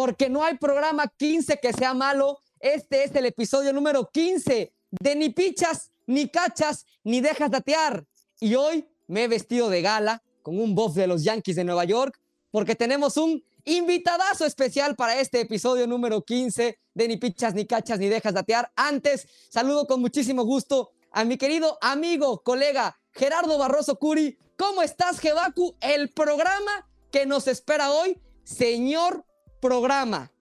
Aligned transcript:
porque 0.00 0.30
no 0.30 0.42
hay 0.42 0.56
programa 0.56 1.12
15 1.14 1.58
que 1.60 1.74
sea 1.74 1.92
malo. 1.92 2.38
Este 2.58 3.04
es 3.04 3.14
el 3.14 3.26
episodio 3.26 3.70
número 3.74 4.08
15 4.10 4.72
de 4.92 5.14
ni 5.14 5.28
pichas, 5.28 5.90
ni 6.06 6.30
cachas, 6.30 6.86
ni 7.04 7.20
dejas 7.20 7.50
datear. 7.50 8.06
Y 8.40 8.54
hoy 8.54 8.88
me 9.08 9.24
he 9.24 9.28
vestido 9.28 9.68
de 9.68 9.82
gala 9.82 10.22
con 10.40 10.58
un 10.58 10.74
buff 10.74 10.94
de 10.94 11.06
los 11.06 11.22
Yankees 11.22 11.56
de 11.56 11.64
Nueva 11.64 11.84
York 11.84 12.18
porque 12.50 12.74
tenemos 12.74 13.18
un 13.18 13.44
invitadazo 13.66 14.46
especial 14.46 14.96
para 14.96 15.20
este 15.20 15.42
episodio 15.42 15.86
número 15.86 16.24
15 16.24 16.78
de 16.94 17.08
Ni 17.08 17.18
Pichas, 17.18 17.52
Ni 17.52 17.66
Cachas, 17.66 17.98
Ni 17.98 18.08
Dejas 18.08 18.32
Datear. 18.32 18.72
Antes, 18.76 19.28
saludo 19.50 19.86
con 19.86 20.00
muchísimo 20.00 20.44
gusto 20.44 20.92
a 21.12 21.24
mi 21.24 21.36
querido 21.36 21.76
amigo, 21.82 22.42
colega 22.42 22.98
Gerardo 23.12 23.58
Barroso 23.58 23.98
Curi. 23.98 24.38
¿Cómo 24.56 24.80
estás, 24.80 25.20
Jebaku? 25.20 25.76
El 25.82 26.08
programa 26.08 26.88
que 27.12 27.26
nos 27.26 27.48
espera 27.48 27.90
hoy, 27.92 28.18
señor 28.44 29.26
programa. 29.60 30.32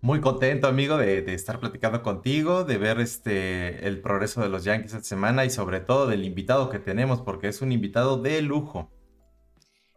Muy 0.00 0.20
contento, 0.20 0.66
amigo, 0.66 0.96
de, 0.96 1.22
de, 1.22 1.34
estar 1.34 1.60
platicando 1.60 2.02
contigo, 2.02 2.64
de 2.64 2.76
ver 2.76 2.98
este 2.98 3.86
el 3.86 4.00
progreso 4.00 4.40
de 4.40 4.48
los 4.48 4.64
Yankees 4.64 4.94
esta 4.94 5.04
semana 5.04 5.44
y 5.44 5.50
sobre 5.50 5.80
todo 5.80 6.06
del 6.06 6.24
invitado 6.24 6.70
que 6.70 6.80
tenemos, 6.80 7.20
porque 7.20 7.48
es 7.48 7.62
un 7.62 7.70
invitado 7.70 8.20
de 8.20 8.42
lujo 8.42 8.90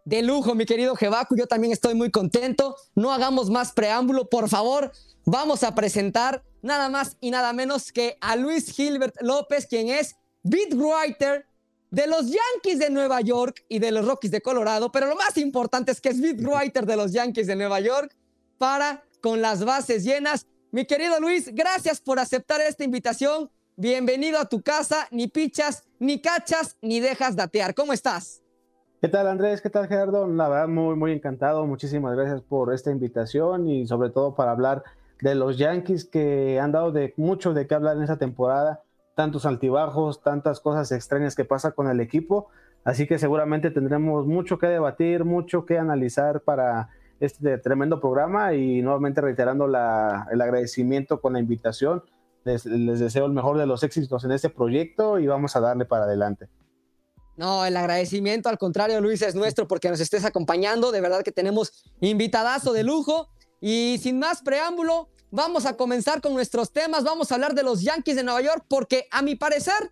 de 0.06 0.22
lujo, 0.22 0.54
mi 0.54 0.64
querido 0.64 0.94
Jebaku. 0.94 1.36
Yo 1.36 1.46
también 1.46 1.72
estoy 1.72 1.94
muy 1.94 2.10
contento. 2.10 2.76
No 2.94 3.12
hagamos 3.12 3.50
más 3.50 3.72
preámbulo, 3.72 4.30
por 4.30 4.48
favor. 4.48 4.92
Vamos 5.26 5.64
a 5.64 5.74
presentar 5.74 6.44
nada 6.62 6.88
más 6.88 7.16
y 7.20 7.32
nada 7.32 7.52
menos 7.52 7.92
que 7.92 8.16
a 8.20 8.36
Luis 8.36 8.72
Gilbert 8.72 9.16
López, 9.20 9.66
quien 9.66 9.88
es 9.88 10.16
beat 10.44 10.72
writer 10.74 11.45
de 11.90 12.06
los 12.06 12.26
Yankees 12.26 12.78
de 12.78 12.90
Nueva 12.90 13.20
York 13.20 13.64
y 13.68 13.78
de 13.78 13.92
los 13.92 14.06
Rockies 14.06 14.30
de 14.30 14.40
Colorado. 14.40 14.90
Pero 14.92 15.06
lo 15.06 15.16
más 15.16 15.36
importante 15.36 15.92
es 15.92 16.00
que 16.00 16.10
es 16.10 16.20
writer 16.20 16.86
de 16.86 16.96
los 16.96 17.12
Yankees 17.12 17.46
de 17.46 17.56
Nueva 17.56 17.80
York 17.80 18.14
para 18.58 19.04
con 19.20 19.40
las 19.40 19.64
bases 19.64 20.04
llenas. 20.04 20.46
Mi 20.70 20.84
querido 20.84 21.20
Luis, 21.20 21.54
gracias 21.54 22.00
por 22.00 22.18
aceptar 22.18 22.60
esta 22.60 22.84
invitación. 22.84 23.50
Bienvenido 23.76 24.38
a 24.38 24.48
tu 24.48 24.62
casa. 24.62 25.06
Ni 25.10 25.28
pichas, 25.28 25.84
ni 25.98 26.20
cachas, 26.20 26.76
ni 26.80 27.00
dejas 27.00 27.36
datear. 27.36 27.74
¿Cómo 27.74 27.92
estás? 27.92 28.42
¿Qué 29.00 29.08
tal 29.08 29.28
Andrés? 29.28 29.60
¿Qué 29.60 29.70
tal 29.70 29.88
Gerardo? 29.88 30.26
La 30.26 30.48
verdad, 30.48 30.68
muy, 30.68 30.96
muy 30.96 31.12
encantado. 31.12 31.66
Muchísimas 31.66 32.16
gracias 32.16 32.40
por 32.40 32.72
esta 32.72 32.90
invitación 32.90 33.68
y 33.68 33.86
sobre 33.86 34.10
todo 34.10 34.34
para 34.34 34.52
hablar 34.52 34.82
de 35.20 35.34
los 35.34 35.58
Yankees 35.58 36.04
que 36.04 36.58
han 36.58 36.72
dado 36.72 36.92
de 36.92 37.14
mucho 37.16 37.54
de 37.54 37.66
qué 37.66 37.74
hablar 37.74 37.96
en 37.96 38.02
esta 38.02 38.18
temporada, 38.18 38.82
tantos 39.16 39.46
altibajos, 39.46 40.22
tantas 40.22 40.60
cosas 40.60 40.92
extrañas 40.92 41.34
que 41.34 41.46
pasa 41.46 41.72
con 41.72 41.88
el 41.88 42.00
equipo. 42.00 42.48
Así 42.84 43.06
que 43.06 43.18
seguramente 43.18 43.70
tendremos 43.70 44.26
mucho 44.26 44.58
que 44.58 44.66
debatir, 44.66 45.24
mucho 45.24 45.64
que 45.64 45.78
analizar 45.78 46.42
para 46.42 46.90
este 47.18 47.56
tremendo 47.56 47.98
programa 47.98 48.52
y 48.52 48.82
nuevamente 48.82 49.22
reiterando 49.22 49.66
la, 49.66 50.28
el 50.30 50.40
agradecimiento 50.40 51.20
con 51.22 51.32
la 51.32 51.40
invitación. 51.40 52.04
Les, 52.44 52.66
les 52.66 53.00
deseo 53.00 53.24
el 53.24 53.32
mejor 53.32 53.56
de 53.56 53.66
los 53.66 53.82
éxitos 53.82 54.22
en 54.24 54.32
este 54.32 54.50
proyecto 54.50 55.18
y 55.18 55.26
vamos 55.26 55.56
a 55.56 55.60
darle 55.60 55.86
para 55.86 56.04
adelante. 56.04 56.48
No, 57.38 57.64
el 57.64 57.76
agradecimiento 57.76 58.50
al 58.50 58.58
contrario, 58.58 59.00
Luis, 59.00 59.22
es 59.22 59.34
nuestro 59.34 59.66
porque 59.66 59.88
nos 59.88 60.00
estés 60.00 60.26
acompañando. 60.26 60.92
De 60.92 61.00
verdad 61.00 61.22
que 61.22 61.32
tenemos 61.32 61.84
invitadazo 62.00 62.74
de 62.74 62.84
lujo. 62.84 63.30
Y 63.62 63.98
sin 64.02 64.18
más 64.18 64.42
preámbulo, 64.42 65.08
vamos 65.30 65.66
a 65.66 65.76
comenzar 65.76 66.20
con 66.20 66.34
nuestros 66.34 66.72
temas. 66.72 67.04
Vamos 67.04 67.30
a 67.30 67.34
hablar 67.34 67.54
de 67.54 67.62
los 67.62 67.82
Yankees 67.82 68.16
de 68.16 68.24
Nueva 68.24 68.40
York 68.42 68.64
porque 68.68 69.08
a 69.10 69.22
mi 69.22 69.34
parecer 69.34 69.90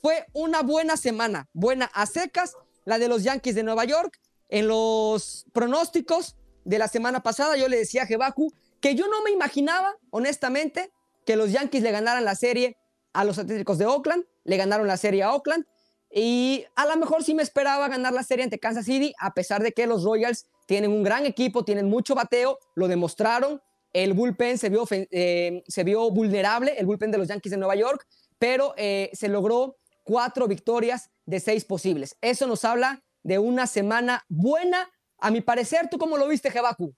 fue 0.00 0.26
una 0.32 0.62
buena 0.62 0.96
semana, 0.96 1.48
buena 1.52 1.86
a 1.86 2.06
secas, 2.06 2.54
la 2.84 2.98
de 2.98 3.08
los 3.08 3.22
Yankees 3.24 3.54
de 3.54 3.62
Nueva 3.62 3.84
York. 3.84 4.20
En 4.48 4.68
los 4.68 5.46
pronósticos 5.52 6.36
de 6.64 6.78
la 6.78 6.88
semana 6.88 7.22
pasada 7.22 7.56
yo 7.56 7.68
le 7.68 7.78
decía 7.78 8.02
a 8.02 8.06
Jebaku 8.06 8.52
que 8.80 8.94
yo 8.94 9.08
no 9.08 9.22
me 9.22 9.30
imaginaba, 9.30 9.96
honestamente, 10.10 10.92
que 11.26 11.36
los 11.36 11.52
Yankees 11.52 11.82
le 11.82 11.90
ganaran 11.90 12.24
la 12.24 12.34
serie 12.34 12.78
a 13.12 13.24
los 13.24 13.38
Atléticos 13.38 13.78
de 13.78 13.86
Oakland, 13.86 14.24
le 14.44 14.56
ganaron 14.56 14.86
la 14.86 14.96
serie 14.96 15.22
a 15.22 15.34
Oakland 15.34 15.66
y 16.10 16.64
a 16.74 16.86
lo 16.86 16.96
mejor 16.96 17.22
sí 17.22 17.34
me 17.34 17.42
esperaba 17.42 17.88
ganar 17.88 18.12
la 18.12 18.22
serie 18.22 18.44
ante 18.44 18.58
Kansas 18.58 18.86
City, 18.86 19.14
a 19.18 19.34
pesar 19.34 19.62
de 19.62 19.72
que 19.72 19.86
los 19.86 20.04
Royals 20.04 20.46
tienen 20.66 20.90
un 20.90 21.02
gran 21.02 21.26
equipo, 21.26 21.64
tienen 21.64 21.88
mucho 21.88 22.14
bateo, 22.14 22.58
lo 22.74 22.88
demostraron. 22.88 23.60
El 23.92 24.12
bullpen 24.12 24.58
se 24.58 24.68
vio, 24.68 24.84
eh, 24.90 25.62
se 25.66 25.84
vio 25.84 26.10
vulnerable, 26.10 26.74
el 26.78 26.86
bullpen 26.86 27.10
de 27.10 27.18
los 27.18 27.28
Yankees 27.28 27.50
de 27.50 27.56
Nueva 27.56 27.74
York, 27.74 28.06
pero 28.38 28.74
eh, 28.76 29.10
se 29.12 29.28
logró 29.28 29.76
cuatro 30.04 30.46
victorias 30.46 31.10
de 31.26 31.40
seis 31.40 31.64
posibles. 31.64 32.16
Eso 32.20 32.46
nos 32.46 32.64
habla 32.64 33.02
de 33.22 33.38
una 33.38 33.66
semana 33.66 34.24
buena. 34.28 34.90
A 35.18 35.30
mi 35.30 35.40
parecer, 35.40 35.88
¿tú 35.90 35.98
cómo 35.98 36.16
lo 36.16 36.28
viste, 36.28 36.50
Jebaku? 36.50 36.94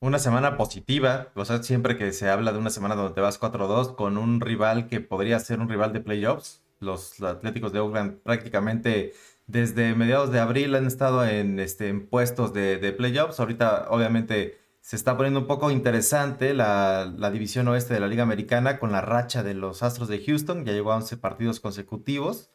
Una 0.00 0.18
semana 0.18 0.56
positiva, 0.56 1.28
o 1.36 1.44
sea, 1.44 1.62
siempre 1.62 1.96
que 1.96 2.12
se 2.12 2.28
habla 2.28 2.52
de 2.52 2.58
una 2.58 2.70
semana 2.70 2.96
donde 2.96 3.14
te 3.14 3.20
vas 3.20 3.40
4-2 3.40 3.94
con 3.94 4.18
un 4.18 4.40
rival 4.40 4.88
que 4.88 5.00
podría 5.00 5.38
ser 5.38 5.60
un 5.60 5.68
rival 5.68 5.92
de 5.92 6.00
playoffs, 6.00 6.60
los 6.80 7.22
Atléticos 7.22 7.72
de 7.72 7.78
Oakland 7.78 8.20
prácticamente 8.22 9.12
desde 9.46 9.94
mediados 9.94 10.32
de 10.32 10.40
abril 10.40 10.74
han 10.74 10.86
estado 10.86 11.24
en, 11.24 11.58
este, 11.60 11.92
puestos 11.94 12.52
de, 12.52 12.92
playoffs. 12.96 13.40
Ahorita 13.40 13.86
obviamente 13.90 14.58
se 14.82 14.96
está 14.96 15.16
poniendo 15.16 15.40
un 15.40 15.46
poco 15.46 15.70
interesante 15.70 16.54
la, 16.54 17.06
división 17.32 17.68
oeste 17.68 17.94
de 17.94 18.00
la 18.00 18.08
Liga 18.08 18.24
Americana 18.24 18.80
con 18.80 18.90
la 18.90 19.00
racha 19.00 19.44
de 19.44 19.54
los 19.54 19.84
Astros 19.84 20.08
de 20.08 20.22
Houston. 20.22 20.64
Ya 20.64 20.72
llegó 20.72 20.92
a 20.92 20.96
11 20.96 21.16
partidos 21.18 21.60
consecutivos, 21.60 22.50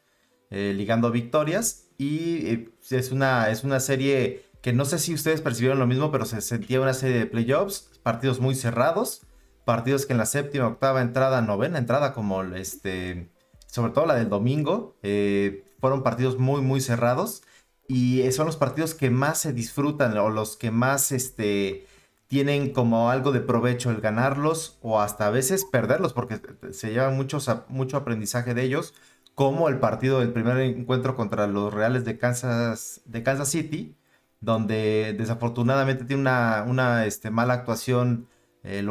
eh, 0.49 0.73
ligando 0.75 1.09
victorias. 1.09 1.87
Y 1.97 2.47
eh, 2.47 2.69
es, 2.91 3.11
una, 3.13 3.49
es 3.49 3.63
una 3.63 3.79
serie 3.79 4.43
que 4.61 4.73
no 4.73 4.83
sé 4.83 4.99
si 4.99 5.13
ustedes 5.13 5.39
percibieron 5.41 5.79
lo 5.79 5.87
mismo, 5.87 6.11
pero 6.11 6.25
se 6.25 6.41
sentía 6.41 6.81
una 6.81 6.93
serie 6.93 7.17
de 7.17 7.25
playoffs, 7.27 7.89
partidos 8.03 8.41
muy 8.41 8.55
cerrados, 8.55 9.25
partidos 9.63 10.05
que 10.05 10.11
en 10.11 10.19
la 10.19 10.25
séptima, 10.25 10.67
octava 10.67 11.01
entrada, 11.01 11.41
novena 11.41 11.79
entrada, 11.79 12.13
como 12.13 12.43
este 12.43 13.31
sobre 13.67 13.93
todo 13.93 14.05
la 14.05 14.15
del 14.15 14.29
domingo, 14.29 14.97
eh, 15.01 15.63
fueron 15.79 16.03
partidos 16.03 16.37
muy, 16.37 16.61
muy 16.61 16.81
cerrados 16.81 17.43
y 17.87 18.29
son 18.31 18.47
los 18.47 18.57
partidos 18.57 18.93
que 18.93 19.09
más 19.09 19.39
se 19.39 19.53
disfrutan 19.53 20.17
o 20.17 20.29
los 20.29 20.57
que 20.57 20.71
más 20.71 21.11
este, 21.13 21.86
tienen 22.27 22.73
como 22.73 23.09
algo 23.09 23.31
de 23.31 23.39
provecho 23.41 23.89
el 23.91 24.01
ganarlos 24.01 24.77
o 24.81 24.99
hasta 25.01 25.27
a 25.27 25.31
veces 25.31 25.65
perderlos 25.65 26.13
porque 26.13 26.39
se 26.71 26.91
lleva 26.91 27.09
mucho, 27.09 27.97
aprendizaje 27.97 28.53
de 28.53 28.63
ellos, 28.63 28.93
como 29.35 29.69
el 29.69 29.79
partido 29.79 30.19
del 30.19 30.33
primer 30.33 30.57
encuentro 30.59 31.15
contra 31.15 31.47
los 31.47 31.73
Reales 31.73 32.05
de 32.05 32.17
Kansas, 32.17 33.01
de 33.05 33.23
Kansas 33.23 33.49
City, 33.49 33.95
donde 34.41 35.15
desafortunadamente 35.17 36.05
tiene 36.05 36.21
una, 36.21 36.65
una 36.67 37.05
este, 37.05 37.29
mala 37.31 37.53
actuación 37.53 38.27
eh, 38.69 38.83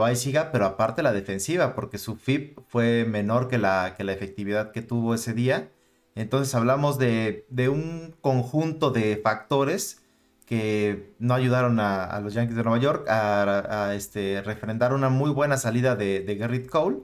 pero 0.53 0.65
aparte 0.65 1.03
la 1.03 1.13
defensiva, 1.13 1.75
porque 1.75 1.99
su 1.99 2.17
FIP 2.17 2.61
fue 2.69 3.05
menor 3.05 3.49
que 3.49 3.59
la, 3.59 3.95
que 3.97 4.05
la 4.05 4.13
efectividad 4.13 4.73
que 4.73 4.81
tuvo 4.83 5.15
ese 5.15 5.35
día. 5.35 5.71
Entonces 6.15 6.55
hablamos 6.55 6.99
de, 6.99 7.45
un 7.71 8.17
conjunto 8.23 8.91
de 8.91 9.19
factores 9.23 10.03
que 10.47 11.15
no 11.19 11.35
ayudaron 11.35 11.79
a, 11.81 12.19
los 12.21 12.33
Yankees 12.33 12.57
de 12.57 12.63
Nueva 12.63 12.79
York 12.79 13.07
a, 13.09 13.93
este, 13.95 14.41
refrendar 14.43 14.95
una 14.95 15.09
muy 15.09 15.31
buena 15.31 15.57
salida 15.57 15.97
de, 15.97 16.21
de 16.21 16.37
Garrett 16.37 16.71
Cole 16.71 16.99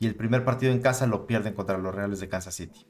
y 0.00 0.06
el 0.06 0.16
primer 0.16 0.44
partido 0.44 0.72
en 0.72 0.80
casa 0.80 1.06
lo 1.06 1.26
pierden 1.26 1.54
contra 1.54 1.78
los 1.78 1.94
Reales 1.94 2.20
de 2.20 2.28
Kansas 2.28 2.54
City. 2.54 2.86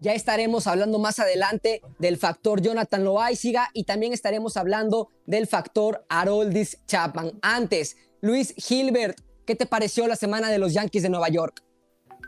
Ya 0.00 0.12
estaremos 0.12 0.66
hablando 0.66 0.98
más 0.98 1.18
adelante 1.18 1.80
del 1.98 2.16
factor 2.16 2.60
Jonathan 2.60 3.04
Loaiziga 3.04 3.70
y 3.72 3.84
también 3.84 4.12
estaremos 4.12 4.56
hablando 4.56 5.08
del 5.26 5.46
factor 5.46 6.04
Haroldis 6.08 6.84
Chapman. 6.86 7.32
Antes, 7.42 7.96
Luis 8.20 8.54
Gilbert, 8.56 9.18
¿qué 9.46 9.56
te 9.56 9.66
pareció 9.66 10.06
la 10.06 10.16
semana 10.16 10.50
de 10.50 10.58
los 10.58 10.74
Yankees 10.74 11.02
de 11.02 11.08
Nueva 11.08 11.28
York? 11.28 11.62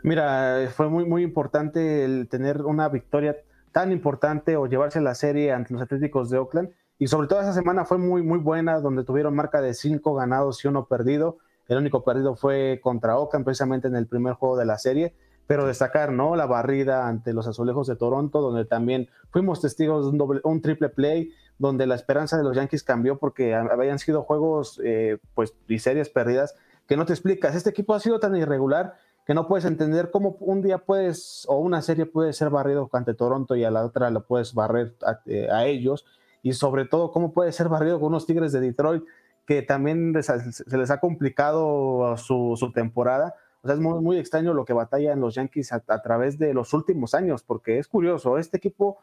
Mira, 0.03 0.71
fue 0.75 0.89
muy, 0.89 1.05
muy 1.05 1.23
importante 1.23 2.03
el 2.03 2.27
tener 2.29 2.61
una 2.63 2.89
victoria 2.89 3.35
tan 3.71 3.91
importante 3.91 4.57
o 4.57 4.65
llevarse 4.65 5.01
la 5.01 5.15
serie 5.15 5.51
ante 5.51 5.73
los 5.73 5.81
Atléticos 5.83 6.29
de 6.29 6.37
Oakland. 6.37 6.69
Y 6.99 7.07
sobre 7.07 7.27
todo 7.27 7.41
esa 7.41 7.53
semana 7.53 7.85
fue 7.85 7.97
muy, 7.97 8.23
muy 8.23 8.39
buena, 8.39 8.79
donde 8.79 9.03
tuvieron 9.03 9.35
marca 9.35 9.61
de 9.61 9.73
cinco 9.73 10.15
ganados 10.15 10.63
y 10.63 10.67
uno 10.67 10.85
perdido. 10.85 11.37
El 11.67 11.77
único 11.77 12.03
perdido 12.03 12.35
fue 12.35 12.79
contra 12.81 13.17
Oakland, 13.17 13.45
precisamente 13.45 13.87
en 13.87 13.95
el 13.95 14.07
primer 14.07 14.33
juego 14.33 14.57
de 14.57 14.65
la 14.65 14.77
serie. 14.77 15.13
Pero 15.45 15.65
destacar, 15.65 16.11
¿no? 16.11 16.35
La 16.35 16.45
barrida 16.45 17.07
ante 17.07 17.33
los 17.33 17.47
Azulejos 17.47 17.87
de 17.87 17.95
Toronto, 17.95 18.41
donde 18.41 18.65
también 18.65 19.09
fuimos 19.29 19.61
testigos 19.61 20.05
de 20.05 20.11
un, 20.11 20.17
doble, 20.17 20.41
un 20.43 20.61
triple 20.61 20.89
play 20.89 21.31
donde 21.57 21.87
la 21.87 21.95
esperanza 21.95 22.37
de 22.37 22.43
los 22.43 22.55
Yankees 22.55 22.83
cambió 22.83 23.17
porque 23.17 23.55
habían 23.55 23.99
sido 23.99 24.23
juegos 24.23 24.79
eh, 24.83 25.17
pues, 25.33 25.55
y 25.67 25.79
series 25.79 26.09
perdidas 26.09 26.55
que 26.87 26.97
no 26.97 27.05
te 27.05 27.13
explicas. 27.13 27.55
Este 27.55 27.69
equipo 27.69 27.93
ha 27.93 27.99
sido 27.99 28.19
tan 28.19 28.35
irregular 28.35 28.95
que 29.25 29.33
no 29.33 29.47
puedes 29.47 29.65
entender 29.65 30.09
cómo 30.09 30.37
un 30.39 30.61
día 30.61 30.77
puedes, 30.77 31.45
o 31.49 31.57
una 31.57 31.81
serie 31.81 32.05
puede 32.05 32.31
ser 32.31 32.49
barrido 32.49 32.89
ante 32.93 33.13
Toronto 33.13 33.55
y 33.55 33.63
a 33.65 33.71
la 33.71 33.85
otra 33.85 34.09
lo 34.09 34.25
puedes 34.25 34.53
barrer 34.53 34.95
a, 35.05 35.19
eh, 35.25 35.49
ellos, 35.65 36.05
y 36.47 36.53
sobre 36.53 36.85
todo 36.85 37.11
cómo 37.11 37.33
puede 37.33 37.51
ser 37.51 37.67
barrido 37.67 37.99
con 37.99 38.07
unos 38.07 38.25
Tigres 38.25 38.53
de 38.53 38.61
Detroit 38.61 39.03
que 39.45 39.61
también 39.61 40.13
se 40.21 40.77
les 40.77 40.91
ha 40.91 40.99
complicado 40.99 42.15
su, 42.17 42.71
temporada. 42.73 43.35
O 43.61 43.67
sea, 43.67 43.75
es 43.75 43.81
muy, 43.81 44.17
extraño 44.17 44.53
lo 44.53 44.65
que 44.65 44.73
batallan 44.73 45.19
los 45.19 45.35
Yankees 45.35 45.73
a, 45.73 45.83
a, 45.87 46.01
través 46.01 46.37
de 46.37 46.53
los 46.53 46.73
últimos 46.73 47.13
años, 47.13 47.43
porque 47.43 47.79
es 47.79 47.87
curioso, 47.87 48.37
este 48.37 48.57
equipo 48.57 48.99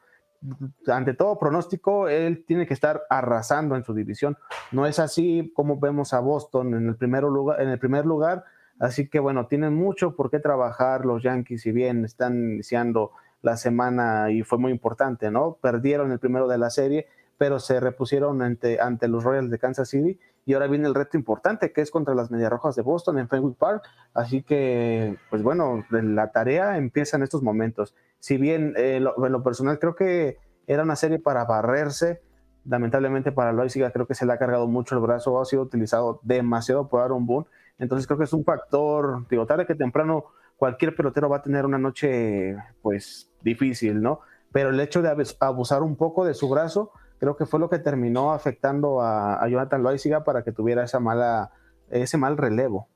ante 0.86 1.14
todo 1.14 1.38
pronóstico, 1.38 2.08
él 2.08 2.44
tiene 2.46 2.66
que 2.66 2.74
estar 2.74 3.02
arrasando 3.08 3.76
en 3.76 3.84
su 3.84 3.94
división. 3.94 4.36
No 4.72 4.86
es 4.86 4.98
así 4.98 5.52
como 5.54 5.78
vemos 5.78 6.12
a 6.12 6.20
Boston 6.20 6.74
en 6.74 6.88
el, 6.88 6.96
primer 6.96 7.24
lugar, 7.24 7.60
en 7.60 7.68
el 7.68 7.78
primer 7.78 8.04
lugar. 8.04 8.44
Así 8.78 9.08
que 9.08 9.20
bueno, 9.20 9.46
tienen 9.46 9.74
mucho 9.74 10.16
por 10.16 10.30
qué 10.30 10.40
trabajar 10.40 11.04
los 11.04 11.22
Yankees, 11.22 11.62
si 11.62 11.72
bien 11.72 12.04
están 12.04 12.52
iniciando 12.52 13.12
la 13.44 13.56
semana 13.56 14.30
y 14.30 14.42
fue 14.42 14.58
muy 14.58 14.72
importante, 14.72 15.30
¿no? 15.30 15.58
Perdieron 15.60 16.10
el 16.10 16.18
primero 16.18 16.48
de 16.48 16.58
la 16.58 16.70
serie, 16.70 17.06
pero 17.38 17.58
se 17.58 17.80
repusieron 17.80 18.42
ante, 18.42 18.80
ante 18.80 19.08
los 19.08 19.24
Royals 19.24 19.50
de 19.50 19.58
Kansas 19.58 19.88
City 19.88 20.18
y 20.46 20.54
ahora 20.54 20.66
viene 20.66 20.86
el 20.86 20.94
reto 20.94 21.16
importante 21.16 21.72
que 21.72 21.80
es 21.80 21.90
contra 21.90 22.14
las 22.14 22.30
Medias 22.30 22.50
Rojas 22.50 22.76
de 22.76 22.82
Boston 22.82 23.18
en 23.18 23.28
Fenway 23.28 23.54
Park. 23.54 23.82
Así 24.12 24.42
que, 24.42 25.16
pues 25.30 25.42
bueno, 25.42 25.84
la 25.90 26.32
tarea 26.32 26.76
empieza 26.76 27.16
en 27.16 27.22
estos 27.22 27.42
momentos. 27.42 27.94
Si 28.18 28.36
bien 28.36 28.74
eh, 28.76 28.96
en 28.96 29.32
lo 29.32 29.42
personal 29.42 29.78
creo 29.78 29.94
que 29.94 30.38
era 30.66 30.82
una 30.82 30.96
serie 30.96 31.18
para 31.18 31.44
barrerse, 31.44 32.22
lamentablemente 32.64 33.32
para 33.32 33.52
Loisiga 33.52 33.90
creo 33.90 34.06
que 34.06 34.14
se 34.14 34.26
le 34.26 34.32
ha 34.32 34.38
cargado 34.38 34.66
mucho 34.66 34.94
el 34.94 35.00
brazo, 35.00 35.40
ha 35.40 35.44
sido 35.44 35.62
utilizado 35.62 36.20
demasiado 36.22 36.88
por 36.88 37.02
Aaron 37.02 37.26
Boone. 37.26 37.46
Entonces 37.78 38.06
creo 38.06 38.18
que 38.18 38.24
es 38.24 38.32
un 38.32 38.44
factor, 38.44 39.26
digo, 39.28 39.46
tarde 39.46 39.66
que 39.66 39.74
temprano 39.74 40.26
cualquier 40.56 40.94
pelotero 40.94 41.28
va 41.28 41.38
a 41.38 41.42
tener 41.42 41.64
una 41.66 41.78
noche 41.78 42.56
pues 42.82 43.30
difícil, 43.42 44.00
¿no? 44.00 44.20
Pero 44.52 44.70
el 44.70 44.78
hecho 44.78 45.02
de 45.02 45.26
abusar 45.40 45.82
un 45.82 45.96
poco 45.96 46.24
de 46.24 46.34
su 46.34 46.48
brazo, 46.48 46.92
creo 47.24 47.36
que 47.36 47.46
fue 47.46 47.58
lo 47.58 47.70
que 47.70 47.78
terminó 47.78 48.32
afectando 48.32 49.00
a, 49.00 49.40
Jonathan 49.48 49.82
Loaiziga 49.82 50.24
para 50.24 50.44
que 50.44 50.52
tuviera 50.52 50.84
esa 50.84 51.00
mala, 51.00 51.50
ese 51.90 52.18
mal 52.18 52.36
relevo. 52.36 52.88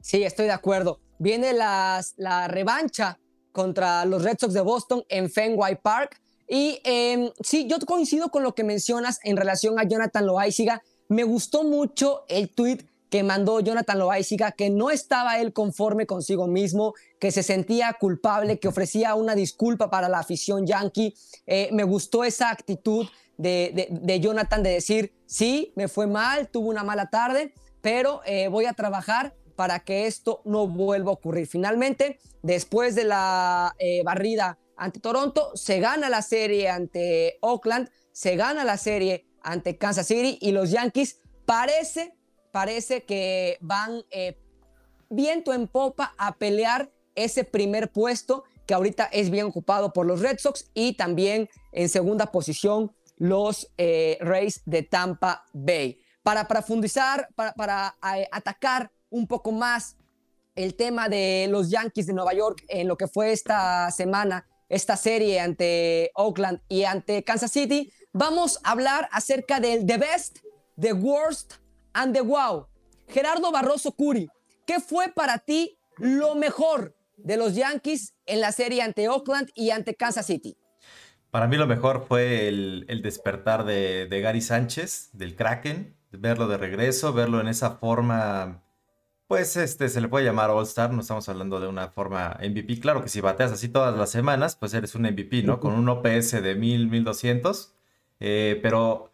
Sí, 0.00 0.24
estoy 0.24 0.46
de 0.46 0.52
acuerdo. 0.52 1.00
Viene 1.18 1.52
la 1.52 2.02
revancha 2.48 3.18
contra 3.52 4.04
los 4.04 4.24
Red 4.24 4.36
Sox 4.38 4.52
de 4.52 4.60
Boston 4.60 5.04
en 5.08 5.30
Fenway 5.30 5.76
Park. 5.80 6.20
Y 6.48 6.80
em, 6.84 7.30
sí, 7.40 7.68
yo 7.68 7.78
coincido 7.86 8.28
con 8.28 8.42
lo 8.42 8.54
que 8.54 8.64
mencionas 8.64 9.20
en 9.22 9.36
relación 9.36 9.78
a 9.78 9.84
Jonathan 9.84 10.26
Loaiziga. 10.26 10.82
Me 11.08 11.22
gustó 11.22 11.62
mucho 11.62 12.24
el 12.28 12.52
tweet 12.52 12.78
que 13.14 13.22
mandó 13.22 13.60
Jonathan 13.60 14.00
Loaiziga, 14.00 14.50
que 14.50 14.70
no 14.70 14.90
estaba 14.90 15.38
él 15.38 15.52
conforme 15.52 16.04
consigo 16.04 16.48
mismo, 16.48 16.94
que 17.20 17.30
se 17.30 17.44
sentía 17.44 17.92
culpable, 17.92 18.58
que 18.58 18.66
ofrecía 18.66 19.14
una 19.14 19.36
disculpa 19.36 19.88
para 19.88 20.08
la 20.08 20.18
afición 20.18 20.66
yankee. 20.66 21.14
Eh, 21.46 21.68
me 21.70 21.84
gustó 21.84 22.24
esa 22.24 22.50
actitud 22.50 23.06
de, 23.36 24.18
Jonathan 24.20 24.64
de 24.64 24.70
decir, 24.70 25.14
sí, 25.26 25.72
me 25.76 25.86
fue 25.86 26.08
mal, 26.08 26.48
tuve 26.48 26.70
una 26.70 26.82
mala 26.82 27.08
tarde, 27.08 27.54
pero 27.82 28.20
eh, 28.26 28.48
voy 28.48 28.64
a 28.64 28.72
trabajar 28.72 29.36
para 29.54 29.78
que 29.84 30.08
esto 30.08 30.42
no 30.44 30.66
vuelva 30.66 31.10
a 31.10 31.14
ocurrir. 31.14 31.46
Finalmente, 31.46 32.18
después 32.42 32.96
de 32.96 33.04
la 33.04 33.76
eh, 33.78 34.02
barrida 34.02 34.58
ante 34.76 34.98
Toronto, 34.98 35.52
se 35.54 35.78
gana 35.78 36.08
la 36.08 36.22
serie 36.22 36.68
ante 36.68 37.38
Oakland, 37.42 37.90
se 38.10 38.34
gana 38.34 38.64
la 38.64 38.76
serie 38.76 39.24
ante 39.40 39.78
Kansas 39.78 40.08
City 40.08 40.36
y 40.40 40.50
los 40.50 40.72
Yankees 40.72 41.20
parece 41.46 42.16
parece 42.54 43.02
que 43.02 43.58
van 43.60 44.04
eh, 44.12 44.38
viento 45.10 45.52
en 45.52 45.66
popa 45.66 46.14
a 46.16 46.36
pelear 46.36 46.88
ese 47.16 47.42
primer 47.42 47.90
puesto 47.90 48.44
que 48.64 48.74
ahorita 48.74 49.06
es 49.06 49.30
bien 49.30 49.46
ocupado 49.46 49.92
por 49.92 50.06
los 50.06 50.20
Red 50.20 50.38
Sox 50.38 50.70
y 50.72 50.92
también 50.92 51.50
en 51.72 51.88
segunda 51.88 52.30
posición 52.30 52.94
los 53.16 53.72
eh, 53.76 54.18
Rays 54.20 54.62
de 54.66 54.84
Tampa 54.84 55.44
Bay. 55.52 55.98
Para 56.22 56.46
profundizar, 56.46 57.28
para, 57.34 57.54
para 57.54 57.96
eh, 58.16 58.28
atacar 58.30 58.92
un 59.10 59.26
poco 59.26 59.50
más 59.50 59.96
el 60.54 60.76
tema 60.76 61.08
de 61.08 61.48
los 61.50 61.70
Yankees 61.70 62.06
de 62.06 62.12
Nueva 62.12 62.34
York 62.34 62.64
en 62.68 62.86
lo 62.86 62.96
que 62.96 63.08
fue 63.08 63.32
esta 63.32 63.90
semana, 63.90 64.46
esta 64.68 64.96
serie 64.96 65.40
ante 65.40 66.12
Oakland 66.14 66.60
y 66.68 66.84
ante 66.84 67.24
Kansas 67.24 67.50
City, 67.50 67.92
vamos 68.12 68.60
a 68.62 68.70
hablar 68.70 69.08
acerca 69.10 69.58
del 69.58 69.84
The 69.86 69.98
Best, 69.98 70.38
The 70.80 70.92
Worst 70.92 71.63
and 71.94 72.14
the 72.14 72.22
wow. 72.22 72.66
Gerardo 73.08 73.50
Barroso 73.50 73.92
Curi, 73.92 74.28
¿qué 74.66 74.80
fue 74.80 75.08
para 75.08 75.38
ti 75.38 75.78
lo 75.98 76.34
mejor 76.34 76.94
de 77.16 77.36
los 77.36 77.54
Yankees 77.54 78.14
en 78.26 78.40
la 78.40 78.52
serie 78.52 78.82
ante 78.82 79.08
Oakland 79.08 79.50
y 79.54 79.70
ante 79.70 79.94
Kansas 79.94 80.26
City? 80.26 80.56
Para 81.30 81.48
mí 81.48 81.56
lo 81.56 81.66
mejor 81.66 82.04
fue 82.06 82.48
el, 82.48 83.00
despertar 83.02 83.64
de, 83.64 84.20
Gary 84.22 84.40
Sánchez, 84.40 85.10
del 85.12 85.34
Kraken, 85.34 85.96
verlo 86.12 86.46
de 86.46 86.58
regreso, 86.58 87.12
verlo 87.12 87.40
en 87.40 87.48
esa 87.48 87.72
forma, 87.72 88.62
pues 89.26 89.56
este 89.56 89.88
se 89.88 90.00
le 90.00 90.06
puede 90.06 90.24
llamar 90.24 90.50
All-Star, 90.50 90.92
no 90.92 91.00
estamos 91.00 91.28
hablando 91.28 91.58
de 91.58 91.66
una 91.66 91.88
forma 91.88 92.38
MVP. 92.40 92.78
Claro 92.78 93.02
que 93.02 93.08
si 93.08 93.20
bateas 93.20 93.50
así 93.50 93.68
todas 93.68 93.96
las 93.96 94.10
semanas, 94.10 94.54
pues 94.54 94.74
eres 94.74 94.94
un 94.94 95.02
MVP, 95.02 95.42
¿no? 95.42 95.58
Con 95.58 95.74
un 95.74 95.88
OPS 95.88 96.40
de 96.40 96.54
1000, 96.54 96.86
1200. 96.88 97.74
Eh, 98.20 98.60
pero 98.62 99.10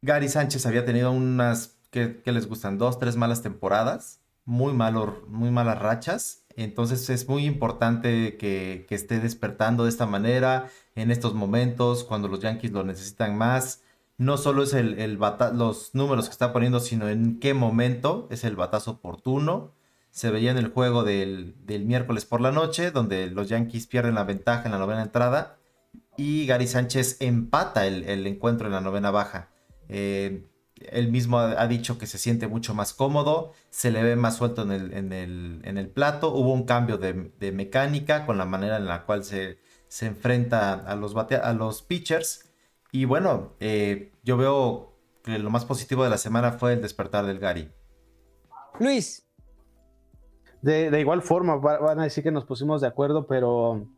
Gary 0.00 0.28
Sánchez 0.28 0.64
había 0.66 0.84
tenido 0.84 1.10
unas 1.10 1.71
que, 1.92 2.22
les 2.24 2.48
gustan 2.48 2.78
dos, 2.78 2.98
tres 2.98 3.16
malas 3.16 3.42
temporadas, 3.42 4.20
muy, 4.44 4.72
malo, 4.72 5.22
muy 5.28 5.50
malas 5.50 5.78
rachas. 5.78 6.44
Entonces 6.56 7.08
es 7.10 7.28
muy 7.28 7.44
importante 7.44 8.36
que, 8.38 8.86
esté 8.90 9.20
despertando 9.20 9.84
de 9.84 9.90
esta 9.90 10.06
manera 10.06 10.70
en 10.96 11.10
estos 11.10 11.34
momentos, 11.34 12.02
cuando 12.02 12.28
los 12.28 12.40
Yankees 12.40 12.72
lo 12.72 12.82
necesitan 12.82 13.36
más. 13.36 13.82
No 14.18 14.38
solo 14.38 14.62
es 14.62 14.72
el, 14.74 14.98
el 14.98 15.18
los 15.54 15.94
números 15.94 16.26
que 16.26 16.32
está 16.32 16.52
poniendo, 16.52 16.80
sino 16.80 17.08
en 17.08 17.38
qué 17.38 17.54
momento 17.54 18.26
es 18.30 18.44
el 18.44 18.56
batazo 18.56 18.92
oportuno. 18.92 19.74
Se 20.10 20.30
veía 20.30 20.50
en 20.50 20.58
el 20.58 20.68
juego 20.68 21.04
del, 21.04 21.56
miércoles 21.66 22.24
por 22.24 22.40
la 22.40 22.52
noche, 22.52 22.90
donde 22.90 23.28
los 23.28 23.48
Yankees 23.48 23.86
pierden 23.86 24.14
la 24.14 24.24
ventaja 24.24 24.64
en 24.64 24.72
la 24.72 24.78
novena 24.78 25.02
entrada 25.02 25.58
y 26.16 26.46
Gary 26.46 26.66
Sánchez 26.66 27.18
empata 27.20 27.86
el, 27.86 28.26
encuentro 28.26 28.66
en 28.66 28.72
la 28.72 28.80
novena 28.80 29.10
baja. 29.10 29.50
Eh, 29.88 30.46
él 30.90 31.10
mismo 31.10 31.38
ha, 31.38 31.66
dicho 31.66 31.98
que 31.98 32.06
se 32.06 32.18
siente 32.18 32.46
mucho 32.48 32.74
más 32.74 32.94
cómodo, 32.94 33.52
se 33.70 33.90
le 33.90 34.02
ve 34.02 34.16
más 34.16 34.36
suelto 34.36 34.62
en 34.62 35.12
el, 35.12 35.90
plato. 35.94 36.34
Hubo 36.34 36.52
un 36.52 36.64
cambio 36.64 36.98
de, 36.98 37.52
mecánica 37.52 38.26
con 38.26 38.38
la 38.38 38.44
manera 38.44 38.76
en 38.76 38.86
la 38.86 39.04
cual 39.04 39.24
se, 39.24 39.58
enfrenta 40.00 40.74
a 40.74 40.96
los, 40.96 41.14
a 41.16 41.52
los 41.52 41.82
pitchers. 41.82 42.50
Y 42.90 43.04
bueno, 43.04 43.54
eh, 43.60 44.12
yo 44.22 44.36
veo 44.36 44.98
que 45.22 45.38
lo 45.38 45.50
más 45.50 45.64
positivo 45.64 46.04
de 46.04 46.10
la 46.10 46.18
semana 46.18 46.52
fue 46.52 46.74
el 46.74 46.82
despertar 46.82 47.26
del 47.26 47.38
Gary. 47.38 47.70
Luis. 48.78 49.26
De, 50.60 51.00
igual 51.00 51.22
forma, 51.22 51.56
van 51.56 51.98
a 51.98 52.04
decir 52.04 52.22
que 52.22 52.30
nos 52.30 52.44
pusimos 52.44 52.80
de 52.80 52.86
acuerdo, 52.86 53.26
pero 53.26 53.88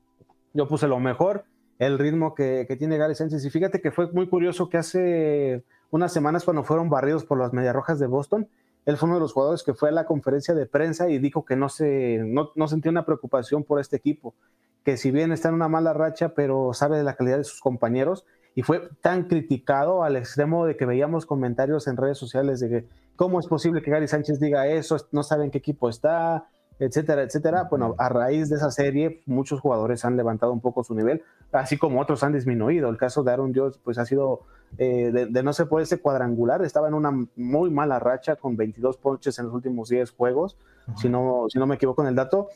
yo 0.54 0.66
puse 0.66 0.88
lo 0.88 0.98
mejor, 0.98 1.44
el 1.78 1.98
ritmo 1.98 2.34
que, 2.34 2.64
que 2.66 2.76
tiene 2.76 2.96
Gary 2.96 3.14
Sánchez. 3.14 3.44
Y 3.44 3.50
fíjate 3.50 3.82
que 3.82 3.90
fue 3.90 4.10
muy 4.12 4.28
curioso 4.28 4.70
que 4.70 4.78
hace 4.78 5.64
unas 5.94 6.12
semanas 6.12 6.42
cuando 6.42 6.64
fueron 6.64 6.90
barridos 6.90 7.24
por 7.24 7.38
las 7.38 7.52
Medias 7.52 7.72
Rojas 7.72 8.00
de 8.00 8.08
Boston. 8.08 8.48
Él 8.84 8.96
fue 8.96 9.06
uno 9.06 9.14
de 9.14 9.20
los 9.20 9.32
jugadores 9.32 9.62
que 9.62 9.74
fue 9.74 9.90
a 9.90 9.92
la 9.92 10.06
conferencia 10.06 10.52
de 10.52 10.66
prensa 10.66 11.08
y 11.08 11.20
dijo 11.20 11.44
que 11.44 11.54
no, 11.54 11.68
se, 11.68 12.18
no, 12.18 12.50
no 12.56 12.66
sentía 12.66 12.90
una 12.90 13.06
preocupación 13.06 13.62
por 13.62 13.78
este 13.78 13.94
equipo, 13.94 14.34
que 14.82 14.96
si 14.96 15.12
bien 15.12 15.30
está 15.30 15.50
en 15.50 15.54
una 15.54 15.68
mala 15.68 15.92
racha, 15.92 16.30
pero 16.30 16.74
sabe 16.74 16.96
de 16.96 17.04
la 17.04 17.14
calidad 17.14 17.38
de 17.38 17.44
sus 17.44 17.60
compañeros. 17.60 18.26
Y 18.56 18.62
fue 18.62 18.88
tan 19.02 19.28
criticado 19.28 20.02
al 20.02 20.16
extremo 20.16 20.66
de 20.66 20.76
que 20.76 20.84
veíamos 20.84 21.26
comentarios 21.26 21.86
en 21.86 21.96
redes 21.96 22.18
sociales 22.18 22.58
de 22.58 22.68
que 22.68 22.88
cómo 23.14 23.38
es 23.38 23.46
posible 23.46 23.80
que 23.80 23.92
Gary 23.92 24.08
Sánchez 24.08 24.40
diga 24.40 24.66
eso, 24.66 24.96
no 25.12 25.22
saben 25.22 25.52
qué 25.52 25.58
equipo 25.58 25.88
está, 25.88 26.48
etcétera, 26.78 27.22
etcétera. 27.22 27.68
Bueno, 27.70 27.94
a 27.98 28.08
raíz 28.08 28.48
de 28.48 28.56
esa 28.56 28.70
serie, 28.70 29.22
muchos 29.26 29.60
jugadores 29.60 30.04
han 30.04 30.16
levantado 30.16 30.52
un 30.52 30.60
poco 30.60 30.84
su 30.84 30.94
nivel, 30.94 31.22
así 31.52 31.76
como 31.76 32.00
otros 32.00 32.22
han 32.22 32.32
disminuido. 32.32 32.88
El 32.88 32.96
caso 32.96 33.22
de 33.22 33.32
Aaron 33.32 33.52
Jones, 33.54 33.78
pues 33.78 33.98
ha 33.98 34.04
sido 34.04 34.42
eh, 34.78 35.10
de, 35.30 35.42
no 35.42 35.52
ser 35.52 35.68
por 35.68 35.82
ese 35.82 36.00
cuadrangular, 36.00 36.64
estaba 36.64 36.88
en 36.88 36.94
una 36.94 37.12
muy 37.36 37.70
mala 37.70 37.98
racha 37.98 38.36
con 38.36 38.56
22 38.56 38.96
ponches 38.98 39.38
en 39.38 39.46
los 39.46 39.54
últimos 39.54 39.88
10 39.88 40.10
juegos, 40.10 40.56
si, 40.96 41.08
no, 41.08 41.46
si 41.48 41.58
no 41.58 41.66
me 41.66 41.76
equivoco 41.76 42.02
en 42.02 42.08
el 42.08 42.14
dato. 42.14 42.48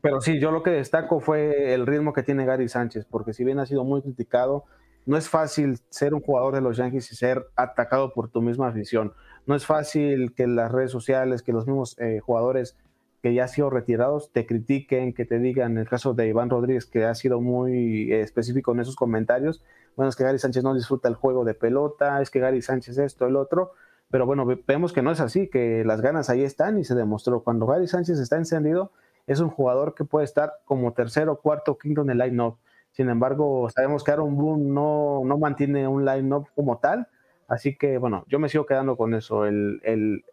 Pero 0.00 0.20
sí, 0.20 0.38
yo 0.38 0.50
lo 0.50 0.62
que 0.62 0.70
destaco 0.70 1.20
fue 1.20 1.74
el 1.74 1.86
ritmo 1.86 2.12
que 2.12 2.22
tiene 2.22 2.44
Gary 2.44 2.68
Sánchez, 2.68 3.06
porque 3.10 3.32
si 3.32 3.44
bien 3.44 3.58
ha 3.58 3.66
sido 3.66 3.84
muy 3.84 4.02
criticado, 4.02 4.64
no 5.06 5.16
es 5.16 5.28
fácil 5.28 5.78
ser 5.90 6.14
un 6.14 6.20
jugador 6.20 6.54
de 6.54 6.60
los 6.60 6.76
Yankees 6.76 7.12
y 7.12 7.16
ser 7.16 7.46
atacado 7.56 8.12
por 8.12 8.28
tu 8.28 8.40
misma 8.40 8.68
afición. 8.68 9.12
No 9.46 9.54
es 9.54 9.66
fácil 9.66 10.34
que 10.34 10.46
las 10.46 10.72
redes 10.72 10.90
sociales, 10.90 11.42
que 11.42 11.52
los 11.52 11.66
mismos 11.66 11.98
eh, 11.98 12.20
jugadores 12.20 12.76
que 13.24 13.32
ya 13.32 13.44
han 13.44 13.48
sido 13.48 13.70
retirados 13.70 14.32
te 14.32 14.44
critiquen, 14.44 15.14
que 15.14 15.24
te 15.24 15.38
digan, 15.38 15.72
en 15.72 15.78
el 15.78 15.88
caso 15.88 16.12
de 16.12 16.28
Iván 16.28 16.50
Rodríguez, 16.50 16.84
que 16.84 17.06
ha 17.06 17.14
sido 17.14 17.40
muy 17.40 18.12
eh, 18.12 18.20
específico 18.20 18.72
en 18.72 18.80
esos 18.80 18.96
comentarios, 18.96 19.64
bueno, 19.96 20.10
es 20.10 20.16
que 20.16 20.24
Gary 20.24 20.38
Sánchez 20.38 20.62
no 20.62 20.74
disfruta 20.74 21.08
el 21.08 21.14
juego 21.14 21.42
de 21.42 21.54
pelota, 21.54 22.20
es 22.20 22.28
que 22.28 22.38
Gary 22.38 22.60
Sánchez 22.60 22.98
esto, 22.98 23.26
el 23.26 23.36
otro, 23.36 23.72
pero 24.10 24.26
bueno, 24.26 24.44
vemos 24.66 24.92
que 24.92 25.00
no 25.00 25.10
es 25.10 25.20
así, 25.20 25.48
que 25.48 25.86
las 25.86 26.02
ganas 26.02 26.28
ahí 26.28 26.42
están 26.42 26.78
y 26.78 26.84
se 26.84 26.94
demostró. 26.94 27.42
Cuando 27.42 27.64
Gary 27.64 27.86
Sánchez 27.86 28.18
está 28.18 28.36
encendido, 28.36 28.92
es 29.26 29.40
un 29.40 29.48
jugador 29.48 29.94
que 29.94 30.04
puede 30.04 30.26
estar 30.26 30.56
como 30.66 30.92
tercero, 30.92 31.40
cuarto, 31.40 31.78
quinto 31.78 32.02
en 32.02 32.10
el 32.10 32.18
line-up. 32.18 32.58
Sin 32.90 33.08
embargo, 33.08 33.70
sabemos 33.70 34.04
que 34.04 34.10
Aaron 34.10 34.36
Boone 34.36 34.64
no, 34.64 35.22
no 35.24 35.38
mantiene 35.38 35.88
un 35.88 36.04
line-up 36.04 36.48
como 36.54 36.76
tal, 36.76 37.08
así 37.48 37.74
que 37.74 37.96
bueno, 37.96 38.26
yo 38.28 38.38
me 38.38 38.50
sigo 38.50 38.66
quedando 38.66 38.98
con 38.98 39.14
eso, 39.14 39.46
el, 39.46 39.80
el, 39.82 40.26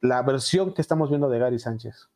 la 0.00 0.22
versión 0.22 0.72
que 0.72 0.80
estamos 0.80 1.10
viendo 1.10 1.28
de 1.28 1.38
Gary 1.38 1.58
Sánchez 1.58 2.08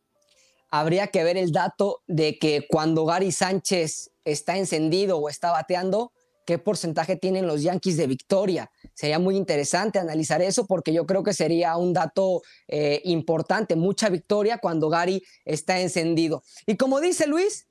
habría 0.81 1.09
que 1.09 1.25
ver 1.25 1.37
el 1.37 1.53
dato 1.53 2.03
de 2.07 2.39
que 2.39 2.67
cuando 2.69 3.05
Gary 3.07 3.33
Sánchez 3.33 4.11
está 4.25 4.57
encendido 4.57 5.19
o 5.19 5.29
está 5.29 5.51
bateando, 5.51 6.13
qué 6.45 6.59
porcentaje 6.59 7.17
tienen 7.17 7.47
los 7.47 7.63
Yankees 7.63 7.97
de 7.97 8.07
victoria. 8.07 8.71
Sería 8.95 9.19
muy 9.19 9.37
interesante 9.37 9.99
analizar 9.99 10.43
eso 10.43 10.67
porque 10.67 10.93
yo 10.93 11.07
creo 11.07 11.23
que 11.23 11.33
sería 11.33 11.77
un 11.77 11.93
dato 11.93 12.43
eh, 12.69 13.01
importante, 13.05 13.75
mucha 13.75 14.09
victoria 14.09 14.59
cuando 14.59 14.89
Gary 14.89 15.23
está 15.45 15.81
encendido. 15.81 16.43
Y 16.67 16.77
como 16.77 17.01
dice 17.01 17.27
Luis, 17.27 17.67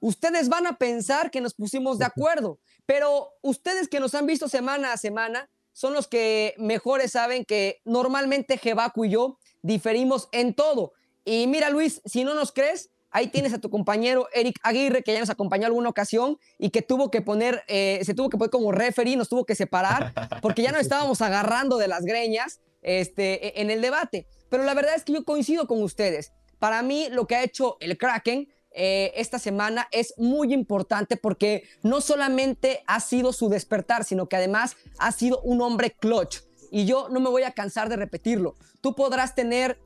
ustedes 0.00 0.48
van 0.48 0.66
a 0.66 0.78
pensar 0.78 1.30
que 1.30 1.40
nos 1.40 1.54
pusimos 1.54 1.98
de 1.98 2.06
acuerdo, 2.06 2.60
pero 2.86 3.30
ustedes 3.42 3.88
que 3.88 4.00
nos 4.00 4.14
han 4.14 4.26
visto 4.26 4.48
semana 4.48 4.92
a 4.92 4.96
semana 4.96 5.50
son 5.72 5.92
los 5.92 6.06
que 6.06 6.54
mejores 6.56 7.12
saben 7.12 7.44
que 7.44 7.80
normalmente 7.84 8.58
Jebaku 8.58 9.06
y 9.06 9.10
yo 9.10 9.38
diferimos 9.62 10.28
en 10.32 10.54
todo. 10.54 10.92
Y 11.24 11.46
mira 11.46 11.70
Luis, 11.70 12.02
si 12.04 12.24
no 12.24 12.34
nos 12.34 12.52
crees, 12.52 12.90
Ahí 13.16 13.28
tienes 13.28 13.54
a 13.54 13.60
tu 13.60 13.70
compañero 13.70 14.26
Eric 14.34 14.58
Aguirre, 14.64 15.04
que 15.04 15.12
ya 15.12 15.20
nos 15.20 15.30
acompañó 15.30 15.66
alguna 15.66 15.88
ocasión 15.88 16.36
y 16.58 16.70
que 16.70 16.82
tuvo 16.82 17.12
que 17.12 17.22
poner, 17.22 17.62
eh, 17.68 18.00
se 18.02 18.12
tuvo 18.12 18.28
que 18.28 18.36
poner 18.36 18.50
como 18.50 18.72
referee, 18.72 19.14
nos 19.14 19.28
tuvo 19.28 19.44
que 19.44 19.54
separar, 19.54 20.12
porque 20.42 20.62
ya 20.62 20.72
no 20.72 20.78
estábamos 20.78 21.22
agarrando 21.22 21.78
de 21.78 21.86
las 21.86 22.02
greñas 22.02 22.58
este, 22.82 23.46
e, 23.46 23.62
en 23.62 23.70
el 23.70 23.80
debate. 23.82 24.26
Pero 24.50 24.64
la 24.64 24.74
verdad 24.74 24.96
es 24.96 25.04
que 25.04 25.12
yo 25.12 25.24
coincido 25.24 25.68
con 25.68 25.80
ustedes. 25.80 26.32
Para 26.58 26.82
mí, 26.82 27.06
lo 27.08 27.28
que 27.28 27.36
ha 27.36 27.44
hecho 27.44 27.76
el 27.78 27.96
Kraken 27.96 28.48
eh, 28.72 29.12
esta 29.14 29.38
semana 29.38 29.86
es 29.92 30.14
muy 30.16 30.52
importante 30.52 31.16
porque 31.16 31.62
no 31.84 32.00
solamente 32.00 32.82
ha 32.88 32.98
sido 32.98 33.32
su 33.32 33.48
despertar, 33.48 34.02
sino 34.02 34.28
que 34.28 34.34
además 34.34 34.76
ha 34.98 35.12
sido 35.12 35.40
un 35.42 35.62
hombre 35.62 35.92
clutch. 35.92 36.38
Y 36.72 36.84
yo 36.84 37.08
no 37.10 37.20
me 37.20 37.30
voy 37.30 37.44
a 37.44 37.52
cansar 37.52 37.88
de 37.88 37.94
repetirlo. 37.94 38.56
Tú 38.80 38.96
podrás 38.96 39.36
tener 39.36 39.78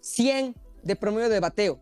100 0.00 0.54
de 0.84 0.96
promedio 0.96 1.28
de 1.28 1.40
bateo, 1.40 1.80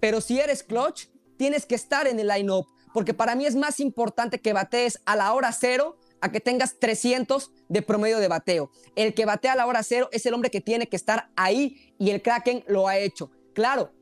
pero 0.00 0.20
si 0.20 0.38
eres 0.40 0.62
clutch, 0.62 1.06
tienes 1.36 1.66
que 1.66 1.74
estar 1.74 2.06
en 2.06 2.20
el 2.20 2.28
line-up, 2.28 2.66
porque 2.92 3.14
para 3.14 3.34
mí 3.34 3.46
es 3.46 3.56
más 3.56 3.80
importante 3.80 4.40
que 4.40 4.52
batees 4.52 5.00
a 5.04 5.16
la 5.16 5.32
hora 5.32 5.52
cero 5.52 5.96
a 6.20 6.30
que 6.30 6.40
tengas 6.40 6.78
300 6.78 7.50
de 7.68 7.82
promedio 7.82 8.18
de 8.18 8.28
bateo. 8.28 8.70
El 8.96 9.12
que 9.14 9.26
batea 9.26 9.52
a 9.52 9.56
la 9.56 9.66
hora 9.66 9.82
cero 9.82 10.08
es 10.12 10.24
el 10.24 10.32
hombre 10.32 10.50
que 10.50 10.60
tiene 10.60 10.86
que 10.86 10.96
estar 10.96 11.30
ahí 11.36 11.94
y 11.98 12.10
el 12.10 12.22
Kraken 12.22 12.64
lo 12.66 12.88
ha 12.88 12.96
hecho. 12.96 13.30
Claro, 13.52 13.92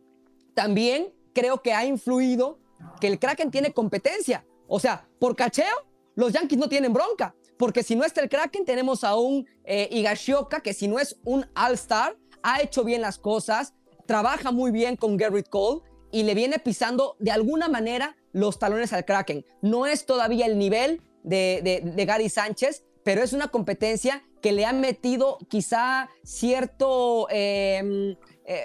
también 0.55 1.13
creo 1.35 1.63
que 1.63 1.73
ha 1.73 1.85
influido 1.85 2.61
que 3.01 3.09
el 3.09 3.19
Kraken 3.19 3.51
tiene 3.51 3.73
competencia. 3.73 4.47
O 4.69 4.79
sea, 4.79 5.09
por 5.19 5.35
cacheo, 5.35 5.87
los 6.15 6.33
Yankees 6.33 6.59
no 6.59 6.69
tienen 6.69 6.93
bronca. 6.93 7.35
Porque 7.59 7.83
si 7.83 7.97
no 7.97 8.05
está 8.05 8.21
el 8.21 8.29
Kraken, 8.29 8.65
tenemos 8.65 9.05
a 9.05 9.17
un 9.17 9.47
eh, 9.65 9.89
Higashioka 9.91 10.61
que 10.61 10.75
si 10.75 10.89
no 10.89 10.99
es 10.99 11.19
un 11.25 11.47
All-Star, 11.55 12.17
ha 12.43 12.61
hecho 12.61 12.85
bien 12.85 13.01
las 13.01 13.19
cosas, 13.19 13.75
trabaja 14.07 14.53
muy 14.53 14.71
bien 14.71 14.97
con 14.97 15.17
Garrett 15.17 15.49
Cole 15.49 15.83
y 16.11 16.23
le 16.25 16.35
viene 16.35 16.59
pisando 16.59 17.17
de 17.19 17.31
alguna 17.31 17.69
manera 17.69 18.17
los 18.33 18.59
talones 18.59 18.93
al 18.93 19.05
Kraken. 19.05 19.45
No 19.63 19.87
es 19.87 20.07
todavía 20.07 20.47
el 20.47 20.59
nivel 20.59 21.03
de, 21.23 22.05
Gary 22.07 22.29
Sánchez, 22.29 22.85
pero 23.03 23.23
es 23.23 23.33
una 23.33 23.49
competencia 23.49 24.23
que 24.41 24.53
le 24.53 24.67
ha 24.67 24.73
metido 24.73 25.39
quizá 25.49 26.09
cierto, 26.25 27.29
em, 27.31 28.17
eh, 28.45 28.65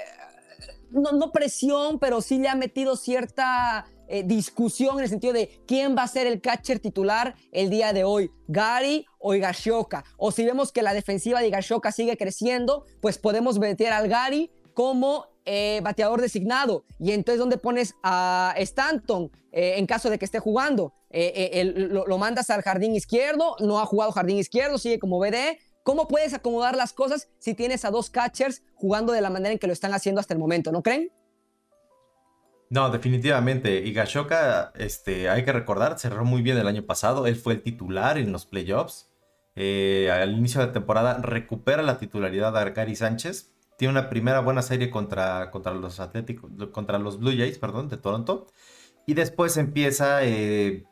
no, 0.92 1.32
presión, 1.32 2.00
pero 2.00 2.22
sí 2.22 2.38
le 2.40 2.50
ha 2.50 2.56
metido 2.56 2.96
cierta 2.96 3.86
eh, 4.08 4.24
discusión 4.24 4.98
en 4.98 5.04
el 5.04 5.10
sentido 5.10 5.34
de 5.34 5.62
quién 5.68 5.96
va 5.98 6.04
a 6.04 6.08
ser 6.08 6.28
el 6.28 6.42
catcher 6.42 6.80
titular 6.80 7.36
el 7.52 7.70
día 7.70 7.94
de 7.94 8.04
hoy, 8.04 8.32
Gary 8.48 9.06
o 9.20 9.36
Higashioka. 9.36 10.04
O 10.18 10.32
si 10.32 10.46
vemos 10.46 10.72
que 10.72 10.82
la 10.82 10.94
defensiva 10.94 11.42
de 11.42 11.48
Higashioka 11.48 11.92
sigue 11.92 12.18
creciendo, 12.18 12.86
pues 13.02 13.18
podemos 13.18 13.60
meter 13.60 13.92
al 13.92 14.08
Gary 14.08 14.52
como 14.78 15.26
eh, 15.44 15.82
bateador 15.84 16.22
designado. 16.22 16.86
Y 17.00 17.12
entonces, 17.12 17.40
¿dónde 17.40 17.58
pones 17.58 17.96
a 18.04 18.54
Stanton 18.58 19.32
eh, 19.52 19.74
en 19.78 19.88
caso 19.88 20.12
de 20.12 20.20
que 20.20 20.26
esté 20.26 20.38
jugando? 20.38 20.94
Eh, 21.10 21.74
lo, 21.74 22.18
mandas 22.20 22.52
al 22.52 22.62
jardín 22.62 22.94
izquierdo, 22.94 23.56
no 23.60 23.80
ha 23.80 23.88
jugado 23.88 24.12
jardín 24.12 24.38
izquierdo, 24.38 24.78
sigue 24.78 25.00
como 25.00 25.18
BD. 25.18 25.58
¿Cómo 25.82 26.08
puedes 26.08 26.36
acomodar 26.36 26.76
las 26.76 26.94
cosas 26.94 27.28
si 27.40 27.56
tienes 27.56 27.86
a 27.86 27.90
dos 27.90 28.12
catchers 28.12 28.62
jugando 28.76 29.14
de 29.14 29.22
la 29.22 29.32
manera 29.32 29.52
en 29.52 29.58
que 29.58 29.66
lo 29.66 29.74
están 29.74 29.96
haciendo 29.96 30.22
hasta 30.22 30.36
el 30.36 30.40
momento? 30.40 30.72
¿No 30.72 30.84
creen? 30.84 31.12
No, 32.70 32.92
definitivamente. 32.92 33.80
Y 33.80 33.94
Gashoka, 33.94 34.74
este, 34.76 35.28
hay 35.28 35.44
que 35.44 35.54
recordar, 35.54 35.98
cerró 35.98 36.24
muy 36.24 36.44
bien 36.44 36.56
el 36.56 36.68
año 36.68 36.86
pasado. 36.86 37.26
Él 37.26 37.36
fue 37.36 37.54
el 37.54 37.64
titular 37.64 38.20
en 38.20 38.32
los 38.32 38.46
playoffs. 38.46 39.10
al 39.56 40.38
inicio 40.38 40.62
de 40.62 40.68
temporada 40.68 41.16
recupera 41.16 41.82
la 41.82 41.98
titularidad 41.98 42.54
de 42.54 42.72
Gary 42.74 42.96
Sánchez 42.96 43.57
tiene 43.78 43.92
una 43.92 44.10
primera 44.10 44.42
buena 44.42 44.62
serie 44.62 44.90
contra, 44.90 45.52
contra 45.52 45.74
los 45.74 46.00
Atléticos, 46.00 46.52
contra 46.72 47.00
los 47.00 47.20
Blue 47.20 47.32
Jays, 47.32 47.60
perdón, 47.60 47.90
de 47.90 47.98
Toronto. 47.98 48.48
Y 49.06 49.14
después 49.14 49.56
empieza 49.58 50.26
eh, 50.26 50.86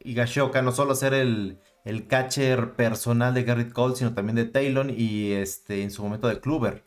Higashoka 0.00 0.62
no 0.62 0.72
solo 0.72 0.92
a 0.92 0.96
ser 0.96 1.14
el, 1.14 1.58
el 1.84 2.06
catcher 2.06 2.74
personal 2.74 3.34
de 3.34 3.44
Garrett 3.44 3.72
Cole, 3.72 3.96
sino 3.96 4.14
también 4.14 4.36
de 4.36 4.44
Taylor 4.44 4.90
y 4.90 5.32
este, 5.32 5.82
en 5.82 5.90
su 5.90 6.02
momento 6.02 6.28
de 6.28 6.40
Kluber. 6.40 6.84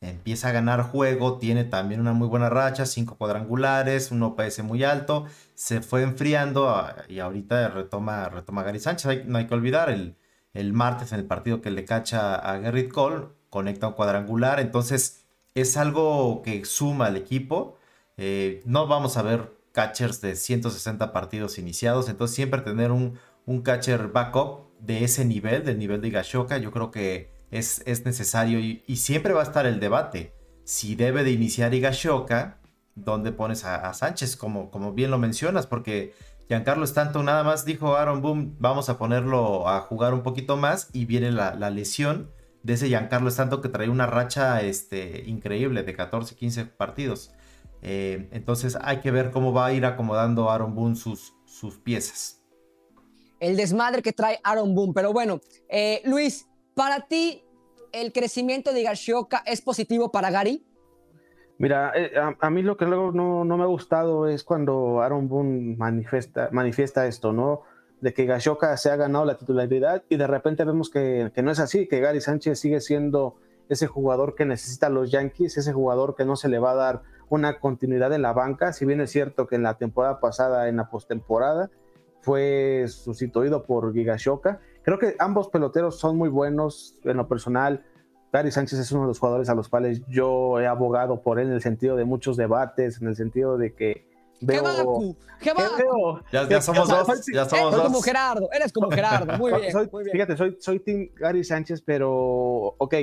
Empieza 0.00 0.48
a 0.48 0.52
ganar 0.52 0.82
juego, 0.82 1.38
tiene 1.38 1.64
también 1.64 2.00
una 2.00 2.12
muy 2.12 2.26
buena 2.26 2.48
racha, 2.48 2.86
cinco 2.86 3.16
cuadrangulares, 3.16 4.10
un 4.10 4.22
OPS 4.22 4.62
muy 4.64 4.82
alto, 4.82 5.26
se 5.54 5.80
fue 5.80 6.02
enfriando 6.02 6.70
ah, 6.70 6.96
y 7.08 7.20
ahorita 7.20 7.68
retoma, 7.68 8.28
retoma 8.28 8.64
Gary 8.64 8.80
Sánchez. 8.80 9.26
no 9.26 9.38
hay 9.38 9.46
que 9.46 9.54
olvidar, 9.54 9.90
el, 9.90 10.16
el 10.54 10.72
martes 10.72 11.12
en 11.12 11.20
el 11.20 11.26
partido 11.26 11.60
que 11.60 11.70
le 11.70 11.84
cacha 11.84 12.34
a 12.34 12.58
Garrett 12.58 12.90
Cole, 12.90 13.28
conecta 13.52 13.86
un 13.86 13.92
cuadrangular, 13.92 14.60
entonces 14.60 15.26
es 15.54 15.76
algo 15.76 16.40
que 16.42 16.64
suma 16.64 17.06
al 17.06 17.18
equipo. 17.18 17.76
Eh, 18.16 18.62
no 18.64 18.86
vamos 18.86 19.18
a 19.18 19.22
ver 19.22 19.52
catchers 19.72 20.22
de 20.22 20.36
160 20.36 21.12
partidos 21.12 21.58
iniciados, 21.58 22.08
entonces 22.08 22.34
siempre 22.34 22.62
tener 22.62 22.90
un, 22.90 23.18
un 23.44 23.60
catcher 23.60 24.08
backup 24.08 24.70
de 24.80 25.04
ese 25.04 25.26
nivel, 25.26 25.64
del 25.64 25.78
nivel 25.78 26.00
de 26.00 26.08
Gashoka, 26.08 26.56
yo 26.56 26.72
creo 26.72 26.90
que 26.90 27.30
es, 27.50 27.82
es 27.84 28.06
necesario 28.06 28.58
y, 28.58 28.96
siempre 28.96 29.34
va 29.34 29.40
a 29.40 29.44
estar 29.44 29.66
el 29.66 29.80
debate. 29.80 30.32
Si 30.64 30.94
debe 30.94 31.22
de 31.22 31.32
iniciar 31.32 31.74
Higashoka, 31.74 32.58
¿dónde 32.94 33.32
pones 33.32 33.66
a, 33.66 33.92
Sánchez? 33.92 34.36
Como, 34.36 34.70
como 34.70 34.94
bien 34.94 35.10
lo 35.10 35.18
mencionas, 35.18 35.66
porque 35.66 36.14
Giancarlo 36.48 36.84
Stanton 36.84 37.26
nada 37.26 37.44
más 37.44 37.66
dijo 37.66 37.96
Aaron 37.96 38.22
Boom, 38.22 38.56
vamos 38.58 38.88
a 38.88 38.96
ponerlo 38.96 39.68
a 39.68 39.80
jugar 39.80 40.14
un 40.14 40.22
poquito 40.22 40.56
más 40.56 40.88
y 40.94 41.04
viene 41.04 41.32
la, 41.32 41.54
la 41.54 41.68
lesión 41.68 42.30
de 42.62 42.74
ese 42.74 42.88
Giancarlo 42.88 43.30
tanto 43.32 43.60
que 43.60 43.68
trae 43.68 43.88
una 43.88 44.06
racha 44.06 44.62
este, 44.62 45.24
increíble 45.26 45.82
de 45.82 45.94
14, 45.94 46.34
15 46.36 46.64
partidos. 46.66 47.32
Eh, 47.82 48.28
entonces 48.30 48.78
hay 48.80 49.00
que 49.00 49.10
ver 49.10 49.30
cómo 49.30 49.52
va 49.52 49.66
a 49.66 49.72
ir 49.72 49.84
acomodando 49.84 50.50
Aaron 50.50 50.74
Boone 50.74 50.94
sus, 50.94 51.34
sus 51.44 51.78
piezas. 51.78 52.40
El 53.40 53.56
desmadre 53.56 54.02
que 54.02 54.12
trae 54.12 54.38
Aaron 54.44 54.74
Boone. 54.74 54.92
Pero 54.94 55.12
bueno, 55.12 55.40
eh, 55.68 56.00
Luis, 56.04 56.48
para 56.74 57.00
ti, 57.00 57.44
¿el 57.92 58.12
crecimiento 58.12 58.72
de 58.72 58.84
Gashioka 58.84 59.42
es 59.44 59.60
positivo 59.60 60.12
para 60.12 60.30
Gary? 60.30 60.64
Mira, 61.58 61.92
eh, 61.94 62.12
a, 62.40 62.50
mí 62.50 62.62
lo 62.62 62.76
que 62.76 62.86
luego 62.86 63.12
no, 63.12 63.44
no, 63.44 63.56
me 63.56 63.64
ha 63.64 63.66
gustado 63.66 64.28
es 64.28 64.42
cuando 64.42 65.00
Aaron 65.00 65.28
Boone 65.28 65.76
manifiesta, 65.76 66.48
manifiesta 66.52 67.06
esto, 67.06 67.32
¿no? 67.32 67.62
De 68.02 68.12
que 68.12 68.26
Gashoka 68.26 68.76
se 68.76 68.90
ha 68.90 68.96
ganado 68.96 69.24
la 69.24 69.36
titularidad 69.36 70.02
y 70.08 70.16
de 70.16 70.26
repente 70.26 70.64
vemos 70.64 70.90
que, 70.90 71.30
no 71.42 71.50
es 71.52 71.60
así, 71.60 71.86
que 71.86 72.00
Gary 72.00 72.20
Sánchez 72.20 72.58
sigue 72.58 72.80
siendo 72.80 73.36
ese 73.68 73.86
jugador 73.86 74.34
que 74.34 74.44
necesita 74.44 74.90
los 74.90 75.12
Yankees, 75.12 75.56
ese 75.56 75.72
jugador 75.72 76.16
que 76.16 76.24
no 76.24 76.34
se 76.34 76.48
le 76.48 76.58
va 76.58 76.72
a 76.72 76.74
dar 76.74 77.02
una 77.28 77.60
continuidad 77.60 78.12
en 78.12 78.22
la 78.22 78.32
banca, 78.32 78.72
si 78.72 78.84
bien 78.84 79.00
es 79.00 79.12
cierto 79.12 79.46
que 79.46 79.54
en 79.54 79.62
la 79.62 79.78
temporada 79.78 80.18
pasada, 80.18 80.68
en 80.68 80.76
la 80.76 80.90
postemporada, 80.90 81.70
fue 82.22 82.86
sustituido 82.88 83.64
por 83.64 83.94
Gigashoka. 83.94 84.60
Creo 84.82 84.98
que 84.98 85.14
ambos 85.20 85.48
peloteros 85.48 85.98
son 85.98 86.16
muy 86.16 86.28
buenos 86.28 86.98
en 87.04 87.16
lo 87.16 87.28
personal. 87.28 87.84
Gary 88.32 88.50
Sánchez 88.50 88.80
es 88.80 88.90
uno 88.90 89.02
de 89.02 89.08
los 89.08 89.20
jugadores 89.20 89.48
a 89.48 89.54
los 89.54 89.68
cuales 89.68 90.02
yo 90.08 90.58
he 90.58 90.66
abogado 90.66 91.22
por 91.22 91.38
él 91.38 91.48
en 91.48 91.54
el 91.54 91.62
sentido 91.62 91.94
de 91.94 92.04
muchos 92.04 92.36
debates, 92.36 93.00
en 93.00 93.06
el 93.06 93.14
sentido 93.14 93.58
de 93.58 93.74
que 93.74 94.11
Veo, 94.42 95.16
¿Qué 95.40 95.52
Ya, 96.32 96.48
ya, 96.48 96.60
somos 96.60 96.88
dos. 96.88 97.26
Ya 97.32 97.48
somos 97.48 97.74
dos. 97.74 97.82
como 97.84 98.02
Gerardo. 98.02 98.48
Eres 98.52 98.72
como 98.72 98.90
Gerardo. 98.90 99.38
Muy 99.38 99.52
bien, 99.52 99.72
muy 99.90 100.04
bien. 100.04 100.12
Fíjate, 100.12 100.36
soy, 100.36 100.56
soy 100.60 100.80
Team 100.80 101.10
Gary 101.16 101.44
Sánchez, 101.44 101.82
pero 101.82 102.10
ok. 102.78 102.94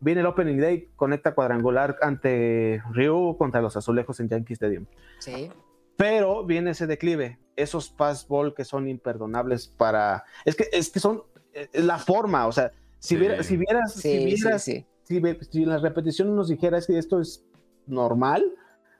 Viene 0.00 0.20
el 0.20 0.26
Opening 0.26 0.58
Day, 0.58 0.90
conecta 0.96 1.32
cuadrangular 1.32 1.96
ante 2.02 2.82
Ryu 2.90 3.36
contra 3.38 3.60
los 3.60 3.76
Azulejos 3.76 4.18
en 4.18 4.28
Yankee 4.28 4.54
Stadium. 4.54 4.86
Sí. 5.20 5.48
Pero 5.96 6.44
viene 6.44 6.72
ese 6.72 6.88
declive, 6.88 7.38
esos 7.54 7.88
pass 7.90 8.26
ball 8.26 8.52
que 8.52 8.64
son 8.64 8.88
imperdonables 8.88 9.68
para. 9.68 10.24
Es 10.44 10.56
que, 10.56 10.66
es 10.72 10.90
que 10.90 10.98
son 10.98 11.22
eh, 11.54 11.68
la 11.74 11.98
forma, 11.98 12.48
o 12.48 12.52
sea, 12.52 12.72
si, 12.98 13.16
vieras, 13.16 13.46
si 13.46 13.56
vieras, 13.56 13.92
si, 13.92 14.24
vieras 14.24 14.64
si, 14.64 14.84
si, 15.50 15.64
la 15.64 15.78
repetición 15.78 16.34
nos 16.34 16.48
dijera 16.48 16.78
es 16.78 16.86
que 16.86 16.98
esto 16.98 17.20
es 17.20 17.44
normal, 17.86 18.44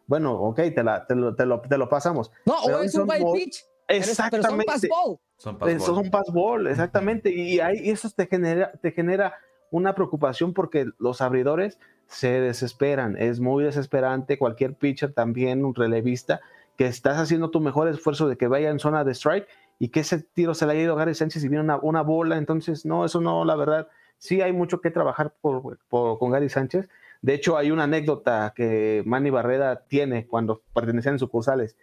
bueno, 0.06 0.35
ok, 0.35 0.56
te, 0.75 0.82
la, 0.82 1.06
te, 1.06 1.14
lo, 1.14 1.35
te, 1.35 1.47
lo, 1.47 1.61
te 1.61 1.78
lo, 1.78 1.88
pasamos. 1.88 2.30
No, 2.44 2.54
o 2.54 2.82
es 2.82 2.94
un 2.94 3.09
wild 3.09 3.32
pitch. 3.32 3.64
Exactamente. 3.88 4.49
Pero 4.49 4.56
son 4.56 4.64
pass 4.64 4.88
ball. 4.88 5.18
Son 5.37 5.59
pass 5.59 5.68
Eso 5.71 5.94
ball. 5.94 6.11
pass 6.11 6.32
ball, 6.32 6.66
exactamente. 6.66 7.30
Y 7.30 7.61
ahí 7.61 7.90
eso 7.90 8.09
te 8.14 8.26
genera, 8.26 8.73
te 8.73 8.92
genera 8.92 9.35
una 9.71 9.94
preocupación 9.94 10.54
porque 10.54 10.87
los 10.99 11.21
abridores 11.21 11.78
se 12.06 12.40
desesperan. 12.40 13.16
Es 13.16 13.40
muy 13.40 13.64
desesperante. 13.64 14.38
Cualquier 14.38 14.75
pitcher 14.75 15.12
también, 15.12 15.64
un 15.64 15.75
relevista, 15.75 16.40
que 16.76 16.87
estás 16.87 17.18
haciendo 17.18 17.50
tu 17.50 17.61
mejor 17.61 17.88
esfuerzo 17.88 18.28
de 18.28 18.37
que 18.37 18.49
vaya 18.49 18.71
en 18.71 18.78
zona 18.78 19.04
de 19.04 19.12
strike 19.12 19.47
y 19.78 19.88
que 19.88 20.00
ese 20.00 20.21
tiro 20.21 20.54
se 20.54 20.66
le 20.66 20.73
ha 20.73 20.76
ido 20.76 20.94
a 20.94 20.97
Gary 20.97 21.14
Sánchez 21.14 21.44
y 21.44 21.49
viene 21.49 21.64
una, 21.64 21.76
una 21.76 22.02
bola, 22.02 22.37
entonces 22.37 22.87
no, 22.87 23.04
eso 23.04 23.21
no, 23.21 23.44
la 23.44 23.56
verdad, 23.56 23.88
sí 24.18 24.40
hay 24.40 24.52
mucho 24.52 24.80
que 24.80 24.90
trabajar 24.90 25.35
por, 25.40 25.78
con 25.88 26.30
Gary 26.30 26.49
Sánchez. 26.49 26.88
De 27.22 27.34
hecho, 27.34 27.56
hay 27.56 27.70
una 27.70 27.84
anécdota 27.84 28.52
que 28.54 29.02
Manny 29.06 29.30
Barreda 29.30 29.84
tiene 29.86 30.26
cuando 30.26 30.62
pertenecían 30.74 31.14
en 31.14 31.18
sucursales. 31.18 31.76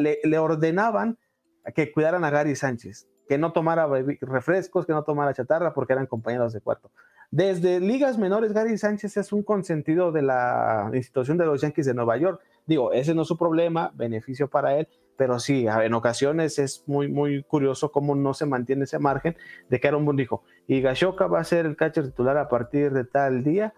le, 0.00 0.18
le, 0.24 0.38
ordenaban 0.38 1.18
que 1.74 1.92
cuidaran 1.92 2.24
a 2.24 2.30
Gary 2.30 2.56
Sánchez, 2.56 3.06
que 3.28 3.38
no 3.38 3.52
tomara 3.52 3.86
refrescos, 4.20 4.86
que 4.86 4.92
no 4.92 5.04
tomara 5.04 5.34
chatarra, 5.34 5.74
porque 5.74 5.92
eran 5.92 6.06
compañeros 6.06 6.52
de 6.52 6.60
cuarto. 6.60 6.90
Desde 7.30 7.80
ligas 7.80 8.16
menores, 8.16 8.52
Gary 8.52 8.78
Sánchez 8.78 9.16
es 9.16 9.32
un 9.32 9.42
consentido 9.42 10.12
de 10.12 10.22
la 10.22 10.90
institución 10.94 11.36
de 11.36 11.46
los 11.46 11.60
Yankees 11.60 11.86
de 11.86 11.94
Nueva 11.94 12.16
York. 12.16 12.40
Digo, 12.66 12.92
ese 12.92 13.14
no 13.14 13.22
es 13.22 13.28
su 13.28 13.36
problema, 13.36 13.92
beneficio 13.94 14.48
para 14.48 14.78
él, 14.78 14.88
pero 15.16 15.38
sí, 15.38 15.66
en 15.66 15.94
ocasiones 15.94 16.58
es 16.58 16.84
muy, 16.86 17.08
muy 17.08 17.42
curioso 17.42 17.92
cómo 17.92 18.14
no 18.14 18.34
se 18.34 18.46
mantiene 18.46 18.84
ese 18.84 18.98
margen 18.98 19.36
de 19.68 19.80
que 19.80 19.88
Aaron 19.88 20.04
Boone 20.04 20.22
dijo, 20.22 20.42
y 20.66 20.80
Gashoka 20.80 21.26
va 21.26 21.40
a 21.40 21.44
ser 21.44 21.66
el 21.66 21.76
catcher 21.76 22.04
titular 22.04 22.38
a 22.38 22.48
partir 22.48 22.92
de 22.92 23.04
tal 23.04 23.44
día. 23.44 23.74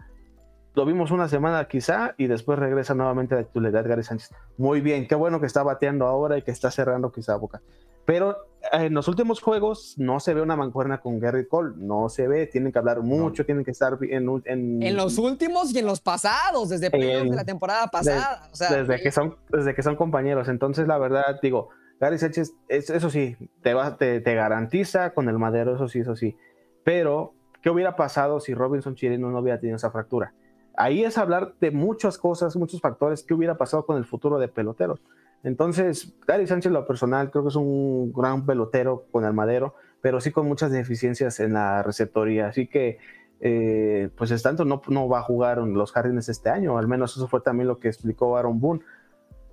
Lo 0.77 0.85
vimos 0.85 1.09
una 1.09 1.27
semana 1.27 1.67
quizá 1.67 2.13
y 2.19 2.27
después 2.27 2.59
regresa 2.59 2.93
nuevamente 2.93 3.33
a 3.33 3.39
la 3.39 3.45
titularidad 3.45 3.83
Gary 3.87 4.03
Sánchez. 4.03 4.29
Muy 4.59 4.79
bien, 4.79 5.07
qué 5.07 5.15
bueno 5.15 5.39
que 5.39 5.47
está 5.47 5.63
bateando 5.63 6.05
ahora 6.05 6.37
y 6.37 6.43
que 6.43 6.51
está 6.51 6.69
cerrando 6.69 7.11
quizá 7.11 7.35
boca. 7.35 7.63
Pero 8.05 8.37
eh, 8.61 8.85
en 8.85 8.93
los 8.93 9.07
últimos 9.07 9.41
juegos 9.41 9.95
no 9.97 10.19
se 10.19 10.35
ve 10.35 10.41
una 10.43 10.55
mancuerna 10.55 10.99
con 10.99 11.19
Gary 11.19 11.47
Cole, 11.47 11.73
no 11.77 12.09
se 12.09 12.27
ve, 12.27 12.45
tienen 12.45 12.71
que 12.71 12.77
hablar 12.77 13.01
mucho, 13.01 13.43
tienen 13.43 13.65
que 13.65 13.71
estar 13.71 13.97
en, 14.01 14.29
en, 14.45 14.95
los 14.95 15.17
últimos 15.17 15.73
y 15.73 15.79
en 15.79 15.87
los 15.87 15.99
pasados, 15.99 16.69
desde 16.69 16.91
de 16.91 17.25
la 17.25 17.43
temporada 17.43 17.87
pasada. 17.87 18.47
desde, 18.51 19.01
que 19.01 19.11
son, 19.11 19.35
desde 19.49 19.73
que 19.73 19.81
son 19.81 19.95
compañeros. 19.95 20.47
Entonces, 20.47 20.87
la 20.87 20.99
verdad, 20.99 21.39
digo, 21.41 21.69
Gary 21.99 22.19
Sánchez, 22.19 22.53
eso 22.67 23.09
sí, 23.09 23.35
te, 23.63 23.73
va, 23.73 23.97
te, 23.97 24.21
te, 24.21 24.35
garantiza 24.35 25.15
con 25.15 25.27
el 25.27 25.39
madero, 25.39 25.73
eso 25.73 25.87
sí, 25.87 26.01
eso 26.01 26.15
sí. 26.15 26.37
Pero, 26.83 27.33
¿qué 27.63 27.71
hubiera 27.71 27.95
pasado 27.95 28.39
si 28.39 28.53
Robinson 28.53 28.93
Chirino 28.93 29.31
no 29.31 29.39
hubiera 29.39 29.59
tenido 29.59 29.77
esa 29.77 29.89
fractura? 29.89 30.35
Ahí 30.77 31.03
es 31.03 31.17
hablar 31.17 31.55
de 31.59 31.71
muchas 31.71 32.19
cosas, 32.19 32.55
muchos 32.55 32.81
factores, 32.81 33.23
¿qué 33.23 33.33
hubiera 33.33 33.57
pasado 33.57 33.85
con 33.85 33.97
el 33.97 34.05
futuro 34.05 34.37
de 34.37 34.47
peloteros? 34.47 35.01
Entonces, 35.43 36.15
Gary 36.27 36.45
Sánchez, 36.45 36.71
lo 36.71 36.85
personal, 36.85 37.31
creo 37.31 37.43
que 37.43 37.49
es 37.49 37.55
un 37.55 38.13
gran 38.13 38.45
pelotero 38.45 39.05
con 39.11 39.25
el 39.25 39.33
madero, 39.33 39.73
pero 40.01 40.21
sí 40.21 40.31
con 40.31 40.47
muchas 40.47 40.71
deficiencias 40.71 41.39
en 41.39 41.53
la 41.53 41.81
receptoría. 41.81 42.47
Así 42.47 42.67
que, 42.67 42.99
eh, 43.39 44.09
pues 44.15 44.29
es 44.29 44.43
tanto, 44.43 44.65
no, 44.65 44.83
no 44.87 45.09
va 45.09 45.19
a 45.19 45.23
jugar 45.23 45.57
en 45.57 45.73
los 45.73 45.91
jardines 45.91 46.29
este 46.29 46.51
año. 46.51 46.77
Al 46.77 46.87
menos 46.87 47.17
eso 47.17 47.27
fue 47.27 47.41
también 47.41 47.67
lo 47.67 47.79
que 47.79 47.87
explicó 47.87 48.37
Aaron 48.37 48.59
Boone. 48.59 48.81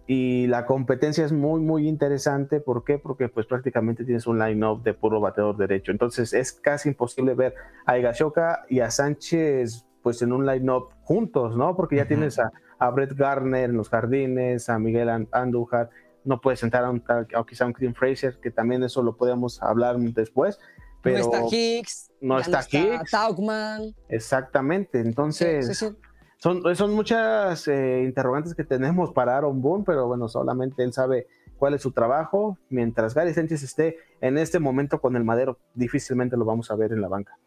Y 0.06 0.46
la 0.48 0.66
competencia 0.66 1.24
es 1.24 1.32
muy, 1.32 1.60
muy 1.60 1.88
interesante. 1.88 2.60
¿Por 2.60 2.84
qué? 2.84 2.98
Porque 2.98 3.30
pues 3.30 3.46
prácticamente 3.46 4.04
tienes 4.04 4.26
un 4.26 4.38
line-up 4.38 4.82
de 4.82 4.92
puro 4.92 5.20
bateador 5.20 5.56
derecho. 5.56 5.90
Entonces 5.90 6.34
es 6.34 6.52
casi 6.52 6.90
imposible 6.90 7.32
ver 7.34 7.54
a 7.86 7.96
Higashoka 7.96 8.66
y 8.68 8.80
a 8.80 8.90
Sánchez 8.90 9.86
pues 10.02 10.20
en 10.20 10.32
un 10.32 10.44
line-up 10.44 10.93
juntos, 11.04 11.56
¿no? 11.56 11.76
Porque 11.76 11.96
ya 11.96 12.06
tienes 12.06 12.38
a, 12.38 12.50
a 12.78 12.90
Brett 12.90 13.12
Garner 13.12 13.70
en 13.70 13.76
los 13.76 13.88
jardines, 13.88 14.68
a 14.68 14.78
Miguel 14.78 15.28
Andújar, 15.30 15.90
no 16.24 16.40
puede 16.40 16.56
sentar 16.56 16.84
a, 16.84 16.90
un, 16.90 17.04
a 17.08 17.44
quizá 17.46 17.66
un 17.66 17.72
Clint 17.72 17.96
Fraser, 17.96 18.38
que 18.40 18.50
también 18.50 18.82
eso 18.82 19.02
lo 19.02 19.16
podemos 19.16 19.62
hablar 19.62 19.98
después. 19.98 20.58
Pero 21.02 21.18
no 21.18 21.24
está 21.24 21.56
Hicks. 21.56 22.10
No 22.20 22.38
está, 22.38 22.60
Hicks. 22.70 23.10
Taukman. 23.10 23.94
Exactamente. 24.08 25.00
Entonces, 25.00 25.94
Son, 26.38 26.62
son 26.76 26.94
muchas 26.94 27.68
eh, 27.68 28.02
interrogantes 28.04 28.54
que 28.54 28.64
tenemos 28.64 29.12
para 29.12 29.36
Aaron 29.36 29.62
Boone, 29.62 29.84
pero 29.86 30.06
bueno, 30.06 30.28
solamente 30.28 30.82
él 30.82 30.92
sabe 30.92 31.26
cuál 31.58 31.74
es 31.74 31.82
su 31.82 31.92
trabajo. 31.92 32.58
Mientras 32.70 33.14
Gary 33.14 33.32
Sánchez 33.32 33.62
esté 33.62 33.96
en 34.20 34.38
este 34.38 34.58
momento 34.58 35.00
con 35.00 35.16
el 35.16 35.24
madero, 35.24 35.58
difícilmente 35.74 36.36
lo 36.36 36.44
vamos 36.44 36.70
a 36.70 36.74
ver 36.74 36.92
en 36.92 37.00
la 37.00 37.08
banca. 37.08 37.38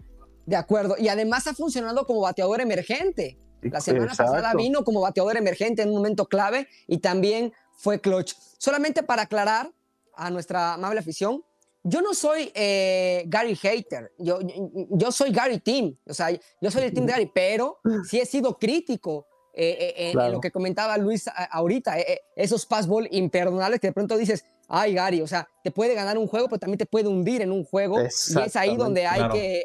De 0.46 0.56
acuerdo. 0.56 0.96
Y 0.98 1.10
además 1.10 1.48
ha 1.48 1.54
funcionado 1.54 2.06
como 2.06 2.22
bateador 2.22 2.62
emergente. 2.62 3.38
La 3.72 3.82
semana 3.82 4.08
pasada 4.08 4.54
vino 4.54 4.84
como 4.84 5.02
bateador 5.02 5.38
emergente 5.38 5.82
en 5.82 5.90
un 5.90 5.96
momento 5.96 6.28
clave 6.28 6.68
y 6.88 7.00
también 7.00 7.54
fue 7.78 8.02
clutch. 8.02 8.34
Solamente 8.58 9.04
para 9.04 9.24
aclarar 9.24 9.72
a 10.16 10.30
nuestra 10.30 10.74
amable 10.74 11.00
afición, 11.00 11.44
yo 11.84 12.02
no 12.02 12.14
soy 12.14 12.52
eh, 12.54 13.24
Gary 13.28 13.56
Hater, 13.56 14.12
yo, 14.18 14.40
yo, 14.90 15.12
soy 15.12 15.32
Gary 15.32 15.60
Team, 15.60 15.96
o 16.06 16.14
sea, 16.14 16.32
yo 16.32 16.72
soy 16.72 16.84
el 16.84 16.94
Team 16.94 17.06
de 17.06 17.14
Gary, 17.14 17.32
pero 17.34 17.80
sí 18.10 18.20
he 18.20 18.26
sido 18.26 18.58
crítico 18.58 19.26
eh, 19.54 19.96
eh, 19.98 20.12
en, 20.12 20.32
lo 20.34 20.42
que 20.42 20.52
comentaba 20.52 20.98
Luis 20.98 21.30
ahorita, 21.50 21.96
esos 22.36 22.66
passball 22.66 23.08
imperdonables 23.12 23.80
que 23.80 23.88
de 23.88 23.94
pronto 23.94 24.18
dices, 24.18 24.44
ay 24.68 24.96
Gary, 24.96 25.22
o 25.22 25.28
sea, 25.28 25.48
te 25.64 25.72
puede 25.72 25.94
ganar 25.96 26.18
un 26.18 26.28
juego, 26.28 26.50
pero 26.50 26.60
también 26.60 26.78
te 26.78 26.86
puede 26.86 27.08
hundir 27.08 27.42
en 27.42 27.54
un 27.54 27.64
juego 27.64 28.02
y 28.02 28.06
es 28.06 28.56
ahí 28.58 28.76
donde 28.76 29.08
hay 29.08 29.30
que 29.30 29.64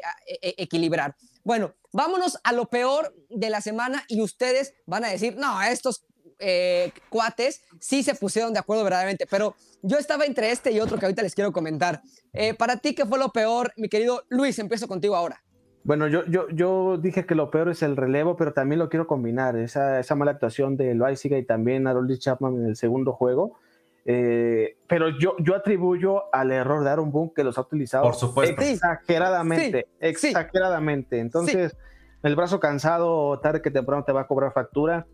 equilibrar. 0.57 1.15
Bueno, 1.43 1.73
vámonos 1.91 2.39
a 2.43 2.53
lo 2.53 2.65
peor 2.65 3.13
de 3.29 3.49
la 3.49 3.61
semana 3.61 4.03
y 4.07 4.21
ustedes 4.21 4.73
van 4.85 5.03
a 5.03 5.09
decir, 5.09 5.35
no, 5.37 5.61
estos 5.61 6.05
eh, 6.39 6.91
cuates 7.09 7.63
sí 7.79 8.03
se 8.03 8.15
pusieron 8.15 8.53
de 8.53 8.59
acuerdo 8.59 8.83
verdaderamente, 8.83 9.25
pero 9.29 9.55
yo 9.81 9.97
estaba 9.97 10.25
entre 10.25 10.51
este 10.51 10.71
y 10.71 10.79
otro 10.79 10.97
que 10.97 11.05
ahorita 11.05 11.21
les 11.21 11.35
quiero 11.35 11.51
comentar. 11.51 12.01
Eh, 12.31 12.53
para 12.53 12.77
ti, 12.77 12.95
¿qué 12.95 13.05
fue 13.05 13.19
lo 13.19 13.29
peor, 13.29 13.73
mi 13.77 13.89
querido 13.89 14.23
Luis? 14.29 14.57
Empiezo 14.59 14.87
contigo 14.87 15.15
ahora. 15.15 15.43
Bueno, 15.83 16.07
yo, 16.07 16.25
yo, 16.25 16.47
yo 16.49 16.97
dije 16.97 17.25
que 17.25 17.35
lo 17.35 17.51
peor 17.51 17.69
es 17.69 17.83
el 17.83 17.97
relevo, 17.97 18.37
pero 18.37 18.53
también 18.53 18.79
lo 18.79 18.89
quiero 18.89 19.05
combinar. 19.05 19.57
Esa, 19.57 19.99
esa 19.99 20.15
mala 20.15 20.31
actuación 20.31 20.77
de 20.77 20.95
Loaiziga 20.95 21.37
y 21.37 21.45
también 21.45 21.87
a 21.87 21.93
Rolly 21.93 22.17
Chapman 22.17 22.55
en 22.55 22.67
el 22.67 22.77
segundo 22.77 23.11
juego 23.11 23.57
eh, 24.05 24.77
pero 24.87 25.17
yo, 25.17 25.35
yo 25.39 25.55
atribuyo 25.55 26.33
al 26.33 26.51
error 26.51 26.83
de 26.83 26.89
Aaron 26.89 27.11
Boone 27.11 27.31
que 27.33 27.43
los 27.43 27.57
ha 27.57 27.61
utilizado 27.61 28.11
exageradamente, 28.11 29.87
exageradamente. 29.99 31.19
Entonces, 31.19 31.77
el 32.21 32.35
brazo 32.35 32.59
cansado, 32.59 33.39
tarde 33.39 33.61
que 33.61 33.71
temprano 33.71 34.03
te 34.03 34.11
va 34.11 34.21
a 34.21 34.27
cobrar 34.27 34.53
factura. 34.53 35.07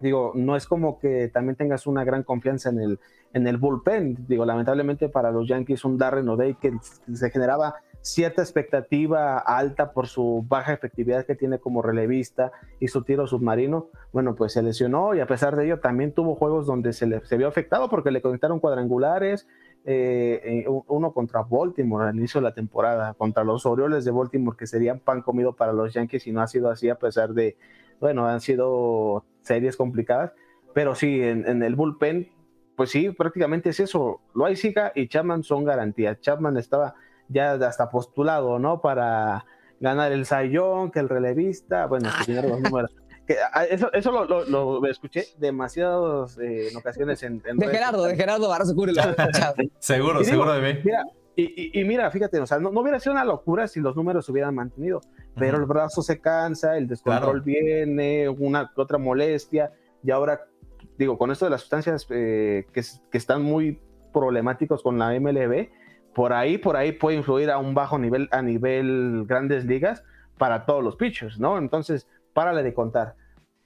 Digo, 0.00 0.32
no 0.34 0.56
es 0.56 0.66
como 0.66 0.98
que 0.98 1.28
también 1.28 1.56
tengas 1.56 1.86
una 1.86 2.04
gran 2.04 2.22
confianza 2.22 2.70
en 2.70 2.80
el, 2.80 3.00
en 3.34 3.46
el 3.46 3.58
bullpen. 3.58 4.24
Digo, 4.26 4.46
lamentablemente 4.46 5.08
para 5.10 5.30
los 5.30 5.46
Yankees, 5.46 5.84
un 5.84 5.98
Darren 5.98 6.28
O'Day 6.28 6.54
que 6.54 6.72
se 7.12 7.30
generaba 7.30 7.74
cierta 8.00 8.42
expectativa 8.42 9.38
alta 9.38 9.92
por 9.92 10.06
su 10.06 10.44
baja 10.46 10.74
efectividad 10.74 11.24
que 11.24 11.34
tiene 11.34 11.58
como 11.58 11.80
relevista 11.80 12.52
y 12.78 12.88
su 12.88 13.02
tiro 13.02 13.26
submarino, 13.26 13.88
bueno, 14.12 14.34
pues 14.34 14.52
se 14.52 14.62
lesionó 14.62 15.14
y 15.14 15.20
a 15.20 15.26
pesar 15.26 15.56
de 15.56 15.64
ello 15.64 15.80
también 15.80 16.12
tuvo 16.12 16.34
juegos 16.34 16.66
donde 16.66 16.92
se, 16.92 17.06
le, 17.06 17.24
se 17.24 17.38
vio 17.38 17.48
afectado 17.48 17.88
porque 17.88 18.10
le 18.10 18.20
conectaron 18.20 18.60
cuadrangulares, 18.60 19.48
eh, 19.86 20.40
eh, 20.44 20.64
uno 20.68 21.12
contra 21.12 21.42
Baltimore 21.42 22.08
al 22.08 22.16
inicio 22.16 22.42
de 22.42 22.44
la 22.44 22.54
temporada, 22.54 23.14
contra 23.14 23.42
los 23.42 23.64
Orioles 23.64 24.04
de 24.04 24.10
Baltimore, 24.10 24.56
que 24.56 24.66
serían 24.66 25.00
pan 25.00 25.22
comido 25.22 25.56
para 25.56 25.72
los 25.72 25.94
Yankees 25.94 26.26
y 26.26 26.32
no 26.32 26.42
ha 26.42 26.46
sido 26.46 26.68
así 26.70 26.90
a 26.90 26.98
pesar 26.98 27.32
de, 27.32 27.56
bueno, 28.00 28.26
han 28.26 28.42
sido 28.42 29.24
series 29.40 29.78
complicadas, 29.78 30.32
pero 30.74 30.94
sí, 30.94 31.22
en, 31.22 31.62
el 31.62 31.74
bullpen, 31.74 32.28
pues 32.76 32.90
sí, 32.90 33.10
prácticamente 33.10 33.70
es 33.70 33.80
eso. 33.80 34.20
Loaiziga 34.34 34.92
y 34.94 35.08
Chapman 35.08 35.42
son 35.42 35.64
garantías. 35.64 36.20
Chapman 36.20 36.56
estaba 36.56 36.94
ya 37.28 37.52
hasta 37.52 37.90
postulado, 37.90 38.58
¿no? 38.58 38.80
Para 38.80 39.44
ganar 39.80 40.12
el 40.12 40.26
Sayón, 40.26 40.90
que 40.90 41.00
el 41.00 41.08
relevista, 41.08 41.86
bueno, 41.86 42.10
que 42.24 42.32
los 42.34 42.60
números. 42.60 42.94
Que, 43.26 43.36
ah, 43.54 43.64
eso 43.64 43.90
eso 43.94 44.12
lo, 44.12 44.44
lo, 44.44 44.86
escuché 44.86 45.24
demasiadas 45.38 46.36
eh, 46.36 46.68
en 46.68 46.76
ocasiones 46.76 47.22
en, 47.22 47.40
de 47.40 47.68
Gerardo, 47.68 48.04
de 48.04 48.16
Gerardo 48.16 48.50
Barroso 48.50 48.74
Seguro, 49.78 50.22
seguro 50.22 50.52
de 50.52 50.74
mí. 50.74 50.80
Mira, 50.84 51.06
y, 51.36 51.80
y, 51.80 51.84
mira, 51.84 52.10
fíjate, 52.10 52.38
o 52.38 52.46
sea, 52.46 52.58
no, 52.58 52.68
hubiera 52.68 53.00
sido 53.00 53.12
una 53.12 53.24
locura 53.24 53.66
si 53.66 53.80
los 53.80 53.96
números 53.96 54.26
se 54.26 54.32
hubieran 54.32 54.54
mantenido, 54.54 55.00
pero 55.36 55.56
el 55.56 55.64
brazo 55.64 56.02
se 56.02 56.20
cansa, 56.20 56.76
el 56.76 56.86
descontrol 56.86 57.40
viene, 57.40 58.28
una 58.28 58.70
otra 58.76 58.98
molestia, 58.98 59.72
y 60.04 60.10
ahora, 60.10 60.46
digo, 60.98 61.18
con 61.18 61.30
esto 61.30 61.46
de 61.46 61.50
las 61.50 61.60
sustancias 61.62 62.06
eh, 62.10 62.66
que, 62.72 62.82
que 63.10 63.18
están 63.18 63.42
muy 63.42 63.80
problemáticos 64.12 64.82
con 64.82 64.98
la 64.98 65.18
MLB, 65.18 65.68
por 66.14 66.32
ahí, 66.32 66.58
por 66.58 66.76
ahí 66.76 66.92
puede 66.92 67.16
influir 67.16 67.50
a 67.50 67.58
un 67.58 67.74
bajo 67.74 67.98
nivel, 67.98 68.28
a 68.30 68.40
nivel 68.40 69.24
grandes 69.26 69.64
ligas 69.64 70.04
para 70.38 70.64
todos 70.64 70.82
los 70.82 70.96
pitchers, 70.96 71.38
¿no? 71.38 71.58
Entonces, 71.58 72.08
párale 72.32 72.62
de 72.62 72.72
contar. 72.72 73.16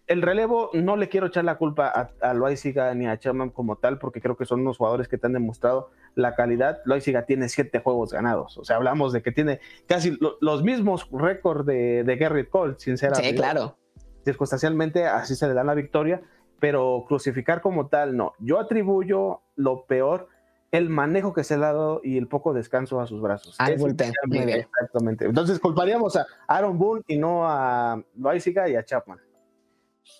El 0.06 0.22
relevo, 0.22 0.70
no 0.72 0.96
le 0.96 1.10
quiero 1.10 1.26
echar 1.26 1.44
la 1.44 1.58
culpa 1.58 1.92
a, 1.94 2.10
a 2.26 2.32
Loaiziga 2.32 2.94
ni 2.94 3.06
a 3.06 3.18
Chapman 3.18 3.50
como 3.50 3.76
tal, 3.76 3.98
porque 3.98 4.22
creo 4.22 4.38
que 4.38 4.46
son 4.46 4.60
unos 4.60 4.78
jugadores 4.78 5.06
que 5.06 5.18
te 5.18 5.26
han 5.26 5.34
demostrado 5.34 5.90
la 6.14 6.34
calidad. 6.34 6.80
Loaiziga 6.86 7.26
tiene 7.26 7.50
siete 7.50 7.80
juegos 7.80 8.12
ganados. 8.12 8.56
O 8.56 8.64
sea, 8.64 8.76
hablamos 8.76 9.12
de 9.12 9.20
que 9.20 9.32
tiene 9.32 9.60
casi 9.86 10.18
los 10.40 10.62
mismos 10.62 11.06
récords 11.12 11.66
de, 11.66 12.04
de 12.04 12.16
Gary 12.16 12.46
Cole, 12.46 12.76
sinceramente. 12.78 13.28
Sí, 13.28 13.36
claro. 13.36 13.76
Circunstancialmente, 14.24 15.06
así 15.06 15.34
se 15.36 15.46
le 15.46 15.52
da 15.52 15.62
la 15.62 15.74
victoria, 15.74 16.22
pero 16.60 17.04
crucificar 17.06 17.60
como 17.60 17.88
tal, 17.88 18.16
no. 18.16 18.32
Yo 18.38 18.58
atribuyo 18.58 19.42
lo 19.56 19.84
peor 19.86 20.28
el 20.70 20.90
manejo 20.90 21.32
que 21.32 21.44
se 21.44 21.56
le 21.56 21.64
ha 21.64 21.72
dado 21.72 22.00
y 22.04 22.18
el 22.18 22.28
poco 22.28 22.52
descanso 22.52 23.00
a 23.00 23.06
sus 23.06 23.20
brazos. 23.20 23.56
Exactamente. 23.58 25.24
Entonces 25.24 25.58
culparíamos 25.58 26.16
a 26.16 26.26
Aaron 26.46 26.78
Boone 26.78 27.02
y 27.06 27.16
no 27.16 27.48
a 27.48 28.02
Loaiziga 28.16 28.68
y 28.68 28.76
a 28.76 28.84
Chapman. 28.84 29.18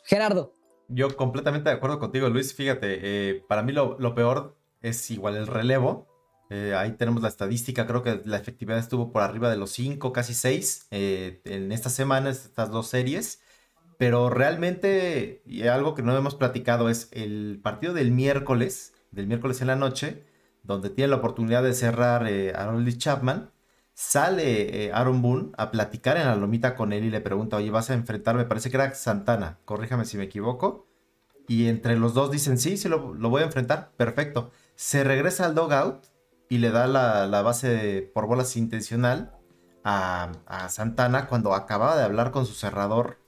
Gerardo. 0.05 0.53
Yo 0.89 1.15
completamente 1.17 1.69
de 1.69 1.77
acuerdo 1.77 1.99
contigo, 1.99 2.29
Luis. 2.29 2.55
Fíjate, 2.55 2.99
eh, 3.03 3.45
para 3.47 3.63
mí 3.63 3.73
lo, 3.73 4.15
peor 4.15 4.57
es 4.81 5.11
igual 5.11 5.37
el 5.37 5.47
relevo, 5.47 6.07
Eh, 6.51 6.75
ahí 6.75 6.93
tenemos 6.93 7.21
la 7.21 7.29
estadística, 7.29 7.87
creo 7.87 8.03
que 8.03 8.23
la 8.25 8.39
efectividad 8.39 8.79
estuvo 8.79 9.13
por 9.13 9.21
arriba 9.21 9.51
de 9.51 9.59
los 9.59 9.71
5, 9.73 10.15
casi 10.15 10.33
6 10.33 10.89
eh, 10.91 11.43
en 11.45 11.73
estas 11.73 11.93
semanas, 11.93 12.47
estas 12.47 12.71
dos 12.71 12.87
series. 12.87 13.43
Pero 13.99 14.31
realmente, 14.31 15.43
y 15.45 15.67
algo 15.67 15.95
que 15.95 16.03
no 16.03 16.17
hemos 16.17 16.37
platicado 16.37 16.89
es 16.89 17.09
el 17.13 17.61
partido 17.63 17.93
del 17.93 18.13
miércoles, 18.13 18.95
del 19.11 19.27
miércoles 19.27 19.61
en 19.61 19.67
la 19.67 19.77
noche, 19.77 20.25
donde 20.63 20.91
tiene 20.91 21.09
la 21.09 21.17
oportunidad 21.17 21.65
de 21.65 21.75
cerrar 21.75 22.27
eh, 22.29 22.55
Lee 22.79 22.97
Chapman. 22.97 23.51
Sale 23.95 24.85
eh, 24.87 24.93
Aaron 24.93 25.21
Boone 25.21 25.51
a 25.57 25.73
platicar 25.73 26.17
en 26.17 26.27
la 26.27 26.37
lomita 26.37 26.77
con 26.77 26.93
él 26.93 27.05
y 27.05 27.11
le 27.11 27.21
pregunta, 27.21 27.57
oye, 27.57 27.71
vas 27.71 27.91
a 27.91 27.95
enfrentar, 27.95 28.37
me 28.37 28.45
parece 28.45 28.71
que 28.71 28.77
era 28.77 28.95
Santana, 28.95 29.59
corríjame 29.65 30.05
si 30.05 30.17
me 30.17 30.25
equivoco. 30.25 30.87
Y 31.49 31.67
entre 31.67 31.99
los 31.99 32.15
dos 32.15 32.31
dicen, 32.31 32.59
sí, 32.59 32.77
sí, 32.77 32.89
lo, 32.89 33.15
voy 33.15 33.43
a 33.43 33.47
enfrentar, 33.47 33.91
perfecto. 33.97 34.53
Se 34.77 35.03
regresa 35.03 35.47
al 35.47 35.57
dogout 35.57 36.05
y 36.49 36.59
le 36.59 36.71
da 36.71 36.87
la, 36.87 37.43
base 37.43 38.09
por 38.15 38.27
bolas 38.27 38.57
intencional 38.57 39.33
a, 39.83 40.31
a, 40.47 40.69
Santana 40.69 41.27
cuando 41.27 41.55
acababa 41.55 41.97
de 41.97 42.05
hablar 42.05 42.31
con 42.31 42.47
su 42.47 42.55
cerrador, 42.55 43.19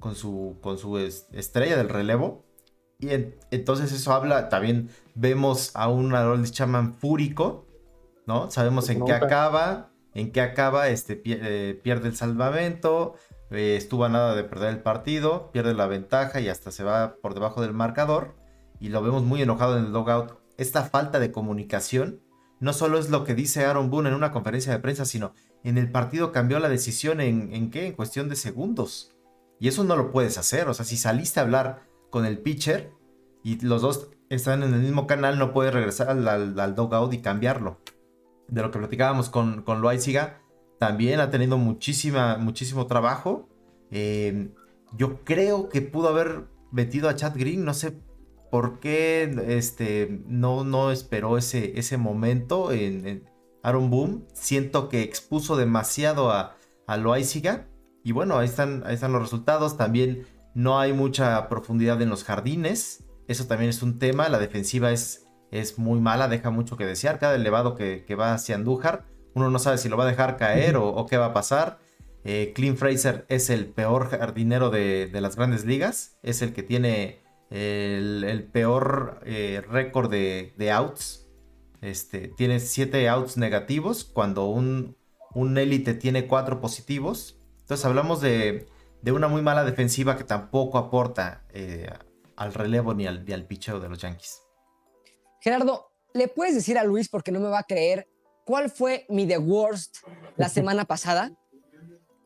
con 0.00 0.14
su, 0.14 0.58
con 0.60 0.78
su 0.78 0.98
estrella 0.98 1.76
del 1.76 1.88
relevo. 1.88 2.44
Y 2.98 3.10
entonces 3.50 3.92
eso 3.92 4.12
habla, 4.12 4.48
también 4.48 4.88
vemos 5.14 5.70
a 5.74 5.88
un 5.88 6.14
Harold 6.14 6.50
Chaman 6.50 6.94
fúrico, 6.94 7.66
¿no? 8.26 8.50
Sabemos 8.50 8.88
en 8.88 9.04
qué 9.04 9.12
acaba, 9.12 9.90
en 10.14 10.32
qué 10.32 10.40
acaba, 10.40 10.88
este, 10.88 11.20
eh, 11.26 11.78
pierde 11.82 12.08
el 12.08 12.16
salvamento, 12.16 13.14
eh, 13.50 13.76
estuvo 13.76 14.06
a 14.06 14.08
nada 14.08 14.34
de 14.34 14.44
perder 14.44 14.70
el 14.70 14.82
partido, 14.82 15.50
pierde 15.52 15.74
la 15.74 15.86
ventaja 15.86 16.40
y 16.40 16.48
hasta 16.48 16.70
se 16.70 16.84
va 16.84 17.16
por 17.20 17.34
debajo 17.34 17.60
del 17.60 17.74
marcador. 17.74 18.34
Y 18.80 18.88
lo 18.88 19.02
vemos 19.02 19.22
muy 19.22 19.42
enojado 19.42 19.76
en 19.76 19.84
el 19.84 19.92
logout. 19.92 20.32
Esta 20.56 20.84
falta 20.84 21.18
de 21.18 21.32
comunicación 21.32 22.22
no 22.60 22.72
solo 22.72 22.98
es 22.98 23.10
lo 23.10 23.24
que 23.24 23.34
dice 23.34 23.64
Aaron 23.66 23.90
Boone 23.90 24.08
en 24.08 24.14
una 24.14 24.32
conferencia 24.32 24.72
de 24.72 24.78
prensa, 24.78 25.04
sino 25.04 25.34
en 25.64 25.76
el 25.76 25.90
partido 25.90 26.32
cambió 26.32 26.58
la 26.58 26.70
decisión 26.70 27.20
en, 27.20 27.52
en 27.52 27.70
qué? 27.70 27.86
En 27.86 27.92
cuestión 27.92 28.28
de 28.30 28.36
segundos. 28.36 29.15
Y 29.58 29.68
eso 29.68 29.84
no 29.84 29.96
lo 29.96 30.12
puedes 30.12 30.38
hacer. 30.38 30.68
O 30.68 30.74
sea, 30.74 30.84
si 30.84 30.96
saliste 30.96 31.40
a 31.40 31.44
hablar 31.44 31.86
con 32.10 32.26
el 32.26 32.38
pitcher 32.38 32.92
y 33.42 33.60
los 33.64 33.82
dos 33.82 34.10
están 34.28 34.62
en 34.62 34.74
el 34.74 34.80
mismo 34.80 35.06
canal, 35.06 35.38
no 35.38 35.52
puedes 35.52 35.72
regresar 35.72 36.10
al, 36.10 36.58
al, 36.58 36.74
dogout 36.74 37.12
y 37.14 37.22
cambiarlo. 37.22 37.80
De 38.48 38.62
lo 38.62 38.70
que 38.70 38.78
platicábamos 38.78 39.28
con, 39.28 39.62
con 39.62 39.82
también 40.78 41.20
ha 41.20 41.30
tenido 41.30 41.56
muchísima, 41.58 42.36
muchísimo 42.36 42.86
trabajo. 42.86 43.48
Eh, 43.90 44.50
yo 44.96 45.24
creo 45.24 45.68
que 45.68 45.82
pudo 45.82 46.08
haber 46.08 46.44
metido 46.70 47.08
a 47.08 47.16
Chad 47.16 47.34
Green, 47.36 47.64
no 47.64 47.74
sé 47.74 47.98
por 48.50 48.78
qué 48.78 49.34
este, 49.48 50.22
no, 50.26 50.64
no 50.64 50.90
esperó 50.90 51.38
ese, 51.38 51.78
ese 51.78 51.96
momento 51.96 52.72
en, 52.72 53.28
Aaron 53.62 53.90
Boom. 53.90 54.26
Siento 54.32 54.88
que 54.88 55.02
expuso 55.02 55.56
demasiado 55.56 56.30
a, 56.30 56.56
a. 56.86 56.96
Y 58.06 58.12
bueno, 58.12 58.38
ahí 58.38 58.46
están, 58.46 58.84
ahí 58.86 58.94
están 58.94 59.10
los 59.12 59.20
resultados. 59.20 59.76
También 59.76 60.28
no 60.54 60.78
hay 60.78 60.92
mucha 60.92 61.48
profundidad 61.48 62.00
en 62.00 62.08
los 62.08 62.22
jardines. 62.22 63.02
Eso 63.26 63.48
también 63.48 63.68
es 63.68 63.82
un 63.82 63.98
tema. 63.98 64.28
La 64.28 64.38
defensiva 64.38 64.92
es, 64.92 65.26
es 65.50 65.76
muy 65.76 65.98
mala, 65.98 66.28
deja 66.28 66.50
mucho 66.50 66.76
que 66.76 66.86
desear. 66.86 67.18
Cada 67.18 67.34
elevado 67.34 67.74
que, 67.74 68.06
va 68.14 68.32
hacia 68.32 68.54
Andújar, 68.54 69.06
uno 69.34 69.50
no 69.50 69.58
sabe 69.58 69.78
si 69.78 69.88
lo 69.88 69.96
va 69.96 70.04
a 70.04 70.06
dejar 70.06 70.36
caer 70.36 70.76
o, 70.76 71.04
qué 71.06 71.16
va 71.16 71.26
a 71.26 71.32
pasar. 71.32 71.80
Eh, 72.22 72.52
Clint 72.54 72.78
Fraser 72.78 73.26
es 73.28 73.50
el 73.50 73.66
peor 73.66 74.08
jardinero 74.08 74.70
de, 74.70 75.10
las 75.12 75.34
grandes 75.34 75.64
ligas. 75.64 76.16
Es 76.22 76.42
el 76.42 76.52
que 76.52 76.62
tiene 76.62 77.18
el, 77.50 78.48
peor 78.52 79.18
eh, 79.26 79.64
récord 79.68 80.12
de, 80.12 80.70
outs. 80.70 81.26
Este, 81.80 82.28
tiene 82.28 82.60
7 82.60 83.08
outs 83.08 83.36
negativos 83.36 84.04
cuando 84.04 84.44
un, 84.44 84.96
un 85.34 85.58
élite 85.58 85.94
tiene 85.94 86.28
4 86.28 86.60
positivos. 86.60 87.35
Entonces 87.66 87.84
hablamos 87.84 88.20
de, 88.20 88.68
una 89.04 89.26
muy 89.26 89.42
mala 89.42 89.64
defensiva 89.64 90.16
que 90.16 90.22
tampoco 90.22 90.78
aporta 90.78 91.42
eh, 91.52 91.90
al 92.36 92.54
relevo 92.54 92.94
ni 92.94 93.08
al, 93.08 93.24
ni 93.24 93.42
picheo 93.42 93.80
de 93.80 93.88
los 93.88 93.98
Yankees. 93.98 94.40
Gerardo, 95.40 95.90
¿le 96.14 96.28
puedes 96.28 96.54
decir 96.54 96.78
a 96.78 96.84
Luis, 96.84 97.08
porque 97.08 97.32
no 97.32 97.40
me 97.40 97.48
va 97.48 97.58
a 97.58 97.64
creer, 97.64 98.06
cuál 98.44 98.70
fue 98.70 99.04
mi 99.08 99.26
The 99.26 99.38
Worst 99.38 99.96
la 100.36 100.48
semana 100.48 100.84
pasada? 100.86 101.32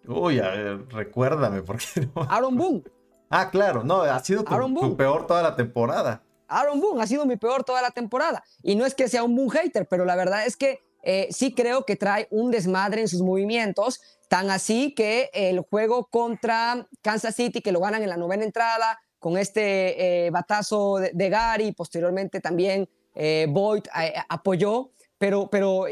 Uy, 0.07 0.41
a 0.41 0.51
ver, 0.51 0.89
recuérdame, 0.89 1.63
porque 1.63 1.87
no. 2.15 2.23
Aaron 2.29 2.59
Boone. 2.59 2.83
Ah, 3.31 3.49
claro, 3.49 3.83
no, 3.83 4.03
ha 4.03 4.19
sido 4.19 4.45
tu, 4.45 4.97
peor 4.99 5.27
toda 5.27 5.43
la 5.43 5.57
temporada. 5.57 6.23
Aaron 6.49 6.83
Boone 6.83 7.03
ha 7.03 7.07
sido 7.07 7.25
mi 7.25 7.39
peor 7.39 7.65
toda 7.65 7.81
la 7.81 7.93
temporada. 7.93 8.45
Y 8.63 8.75
no 8.75 8.85
es 8.85 8.95
que 8.95 9.09
sea 9.09 9.25
un 9.25 9.35
Boone 9.35 9.59
hater, 9.59 9.89
pero 9.89 10.05
la 10.05 10.17
verdad 10.17 10.45
es 10.45 10.59
que 10.59 10.85
eh, 11.03 11.29
sí 11.31 11.55
creo 11.55 11.85
que 11.85 11.97
trae 11.97 12.29
un 12.31 12.51
desmadre 12.51 13.01
en 13.01 13.09
sus 13.09 13.23
movimientos, 13.23 14.01
tan 14.29 14.51
así 14.51 14.95
que 14.95 15.31
el 15.33 15.61
juego 15.61 16.07
contra 16.07 16.87
Kansas 17.03 17.35
City, 17.35 17.61
que 17.61 17.73
lo 17.73 17.81
ganan 17.81 18.03
en 18.03 18.09
la 18.09 18.17
novena 18.17 18.45
entrada, 18.45 19.01
con 19.19 19.37
este 19.37 20.27
eh, 20.27 20.31
batazo 20.31 20.97
de, 20.97 21.29
Gary, 21.29 21.73
posteriormente 21.73 22.41
también 22.41 22.89
eh, 23.15 23.47
Boyd 23.51 23.83
apoyó, 24.29 24.93
pero, 25.19 25.49
pero 25.51 25.85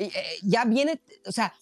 ya 0.42 0.64
viene, 0.64 1.00
o 1.26 1.32
sea, 1.32 1.52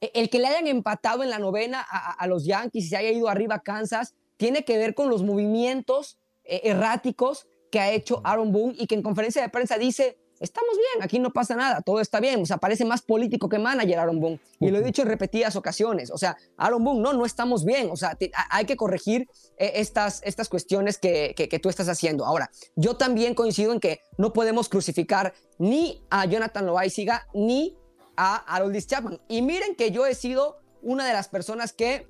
e, 0.00 0.10
el 0.14 0.30
que 0.30 0.40
le 0.40 0.48
hayan 0.48 0.66
empatado 0.66 1.22
en 1.22 1.30
la 1.30 1.38
novena 1.38 1.80
a, 1.80 2.26
los 2.26 2.44
Yankees 2.44 2.86
y 2.86 2.88
se 2.88 2.96
haya 2.96 3.10
ido 3.10 3.28
arriba 3.28 3.56
a 3.56 3.62
Kansas, 3.62 4.14
tiene 4.36 4.64
que 4.64 4.78
ver 4.78 4.94
con 4.94 5.10
los 5.10 5.22
movimientos 5.22 6.18
erráticos 6.44 7.46
que 7.70 7.78
ha 7.78 7.90
hecho 7.92 8.20
Aaron 8.24 8.50
Boone 8.50 8.74
y 8.76 8.86
que 8.86 8.96
en 8.96 9.02
conferencia 9.02 9.42
de 9.42 9.48
prensa 9.48 9.78
dice, 9.78 10.18
estamos 10.42 10.76
bien, 10.76 11.04
aquí 11.04 11.18
no 11.18 11.32
pasa 11.32 11.54
nada, 11.54 11.80
todo 11.80 12.00
está 12.00 12.20
bien. 12.20 12.42
O 12.42 12.46
sea, 12.46 12.58
parece 12.58 12.84
más 12.84 13.00
político 13.00 13.48
que 13.48 13.58
manager 13.58 13.98
Aaron 13.98 14.20
Boone. 14.20 14.40
Y 14.60 14.70
lo 14.70 14.78
he 14.78 14.82
dicho 14.82 15.02
en 15.02 15.08
repetidas 15.08 15.56
ocasiones. 15.56 16.10
O 16.10 16.18
sea, 16.18 16.36
Aaron 16.56 16.84
Boone, 16.84 17.00
no, 17.00 17.12
no 17.12 17.24
estamos 17.24 17.64
bien. 17.64 17.90
O 17.90 17.96
sea, 17.96 18.18
hay 18.50 18.64
que 18.64 18.76
corregir 18.76 19.28
eh, 19.56 19.72
estas, 19.76 20.20
estas 20.24 20.48
cuestiones 20.48 20.98
que, 20.98 21.34
que, 21.36 21.58
tú 21.58 21.68
estás 21.68 21.88
haciendo. 21.88 22.26
Ahora, 22.26 22.50
yo 22.74 22.96
también 22.96 23.34
coincido 23.34 23.72
en 23.72 23.80
que 23.80 24.00
no 24.18 24.32
podemos 24.32 24.68
crucificar 24.68 25.32
ni 25.58 26.02
a 26.10 26.26
Jonathan 26.26 26.66
Loaiziga 26.66 27.28
ni 27.32 27.76
a 28.16 28.36
Haroldis 28.36 28.88
Chapman. 28.88 29.20
Y 29.28 29.42
miren 29.42 29.76
que 29.76 29.92
yo 29.92 30.06
he 30.06 30.14
sido 30.14 30.58
una 30.82 31.06
de 31.06 31.12
las 31.12 31.28
personas 31.28 31.72
que 31.72 32.08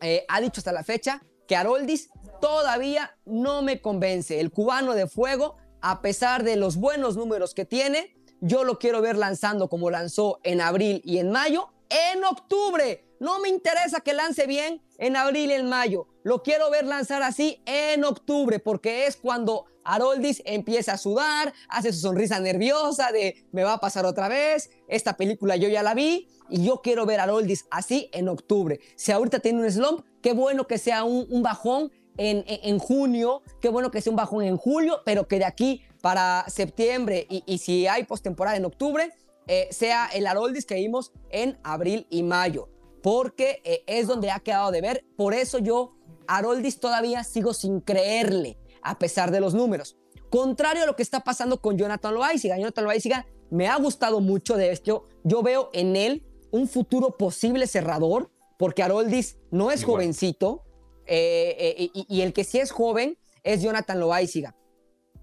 eh, 0.00 0.24
ha 0.28 0.40
dicho 0.40 0.60
hasta 0.60 0.72
la 0.72 0.82
fecha 0.82 1.22
que 1.46 1.56
Haroldis 1.56 2.08
todavía 2.40 3.16
no 3.24 3.62
me 3.62 3.80
convence. 3.80 4.40
El 4.40 4.50
cubano 4.50 4.94
de 4.94 5.06
fuego 5.06 5.56
a 5.88 6.02
pesar 6.02 6.42
de 6.42 6.56
los 6.56 6.78
buenos 6.78 7.16
números 7.16 7.54
que 7.54 7.64
tiene, 7.64 8.12
yo 8.40 8.64
lo 8.64 8.80
quiero 8.80 9.00
ver 9.02 9.16
lanzando 9.16 9.68
como 9.68 9.88
lanzó 9.88 10.40
en 10.42 10.60
abril 10.60 11.00
y 11.04 11.18
en 11.18 11.30
mayo, 11.30 11.68
en 11.90 12.24
octubre. 12.24 13.04
No 13.20 13.38
me 13.38 13.50
interesa 13.50 14.00
que 14.00 14.12
lance 14.12 14.48
bien 14.48 14.82
en 14.98 15.14
abril 15.14 15.52
y 15.52 15.54
en 15.54 15.68
mayo. 15.68 16.08
Lo 16.24 16.42
quiero 16.42 16.72
ver 16.72 16.86
lanzar 16.86 17.22
así 17.22 17.62
en 17.66 18.02
octubre, 18.02 18.58
porque 18.58 19.06
es 19.06 19.16
cuando 19.16 19.66
Haroldis 19.84 20.42
empieza 20.44 20.94
a 20.94 20.98
sudar, 20.98 21.54
hace 21.68 21.92
su 21.92 22.00
sonrisa 22.00 22.40
nerviosa 22.40 23.12
de 23.12 23.46
me 23.52 23.62
va 23.62 23.74
a 23.74 23.80
pasar 23.80 24.06
otra 24.06 24.26
vez, 24.26 24.70
esta 24.88 25.16
película 25.16 25.54
yo 25.54 25.68
ya 25.68 25.84
la 25.84 25.94
vi 25.94 26.26
y 26.50 26.64
yo 26.64 26.82
quiero 26.82 27.06
ver 27.06 27.20
a 27.20 27.22
Haroldis 27.22 27.66
así 27.70 28.10
en 28.12 28.28
octubre. 28.28 28.80
Si 28.96 29.12
ahorita 29.12 29.38
tiene 29.38 29.60
un 29.60 29.70
slump, 29.70 30.04
qué 30.20 30.32
bueno 30.32 30.66
que 30.66 30.78
sea 30.78 31.04
un, 31.04 31.28
un 31.30 31.44
bajón 31.44 31.92
en, 32.18 32.78
junio, 32.78 33.42
qué 33.60 33.68
bueno 33.68 33.90
que 33.90 34.00
sea 34.00 34.10
un 34.10 34.16
bajón 34.16 34.44
en 34.44 34.56
julio, 34.56 35.02
pero 35.04 35.28
que 35.28 35.38
de 35.38 35.44
aquí 35.44 35.82
para 36.00 36.44
septiembre 36.48 37.26
y, 37.28 37.58
si 37.58 37.86
hay 37.86 38.04
postemporada 38.04 38.56
en 38.56 38.64
octubre, 38.64 39.12
eh, 39.46 39.68
sea 39.70 40.06
el 40.06 40.26
Haroldis 40.26 40.66
que 40.66 40.76
vimos 40.76 41.12
en 41.30 41.58
abril 41.62 42.06
y 42.10 42.22
mayo, 42.22 42.68
porque 43.02 43.60
eh, 43.64 43.84
es 43.86 44.06
donde 44.06 44.30
ha 44.30 44.40
quedado 44.40 44.70
de 44.70 44.80
ver. 44.80 45.04
Por 45.16 45.34
eso 45.34 45.58
yo, 45.58 45.96
Haroldis, 46.26 46.80
todavía 46.80 47.22
sigo 47.24 47.54
sin 47.54 47.80
creerle, 47.80 48.58
a 48.82 48.98
pesar 48.98 49.30
de 49.30 49.40
los 49.40 49.54
números. 49.54 49.96
Contrario 50.30 50.82
a 50.82 50.86
lo 50.86 50.96
que 50.96 51.02
está 51.02 51.20
pasando 51.20 51.60
con 51.60 51.78
Jonathan 51.78 52.14
Loaiziga. 52.14 52.58
Jonathan 52.58 52.84
Loaiziga 52.84 53.26
me 53.50 53.68
ha 53.68 53.76
gustado 53.76 54.20
mucho 54.20 54.56
de 54.56 54.72
esto. 54.72 55.06
Yo 55.22 55.42
veo 55.42 55.70
en 55.72 55.96
él 55.96 56.26
un 56.50 56.68
futuro 56.68 57.16
posible 57.16 57.66
cerrador, 57.66 58.30
porque 58.58 58.82
Haroldis 58.82 59.38
no 59.50 59.70
es 59.70 59.84
jovencito, 59.84 60.65
eh, 61.06 61.76
eh, 61.78 62.04
y, 62.08 62.20
el 62.22 62.32
que 62.32 62.44
sí 62.44 62.58
es 62.58 62.70
joven 62.70 63.18
es 63.44 63.62
Jonathan 63.62 64.00
Loaiziga, 64.00 64.56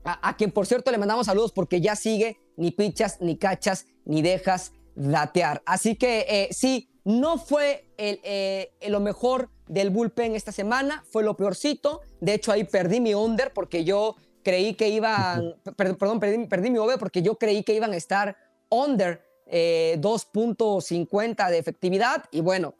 a, 0.03 0.29
a, 0.29 0.37
quien 0.37 0.51
por 0.51 0.65
cierto 0.65 0.91
le 0.91 0.97
mandamos 0.97 1.25
saludos 1.25 1.51
porque 1.51 1.81
ya 1.81 1.95
sigue 1.95 2.37
ni 2.55 2.71
pichas, 2.71 3.19
ni 3.19 3.37
cachas, 3.37 3.85
ni 4.05 4.21
dejas 4.21 4.71
datear. 4.95 5.61
Así 5.65 5.95
que 5.95 6.25
eh, 6.29 6.49
sí, 6.51 6.89
no 7.03 7.37
fue 7.37 7.89
el, 7.97 8.21
lo 8.91 9.01
mejor 9.01 9.49
del 9.67 9.89
bullpen 9.89 10.35
esta 10.35 10.51
semana, 10.51 11.03
fue 11.11 11.23
lo 11.23 11.35
peorcito. 11.35 12.01
De 12.21 12.33
hecho, 12.33 12.51
ahí 12.51 12.63
perdí 12.63 13.01
mi 13.01 13.13
under 13.13 13.51
porque 13.51 13.83
yo 13.83 14.15
creí 14.43 14.75
que 14.75 14.89
iban, 14.89 15.55
perdón, 15.75 16.19
perdí, 16.19 16.69
mi 16.69 16.77
over 16.77 16.97
porque 16.97 17.21
yo 17.21 17.35
creí 17.35 17.63
que 17.63 17.73
iban 17.73 17.93
a 17.93 17.97
estar 17.97 18.37
under 18.69 19.25
2.50 19.47 21.49
de 21.49 21.57
efectividad 21.57 22.25
y 22.31 22.41
bueno, 22.41 22.75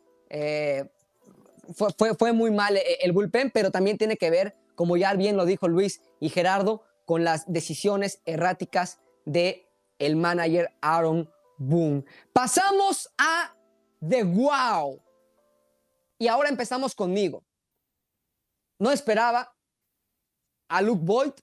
fue, 1.98 2.16
fue, 2.16 2.34
muy 2.34 2.52
mal 2.52 2.78
eh, 2.78 2.84
el 3.02 3.12
bullpen, 3.12 3.52
pero 3.52 3.72
también 3.72 3.98
tiene 3.98 4.18
que 4.18 4.30
ver, 4.30 4.56
como 4.76 4.98
ya 4.98 5.14
bien 5.14 5.38
lo 5.38 5.46
dijo 5.46 5.68
Luis 5.68 6.02
y 6.20 6.30
Gerardo, 6.30 6.84
con 7.06 7.24
las 7.24 7.52
decisiones 7.52 8.22
erráticas 8.26 9.00
de 9.26 9.70
el 10.00 10.16
manager 10.16 10.74
Aaron 10.82 11.30
Boom. 11.58 12.06
Pasamos 12.34 13.10
a 13.18 13.56
The 14.08 14.24
Wow. 14.24 15.02
Y 16.18 16.28
ahora 16.28 16.50
empezamos 16.50 16.96
conmigo. 16.96 17.44
No 18.80 18.92
esperaba 18.92 19.56
a 20.70 20.82
Luke 20.82 21.02
Boyd 21.04 21.34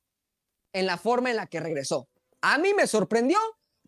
en 0.73 0.87
la 0.87 0.97
forma 0.97 1.31
en 1.31 1.37
la 1.37 1.47
que 1.47 1.61
regresó. 1.61 2.09
A 2.43 2.59
mí 2.59 2.75
me 2.75 2.87
sorprendió 2.87 3.39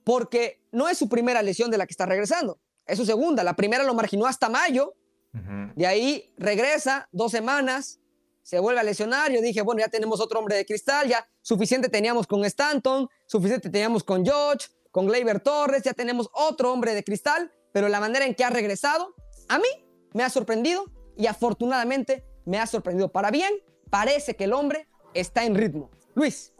porque 0.05 0.67
no 0.73 0.89
es 0.89 0.99
su 0.99 1.09
primera 1.09 1.43
lesión 1.43 1.71
de 1.71 1.79
la 1.79 1.87
que 1.87 1.93
está 1.93 2.07
regresando, 2.07 2.61
es 2.87 2.99
su 2.99 3.07
segunda. 3.07 3.45
La 3.45 3.57
primera 3.57 3.85
lo 3.85 3.95
marginó 3.95 4.27
hasta 4.27 4.49
mayo, 4.49 4.95
de 5.33 5.87
ahí 5.87 6.35
regresa 6.37 7.09
dos 7.13 7.33
semanas, 7.33 8.01
se 8.43 8.59
vuelve 8.59 8.81
a 8.81 8.83
lesionar. 8.83 9.33
Yo 9.33 9.41
dije, 9.41 9.63
bueno, 9.63 9.81
ya 9.81 9.89
tenemos 9.89 10.21
otro 10.21 10.39
hombre 10.39 10.57
de 10.57 10.67
cristal, 10.67 11.09
ya 11.09 11.27
suficiente 11.41 11.89
teníamos 11.89 12.27
con 12.27 12.45
Stanton, 12.45 13.09
suficiente 13.27 13.71
teníamos 13.71 14.05
con 14.05 14.25
George, 14.25 14.69
con 14.91 15.07
Gleyber 15.07 15.41
Torres, 15.41 15.83
ya 15.83 15.95
tenemos 15.95 16.29
otro 16.35 16.73
hombre 16.73 16.95
de 16.95 17.03
cristal, 17.03 17.51
pero 17.73 17.89
la 17.89 18.01
manera 18.01 18.27
en 18.27 18.35
que 18.35 18.45
ha 18.45 18.51
regresado, 18.51 19.15
a 19.49 19.59
mí 19.59 19.69
me 20.13 20.23
ha 20.23 20.31
sorprendido 20.31 20.85
y 21.17 21.27
afortunadamente 21.27 22.25
me 22.45 22.59
ha 22.59 22.67
sorprendido 22.67 23.11
para 23.11 23.31
bien. 23.31 23.53
Parece 23.91 24.37
que 24.37 24.45
el 24.45 24.53
hombre 24.53 24.87
está 25.15 25.45
en 25.45 25.55
ritmo. 25.55 25.91
Luis. 26.15 26.53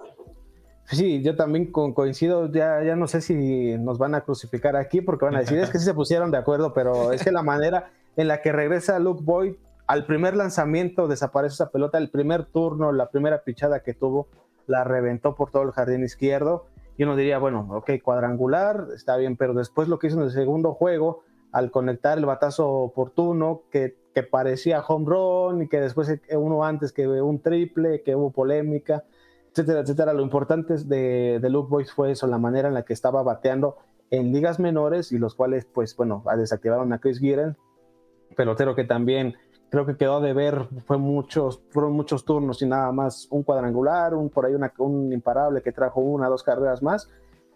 Sí, 0.87 1.23
yo 1.23 1.37
también 1.37 1.71
coincido, 1.71 2.51
ya, 2.53 2.83
ya 2.83 2.97
no 2.97 3.07
sé 3.07 3.21
si 3.21 3.79
nos 3.79 3.99
van 3.99 4.15
a 4.15 4.25
crucificar 4.25 4.77
aquí 4.77 5.01
porque 5.01 5.25
van 5.25 5.37
a 5.37 5.41
decir, 5.41 5.59
es 5.59 5.71
que 5.71 5.79
sí 5.79 5.85
se 5.85 5.95
pusieron 5.95 6.31
de 6.31 6.39
acuerdo, 6.39 6.75
pero 6.75 7.13
es 7.13 7.23
que 7.23 7.31
la 7.31 7.43
manera 7.43 7.91
en 8.17 8.29
la 8.29 8.43
que 8.43 8.53
regresa 8.53 8.99
Luke 8.99 9.23
Boyd 9.25 9.55
al 9.87 10.07
primer 10.07 10.35
lanzamiento 10.37 11.09
desaparece 11.09 11.55
esa 11.55 11.71
pelota, 11.71 11.99
el 11.99 12.09
primer 12.09 12.47
turno, 12.47 12.93
la 12.93 13.11
primera 13.11 13.43
pichada 13.43 13.81
que 13.81 13.95
tuvo, 13.95 14.29
la 14.67 14.85
reventó 14.85 15.35
por 15.35 15.51
todo 15.51 15.65
el 15.65 15.73
jardín 15.73 16.03
izquierdo. 16.03 16.67
Y 16.97 17.05
uno 17.05 17.17
diría, 17.17 17.39
bueno, 17.39 17.67
ok, 17.71 17.91
cuadrangular, 18.03 18.87
está 18.95 19.17
bien, 19.17 19.37
pero 19.37 19.55
después 19.55 19.89
lo 19.89 19.99
que 19.99 20.07
hizo 20.07 20.19
en 20.19 20.25
el 20.25 20.31
segundo 20.31 20.73
juego, 20.73 21.25
al 21.51 21.71
conectar 21.71 22.17
el 22.17 22.25
batazo 22.27 22.71
oportuno, 22.71 23.65
que, 23.71 23.99
que 24.15 24.23
parecía 24.23 24.81
home 24.81 25.07
run 25.07 25.63
y 25.63 25.69
que 25.69 25.81
después 25.81 26.11
uno 26.33 26.65
antes 26.65 26.93
que 26.93 27.07
un 27.07 27.41
triple, 27.41 28.03
que 28.03 28.15
hubo 28.15 28.31
polémica, 28.31 29.05
etcétera, 29.51 29.81
etcétera. 29.81 30.13
Lo 30.13 30.23
importante 30.23 30.75
de, 30.85 31.39
de 31.41 31.51
Luke 31.51 31.69
Boyce 31.69 31.93
fue 31.93 32.13
eso, 32.13 32.27
la 32.27 32.39
manera 32.39 32.69
en 32.69 32.75
la 32.75 32.85
que 32.85 32.93
estaba 32.93 33.23
bateando 33.23 33.77
en 34.11 34.33
ligas 34.33 34.59
menores 34.59 35.13
y 35.13 35.19
los 35.19 35.35
cuales, 35.35 35.67
pues 35.67 35.97
bueno, 35.97 36.25
desactivaron 36.37 36.93
a 36.93 36.99
Chris 36.99 37.21
Guerin, 37.21 37.57
pelotero 38.35 38.75
que 38.75 38.85
también 38.85 39.37
creo 39.71 39.87
que 39.87 39.97
quedó 39.97 40.21
de 40.21 40.35
ver, 40.35 40.69
fue 40.85 40.99
muchos, 40.99 41.63
fueron 41.71 41.93
muchos 41.93 42.27
turnos 42.27 42.61
y 42.61 42.67
nada 42.67 42.93
más 42.93 43.27
un 43.31 43.43
cuadrangular, 43.43 44.15
un 44.15 44.29
por 44.29 44.45
ahí 44.45 44.55
un 44.79 45.13
imparable 45.13 45.63
que 45.63 45.73
trajo 45.73 46.01
una, 46.03 46.29
dos 46.29 46.43
carreras 46.43 46.83
más, 46.83 47.09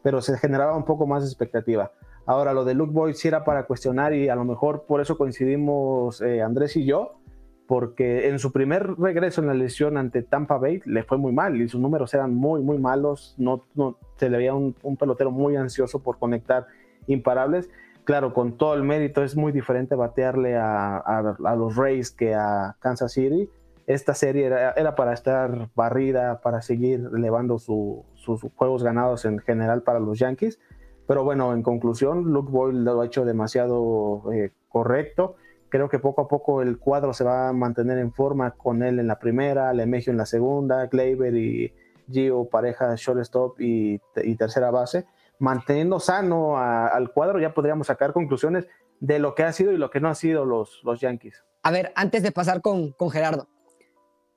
pero 0.02 0.22
se 0.22 0.38
generaba 0.38 0.76
un 0.76 0.84
poco 0.84 1.06
más 1.06 1.22
de 1.22 1.28
expectativa. 1.28 1.92
Ahora, 2.24 2.54
lo 2.54 2.64
de 2.64 2.74
Luke 2.74 2.92
Boyd 2.92 3.14
sí 3.14 3.28
era 3.28 3.44
para 3.44 3.66
cuestionar 3.66 4.14
y 4.14 4.28
a 4.28 4.34
lo 4.34 4.44
mejor 4.44 4.84
por 4.86 5.00
eso 5.00 5.18
coincidimos 5.18 6.22
eh, 6.22 6.40
Andrés 6.42 6.76
y 6.76 6.86
yo, 6.86 7.20
porque 7.68 8.28
en 8.28 8.38
su 8.38 8.50
primer 8.50 8.94
regreso 8.98 9.40
en 9.42 9.48
la 9.48 9.54
lesión 9.54 9.96
ante 9.96 10.22
Tampa 10.22 10.56
Bay 10.56 10.80
le 10.86 11.02
fue 11.02 11.18
muy 11.18 11.32
mal 11.32 11.60
y 11.60 11.68
sus 11.68 11.80
números 11.80 12.14
eran 12.14 12.34
muy, 12.34 12.62
muy 12.62 12.78
malos. 12.78 13.34
No, 13.38 13.64
no 13.74 13.98
se 14.16 14.30
le 14.30 14.38
veía 14.38 14.54
un, 14.54 14.74
un 14.82 14.96
pelotero 14.96 15.30
muy 15.30 15.56
ansioso 15.56 16.02
por 16.02 16.18
conectar 16.18 16.66
imparables. 17.06 17.68
Claro, 18.06 18.32
con 18.32 18.56
todo 18.56 18.74
el 18.74 18.84
mérito 18.84 19.24
es 19.24 19.36
muy 19.36 19.50
diferente 19.50 19.96
batearle 19.96 20.56
a, 20.56 21.34
los 21.58 21.74
Rays 21.74 22.12
que 22.12 22.34
a 22.34 22.76
Kansas 22.78 23.12
City. 23.12 23.50
Esta 23.88 24.14
serie 24.14 24.46
era, 24.46 24.94
para 24.94 25.12
estar 25.12 25.70
barrida, 25.74 26.40
para 26.40 26.62
seguir 26.62 27.10
elevando 27.12 27.58
su, 27.58 28.04
sus 28.14 28.42
juegos 28.54 28.84
ganados 28.84 29.24
en 29.24 29.40
general 29.40 29.82
para 29.82 29.98
los 29.98 30.20
Yankees. 30.20 30.60
Pero 31.08 31.24
bueno, 31.24 31.52
en 31.52 31.64
conclusión, 31.64 32.32
Luke 32.32 32.50
Boyle 32.50 32.84
lo 32.84 33.00
ha 33.00 33.06
hecho 33.06 33.24
demasiado 33.24 34.22
eh, 34.32 34.52
correcto 34.68 35.34
Creo 35.68 35.88
que 35.88 35.98
poco 35.98 36.22
a 36.22 36.28
poco 36.28 36.62
el 36.62 36.78
cuadro 36.78 37.12
se 37.12 37.24
va 37.24 37.48
a 37.48 37.52
mantener 37.52 37.98
en 37.98 38.12
forma 38.12 38.52
con 38.52 38.82
él 38.84 39.00
en 39.00 39.08
la 39.08 39.18
primera, 39.18 39.72
Lemegio 39.72 40.12
en 40.12 40.16
la 40.16 40.26
segunda, 40.26 40.86
Gleyber 40.86 41.34
y 41.34 41.74
Gio 42.08 42.44
pareja 42.44 42.94
shortstop 42.96 43.60
y 43.60 43.98
tercera 44.38 44.70
base. 44.70 45.06
Manteniendo 45.38 46.00
sano 46.00 46.58
al 46.58 47.12
cuadro 47.12 47.38
ya 47.38 47.52
podríamos 47.52 47.86
sacar 47.86 48.12
conclusiones 48.12 48.66
de 49.00 49.18
lo 49.18 49.34
que 49.34 49.42
ha 49.42 49.52
sido 49.52 49.72
y 49.72 49.76
lo 49.76 49.90
que 49.90 50.00
no 50.00 50.08
ha 50.08 50.14
sido 50.14 50.44
los, 50.44 50.80
los 50.82 51.00
Yankees. 51.00 51.44
A 51.62 51.70
ver, 51.70 51.92
antes 51.94 52.22
de 52.22 52.32
pasar 52.32 52.62
con, 52.62 52.92
con 52.92 53.10
Gerardo. 53.10 53.48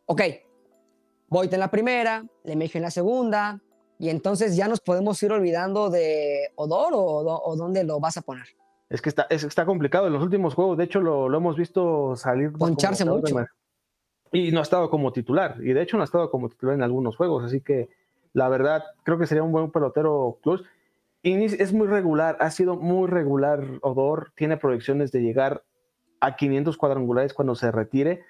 Ok, 0.05 0.21
Voigt 1.27 1.53
en 1.53 1.59
la 1.59 1.71
primera, 1.71 2.25
Lemegio 2.43 2.79
en 2.79 2.83
la 2.83 2.91
segunda, 2.91 3.61
y 3.99 4.09
entonces 4.09 4.55
ya 4.55 4.67
nos 4.67 4.81
podemos 4.81 5.21
ir 5.21 5.31
olvidando 5.31 5.89
de 5.89 6.51
Odor 6.55 6.93
o, 6.93 6.99
o 6.99 7.55
dónde 7.55 7.83
lo 7.83 7.99
vas 7.99 8.17
a 8.17 8.21
poner. 8.21 8.47
Es 8.89 9.01
que 9.01 9.09
está, 9.09 9.27
está 9.29 9.65
complicado 9.65 10.07
en 10.07 10.13
los 10.13 10.23
últimos 10.23 10.55
juegos. 10.55 10.77
De 10.77 10.83
hecho, 10.85 10.99
lo, 10.99 11.35
hemos 11.35 11.55
visto 11.55 12.15
salir. 12.15 12.51
Poncharse 12.53 13.05
mucho. 13.05 13.45
Y 14.31 14.51
no 14.51 14.59
ha 14.59 14.63
estado 14.63 14.89
como 14.89 15.13
titular. 15.13 15.57
Y 15.61 15.73
de 15.73 15.81
hecho, 15.83 15.95
no 15.95 16.01
ha 16.01 16.05
estado 16.05 16.31
como 16.31 16.49
titular 16.49 16.75
en 16.75 16.81
algunos 16.81 17.15
juegos. 17.15 17.43
Así 17.43 17.61
que 17.61 17.89
la 18.33 18.49
verdad, 18.49 18.83
creo 19.03 19.19
que 19.19 19.27
sería 19.27 19.43
un 19.43 19.51
buen 19.51 19.71
pelotero 19.71 20.39
plus. 20.41 20.63
Es 21.23 21.73
muy 21.73 21.87
regular. 21.87 22.37
Ha 22.39 22.49
sido 22.51 22.75
muy 22.75 23.07
regular 23.07 23.63
Odor. 23.81 24.31
Tiene 24.35 24.57
proyecciones 24.57 25.11
de 25.11 25.21
llegar 25.21 25.63
a 26.21 26.35
500 26.35 26.77
cuadrangulares 26.77 27.33
cuando 27.33 27.55
se 27.55 27.71
retire. 27.71 28.23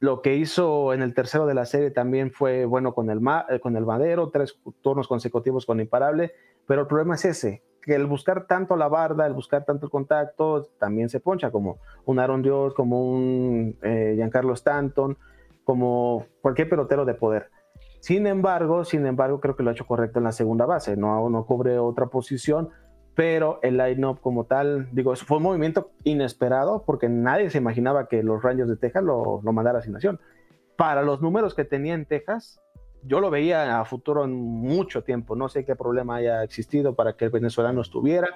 Lo 0.00 0.22
que 0.22 0.36
hizo 0.36 0.92
en 0.92 1.02
el 1.02 1.14
tercero 1.14 1.46
de 1.46 1.54
la 1.54 1.66
serie 1.66 1.90
también 1.90 2.30
fue 2.30 2.64
bueno 2.64 2.94
con 2.94 3.10
el, 3.10 3.20
eh, 3.48 3.60
con 3.60 3.76
el 3.76 3.86
Madero, 3.86 4.30
tres 4.30 4.58
turnos 4.82 5.08
consecutivos 5.08 5.66
con 5.66 5.80
imparable. 5.80 6.32
Pero 6.66 6.82
el 6.82 6.86
problema 6.86 7.14
es 7.14 7.24
ese 7.24 7.62
que 7.84 7.94
el 7.94 8.06
buscar 8.06 8.46
tanto 8.46 8.76
la 8.76 8.88
barda, 8.88 9.26
el 9.26 9.34
buscar 9.34 9.66
tanto 9.66 9.86
el 9.86 9.90
contacto, 9.90 10.70
también 10.78 11.10
se 11.10 11.20
poncha, 11.20 11.50
como 11.50 11.78
un 12.06 12.18
Aaron 12.18 12.40
Dios, 12.40 12.72
como 12.72 13.12
un 13.12 13.76
eh, 13.82 14.14
Giancarlo 14.16 14.54
Stanton, 14.54 15.18
como 15.64 16.24
cualquier 16.40 16.70
pelotero 16.70 17.04
de 17.04 17.12
poder. 17.12 17.50
Sin 18.04 18.26
embargo, 18.26 18.84
sin 18.84 19.06
embargo, 19.06 19.40
creo 19.40 19.56
que 19.56 19.62
lo 19.62 19.70
ha 19.70 19.72
hecho 19.72 19.86
correcto 19.86 20.18
en 20.18 20.24
la 20.24 20.32
segunda 20.32 20.66
base, 20.66 20.94
no, 20.94 21.30
no 21.30 21.46
cubre 21.46 21.78
otra 21.78 22.08
posición, 22.08 22.68
pero 23.14 23.60
el 23.62 23.78
line-up 23.78 24.20
como 24.20 24.44
tal, 24.44 24.90
digo, 24.92 25.16
fue 25.16 25.38
un 25.38 25.44
movimiento 25.44 25.90
inesperado 26.02 26.84
porque 26.84 27.08
nadie 27.08 27.48
se 27.48 27.56
imaginaba 27.56 28.06
que 28.06 28.22
los 28.22 28.42
Rangers 28.42 28.68
de 28.68 28.76
Texas 28.76 29.02
lo, 29.02 29.40
lo 29.42 29.52
mandara 29.54 29.78
a 29.78 29.80
asignación. 29.80 30.20
Para 30.76 31.02
los 31.02 31.22
números 31.22 31.54
que 31.54 31.64
tenía 31.64 31.94
en 31.94 32.04
Texas, 32.04 32.60
yo 33.04 33.20
lo 33.20 33.30
veía 33.30 33.80
a 33.80 33.86
futuro 33.86 34.24
en 34.24 34.34
mucho 34.34 35.02
tiempo. 35.02 35.34
No 35.34 35.48
sé 35.48 35.64
qué 35.64 35.74
problema 35.74 36.16
haya 36.16 36.44
existido 36.44 36.94
para 36.94 37.16
que 37.16 37.24
el 37.24 37.30
venezolano 37.30 37.80
estuviera, 37.80 38.28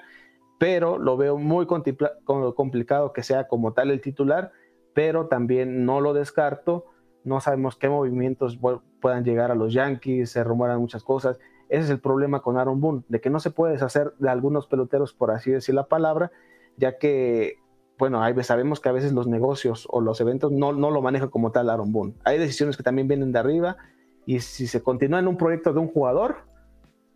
pero 0.57 0.97
lo 0.97 1.15
veo 1.15 1.37
muy 1.37 1.67
complicado 1.67 3.13
que 3.13 3.21
sea 3.21 3.47
como 3.47 3.73
tal 3.73 3.91
el 3.91 4.01
titular, 4.01 4.51
pero 4.95 5.27
también 5.27 5.85
no 5.85 6.01
lo 6.01 6.15
descarto. 6.15 6.85
No 7.29 7.39
sabemos 7.41 7.75
qué 7.75 7.89
movimientos 7.89 8.59
puedan 8.99 9.23
llegar 9.23 9.51
a 9.51 9.55
los 9.55 9.71
Yankees, 9.71 10.31
se 10.31 10.43
rumoran 10.43 10.79
muchas 10.79 11.03
cosas. 11.03 11.39
Ese 11.69 11.83
es 11.83 11.89
el 11.91 11.99
problema 11.99 12.41
con 12.41 12.57
Aaron 12.57 12.81
Boone, 12.81 13.03
de 13.07 13.21
que 13.21 13.29
no 13.29 13.39
se 13.39 13.51
puede 13.51 13.73
deshacer 13.73 14.13
de 14.17 14.29
algunos 14.29 14.65
peloteros, 14.65 15.13
por 15.13 15.29
así 15.29 15.51
decir 15.51 15.75
la 15.75 15.85
palabra, 15.85 16.31
ya 16.75 16.97
que, 16.97 17.59
bueno, 17.99 18.19
sabemos 18.41 18.79
que 18.79 18.89
a 18.89 18.93
veces 18.93 19.13
los 19.13 19.27
negocios 19.27 19.87
o 19.91 20.01
los 20.01 20.19
eventos 20.21 20.51
no, 20.51 20.73
no 20.73 20.89
lo 20.89 21.03
manejan 21.03 21.29
como 21.29 21.51
tal 21.51 21.69
Aaron 21.69 21.91
Boone. 21.91 22.15
Hay 22.23 22.39
decisiones 22.39 22.77
que 22.77 22.81
también 22.81 23.07
vienen 23.07 23.31
de 23.31 23.37
arriba, 23.37 23.77
y 24.25 24.39
si 24.39 24.65
se 24.65 24.81
continúa 24.81 25.19
en 25.19 25.27
un 25.27 25.37
proyecto 25.37 25.71
de 25.71 25.79
un 25.81 25.87
jugador, 25.87 26.37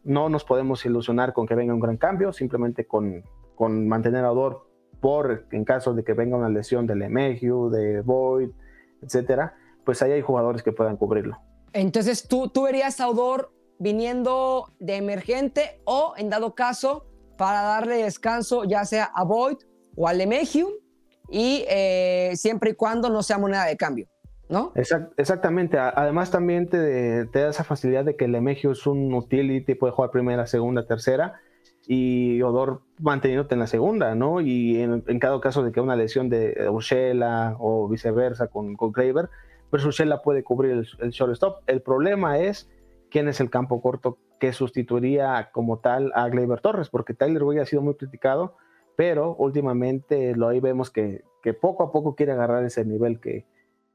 no 0.03 0.29
nos 0.29 0.43
podemos 0.43 0.85
ilusionar 0.85 1.33
con 1.33 1.47
que 1.47 1.55
venga 1.55 1.73
un 1.73 1.79
gran 1.79 1.97
cambio, 1.97 2.31
simplemente 2.33 2.85
con, 2.85 3.23
con 3.55 3.87
mantener 3.87 4.25
a 4.25 4.31
Odor 4.31 4.67
por, 5.01 5.47
en 5.49 5.65
caso 5.65 5.95
de 5.95 6.03
que 6.03 6.13
venga 6.13 6.37
una 6.37 6.49
lesión 6.49 6.85
de 6.85 6.95
Lemegio, 6.95 7.71
de 7.71 8.01
Boyd, 8.01 8.51
etcétera, 9.01 9.55
pues 9.85 10.01
ahí 10.01 10.11
hay 10.11 10.21
jugadores 10.21 10.63
que 10.63 10.71
puedan 10.71 10.97
cubrirlo. 10.97 11.39
Entonces, 11.73 12.27
¿tú, 12.27 12.49
tú 12.49 12.63
verías 12.63 12.99
a 12.99 13.09
Odor 13.09 13.51
viniendo 13.79 14.71
de 14.79 14.95
emergente 14.95 15.81
o, 15.85 16.13
en 16.17 16.29
dado 16.29 16.55
caso, 16.55 17.05
para 17.37 17.61
darle 17.61 18.03
descanso 18.03 18.63
ya 18.63 18.85
sea 18.85 19.05
a 19.05 19.23
Boyd 19.23 19.57
o 19.95 20.07
a 20.07 20.13
Lemegio 20.13 20.69
y 21.29 21.65
eh, 21.67 22.31
siempre 22.35 22.71
y 22.71 22.73
cuando 22.75 23.09
no 23.09 23.23
sea 23.23 23.37
moneda 23.37 23.65
de 23.65 23.75
cambio? 23.75 24.07
¿no? 24.49 24.71
exactamente. 24.75 25.77
Además 25.79 26.31
también 26.31 26.69
te, 26.69 27.25
da 27.25 27.49
esa 27.49 27.63
facilidad 27.63 28.05
de 28.05 28.15
que 28.15 28.25
el 28.25 28.35
Emegio 28.35 28.71
es 28.71 28.85
un 28.85 29.13
utility, 29.13 29.73
puede 29.75 29.93
jugar 29.93 30.11
primera, 30.11 30.45
segunda, 30.45 30.85
tercera 30.85 31.39
y 31.87 32.41
Odor 32.41 32.81
manteniéndote 32.99 33.55
en 33.55 33.59
la 33.59 33.67
segunda, 33.67 34.15
¿no? 34.15 34.41
Y 34.41 34.79
en, 34.79 35.01
cada 35.19 35.41
caso 35.41 35.63
de 35.63 35.71
que 35.71 35.81
una 35.81 35.95
lesión 35.95 36.29
de 36.29 36.69
Urshela 36.69 37.57
o 37.59 37.89
viceversa 37.89 38.47
con, 38.47 38.75
con 38.75 38.93
Kraber, 39.73 39.83
pues 39.83 39.85
Urshela 39.85 40.21
puede 40.21 40.43
cubrir 40.43 40.71
el, 40.71 40.87
el, 40.99 41.11
shortstop. 41.11 41.61
El 41.67 41.81
problema 41.81 42.39
es 42.39 42.69
quién 43.09 43.27
es 43.27 43.39
el 43.39 43.49
campo 43.49 43.81
corto 43.81 44.17
que 44.39 44.53
sustituiría 44.53 45.49
como 45.51 45.79
tal 45.79 46.11
a 46.15 46.27
Gleyber 46.29 46.59
Torres, 46.61 46.89
porque 46.89 47.13
Tyler 47.13 47.43
Way 47.43 47.59
ha 47.59 47.65
sido 47.65 47.81
muy 47.81 47.95
criticado, 47.95 48.55
pero 48.95 49.35
últimamente 49.35 50.35
lo 50.35 50.49
ahí 50.49 50.59
vemos 50.59 50.91
que, 50.91 51.23
que 51.41 51.53
poco 51.53 51.83
a 51.83 51.91
poco 51.91 52.15
quiere 52.15 52.33
agarrar 52.33 52.63
ese 52.65 52.85
nivel 52.85 53.19
que, 53.19 53.45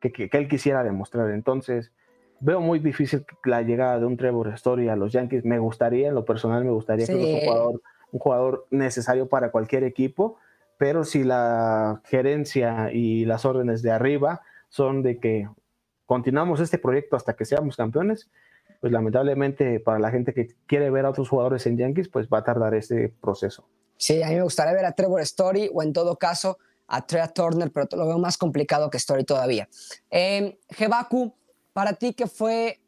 que, 0.00 0.30
él 0.32 0.48
quisiera 0.48 0.82
demostrar. 0.82 1.30
Entonces, 1.30 1.92
veo 2.40 2.60
muy 2.60 2.78
difícil 2.78 3.24
la 3.44 3.62
llegada 3.62 3.98
de 3.98 4.06
un 4.06 4.16
Trevor 4.16 4.48
Story 4.54 4.88
a 4.88 4.96
los 4.96 5.12
Yankees. 5.12 5.44
Me 5.44 5.58
gustaría, 5.58 6.08
en 6.08 6.14
lo 6.14 6.24
personal, 6.24 6.64
me 6.64 6.70
gustaría 6.70 7.06
que 7.06 7.14
un 7.14 7.40
jugador 7.40 7.82
un 8.10 8.20
jugador 8.20 8.66
necesario 8.70 9.28
para 9.28 9.50
cualquier 9.50 9.84
equipo, 9.84 10.38
pero 10.78 11.04
si 11.04 11.24
la 11.24 12.00
gerencia 12.04 12.90
y 12.92 13.24
las 13.24 13.44
órdenes 13.44 13.82
de 13.82 13.90
arriba 13.90 14.42
son 14.68 15.02
de 15.02 15.18
que 15.18 15.48
continuamos 16.08 16.58
este 16.60 16.78
proyecto 16.78 17.16
hasta 17.16 17.36
que 17.36 17.44
seamos 17.44 17.76
campeones, 17.76 18.30
pues 18.80 18.90
lamentablemente 18.90 19.78
para 19.78 19.98
la 19.98 20.10
gente 20.10 20.32
que 20.32 20.48
quiere 20.66 20.88
ver 20.88 21.04
a 21.04 21.10
otros 21.10 21.28
jugadores 21.28 21.66
en 21.66 21.76
Yankees, 21.76 22.08
pues 22.08 22.28
va 22.28 22.38
a 22.38 22.44
tardar 22.44 22.74
este 22.74 23.10
proceso. 23.20 23.68
Sí, 23.98 24.22
a 24.22 24.28
mí 24.28 24.36
me 24.36 24.42
gustaría 24.42 24.72
ver 24.72 24.86
a 24.86 24.92
Trevor 24.92 25.20
Story 25.20 25.70
o 25.72 25.82
en 25.82 25.92
todo 25.92 26.16
caso 26.16 26.56
a 26.86 27.06
Trea 27.06 27.28
Turner, 27.28 27.70
pero 27.70 27.88
lo 27.92 28.06
veo 28.06 28.18
más 28.18 28.38
complicado 28.38 28.88
que 28.88 28.96
Story 28.96 29.24
todavía. 29.24 29.68
Eh, 30.10 30.58
para 31.74 31.92
ti, 31.92 32.14
¿qué 32.14 32.26
fue 32.26 32.80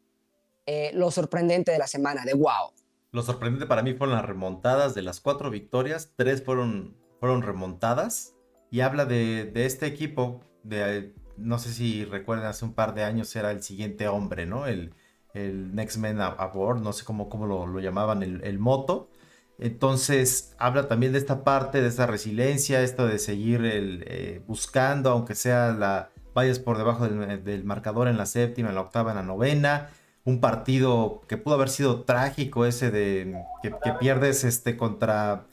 eh, 0.65 0.89
lo 0.95 1.11
sorprendente 1.11 1.71
de 1.71 1.77
la 1.77 1.85
semana, 1.85 2.25
de 2.25 2.33
wow? 2.33 2.73
Lo 3.11 3.21
sorprendente 3.21 3.67
para 3.67 3.83
mí 3.83 3.93
fueron 3.93 4.15
las 4.15 4.25
remontadas 4.25 4.95
de 4.95 5.03
las 5.03 5.19
cuatro 5.19 5.51
victorias, 5.51 6.13
tres 6.15 6.43
fueron, 6.43 6.97
fueron 7.19 7.43
remontadas 7.43 8.33
y 8.71 8.79
habla 8.79 9.05
de, 9.05 9.45
de 9.45 9.67
este 9.67 9.85
equipo, 9.85 10.41
de, 10.63 11.13
no 11.41 11.59
sé 11.59 11.73
si 11.73 12.05
recuerdan, 12.05 12.47
hace 12.47 12.65
un 12.65 12.73
par 12.73 12.93
de 12.93 13.03
años 13.03 13.35
era 13.35 13.51
el 13.51 13.63
siguiente 13.63 14.07
hombre, 14.07 14.45
¿no? 14.45 14.67
El, 14.67 14.93
el 15.33 15.75
Next 15.75 15.97
Man 15.97 16.19
Award, 16.21 16.81
no 16.81 16.93
sé 16.93 17.05
cómo, 17.05 17.29
cómo 17.29 17.45
lo, 17.45 17.67
lo 17.67 17.79
llamaban, 17.79 18.23
el, 18.23 18.43
el, 18.43 18.59
moto. 18.59 19.09
Entonces 19.57 20.55
habla 20.57 20.87
también 20.87 21.13
de 21.13 21.19
esta 21.19 21.43
parte, 21.43 21.81
de 21.81 21.87
esta 21.87 22.07
resiliencia, 22.07 22.81
esto 22.81 23.07
de 23.07 23.19
seguir 23.19 23.65
el, 23.65 24.03
eh, 24.07 24.43
buscando, 24.47 25.11
aunque 25.11 25.35
sea 25.35 25.71
la 25.71 26.09
vayas 26.33 26.59
por 26.59 26.77
debajo 26.77 27.07
del, 27.07 27.43
del, 27.43 27.63
marcador 27.63 28.07
en 28.07 28.17
la 28.17 28.25
séptima, 28.25 28.69
en 28.69 28.75
la 28.75 28.81
octava, 28.81 29.11
en 29.11 29.17
la 29.17 29.23
novena. 29.23 29.89
Un 30.23 30.39
partido 30.39 31.21
que 31.27 31.37
pudo 31.37 31.55
haber 31.55 31.69
sido 31.69 32.03
trágico 32.03 32.65
ese 32.65 32.91
de 32.91 33.43
que, 33.61 33.73
que 33.83 33.93
pierdes 33.93 34.43
este 34.43 34.77
contra 34.77 35.47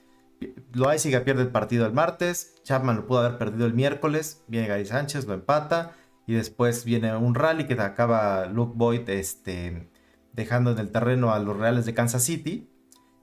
Loaiziga 0.72 1.24
pierde 1.24 1.42
el 1.42 1.50
partido 1.50 1.86
el 1.86 1.92
martes, 1.92 2.54
Chapman 2.62 2.96
lo 2.96 3.06
pudo 3.06 3.20
haber 3.20 3.38
perdido 3.38 3.66
el 3.66 3.74
miércoles, 3.74 4.44
viene 4.46 4.68
Gary 4.68 4.86
Sánchez, 4.86 5.26
lo 5.26 5.34
empata, 5.34 5.96
y 6.26 6.34
después 6.34 6.84
viene 6.84 7.16
un 7.16 7.34
rally 7.34 7.66
que 7.66 7.74
acaba 7.74 8.46
Luke 8.46 8.74
Boyd 8.76 9.08
este, 9.08 9.88
dejando 10.34 10.70
en 10.70 10.78
el 10.78 10.90
terreno 10.90 11.32
a 11.32 11.38
los 11.38 11.56
Reales 11.56 11.86
de 11.86 11.94
Kansas 11.94 12.22
City. 12.22 12.70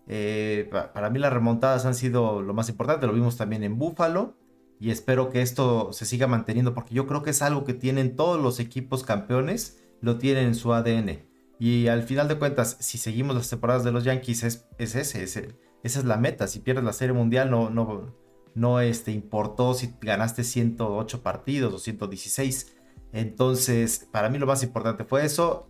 Eh, 0.08 0.70
para 0.72 1.10
mí 1.10 1.20
las 1.20 1.32
remontadas 1.32 1.86
han 1.86 1.96
sido 1.96 2.42
lo 2.42 2.54
más 2.54 2.68
importante, 2.70 3.06
lo 3.08 3.14
vimos 3.14 3.38
también 3.38 3.64
en 3.64 3.78
Buffalo. 3.78 4.36
Y 4.80 4.90
espero 4.90 5.30
que 5.30 5.42
esto 5.42 5.94
se 5.94 6.06
siga 6.06 6.28
manteniendo 6.28 6.74
porque 6.74 6.96
yo 6.96 7.08
creo 7.08 7.24
que 7.24 7.30
es 7.30 7.42
algo 7.42 7.64
que 7.64 7.74
tienen 7.74 8.16
todos 8.16 8.42
los 8.42 8.60
equipos 8.60 9.04
campeones, 9.04 9.82
lo 10.02 10.18
tienen 10.18 10.48
en 10.48 10.56
su 10.56 10.74
ADN. 10.74 11.24
Y 11.60 11.88
al 11.88 12.04
final 12.04 12.28
de 12.28 12.38
cuentas, 12.38 12.76
si 12.80 12.98
seguimos 12.98 13.36
las 13.36 13.50
temporadas 13.50 13.84
de 13.84 13.92
los 13.92 14.04
Yankees, 14.04 14.44
es, 14.44 14.68
es 14.78 14.96
ese, 14.96 15.56
esa 15.86 16.00
es 16.00 16.06
la 16.06 16.18
meta. 16.18 16.48
Si 16.48 16.60
pierdes 16.60 16.84
la 16.84 16.94
Serie 16.94 17.14
Mundial, 17.14 17.50
no, 17.50 17.70
no, 17.70 18.14
no 18.54 18.80
este, 18.80 19.12
importó 19.12 19.74
si 19.74 19.94
ganaste 20.02 20.44
108 20.44 21.22
partidos 21.24 21.74
o 21.74 21.80
116 21.80 22.76
entonces, 23.16 24.10
para 24.12 24.30
mí 24.30 24.38
lo 24.40 24.46
más 24.46 24.62
importante 24.62 25.06
fue 25.06 25.24
eso, 25.24 25.70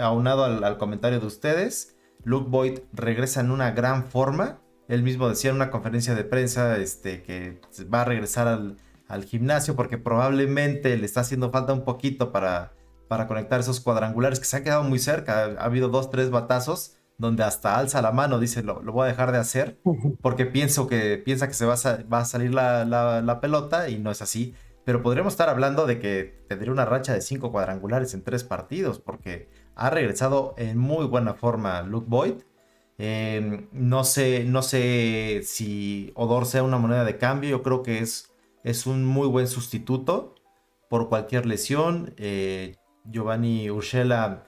aunado 0.00 0.44
al, 0.44 0.78
comentario 0.78 1.18
de 1.18 1.26
ustedes. 1.26 1.96
Luke 2.22 2.48
Boyd 2.48 2.78
regresa 2.92 3.40
en 3.40 3.50
una 3.50 3.72
gran 3.72 4.04
forma. 4.04 4.60
Él 4.86 5.02
mismo 5.02 5.28
decía 5.28 5.50
en 5.50 5.56
una 5.56 5.72
conferencia 5.72 6.14
de 6.14 6.22
prensa 6.22 6.76
este, 6.76 7.24
que 7.24 7.60
va 7.92 8.02
a 8.02 8.04
regresar 8.04 8.46
al, 8.46 8.76
gimnasio 9.24 9.74
porque 9.74 9.98
probablemente 9.98 10.96
le 10.96 11.04
está 11.04 11.20
haciendo 11.22 11.50
falta 11.50 11.72
un 11.72 11.84
poquito 11.84 12.30
para, 12.30 12.72
para 13.08 13.26
conectar 13.26 13.58
esos 13.58 13.80
cuadrangulares 13.80 14.38
que 14.38 14.44
se 14.44 14.56
han 14.56 14.62
quedado 14.62 14.84
muy 14.84 15.00
cerca. 15.00 15.46
Ha, 15.58 15.64
habido 15.64 15.88
dos, 15.88 16.10
tres 16.10 16.30
batazos 16.30 16.96
donde 17.18 17.44
hasta 17.44 17.78
alza 17.78 18.02
la 18.02 18.12
mano, 18.12 18.38
dice, 18.38 18.62
lo, 18.62 18.80
voy 18.82 19.04
a 19.04 19.08
dejar 19.08 19.32
de 19.32 19.38
hacer 19.38 19.78
porque 20.20 20.46
pienso 20.46 20.86
que, 20.86 21.18
piensa 21.18 21.48
que 21.48 21.54
se 21.54 21.64
va 21.64 21.74
a, 21.74 22.02
va 22.12 22.18
a 22.18 22.24
salir 22.24 22.52
la, 22.52 22.84
la 22.84 23.40
pelota 23.40 23.88
y 23.88 23.98
no 23.98 24.10
es 24.10 24.20
así 24.22 24.54
pero 24.84 25.02
podríamos 25.02 25.32
estar 25.32 25.48
hablando 25.48 25.86
de 25.86 25.98
que 25.98 26.44
tendría 26.46 26.72
una 26.72 26.84
racha 26.84 27.14
de 27.14 27.22
cinco 27.22 27.50
cuadrangulares 27.50 28.12
en 28.14 28.22
tres 28.22 28.44
partidos, 28.44 29.00
porque 29.00 29.48
ha 29.74 29.90
regresado 29.90 30.54
en 30.58 30.78
muy 30.78 31.06
buena 31.06 31.34
forma 31.34 31.82
Luke 31.82 32.06
Boyd. 32.08 32.34
Em, 32.98 33.66
no, 33.72 34.04
sé, 34.04 34.44
no 34.44 34.62
sé 34.62 35.40
si 35.42 36.12
Odor 36.14 36.46
sea 36.46 36.62
una 36.62 36.78
moneda 36.78 37.04
de 37.04 37.16
cambio, 37.16 37.50
yo 37.50 37.62
creo 37.62 37.82
que 37.82 37.98
es, 37.98 38.32
es 38.62 38.86
un 38.86 39.04
muy 39.04 39.26
buen 39.26 39.48
sustituto 39.48 40.34
por 40.90 41.08
cualquier 41.08 41.46
lesión. 41.46 42.14
Eh, 42.18 42.76
Giovanni 43.04 43.70
Urshela 43.70 44.44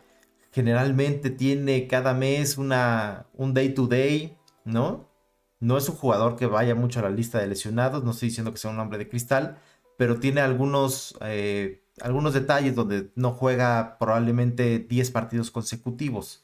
generalmente 0.57 1.29
tiene 1.29 1.87
cada 1.87 2.15
mes 2.15 2.57
una, 2.57 3.27
un 3.35 3.53
day 3.53 3.75
to 3.75 3.87
day, 3.87 4.39
¿no? 4.65 5.13
No 5.61 5.77
es 5.77 5.87
un 5.91 5.97
jugador 5.97 6.37
que 6.37 6.47
vaya 6.47 6.75
mucho 6.75 7.01
a 7.01 7.03
la 7.03 7.11
lista 7.11 7.39
de 7.39 7.47
lesionados, 7.47 8.03
no 8.05 8.13
estoy 8.13 8.31
diciendo 8.31 8.53
que 8.53 8.59
sea 8.59 8.71
un 8.71 8.81
hombre 8.81 8.97
de 8.97 9.07
cristal, 9.07 9.59
pero 9.99 10.19
tiene 10.19 10.41
algunos, 10.41 11.15
eh, 11.21 11.85
algunos 12.01 12.33
detalles 12.33 12.75
donde 12.75 13.13
no 13.17 13.33
juega 13.33 13.99
probablemente 13.99 14.79
10 14.79 15.11
partidos 15.11 15.51
consecutivos. 15.51 16.43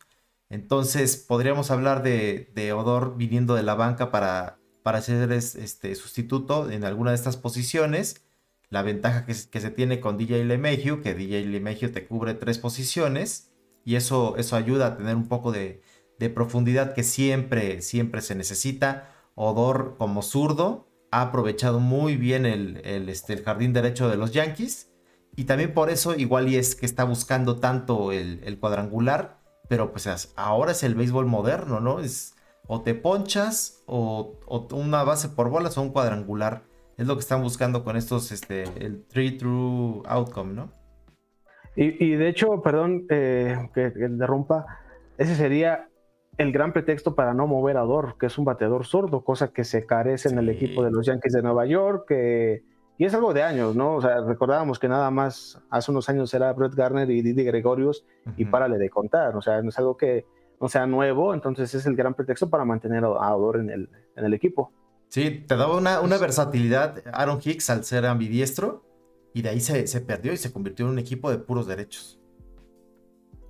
Entonces 0.50 1.16
podríamos 1.16 1.70
hablar 1.70 2.02
de, 2.02 2.52
de 2.54 2.74
Odor 2.74 3.16
viniendo 3.16 3.54
de 3.54 3.62
la 3.62 3.76
banca 3.76 4.10
para, 4.10 4.58
para 4.82 5.00
ser 5.00 5.32
este 5.32 5.94
sustituto 5.94 6.70
en 6.70 6.84
alguna 6.84 7.12
de 7.12 7.16
estas 7.16 7.38
posiciones. 7.38 8.26
La 8.68 8.82
ventaja 8.82 9.24
que, 9.24 9.34
que 9.50 9.60
se 9.62 9.70
tiene 9.70 10.00
con 10.00 10.18
DJ 10.18 10.44
LeMahieu, 10.44 11.00
que 11.00 11.14
DJ 11.14 11.46
LeMahieu 11.46 11.90
te 11.90 12.06
cubre 12.06 12.34
tres 12.34 12.58
posiciones 12.58 13.51
y 13.84 13.96
eso, 13.96 14.36
eso 14.36 14.56
ayuda 14.56 14.86
a 14.86 14.96
tener 14.96 15.16
un 15.16 15.28
poco 15.28 15.52
de, 15.52 15.82
de 16.18 16.30
profundidad 16.30 16.94
que 16.94 17.02
siempre, 17.02 17.82
siempre 17.82 18.20
se 18.20 18.34
necesita. 18.34 19.08
Odor 19.34 19.96
como 19.98 20.22
zurdo 20.22 20.88
ha 21.10 21.22
aprovechado 21.22 21.80
muy 21.80 22.16
bien 22.16 22.46
el, 22.46 22.80
este, 23.08 23.32
el 23.32 23.42
jardín 23.42 23.72
derecho 23.72 24.08
de 24.08 24.16
los 24.16 24.32
Yankees. 24.32 24.90
Y 25.34 25.44
también 25.44 25.74
por 25.74 25.90
eso 25.90 26.14
igual 26.14 26.48
y 26.48 26.56
es 26.56 26.74
que 26.74 26.86
está 26.86 27.04
buscando 27.04 27.56
tanto 27.56 28.12
el, 28.12 28.58
cuadrangular. 28.60 29.40
Pero 29.68 29.92
pues 29.92 30.32
ahora 30.36 30.72
es 30.72 30.82
el 30.82 30.94
béisbol 30.94 31.26
moderno, 31.26 31.80
¿no? 31.80 32.00
Es 32.00 32.34
o 32.68 32.82
te 32.82 32.94
ponchas 32.94 33.82
o, 33.86 34.38
una 34.70 35.02
base 35.02 35.28
por 35.28 35.50
bolas 35.50 35.76
o 35.76 35.82
un 35.82 35.90
cuadrangular. 35.90 36.64
Es 36.96 37.06
lo 37.06 37.14
que 37.16 37.20
están 37.20 37.42
buscando 37.42 37.82
con 37.82 37.96
estos, 37.96 38.30
este, 38.32 38.64
el 38.84 39.04
three 39.06 39.38
true 39.38 40.02
outcome, 40.06 40.54
¿no? 40.54 40.72
Y, 41.74 42.12
de 42.16 42.28
hecho, 42.28 42.60
perdón 42.60 43.06
eh, 43.08 43.56
que, 43.74 43.92
que 43.94 44.04
interrumpa, 44.04 44.66
ese 45.16 45.34
sería 45.34 45.88
el 46.38 46.52
gran 46.52 46.72
pretexto 46.72 47.14
para 47.14 47.34
no 47.34 47.46
mover 47.46 47.76
a 47.76 47.82
Dor, 47.82 48.16
que 48.18 48.26
es 48.26 48.38
un 48.38 48.44
bateador 48.44 48.86
sordo, 48.86 49.22
cosa 49.22 49.52
que 49.52 49.64
se 49.64 49.86
carece 49.86 50.28
en 50.28 50.38
el 50.38 50.48
equipo 50.48 50.82
de 50.82 50.90
los 50.90 51.06
Yankees 51.06 51.32
de 51.32 51.42
Nueva 51.42 51.66
York, 51.66 52.10
y 52.98 53.04
es 53.04 53.14
algo 53.14 53.34
de 53.34 53.42
años, 53.42 53.74
¿no? 53.74 53.96
O 53.96 54.00
sea, 54.00 54.20
recordábamos 54.20 54.78
que 54.78 54.88
nada 54.88 55.10
más 55.10 55.60
hace 55.70 55.90
unos 55.90 56.08
años 56.08 56.32
era 56.34 56.52
Brett 56.52 56.74
Garner 56.74 57.10
y 57.10 57.22
Didi 57.22 57.44
Gregorius, 57.44 58.04
y 58.36 58.44
párale 58.44 58.78
de 58.78 58.90
contar, 58.90 59.36
o 59.36 59.42
sea, 59.42 59.60
no 59.62 59.68
es 59.68 59.78
algo 59.78 59.96
que 59.96 60.24
no 60.60 60.68
sea 60.68 60.86
nuevo, 60.86 61.34
entonces 61.34 61.74
es 61.74 61.86
el 61.86 61.96
gran 61.96 62.14
pretexto 62.14 62.48
para 62.48 62.64
mantener 62.64 63.04
a 63.04 63.34
Odor 63.34 63.60
en 63.60 63.70
el, 63.70 63.90
en 64.16 64.24
el 64.24 64.32
equipo. 64.32 64.72
Sí, 65.08 65.44
te 65.46 65.56
daba 65.56 65.76
una, 65.76 66.00
una 66.00 66.16
versatilidad 66.16 67.02
Aaron 67.12 67.40
Hicks 67.42 67.68
al 67.68 67.84
ser 67.84 68.06
ambidiestro, 68.06 68.82
y 69.34 69.42
de 69.42 69.48
ahí 69.48 69.60
se, 69.60 69.86
se 69.86 70.00
perdió 70.00 70.32
y 70.32 70.36
se 70.36 70.52
convirtió 70.52 70.86
en 70.86 70.92
un 70.92 70.98
equipo 70.98 71.30
de 71.30 71.38
puros 71.38 71.66
derechos. 71.66 72.18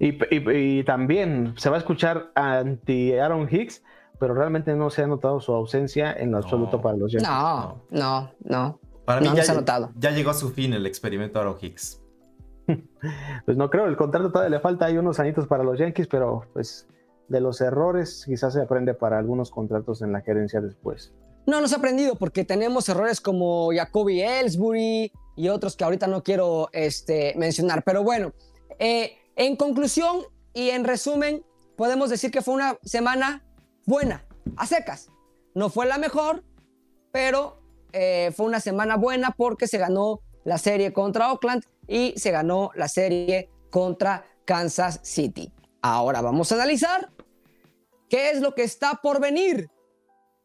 Y, 0.04 0.82
también 0.82 1.54
se 1.56 1.70
va 1.70 1.76
a 1.76 1.78
escuchar 1.78 2.32
anti 2.34 3.12
Aaron 3.14 3.48
Hicks, 3.48 3.84
pero 4.18 4.34
realmente 4.34 4.74
no 4.74 4.90
se 4.90 5.02
ha 5.02 5.06
notado 5.06 5.40
su 5.40 5.52
ausencia 5.52 6.12
en 6.12 6.32
lo 6.32 6.38
absoluto 6.38 6.80
para 6.80 6.96
los 6.96 7.12
Yankees. 7.12 7.28
No, 7.28 7.82
no, 7.90 8.32
no. 8.42 8.80
Para 9.04 9.20
mí 9.20 9.28
ya, 9.32 9.44
se 9.44 9.52
ha 9.52 9.54
notado. 9.54 9.90
ya 9.96 10.10
llegó 10.10 10.30
a 10.30 10.34
su 10.34 10.50
fin 10.50 10.72
el 10.72 10.86
experimento 10.86 11.38
Aaron 11.38 11.56
Hicks. 11.60 12.02
pues 13.46 13.56
no 13.56 13.70
creo, 13.70 13.86
el 13.86 13.96
contrato 13.96 14.32
todavía 14.32 14.56
le 14.56 14.60
falta, 14.60 14.86
hay 14.86 14.98
unos 14.98 15.20
añitos 15.20 15.46
para 15.46 15.62
los 15.62 15.78
Yankees, 15.78 16.08
pero 16.08 16.46
pues 16.52 16.88
de 17.28 17.40
los 17.40 17.60
errores 17.60 18.24
quizás 18.26 18.54
se 18.54 18.60
aprende 18.60 18.94
para 18.94 19.18
algunos 19.18 19.52
contratos 19.52 20.02
en 20.02 20.10
la 20.10 20.20
gerencia 20.20 20.60
después. 20.60 21.14
No, 21.46 21.60
no 21.60 21.68
se 21.68 21.76
ha 21.76 21.78
aprendido 21.78 22.16
porque 22.16 22.44
tenemos 22.44 22.88
errores 22.88 23.20
como 23.20 23.70
Jacoby 23.72 24.20
Ellsbury 24.22 25.12
y 25.36 25.48
otros 25.48 25.76
que 25.76 25.84
ahorita 25.84 26.06
no 26.06 26.22
quiero 26.22 26.68
este, 26.72 27.34
mencionar, 27.36 27.82
pero 27.84 28.02
bueno, 28.02 28.32
eh, 28.78 29.18
en 29.36 29.56
conclusión 29.56 30.22
y 30.54 30.70
en 30.70 30.84
resumen, 30.84 31.44
podemos 31.76 32.10
decir 32.10 32.30
que 32.30 32.42
fue 32.42 32.54
una 32.54 32.78
semana 32.82 33.44
buena, 33.86 34.26
a 34.56 34.66
secas. 34.66 35.08
No 35.54 35.70
fue 35.70 35.86
la 35.86 35.98
mejor, 35.98 36.44
pero 37.10 37.62
eh, 37.92 38.32
fue 38.36 38.46
una 38.46 38.60
semana 38.60 38.96
buena 38.96 39.34
porque 39.36 39.66
se 39.66 39.78
ganó 39.78 40.20
la 40.44 40.58
serie 40.58 40.92
contra 40.92 41.32
Oakland 41.32 41.64
y 41.86 42.14
se 42.16 42.30
ganó 42.30 42.70
la 42.74 42.88
serie 42.88 43.50
contra 43.70 44.24
Kansas 44.44 45.00
City. 45.02 45.52
Ahora 45.80 46.20
vamos 46.20 46.52
a 46.52 46.56
analizar 46.56 47.10
qué 48.08 48.30
es 48.30 48.40
lo 48.40 48.54
que 48.54 48.62
está 48.62 49.00
por 49.02 49.20
venir. 49.20 49.70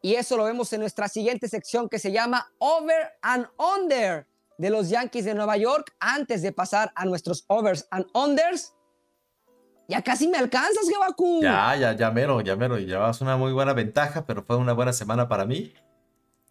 Y 0.01 0.15
eso 0.15 0.37
lo 0.37 0.45
vemos 0.45 0.71
en 0.73 0.81
nuestra 0.81 1.07
siguiente 1.07 1.47
sección 1.47 1.89
que 1.89 1.99
se 1.99 2.11
llama 2.11 2.51
Over 2.59 3.13
and 3.21 3.47
Under 3.57 4.27
de 4.57 4.69
los 4.69 4.89
Yankees 4.89 5.25
de 5.25 5.33
Nueva 5.33 5.57
York. 5.57 5.95
Antes 5.99 6.41
de 6.41 6.51
pasar 6.51 6.91
a 6.95 7.05
nuestros 7.05 7.45
overs 7.47 7.87
and 7.91 8.05
unders, 8.13 8.73
Ya 9.89 10.01
casi 10.01 10.27
me 10.27 10.37
alcanzas, 10.37 10.87
Jebaku. 10.89 11.41
Ya, 11.41 11.75
ya, 11.77 11.95
ya 11.95 12.11
mero, 12.11 12.41
ya 12.41 12.55
mero. 12.57 12.77
Llevabas 12.77 13.21
una 13.21 13.37
muy 13.37 13.53
buena 13.53 13.73
ventaja, 13.73 14.25
pero 14.25 14.43
fue 14.43 14.57
una 14.57 14.73
buena 14.73 14.91
semana 14.91 15.29
para 15.29 15.45
mí. 15.45 15.73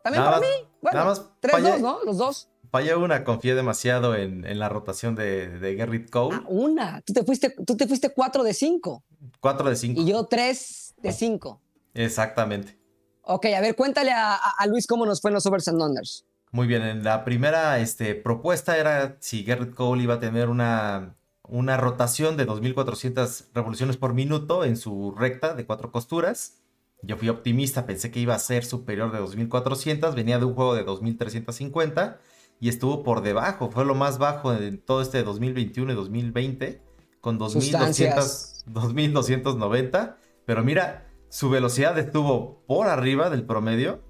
También 0.03 0.25
para 0.25 0.41
mí. 0.41 0.47
Bueno, 0.81 0.99
nada 0.99 1.11
más 1.11 1.31
tres, 1.41 1.63
dos, 1.63 1.81
¿no? 1.81 1.99
Los 2.05 2.17
dos. 2.17 2.49
Fallé 2.71 2.97
una, 2.97 3.25
confié 3.25 3.55
demasiado 3.55 4.15
en, 4.15 4.47
en 4.47 4.59
la 4.59 4.69
rotación 4.69 5.15
de, 5.15 5.49
de 5.59 5.77
Gerrit 5.77 6.11
Cole. 6.11 6.37
Ah, 6.37 6.45
una. 6.49 7.01
Tú 7.03 7.13
te 7.13 7.25
fuiste, 7.25 7.51
tú 7.67 7.77
te 7.77 7.87
fuiste 7.87 8.11
cuatro 8.11 8.43
de 8.43 8.55
cinco. 8.55 9.05
Cuatro 9.41 9.69
de 9.69 9.77
cinco. 9.77 10.01
Y 10.01 10.07
yo 10.07 10.27
tres 10.27 10.95
de 10.97 11.13
cinco. 11.13 11.61
Exactamente. 11.95 12.79
Ok, 13.23 13.47
a 13.47 13.61
ver, 13.61 13.77
cuéntale 13.77 14.13
a, 14.13 14.35
a 14.35 14.67
Luis 14.67 14.87
cómo 14.87 15.05
nos 15.05 15.21
fue 15.21 15.31
en 15.31 15.35
los 15.35 15.47
overs 15.47 15.69
and 15.69 15.83
unders. 15.83 16.26
Muy 16.53 16.67
bien, 16.67 16.83
en 16.83 17.05
la 17.05 17.25
primera 17.25 17.79
este, 17.81 18.15
propuesta 18.15 18.79
era 18.79 19.17
si 19.21 19.45
Gerrit 19.45 19.75
Cole 19.75 20.03
iba 20.03 20.15
a 20.15 20.21
tener 20.21 20.49
una, 20.49 21.17
una 21.43 21.77
rotación 21.77 22.37
de 22.37 22.47
2.400 22.47 23.47
revoluciones 23.53 23.97
por 23.97 24.15
minuto 24.15 24.65
en 24.65 24.77
su 24.77 25.15
recta 25.17 25.55
de 25.55 25.67
cuatro 25.67 25.93
costuras. 25.93 26.59
Yo 27.03 27.17
fui 27.17 27.29
optimista, 27.29 27.85
pensé 27.85 28.11
que 28.11 28.21
iba 28.21 28.35
a 28.35 28.39
ser 28.39 28.65
superior 28.65 29.13
de 29.13 29.21
2.400, 29.21 30.15
venía 30.15 30.39
de 30.39 30.47
un 30.47 30.55
juego 30.55 30.75
de 30.75 30.87
2.350 30.87 32.17
y 32.59 32.71
estuvo 32.71 33.03
por 33.03 33.23
debajo, 33.23 33.71
fue 33.71 33.85
lo 33.85 33.95
más 33.95 34.17
bajo 34.19 34.55
en 34.55 34.79
todo 34.79 35.03
este 35.03 35.23
2021 35.23 35.93
y 35.93 35.95
2020, 35.95 36.81
con 37.21 37.39
2.290, 37.39 40.17
pero 40.47 40.65
mira, 40.65 41.07
su 41.29 41.51
velocidad 41.51 41.99
estuvo 41.99 42.65
por 42.67 42.89
arriba 42.89 43.29
del 43.29 43.45
promedio 43.45 44.01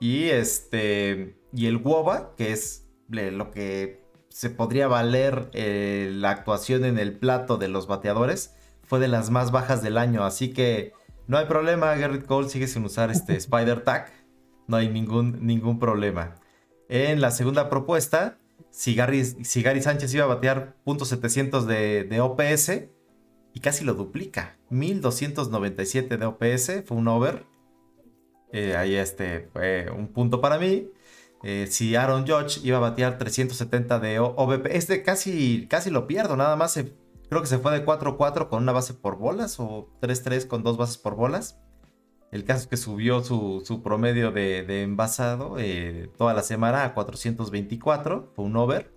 y 0.00 0.24
este 0.24 1.40
y 1.52 1.66
el 1.66 1.76
WOBA, 1.76 2.34
que 2.36 2.52
es 2.52 2.86
lo 3.08 3.50
que 3.50 4.02
se 4.28 4.50
podría 4.50 4.88
valer 4.88 5.50
eh, 5.52 6.10
la 6.12 6.30
actuación 6.30 6.84
en 6.84 6.98
el 6.98 7.18
plato 7.18 7.58
de 7.58 7.68
los 7.68 7.86
bateadores, 7.86 8.54
fue 8.82 8.98
de 8.98 9.08
las 9.08 9.30
más 9.30 9.50
bajas 9.50 9.82
del 9.82 9.98
año, 9.98 10.24
así 10.24 10.52
que 10.52 10.92
no 11.26 11.38
hay 11.38 11.46
problema, 11.46 11.94
Garrett 11.94 12.26
Cole 12.26 12.48
sigue 12.48 12.66
sin 12.66 12.84
usar 12.84 13.10
este 13.10 13.36
Spider 13.36 13.82
Tag, 13.84 14.10
no 14.66 14.76
hay 14.76 14.88
ningún, 14.88 15.46
ningún 15.46 15.78
problema. 15.78 16.34
En 16.88 17.20
la 17.20 17.30
segunda 17.30 17.68
propuesta, 17.68 18.38
si 18.70 18.94
Gary, 18.94 19.24
si 19.24 19.62
Gary 19.62 19.82
Sánchez 19.82 20.14
iba 20.14 20.24
a 20.24 20.28
batear 20.28 20.76
.700 20.86 21.64
de, 21.64 22.04
de 22.04 22.20
OPS 22.20 22.84
y 23.54 23.60
casi 23.60 23.84
lo 23.84 23.94
duplica, 23.94 24.56
1297 24.70 26.16
de 26.16 26.26
OPS, 26.26 26.84
fue 26.86 26.96
un 26.96 27.08
over. 27.08 27.44
Eh, 28.52 28.76
ahí 28.76 28.94
este 28.94 29.48
fue 29.52 29.90
un 29.90 30.08
punto 30.08 30.40
para 30.40 30.58
mí. 30.58 30.88
Eh, 31.42 31.66
si 31.68 31.96
Aaron 31.96 32.26
Judge 32.26 32.60
iba 32.62 32.76
a 32.76 32.80
batear 32.80 33.18
370 33.18 33.98
de 33.98 34.20
OVP, 34.20 34.76
este 34.76 35.02
casi, 35.02 35.66
casi 35.68 35.90
lo 35.90 36.06
pierdo, 36.06 36.36
nada 36.36 36.54
más 36.54 36.78
creo 37.28 37.40
que 37.40 37.48
se 37.48 37.58
fue 37.58 37.72
de 37.72 37.84
4-4 37.84 38.48
con 38.48 38.62
una 38.62 38.72
base 38.72 38.94
por 38.94 39.16
bolas 39.16 39.58
o 39.58 39.88
3-3 40.00 40.46
con 40.46 40.62
dos 40.62 40.76
bases 40.76 40.98
por 40.98 41.16
bolas. 41.16 41.58
El 42.30 42.44
caso 42.44 42.62
es 42.62 42.66
que 42.66 42.76
subió 42.76 43.22
su, 43.22 43.80
promedio 43.82 44.30
de, 44.30 44.82
envasado 44.82 45.56
eh, 45.58 46.10
toda 46.16 46.32
la 46.32 46.42
semana 46.42 46.84
a 46.84 46.94
424, 46.94 48.32
fue 48.34 48.44
un 48.44 48.56
over. 48.56 48.92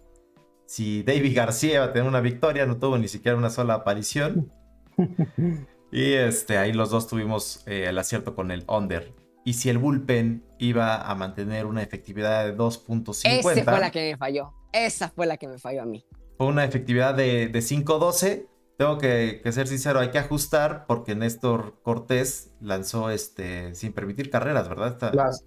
Si 0.68 1.04
David 1.04 1.36
García 1.36 1.76
iba 1.76 1.84
a 1.86 1.94
tener 1.94 2.08
una 2.08 2.22
victoria, 2.22 2.66
no 2.66 2.78
tuvo 2.78 2.98
ni 2.98 3.08
siquiera 3.08 3.38
una 3.38 3.50
sola 3.50 3.74
aparición. 3.74 4.52
y 5.92 6.14
este, 6.14 6.58
ahí 6.58 6.72
los 6.72 6.92
dos 6.92 7.08
tuvimos 7.08 7.64
eh, 7.66 7.88
el 7.90 7.98
acierto 7.98 8.36
con 8.36 8.52
el 8.52 8.64
under 8.68 9.25
y 9.46 9.54
si 9.54 9.70
el 9.70 9.78
bullpen 9.78 10.44
iba 10.58 10.98
a 10.98 11.16
mantener 11.16 11.68
una 11.68 11.84
efectividad 11.84 12.46
de 12.46 12.58
2.50. 12.58 13.12
Esa 13.24 13.64
fue 13.64 13.80
la 13.80 13.92
que 13.92 14.12
me 14.12 14.18
falló. 14.18 14.54
Esa 14.74 15.10
fue 15.10 15.28
la 15.28 15.38
que 15.38 15.48
me 15.48 15.60
falló 15.60 15.84
a 15.84 15.86
mí. 15.86 16.04
Fue 16.36 16.48
una 16.48 16.66
efectividad 16.66 17.14
de, 17.14 17.48
de 17.48 17.60
5.12. 17.60 18.48
Tengo 18.78 18.98
que, 18.98 19.40
ser 19.54 19.68
sincero, 19.68 20.00
hay 20.00 20.10
que 20.10 20.18
ajustar 20.18 20.86
porque 20.88 21.16
Néstor 21.16 21.80
Cortés 21.84 22.50
lanzó 22.60 23.10
este 23.10 23.74
sin 23.76 23.94
permitir 23.94 24.30
carreras, 24.30 24.68
¿verdad? 24.68 24.98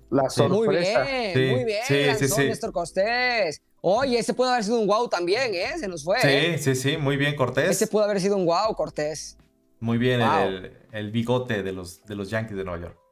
la, 0.08 0.30
sorpresa. 0.30 1.04
Muy 1.04 1.34
bien, 1.34 1.54
muy 1.54 1.64
bien. 1.64 1.82
Sí, 1.86 2.06
lanzó 2.06 2.36
sí, 2.36 2.46
Néstor 2.46 2.72
Cortés. 2.72 3.60
Oye, 3.82 4.18
ese 4.20 4.32
puede 4.32 4.52
haber 4.52 4.64
sido 4.64 4.78
un 4.78 4.86
wow 4.86 5.08
también, 5.08 5.54
¿eh? 5.54 5.76
Se 5.78 5.88
nos 5.88 6.04
fue. 6.04 6.20
Sí, 6.20 6.28
¿eh? 6.28 6.58
sí, 6.58 6.74
sí, 6.74 6.96
muy 6.96 7.16
bien, 7.16 7.34
Cortés. 7.34 7.68
Ese 7.68 7.88
puede 7.88 8.06
haber 8.06 8.20
sido 8.20 8.36
un 8.36 8.46
wow, 8.46 8.74
Cortés. 8.74 9.36
Muy 9.80 9.98
bien, 9.98 10.20
el, 10.22 10.72
el, 10.92 11.10
bigote 11.10 11.62
de 11.62 11.72
los, 11.72 12.04
de 12.06 12.14
los 12.14 12.30
Yankees 12.30 12.56
de 12.56 12.64
Nueva 12.64 12.80
York. 12.80 13.07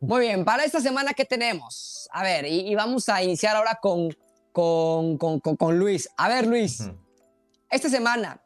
Muy 0.00 0.20
bien, 0.20 0.44
para 0.44 0.64
esta 0.64 0.80
semana, 0.80 1.12
¿qué 1.12 1.24
tenemos? 1.24 2.08
A 2.12 2.22
ver, 2.22 2.46
y, 2.46 2.74
vamos 2.74 3.08
a 3.08 3.22
iniciar 3.22 3.56
ahora 3.56 3.78
con, 3.80 4.08
con, 4.52 5.18
con, 5.18 5.40
con, 5.40 5.78
Luis. 5.78 6.08
A 6.16 6.28
ver, 6.28 6.46
Luis, 6.46 6.90
esta 7.70 7.88
semana, 7.88 8.40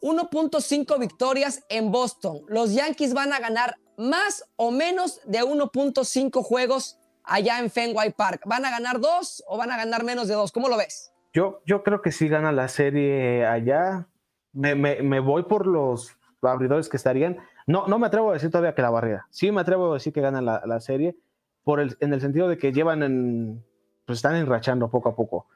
1.5 0.00 0.98
victorias 0.98 1.64
en 1.68 1.92
Boston. 1.92 2.40
Los 2.48 2.74
Yankees 2.74 3.14
van 3.14 3.32
a 3.32 3.38
ganar 3.38 3.76
más 3.96 4.44
o 4.56 4.72
menos 4.72 5.20
de 5.24 5.42
1.5 5.42 6.42
juegos 6.42 6.98
allá 7.22 7.60
en 7.60 7.70
Fenway 7.70 8.12
Park. 8.12 8.42
¿Van 8.46 8.64
a 8.64 8.70
ganar 8.70 8.98
dos 8.98 9.44
o 9.46 9.56
van 9.56 9.70
a 9.70 9.76
ganar 9.76 10.02
menos 10.02 10.26
de 10.26 10.34
dos? 10.34 10.50
¿Cómo 10.50 10.68
lo 10.68 10.76
ves? 10.76 11.12
Yo, 11.32 11.62
yo 11.66 11.84
creo 11.84 12.02
que 12.02 12.10
sí 12.10 12.28
gana 12.28 12.50
la 12.50 12.66
serie 12.66 13.46
allá. 13.46 14.08
Me, 14.52 14.74
me, 14.74 15.02
me 15.02 15.20
voy 15.20 15.44
por 15.44 15.68
los 15.68 16.16
abridores 16.42 16.88
que 16.88 16.96
estarían. 16.96 17.38
No, 17.72 17.86
no 17.86 17.98
me 17.98 18.06
atrevo 18.06 18.28
a 18.28 18.34
decir 18.34 18.50
todavía 18.50 18.74
que 18.74 18.82
la 18.82 18.90
barrera. 18.90 19.26
Sí 19.30 19.50
me 19.50 19.62
atrevo 19.62 19.90
a 19.90 19.94
decir 19.94 20.12
que 20.12 20.20
ganan 20.20 20.44
la, 20.44 20.80
serie 20.80 21.16
por 21.64 21.80
el, 21.80 21.96
en 22.00 22.12
el 22.12 22.20
sentido 22.20 22.46
de 22.46 22.58
que 22.58 22.70
llevan 22.70 23.02
en, 23.02 23.64
pues 24.04 24.18
están 24.18 24.36
enrachando 24.36 24.90
poco 24.90 25.08
a 25.08 25.16
poco. 25.16 25.46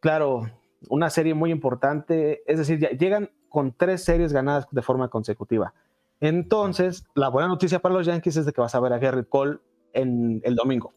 Claro, 0.00 0.42
una 0.90 1.08
serie 1.08 1.32
muy 1.32 1.50
importante, 1.50 2.42
es 2.46 2.58
decir, 2.58 2.78
llegan 2.98 3.30
con 3.48 3.72
tres 3.72 4.04
series 4.04 4.34
ganadas 4.34 4.66
de 4.70 4.82
forma 4.82 5.08
consecutiva. 5.08 5.72
Entonces, 6.20 7.06
la 7.14 7.30
buena 7.30 7.48
noticia 7.48 7.78
para 7.78 7.94
los 7.94 8.04
Yankees 8.04 8.36
es 8.36 8.44
de 8.44 8.52
que 8.52 8.60
vas 8.60 8.74
a 8.74 8.80
ver 8.80 8.92
a 8.92 8.98
Garrett 8.98 9.30
Cole 9.30 9.58
en 9.94 10.42
el 10.44 10.54
domingo. 10.54 10.92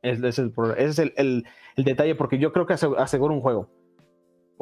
Ese 0.00 0.26
es, 0.26 0.38
el, 0.38 0.54
es 0.78 0.98
el, 1.00 1.12
el, 1.16 1.44
detalle, 1.84 2.14
porque 2.14 2.38
yo 2.38 2.50
creo 2.50 2.64
que 2.64 2.72
asegura 2.72 3.34
un 3.34 3.42
juego 3.42 3.68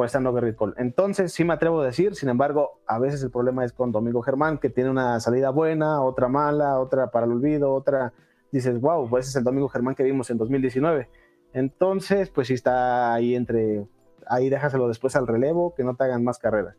por 0.08 0.34
Garrett 0.34 0.56
Cole. 0.56 0.74
Entonces, 0.78 1.32
sí 1.32 1.44
me 1.44 1.52
atrevo 1.52 1.80
a 1.80 1.86
decir, 1.86 2.14
sin 2.14 2.28
embargo, 2.28 2.80
a 2.86 2.98
veces 2.98 3.22
el 3.22 3.30
problema 3.30 3.64
es 3.64 3.72
con 3.72 3.92
Domingo 3.92 4.22
Germán, 4.22 4.58
que 4.58 4.70
tiene 4.70 4.90
una 4.90 5.20
salida 5.20 5.50
buena, 5.50 6.02
otra 6.02 6.28
mala, 6.28 6.78
otra 6.78 7.10
para 7.10 7.26
el 7.26 7.32
olvido, 7.32 7.72
otra, 7.72 8.12
dices, 8.50 8.80
wow, 8.80 9.08
pues 9.08 9.26
ese 9.26 9.30
es 9.30 9.36
el 9.36 9.44
Domingo 9.44 9.68
Germán 9.68 9.94
que 9.94 10.02
vimos 10.02 10.30
en 10.30 10.38
2019. 10.38 11.08
Entonces, 11.52 12.30
pues 12.30 12.48
sí 12.48 12.54
está 12.54 13.12
ahí 13.12 13.34
entre, 13.34 13.84
ahí 14.26 14.48
déjaselo 14.48 14.88
después 14.88 15.16
al 15.16 15.26
relevo, 15.26 15.74
que 15.74 15.84
no 15.84 15.94
te 15.96 16.04
hagan 16.04 16.24
más 16.24 16.38
carreras. 16.38 16.76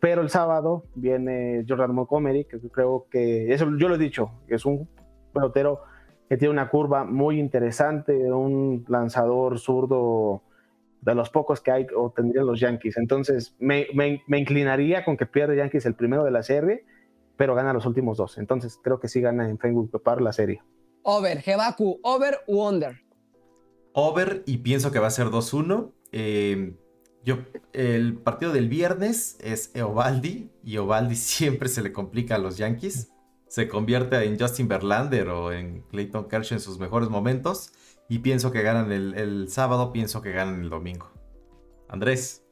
Pero 0.00 0.22
el 0.22 0.30
sábado 0.30 0.84
viene 0.94 1.64
Jordan 1.68 1.94
Montgomery, 1.94 2.44
que 2.44 2.58
creo 2.70 3.06
que, 3.10 3.52
eso 3.52 3.66
yo 3.78 3.88
lo 3.88 3.96
he 3.96 3.98
dicho, 3.98 4.32
es 4.48 4.64
un 4.64 4.88
pelotero 5.32 5.82
que 6.28 6.36
tiene 6.36 6.52
una 6.52 6.70
curva 6.70 7.04
muy 7.04 7.38
interesante, 7.38 8.32
un 8.32 8.84
lanzador 8.88 9.58
zurdo 9.58 10.42
de 11.02 11.14
los 11.14 11.30
pocos 11.30 11.60
que 11.60 11.70
hay 11.70 11.86
o 11.94 12.10
tendrían 12.10 12.46
los 12.46 12.60
Yankees. 12.60 12.96
Entonces, 12.96 13.54
me, 13.58 13.88
me, 13.92 14.38
inclinaría 14.38 15.04
con 15.04 15.16
que 15.16 15.26
pierde 15.26 15.56
Yankees 15.56 15.84
el 15.84 15.94
primero 15.94 16.24
de 16.24 16.30
la 16.30 16.42
serie, 16.42 16.84
pero 17.36 17.54
gana 17.54 17.72
los 17.72 17.84
últimos 17.86 18.16
dos. 18.16 18.38
Entonces, 18.38 18.78
creo 18.82 19.00
que 19.00 19.08
sí 19.08 19.20
gana 19.20 19.48
en 19.48 19.58
Fenway 19.58 19.88
Park 20.02 20.20
la 20.20 20.32
serie. 20.32 20.62
Over, 21.02 21.40
Jebaku, 21.40 21.98
over 22.04 22.38
u 22.46 22.62
under. 22.62 23.02
Over 23.92 24.44
y 24.46 24.58
pienso 24.58 24.92
que 24.92 25.00
va 25.00 25.08
a 25.08 25.10
ser 25.10 25.26
2-1. 25.26 25.92
Eh, 26.12 26.76
yo, 27.24 27.38
el 27.72 28.18
partido 28.18 28.52
del 28.52 28.68
viernes 28.68 29.36
es 29.40 29.74
Eovaldi 29.74 30.50
y 30.64 30.76
Eovaldi 30.76 31.16
siempre 31.16 31.68
se 31.68 31.82
le 31.82 31.92
complica 31.92 32.36
a 32.36 32.38
los 32.38 32.58
Yankees. 32.58 33.12
Se 33.48 33.68
convierte 33.68 34.22
en 34.24 34.38
Justin 34.38 34.68
Verlander 34.68 35.28
o 35.28 35.52
en 35.52 35.82
Clayton 35.90 36.28
Kershaw 36.28 36.56
en 36.56 36.60
sus 36.60 36.78
mejores 36.78 37.10
momentos. 37.10 37.72
Y 38.12 38.18
pienso 38.18 38.52
que 38.52 38.60
ganan 38.60 38.92
el, 38.92 39.48
sábado, 39.48 39.90
pienso 39.90 40.20
que 40.20 40.32
ganan 40.32 40.60
el 40.60 40.68
domingo. 40.68 41.10
Andrés. 41.88 42.44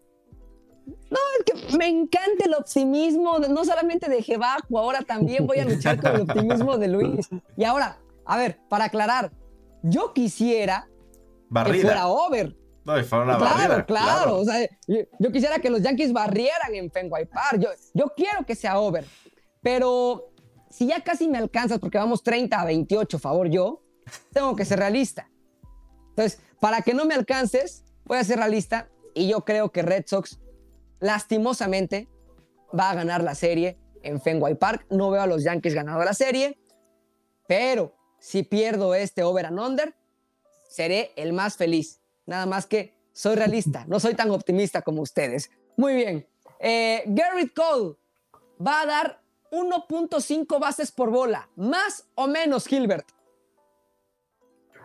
No, 0.86 1.18
es 1.38 1.44
que 1.44 1.76
me 1.76 1.86
encanta 1.86 2.46
el 2.46 2.54
optimismo, 2.54 3.38
no 3.40 3.62
solamente 3.66 4.08
de 4.08 4.22
Jebaco, 4.22 4.78
ahora 4.78 5.02
también 5.02 5.46
voy 5.46 5.58
a 5.58 5.66
luchar 5.66 6.00
con 6.00 6.14
el 6.14 6.22
optimismo 6.22 6.78
de 6.78 6.88
Luis. 6.88 7.28
Y 7.58 7.64
ahora, 7.64 7.98
a 8.24 8.38
ver, 8.38 8.58
para 8.70 8.86
aclarar, 8.86 9.32
yo 9.82 10.14
quisiera 10.14 10.88
que 11.66 11.74
fuera 11.74 12.08
over. 12.08 12.56
No, 12.86 12.98
y 12.98 13.04
fuera 13.04 13.24
una 13.24 13.36
claro, 13.36 13.54
barrida. 13.54 13.84
Claro, 13.84 14.38
O 14.38 14.44
sea, 14.46 14.66
yo, 14.88 15.30
quisiera 15.30 15.58
que 15.58 15.68
los 15.68 15.82
Yankees 15.82 16.14
barrieran 16.14 16.74
en 16.74 16.90
Fenway 16.90 17.26
Park. 17.26 17.58
Yo, 17.60 17.68
yo 17.92 18.06
quiero 18.16 18.46
que 18.46 18.54
sea 18.54 18.80
over. 18.80 19.04
Pero 19.60 20.32
si 20.70 20.86
ya 20.86 21.04
casi 21.04 21.28
me 21.28 21.36
alcanzas, 21.36 21.80
porque 21.80 21.98
vamos 21.98 22.22
30 22.22 22.58
a 22.58 22.64
28, 22.64 23.18
favor 23.18 23.50
yo, 23.50 23.82
tengo 24.32 24.56
que 24.56 24.64
ser 24.64 24.78
realista. 24.78 25.29
Entonces, 26.10 26.40
para 26.60 26.82
que 26.82 26.94
no 26.94 27.04
me 27.04 27.14
alcances, 27.14 27.84
voy 28.04 28.18
a 28.18 28.24
ser 28.24 28.38
realista 28.38 28.88
y 29.14 29.28
yo 29.28 29.44
creo 29.44 29.70
que 29.70 29.82
Red 29.82 30.04
Sox, 30.06 30.38
lastimosamente, 31.00 32.08
va 32.78 32.90
a 32.90 32.94
ganar 32.94 33.22
la 33.22 33.34
serie 33.34 33.78
en 34.02 34.20
Fenway 34.20 34.54
Park. 34.54 34.86
No 34.90 35.10
veo 35.10 35.22
a 35.22 35.26
los 35.26 35.42
Yankees 35.42 35.74
ganando 35.74 36.04
la 36.04 36.14
serie, 36.14 36.58
pero 37.46 37.94
si 38.18 38.42
pierdo 38.42 38.94
este 38.94 39.22
over 39.22 39.46
and 39.46 39.58
under, 39.58 39.94
seré 40.68 41.12
el 41.16 41.32
más 41.32 41.56
feliz. 41.56 42.00
Nada 42.26 42.46
más 42.46 42.66
que 42.66 42.94
soy 43.12 43.34
realista, 43.34 43.84
no 43.88 43.98
soy 43.98 44.14
tan 44.14 44.30
optimista 44.30 44.82
como 44.82 45.02
ustedes. 45.02 45.50
Muy 45.76 45.94
bien. 45.94 46.26
Eh, 46.60 47.02
Garrett 47.06 47.54
Cole, 47.54 47.96
va 48.64 48.82
a 48.82 48.86
dar 48.86 49.22
1.5 49.50 50.60
bases 50.60 50.92
por 50.92 51.10
bola, 51.10 51.48
más 51.56 52.04
o 52.14 52.26
menos, 52.26 52.66
Gilbert. 52.66 53.08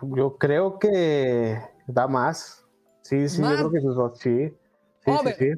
Yo 0.02 0.36
creo 0.36 0.78
que 0.78 1.60
da 1.86 2.08
más. 2.08 2.66
Sí, 3.02 3.28
sí, 3.28 3.42
yo 3.42 3.48
creo 3.48 3.70
que 3.70 3.80
sí. 4.18 4.56
Sí, 5.00 5.12
sí, 5.22 5.32
sí. 5.38 5.52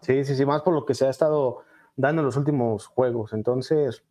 Sí, 0.00 0.24
sí, 0.24 0.34
sí, 0.34 0.46
más 0.46 0.62
por 0.62 0.74
lo 0.74 0.86
que 0.86 0.94
se 0.94 1.06
ha 1.06 1.10
estado 1.10 1.62
dando 1.96 2.22
en 2.22 2.26
los 2.26 2.36
últimos 2.36 2.86
juegos. 2.86 3.32
Entonces, 3.32 4.02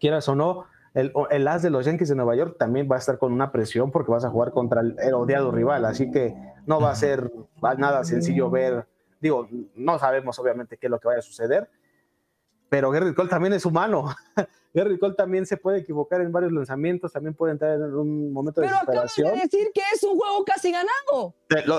quieras 0.00 0.28
o 0.28 0.34
no, 0.34 0.64
el, 0.94 1.12
el, 1.30 1.48
as 1.48 1.62
de 1.62 1.70
los 1.70 1.86
Yankees 1.86 2.08
de 2.08 2.14
Nueva 2.14 2.36
York 2.36 2.56
también 2.58 2.88
va 2.90 2.96
a 2.96 2.98
estar 2.98 3.18
con 3.18 3.32
una 3.32 3.52
presión 3.52 3.90
porque 3.90 4.12
vas 4.12 4.24
a 4.24 4.30
jugar 4.30 4.52
contra 4.52 4.80
el, 4.80 5.14
odiado 5.14 5.50
rival, 5.50 5.84
así 5.84 6.10
que 6.10 6.34
no 6.66 6.80
va 6.80 6.90
a 6.90 6.94
ser 6.94 7.32
nada 7.78 8.04
sencillo 8.04 8.48
ver, 8.50 8.86
digo, 9.20 9.48
no 9.74 9.98
sabemos 9.98 10.38
obviamente 10.38 10.76
qué 10.76 10.86
es 10.86 10.90
lo 10.90 11.00
que 11.00 11.08
vaya 11.08 11.18
a 11.18 11.22
suceder, 11.22 11.68
pero 12.74 12.90
Gary 12.90 13.14
Cole 13.14 13.28
también 13.28 13.52
es 13.52 13.64
humano. 13.64 14.06
Gary 14.74 14.98
Cole 14.98 15.14
también 15.14 15.46
se 15.46 15.56
puede 15.56 15.78
equivocar 15.78 16.20
en 16.20 16.32
varios 16.32 16.50
lanzamientos, 16.50 17.12
también 17.12 17.32
puede 17.32 17.52
entrar 17.52 17.74
en 17.74 17.94
un 17.94 18.32
momento 18.32 18.60
de 18.60 18.66
desesperación. 18.66 19.12
Pero 19.16 19.28
acabas 19.28 19.50
de 19.52 19.58
decir 19.58 19.72
que 19.72 19.80
es 19.94 20.02
un 20.02 20.18
juego 20.18 20.44
casi 20.44 20.72
ganado. 20.72 21.36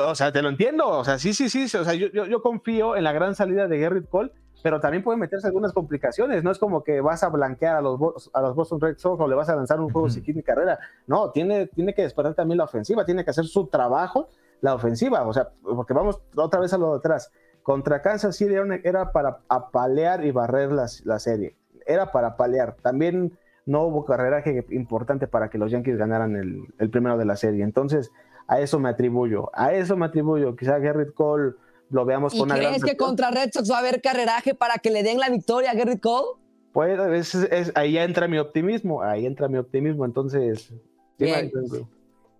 o 0.09 0.15
sea, 0.15 0.31
te 0.31 0.41
lo 0.41 0.47
entiendo, 0.47 0.87
o 0.87 1.03
sea, 1.03 1.19
sí, 1.19 1.33
sí, 1.33 1.49
sí, 1.49 1.65
o 1.75 1.83
sea, 1.83 1.95
yo, 1.95 2.07
yo, 2.13 2.27
yo 2.27 2.41
confío 2.41 2.95
en 2.95 3.03
la 3.03 3.11
gran 3.11 3.35
salida 3.35 3.67
de 3.67 3.77
Gary 3.77 4.05
Cole, 4.05 4.31
pero 4.63 4.79
también 4.79 5.03
pueden 5.03 5.19
meterse 5.19 5.47
algunas 5.47 5.73
complicaciones. 5.73 6.45
No 6.45 6.49
es 6.49 6.59
como 6.59 6.81
que 6.81 7.01
vas 7.01 7.23
a 7.23 7.27
blanquear 7.27 7.75
a 7.75 7.81
los, 7.81 8.31
a 8.31 8.41
los 8.41 8.55
Boston 8.55 8.79
Red 8.79 8.97
Sox 8.97 9.19
o 9.19 9.27
le 9.27 9.35
vas 9.35 9.49
a 9.49 9.55
lanzar 9.57 9.81
un 9.81 9.89
juego 9.89 10.09
sin 10.09 10.23
-huh. 10.23 10.43
carrera. 10.45 10.79
No, 11.07 11.29
tiene, 11.31 11.67
tiene 11.67 11.93
que 11.93 12.03
despertar 12.03 12.35
también 12.35 12.59
la 12.59 12.63
ofensiva, 12.63 13.03
tiene 13.03 13.25
que 13.25 13.31
hacer 13.31 13.45
su 13.45 13.67
trabajo 13.67 14.29
la 14.61 14.73
ofensiva. 14.73 15.27
O 15.27 15.33
sea, 15.33 15.49
porque 15.61 15.93
vamos 15.93 16.21
otra 16.35 16.61
vez 16.61 16.71
a 16.73 16.77
lo 16.77 16.91
de 16.93 16.97
atrás. 16.99 17.31
Contra 17.65 18.03
Kansas 18.03 18.35
City 18.35 18.53
era 18.83 19.11
para 19.11 19.39
apalear 19.49 20.23
y 20.23 20.29
barrer 20.29 20.71
la, 20.71 20.85
la 21.03 21.17
serie. 21.17 21.55
Era 21.87 22.11
para 22.11 22.27
apalear. 22.27 22.75
También 22.83 23.39
no 23.65 23.85
hubo 23.85 24.05
carreraje 24.05 24.63
importante 24.69 25.25
para 25.25 25.49
que 25.49 25.57
los 25.57 25.71
Yankees 25.71 25.97
ganaran 25.97 26.35
el, 26.35 26.61
el 26.77 26.89
primero 26.91 27.17
de 27.17 27.25
la 27.25 27.35
serie. 27.35 27.63
Entonces, 27.63 28.11
a 28.45 28.59
eso 28.59 28.79
me 28.79 28.87
atribuyo. 28.87 29.49
A 29.55 29.73
eso 29.73 29.97
me 29.97 30.05
atribuyo. 30.05 30.55
Quizá 30.55 30.77
Garrett 30.77 31.15
Cole 31.15 31.53
lo 31.89 32.05
veamos 32.05 32.35
¿Y 32.35 32.37
con 32.37 32.51
una 32.51 32.59
crees 32.59 32.83
que 32.83 32.95
contra 32.95 33.31
Red 33.31 33.49
Sox 33.51 33.71
va 33.71 33.77
a 33.77 33.79
haber 33.79 33.99
carreraje 33.99 34.53
para 34.53 34.75
que 34.75 34.91
le 34.91 35.01
den 35.01 35.19
la 35.19 35.31
victoria 35.31 35.71
a 35.71 35.73
Garrett 35.73 36.01
Cole? 36.01 36.39
Pues 36.71 37.33
es, 37.33 37.33
es, 37.51 37.71
ahí 37.73 37.97
entra 37.97 38.27
mi 38.27 38.37
optimismo, 38.37 39.01
ahí 39.01 39.25
entra 39.25 39.47
mi 39.47 39.57
optimismo, 39.57 40.05
entonces... 40.05 40.71
Bien. 41.17 41.51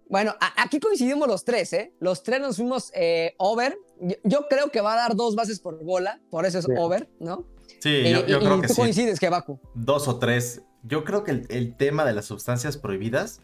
Bueno, 0.07 0.35
aquí 0.57 0.79
coincidimos 0.79 1.27
los 1.27 1.43
tres, 1.43 1.73
¿eh? 1.73 1.93
Los 1.99 2.23
tres 2.23 2.39
nos 2.39 2.57
fuimos 2.57 2.91
eh, 2.93 3.33
over. 3.37 3.77
Yo, 3.99 4.15
yo, 4.23 4.47
creo 4.49 4.69
que 4.69 4.81
va 4.81 4.93
a 4.93 4.97
dar 4.97 5.15
dos 5.15 5.35
bases 5.35 5.59
por 5.59 5.83
bola, 5.83 6.21
por 6.29 6.45
eso 6.45 6.59
es 6.59 6.65
sí. 6.65 6.71
over, 6.77 7.09
¿no? 7.19 7.45
Sí, 7.79 8.03
yo, 8.03 8.25
yo 8.25 8.37
y, 8.37 8.41
creo 8.41 8.57
y 8.57 8.61
que 8.61 8.67
tú 8.67 8.73
sí. 8.73 8.81
coincides, 8.81 9.19
que 9.19 9.29
Baku. 9.29 9.59
Dos 9.73 10.07
o 10.07 10.19
tres. 10.19 10.61
Yo 10.83 11.03
creo 11.03 11.23
que 11.23 11.31
el, 11.31 11.47
el 11.49 11.75
tema 11.75 12.05
de 12.05 12.13
las 12.13 12.25
sustancias 12.25 12.77
prohibidas, 12.77 13.41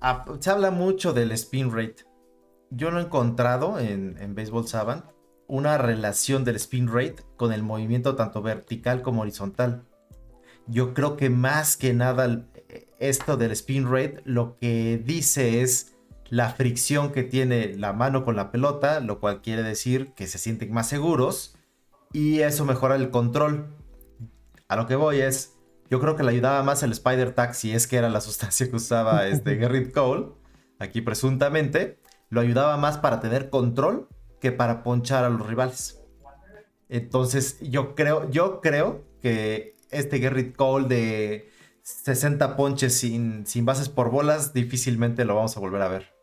a, 0.00 0.24
se 0.40 0.50
habla 0.50 0.70
mucho 0.70 1.12
del 1.12 1.32
spin 1.32 1.70
rate 1.70 2.04
yo 2.74 2.90
no 2.90 2.98
he 2.98 3.02
encontrado 3.02 3.78
en, 3.78 4.16
en 4.18 4.34
Baseball 4.34 4.66
Savant 4.66 5.04
una 5.46 5.76
relación 5.76 6.44
del 6.44 6.56
spin 6.56 6.88
rate 6.88 7.16
con 7.36 7.52
el 7.52 7.62
movimiento 7.62 8.16
tanto 8.16 8.40
vertical 8.40 9.02
como 9.02 9.20
horizontal. 9.20 9.84
Yo 10.66 10.94
creo 10.94 11.16
que 11.16 11.28
más 11.28 11.76
que 11.76 11.92
nada 11.92 12.46
esto 13.02 13.36
del 13.36 13.50
spin 13.50 13.90
rate 13.90 14.22
lo 14.24 14.56
que 14.56 15.02
dice 15.04 15.60
es 15.60 15.94
la 16.28 16.50
fricción 16.50 17.12
que 17.12 17.24
tiene 17.24 17.76
la 17.76 17.92
mano 17.92 18.24
con 18.24 18.36
la 18.36 18.50
pelota, 18.50 19.00
lo 19.00 19.20
cual 19.20 19.42
quiere 19.42 19.62
decir 19.62 20.12
que 20.14 20.26
se 20.26 20.38
sienten 20.38 20.72
más 20.72 20.88
seguros 20.88 21.56
y 22.12 22.40
eso 22.40 22.64
mejora 22.64 22.94
el 22.96 23.10
control. 23.10 23.66
A 24.68 24.76
lo 24.76 24.86
que 24.86 24.96
voy 24.96 25.20
es, 25.20 25.58
yo 25.90 26.00
creo 26.00 26.16
que 26.16 26.22
le 26.22 26.30
ayudaba 26.30 26.62
más 26.62 26.82
el 26.82 26.92
Spider 26.92 27.32
Tag 27.34 27.54
si 27.54 27.72
es 27.72 27.86
que 27.86 27.96
era 27.96 28.08
la 28.08 28.20
sustancia 28.22 28.70
que 28.70 28.76
usaba 28.76 29.26
este 29.26 29.56
Garrett 29.58 29.92
Cole, 29.92 30.28
aquí 30.78 31.02
presuntamente, 31.02 31.98
lo 32.30 32.40
ayudaba 32.40 32.78
más 32.78 32.98
para 32.98 33.20
tener 33.20 33.50
control 33.50 34.08
que 34.40 34.52
para 34.52 34.82
ponchar 34.82 35.24
a 35.24 35.28
los 35.28 35.46
rivales. 35.46 36.00
Entonces, 36.88 37.58
yo 37.60 37.94
creo, 37.94 38.30
yo 38.30 38.60
creo 38.60 39.04
que 39.20 39.76
este 39.90 40.18
Garrett 40.18 40.56
Cole 40.56 40.88
de 40.88 41.51
60 41.82 42.56
ponches 42.56 42.96
sin, 42.96 43.46
sin 43.46 43.64
bases 43.64 43.88
por 43.88 44.10
bolas, 44.10 44.52
difícilmente 44.52 45.24
lo 45.24 45.34
vamos 45.34 45.56
a 45.56 45.60
volver 45.60 45.82
a 45.82 45.88
ver. 45.88 46.14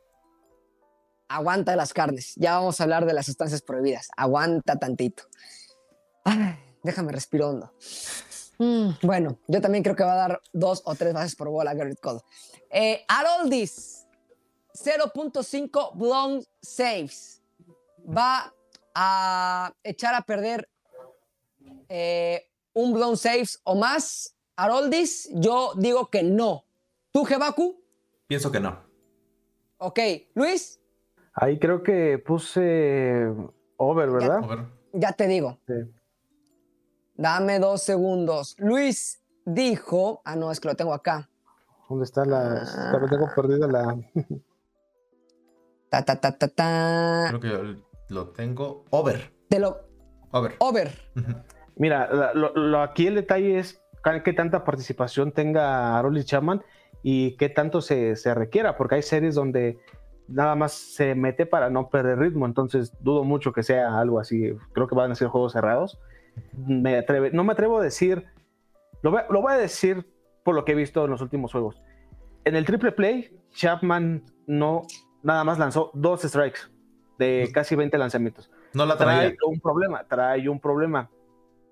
Aguanta 1.27 1.75
las 1.75 1.93
carnes. 1.93 2.33
Ya 2.37 2.55
vamos 2.55 2.79
a 2.79 2.83
hablar 2.83 3.05
de 3.05 3.13
las 3.13 3.27
sustancias 3.27 3.61
prohibidas. 3.61 4.09
Aguanta 4.17 4.77
tantito. 4.77 5.23
Déjame 6.83 7.11
respiro 7.11 7.49
hondo. 7.49 7.73
Mm, 8.57 8.89
bueno, 9.03 9.39
yo 9.47 9.61
también 9.61 9.83
creo 9.83 9.95
que 9.95 10.03
va 10.03 10.13
a 10.13 10.27
dar 10.27 10.41
dos 10.53 10.81
o 10.85 10.95
tres 10.95 11.13
bases 11.13 11.35
por 11.35 11.49
bola 11.49 11.73
Garrett 11.73 11.99
Cole. 11.99 12.21
Eh, 12.69 13.05
Aroldis 13.07 14.07
0.5 14.73 15.95
blown 15.95 16.43
saves. 16.61 17.41
Va 18.05 18.53
a 18.95 19.73
echar 19.83 20.15
a 20.15 20.21
perder 20.21 20.67
eh, 21.89 22.49
un 22.73 22.93
blown 22.93 23.17
saves 23.17 23.59
o 23.63 23.75
más. 23.75 24.35
Aroldis, 24.59 25.29
yo 25.33 25.71
digo 25.77 26.09
que 26.09 26.21
no. 26.21 26.65
¿Tú, 27.13 27.23
Jebaku? 27.23 27.81
Pienso 28.27 28.51
que 28.51 28.59
no. 28.59 28.77
Ok, 29.77 29.99
Luis. 30.33 30.81
Ahí 31.33 31.57
creo 31.59 31.81
que 31.81 32.17
puse 32.19 33.25
over, 33.77 34.09
¿verdad? 34.09 34.41
Ya, 34.41 34.45
over. 34.45 34.65
ya 34.91 35.13
te 35.13 35.27
digo. 35.27 35.59
Sí. 35.65 35.73
Dame 37.15 37.59
dos 37.59 37.83
segundos. 37.83 38.57
Luis 38.59 39.23
dijo. 39.45 40.21
Ah, 40.25 40.35
no, 40.35 40.51
es 40.51 40.59
que 40.59 40.67
lo 40.67 40.75
tengo 40.75 40.93
acá. 40.93 41.29
¿Dónde 41.87 42.03
está 42.03 42.25
la.? 42.25 42.61
Ah. 42.61 43.07
Tengo 43.09 43.29
perdida 43.33 43.65
la. 43.65 43.97
Ta, 45.89 46.03
ta, 46.03 46.19
ta, 46.19 46.37
ta, 46.37 46.47
ta. 46.49 47.25
Creo 47.29 47.39
que 47.39 47.81
lo 48.09 48.27
tengo 48.31 48.83
over. 48.89 49.33
Te 49.47 49.57
lo. 49.57 49.79
Over. 50.31 50.55
Over. 50.59 50.91
Mira, 51.77 52.33
lo, 52.33 52.53
lo, 52.53 52.81
aquí 52.81 53.07
el 53.07 53.15
detalle 53.15 53.57
es 53.57 53.81
qué 54.23 54.33
tanta 54.33 54.63
participación 54.63 55.31
tenga 55.31 55.97
Aroldis 55.97 56.25
Chapman 56.25 56.63
y 57.03 57.37
qué 57.37 57.49
tanto 57.49 57.81
se, 57.81 58.15
se, 58.15 58.33
requiera, 58.33 58.77
porque 58.77 58.95
hay 58.95 59.01
series 59.01 59.35
donde 59.35 59.77
nada 60.27 60.55
más 60.55 60.73
se 60.73 61.15
mete 61.15 61.45
para 61.45 61.69
no 61.69 61.89
perder 61.89 62.19
ritmo, 62.19 62.45
entonces 62.45 62.93
dudo 63.01 63.23
mucho 63.23 63.51
que 63.51 63.63
sea 63.63 63.99
algo 63.99 64.19
así. 64.19 64.53
Creo 64.73 64.87
que 64.87 64.95
van 64.95 65.11
a 65.11 65.15
ser 65.15 65.27
juegos 65.27 65.53
cerrados. 65.53 65.99
Me 66.55 66.97
atreve, 66.97 67.31
no 67.31 67.43
me 67.43 67.53
atrevo 67.53 67.79
a 67.79 67.83
decir, 67.83 68.25
lo 69.01 69.11
voy, 69.11 69.21
lo 69.29 69.41
voy 69.41 69.53
a 69.53 69.57
decir 69.57 70.05
por 70.43 70.55
lo 70.55 70.65
que 70.65 70.73
he 70.73 70.75
visto 70.75 71.03
en 71.05 71.11
los 71.11 71.21
últimos 71.21 71.51
juegos. 71.51 71.81
En 72.45 72.55
el 72.55 72.65
triple 72.65 72.91
play, 72.91 73.37
Chapman 73.51 74.23
no 74.47 74.83
nada 75.23 75.43
más 75.43 75.59
lanzó 75.59 75.91
dos 75.93 76.21
strikes 76.21 76.61
de 77.17 77.49
casi 77.53 77.75
20 77.75 77.97
lanzamientos. 77.97 78.49
No 78.73 78.85
la 78.85 78.95
traía. 78.97 79.35
Trae 79.35 79.37
un 79.45 79.59
problema, 79.59 80.03
trae 80.07 80.47
un 80.47 80.59
problema. 80.59 81.09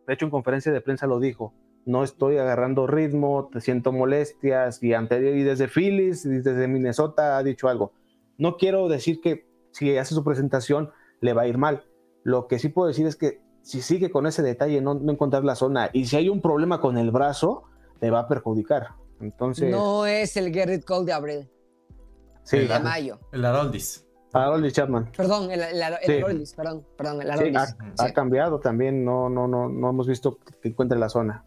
De 0.06 0.14
hecho, 0.14 0.26
en 0.26 0.32
conferencia 0.32 0.72
de 0.72 0.82
prensa 0.82 1.08
lo 1.08 1.20
dijo. 1.20 1.54
No 1.88 2.04
estoy 2.04 2.38
agarrando 2.38 2.86
ritmo, 2.86 3.50
te 3.50 3.62
siento 3.62 3.94
molestias 3.94 4.84
y, 4.84 4.94
anterior, 4.94 5.38
y 5.38 5.44
desde 5.44 5.70
Phillies 5.70 6.26
y 6.26 6.42
desde 6.42 6.68
Minnesota 6.68 7.38
ha 7.38 7.44
dicho 7.44 7.70
algo. 7.70 7.94
No 8.38 8.58
quiero 8.58 8.90
decir 8.90 9.22
que 9.22 9.48
si 9.72 9.98
hace 9.98 10.14
su 10.14 10.22
presentación 10.22 10.92
le 11.22 11.32
va 11.32 11.44
a 11.44 11.48
ir 11.48 11.58
mal. 11.58 11.86
Lo 12.24 12.48
que 12.48 12.60
sí 12.60 12.68
puedo 12.68 12.90
decir 12.90 13.08
es 13.08 13.16
que 13.16 13.40
si 13.62 13.82
sigue 13.82 14.12
con 14.12 14.28
ese 14.28 14.44
detalle, 14.44 14.82
no, 14.82 14.96
no 14.96 15.14
encontrar 15.14 15.46
la 15.46 15.56
zona 15.56 15.90
y 15.94 16.08
si 16.08 16.18
hay 16.18 16.28
un 16.28 16.42
problema 16.42 16.82
con 16.82 16.98
el 16.98 17.10
brazo, 17.10 17.64
le 18.02 18.12
va 18.12 18.20
a 18.20 18.28
perjudicar. 18.28 18.90
Entonces. 19.22 19.72
No 19.72 20.06
es 20.06 20.36
el 20.36 20.52
Garrett 20.52 20.84
Cole 20.84 21.06
de 21.06 21.14
abril. 21.14 21.50
Sí, 22.44 22.58
el 22.58 22.68
de 22.68 22.80
mayo. 22.82 23.18
El 23.32 23.46
Aroldis. 23.46 24.06
Aroldis 24.34 24.74
Chapman. 24.74 25.10
Perdón, 25.16 25.52
el, 25.52 25.62
el, 25.62 25.82
el 25.82 25.98
sí. 26.06 26.12
Aroldis, 26.22 26.54
perdón, 26.54 26.86
perdón, 26.98 27.22
el 27.22 27.32
Aroldis. 27.32 27.62
Sí, 27.62 27.76
ha, 27.98 28.04
ha, 28.04 28.14
cambiado 28.14 28.60
también, 28.60 29.06
no, 29.06 29.30
no, 29.30 29.48
no, 29.48 29.70
no 29.70 29.90
hemos 29.90 30.06
visto 30.06 30.38
que 30.62 30.68
encuentre 30.68 31.00
la 31.00 31.08
zona. 31.08 31.46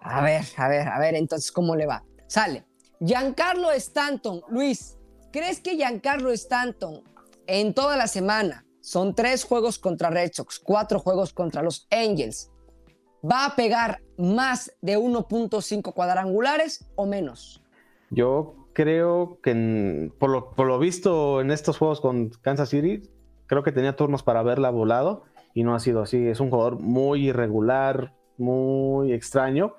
A 0.00 0.22
ver, 0.22 0.42
a 0.56 0.68
ver, 0.68 0.88
a 0.88 0.98
ver, 0.98 1.14
entonces, 1.14 1.52
¿cómo 1.52 1.76
le 1.76 1.86
va? 1.86 2.04
Sale. 2.26 2.64
Giancarlo 3.00 3.70
Stanton, 3.72 4.42
Luis, 4.48 4.96
¿crees 5.32 5.60
que 5.60 5.76
Giancarlo 5.76 6.32
Stanton 6.32 7.02
en 7.46 7.74
toda 7.74 7.96
la 7.96 8.06
semana 8.08 8.64
son 8.80 9.14
tres 9.14 9.44
juegos 9.44 9.78
contra 9.78 10.10
Red 10.10 10.32
Sox, 10.32 10.58
cuatro 10.58 10.98
juegos 10.98 11.32
contra 11.32 11.62
los 11.62 11.86
Angels? 11.90 12.50
¿Va 13.22 13.46
a 13.46 13.56
pegar 13.56 14.00
más 14.16 14.72
de 14.80 14.96
1.5 14.96 15.92
cuadrangulares 15.92 16.88
o 16.96 17.06
menos? 17.06 17.62
Yo 18.10 18.68
creo 18.72 19.40
que 19.42 20.10
por, 20.18 20.30
lo, 20.30 20.52
por, 20.52 20.66
lo, 20.66 20.78
visto 20.78 21.40
en 21.40 21.50
estos 21.50 21.78
juegos 21.78 22.00
con 22.00 22.30
Kansas 22.30 22.68
City, 22.68 23.02
creo 23.46 23.62
que 23.62 23.72
tenía 23.72 23.96
turnos 23.96 24.22
para 24.22 24.40
haberla 24.40 24.70
volado 24.70 25.24
y 25.52 25.64
no 25.64 25.74
ha 25.74 25.80
sido 25.80 26.02
así. 26.02 26.28
Es 26.28 26.40
un 26.40 26.50
jugador 26.50 26.78
muy 26.78 27.28
irregular, 27.28 28.14
muy 28.36 29.12
extraño, 29.12 29.74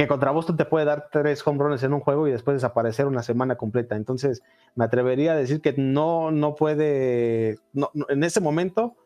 que 0.00 0.08
contra 0.08 0.30
Boston 0.30 0.56
te 0.56 0.64
puede 0.64 0.86
dar 0.86 1.10
tres 1.12 1.46
home 1.46 1.62
runs 1.62 1.82
en 1.82 1.92
un 1.92 2.00
juego 2.00 2.26
y 2.26 2.30
después 2.30 2.54
desaparecer 2.54 3.04
una 3.04 3.22
semana 3.22 3.56
completa. 3.56 3.96
Entonces, 3.96 4.42
me 4.74 4.86
atrevería 4.86 5.32
a 5.32 5.36
decir 5.36 5.60
que 5.60 5.74
no, 5.76 6.30
no 6.30 6.54
puede, 6.54 7.58
no, 7.74 7.90
no, 7.92 8.06
en 8.08 8.24
ese 8.24 8.40
momento, 8.40 8.96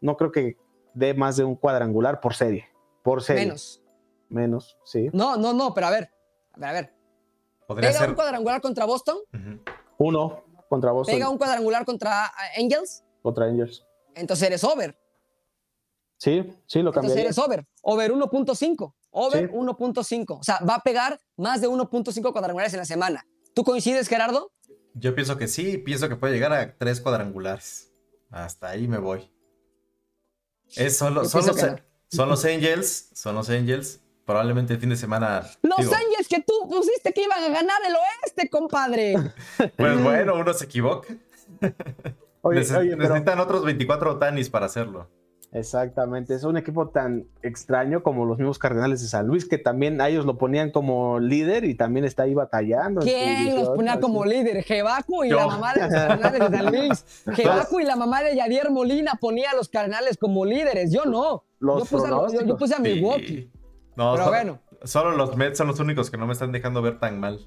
no 0.00 0.16
creo 0.16 0.30
que 0.30 0.56
dé 0.94 1.14
más 1.14 1.36
de 1.36 1.42
un 1.42 1.56
cuadrangular 1.56 2.20
por 2.20 2.34
serie. 2.34 2.68
Por 3.02 3.24
serie. 3.24 3.46
Menos. 3.46 3.82
Menos, 4.28 4.78
sí. 4.84 5.10
No, 5.12 5.36
no, 5.36 5.52
no, 5.52 5.74
pero 5.74 5.88
a 5.88 5.90
ver. 5.90 6.10
A 6.52 6.60
ver, 6.60 6.68
a 6.68 6.72
ver. 6.72 6.94
Pega 7.66 7.92
ser. 7.92 8.10
un 8.10 8.14
cuadrangular 8.14 8.60
contra 8.60 8.84
Boston. 8.84 9.16
Uno 9.98 10.44
contra 10.68 10.92
Boston, 10.92 11.12
Pega 11.12 11.28
un 11.28 11.38
cuadrangular 11.38 11.84
contra 11.84 12.26
eh, 12.56 12.62
Angels. 12.62 13.04
contra 13.20 13.46
Angels. 13.46 13.84
Entonces 14.14 14.46
eres 14.46 14.62
over. 14.62 14.96
Sí, 16.18 16.48
sí, 16.66 16.82
lo 16.82 16.90
Entonces 16.90 16.92
cambiaría. 16.92 17.24
eres 17.24 17.38
over. 17.38 17.66
Over 17.82 18.12
1.5. 18.12 18.94
Over 19.18 19.48
Sí. 19.48 19.54
1.5. 19.54 20.38
O 20.38 20.42
sea, 20.42 20.58
va 20.68 20.74
a 20.76 20.80
pegar 20.82 21.18
más 21.38 21.60
de 21.62 21.68
1.5 21.68 22.32
cuadrangulares 22.32 22.74
en 22.74 22.80
la 22.80 22.84
semana. 22.84 23.26
¿Tú 23.54 23.64
coincides, 23.64 24.08
Gerardo? 24.08 24.52
Yo 24.92 25.14
pienso 25.14 25.38
que 25.38 25.48
sí, 25.48 25.78
pienso 25.78 26.08
que 26.10 26.16
puede 26.16 26.34
llegar 26.34 26.52
a 26.52 26.76
tres 26.76 27.00
cuadrangulares. 27.00 27.92
Hasta 28.30 28.68
ahí 28.68 28.86
me 28.88 28.98
voy. 28.98 29.30
Es 30.74 30.96
solo, 30.98 31.24
son, 31.24 31.46
los, 31.46 31.56
que 31.56 31.66
no. 31.66 31.76
son 32.10 32.28
los 32.28 32.44
Angels, 32.44 33.10
son 33.14 33.34
los 33.36 33.48
Angels. 33.48 34.00
Probablemente 34.26 34.74
el 34.74 34.80
fin 34.80 34.88
de 34.90 34.96
semana. 34.96 35.42
Los 35.62 35.78
digo, 35.78 35.94
Angels 35.94 36.28
que 36.28 36.42
tú 36.42 36.52
pusiste 36.68 37.12
que 37.12 37.22
iban 37.22 37.42
a 37.44 37.48
ganar 37.48 37.80
el 37.86 37.94
oeste, 37.94 38.50
compadre. 38.50 39.14
Pues 39.76 40.02
bueno, 40.02 40.34
uno 40.34 40.52
se 40.52 40.64
equivoca. 40.64 41.08
Oye, 42.42 42.60
Neces- 42.60 42.76
oye, 42.78 42.96
pero 42.96 43.08
necesitan 43.10 43.38
otros 43.40 43.64
24 43.64 44.12
Otanis 44.14 44.50
para 44.50 44.66
hacerlo. 44.66 45.08
Exactamente, 45.58 46.34
es 46.34 46.44
un 46.44 46.56
equipo 46.56 46.88
tan 46.88 47.26
extraño 47.42 48.02
como 48.02 48.24
los 48.24 48.38
mismos 48.38 48.58
Cardenales 48.58 49.00
de 49.02 49.08
San 49.08 49.26
Luis, 49.26 49.48
que 49.48 49.58
también 49.58 50.00
a 50.00 50.08
ellos 50.08 50.24
lo 50.26 50.38
ponían 50.38 50.70
como 50.70 51.18
líder 51.18 51.64
y 51.64 51.74
también 51.74 52.04
está 52.04 52.24
ahí 52.24 52.34
batallando. 52.34 53.00
¿Quién 53.00 53.56
los 53.56 53.70
ponía 53.70 53.92
así. 53.92 54.00
como 54.00 54.24
líder? 54.24 54.62
Jebacu 54.64 55.24
y 55.24 55.30
Yo. 55.30 55.36
la 55.36 55.46
mamá 55.46 55.74
de 55.74 55.80
los 55.82 55.90
Cardenales 55.90 56.50
de 56.50 56.56
San 56.58 56.66
Luis. 56.66 57.04
Jebacu 57.34 57.80
y 57.80 57.84
la 57.84 57.96
mamá 57.96 58.22
de 58.22 58.36
Yadier 58.36 58.70
Molina 58.70 59.12
ponía 59.20 59.50
a 59.50 59.54
los 59.56 59.68
Cardenales 59.68 60.16
como 60.18 60.44
líderes. 60.44 60.92
Yo 60.92 61.04
no. 61.04 61.44
Los 61.58 61.88
yo, 61.90 61.96
puse 61.98 62.06
a, 62.06 62.10
yo- 62.10 62.46
yo 62.46 62.56
puse 62.56 62.74
a 62.74 62.78
Sí. 62.78 63.50
No, 63.96 64.12
Pero 64.14 64.28
bueno. 64.28 64.58
Solo 64.84 65.16
los 65.16 65.36
Mets 65.36 65.58
son 65.58 65.68
los 65.68 65.80
únicos 65.80 66.10
que 66.10 66.18
no 66.18 66.26
me 66.26 66.34
están 66.34 66.52
dejando 66.52 66.82
ver 66.82 66.98
tan 66.98 67.18
mal. 67.18 67.40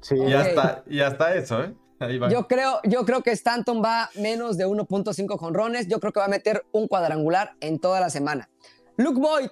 Sí, 0.00 0.16
Y 0.16 0.32
hasta, 0.32 0.82
y 0.88 1.00
hasta 1.00 1.34
eso, 1.34 1.62
¿eh? 1.62 1.74
Ahí 2.00 2.18
va. 2.18 2.30
Yo 2.30 2.48
creo, 2.48 2.80
yo 2.84 3.04
creo 3.04 3.22
que 3.22 3.30
Stanton 3.30 3.82
va 3.84 4.10
menos 4.16 4.56
de 4.56 4.66
1.5 4.66 5.38
jonrones. 5.38 5.86
Yo 5.86 6.00
creo 6.00 6.12
que 6.12 6.20
va 6.20 6.26
a 6.26 6.30
meter 6.30 6.64
un 6.72 6.88
cuadrangular 6.88 7.54
en 7.60 7.78
toda 7.78 8.00
la 8.00 8.08
semana. 8.08 8.48
Luke 8.96 9.20
Boyd, 9.20 9.50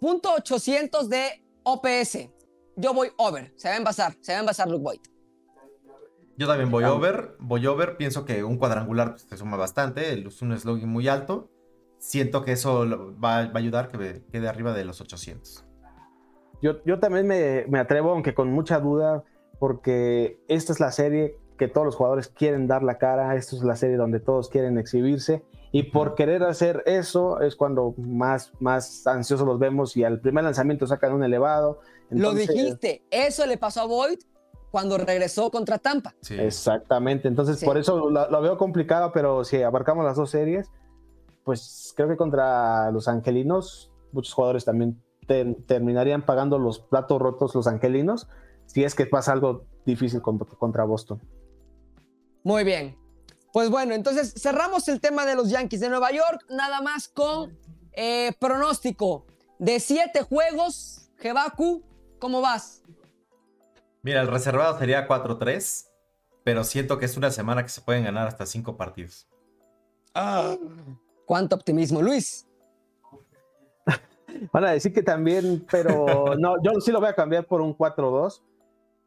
punto 0.00 0.34
800 0.34 1.08
de 1.08 1.44
OPS. 1.62 2.28
Yo 2.76 2.92
voy 2.92 3.10
over. 3.16 3.52
Se 3.56 3.68
va 3.68 3.74
a 3.74 3.78
envasar. 3.78 4.14
Se 4.20 4.32
va 4.32 4.38
a 4.38 4.40
envasar 4.40 4.68
Luke 4.68 4.82
Boyd. 4.82 5.00
Yo 6.36 6.48
también 6.48 6.70
voy 6.70 6.82
over. 6.82 7.36
Voy 7.38 7.64
over. 7.66 7.96
Pienso 7.96 8.24
que 8.24 8.42
un 8.42 8.58
cuadrangular 8.58 9.10
pues, 9.10 9.26
te 9.26 9.36
suma 9.36 9.56
bastante. 9.56 10.18
Es 10.18 10.42
un 10.42 10.58
slogan 10.58 10.88
muy 10.88 11.06
alto. 11.06 11.48
Siento 11.98 12.44
que 12.44 12.52
eso 12.52 13.14
va, 13.22 13.46
va 13.46 13.52
a 13.54 13.58
ayudar 13.58 13.88
que 13.88 14.24
quede 14.32 14.48
arriba 14.48 14.74
de 14.74 14.84
los 14.84 15.00
800. 15.00 15.64
Yo, 16.60 16.84
yo 16.84 16.98
también 16.98 17.26
me, 17.26 17.66
me 17.68 17.78
atrevo, 17.78 18.10
aunque 18.10 18.34
con 18.34 18.50
mucha 18.52 18.80
duda, 18.80 19.22
porque 19.58 20.40
esta 20.48 20.72
es 20.72 20.80
la 20.80 20.90
serie 20.90 21.38
que 21.58 21.68
todos 21.68 21.84
los 21.84 21.96
jugadores 21.96 22.28
quieren 22.28 22.66
dar 22.66 22.82
la 22.82 22.98
cara, 22.98 23.34
esta 23.36 23.56
es 23.56 23.62
la 23.62 23.76
serie 23.76 23.96
donde 23.96 24.20
todos 24.20 24.48
quieren 24.48 24.78
exhibirse, 24.78 25.44
y 25.72 25.84
por 25.84 26.14
querer 26.14 26.42
hacer 26.44 26.82
eso 26.86 27.40
es 27.40 27.56
cuando 27.56 27.94
más, 27.96 28.52
más 28.60 29.06
ansiosos 29.06 29.46
los 29.46 29.58
vemos 29.58 29.96
y 29.96 30.04
al 30.04 30.20
primer 30.20 30.44
lanzamiento 30.44 30.86
sacan 30.86 31.12
un 31.12 31.24
elevado. 31.24 31.80
Lo 32.10 32.32
dijiste. 32.32 33.02
Eso 33.10 33.44
le 33.46 33.56
pasó 33.58 33.80
a 33.82 33.86
Boyd 33.86 34.18
cuando 34.70 34.98
regresó 34.98 35.50
contra 35.50 35.78
Tampa. 35.78 36.14
Sí. 36.20 36.34
Exactamente, 36.38 37.26
entonces 37.28 37.58
Sí. 37.58 37.66
por 37.66 37.76
eso 37.78 38.08
lo, 38.10 38.30
lo 38.30 38.40
veo 38.40 38.56
complicado, 38.56 39.10
pero 39.12 39.44
si 39.44 39.62
abarcamos 39.62 40.04
las 40.04 40.16
dos 40.16 40.30
series, 40.30 40.70
pues 41.44 41.92
creo 41.96 42.08
que 42.08 42.16
contra 42.16 42.90
los 42.90 43.06
angelinos, 43.08 43.92
muchos 44.12 44.32
jugadores 44.32 44.64
también 44.64 45.00
ter- 45.26 45.56
terminarían 45.66 46.24
pagando 46.24 46.58
los 46.58 46.78
platos 46.80 47.20
rotos 47.20 47.54
los 47.54 47.66
angelinos, 47.66 48.28
si 48.66 48.84
es 48.84 48.94
que 48.94 49.06
pasa 49.06 49.32
algo 49.32 49.64
difícil 49.84 50.22
con- 50.22 50.38
contra 50.38 50.84
Boston. 50.84 51.20
Muy 52.44 52.62
bien. 52.62 52.96
Pues 53.52 53.70
bueno, 53.70 53.94
entonces 53.94 54.34
cerramos 54.36 54.86
el 54.88 55.00
tema 55.00 55.26
de 55.26 55.34
los 55.34 55.50
Yankees 55.50 55.80
de 55.80 55.88
Nueva 55.88 56.12
York, 56.12 56.44
nada 56.48 56.80
más 56.80 57.08
con 57.08 57.58
eh, 57.92 58.32
pronóstico 58.38 59.26
de 59.58 59.80
siete 59.80 60.22
juegos. 60.22 61.10
Jebaku, 61.18 61.82
¿cómo 62.20 62.40
vas? 62.40 62.82
Mira, 64.02 64.20
el 64.20 64.28
reservado 64.28 64.78
sería 64.78 65.08
4-3. 65.08 65.88
Pero 66.44 66.62
siento 66.62 66.98
que 66.98 67.06
es 67.06 67.16
una 67.16 67.30
semana 67.30 67.62
que 67.62 67.70
se 67.70 67.80
pueden 67.80 68.04
ganar 68.04 68.28
hasta 68.28 68.44
5 68.44 68.76
partidos. 68.76 69.26
¿Cuánto 71.24 71.56
optimismo, 71.56 72.02
Luis? 72.02 72.46
Van 74.52 74.64
a 74.66 74.72
decir 74.72 74.92
que 74.92 75.02
también, 75.02 75.66
pero 75.70 76.34
no, 76.38 76.62
yo 76.62 76.78
sí 76.82 76.92
lo 76.92 77.00
voy 77.00 77.08
a 77.08 77.14
cambiar 77.14 77.46
por 77.46 77.62
un 77.62 77.76
4-2. 77.76 78.42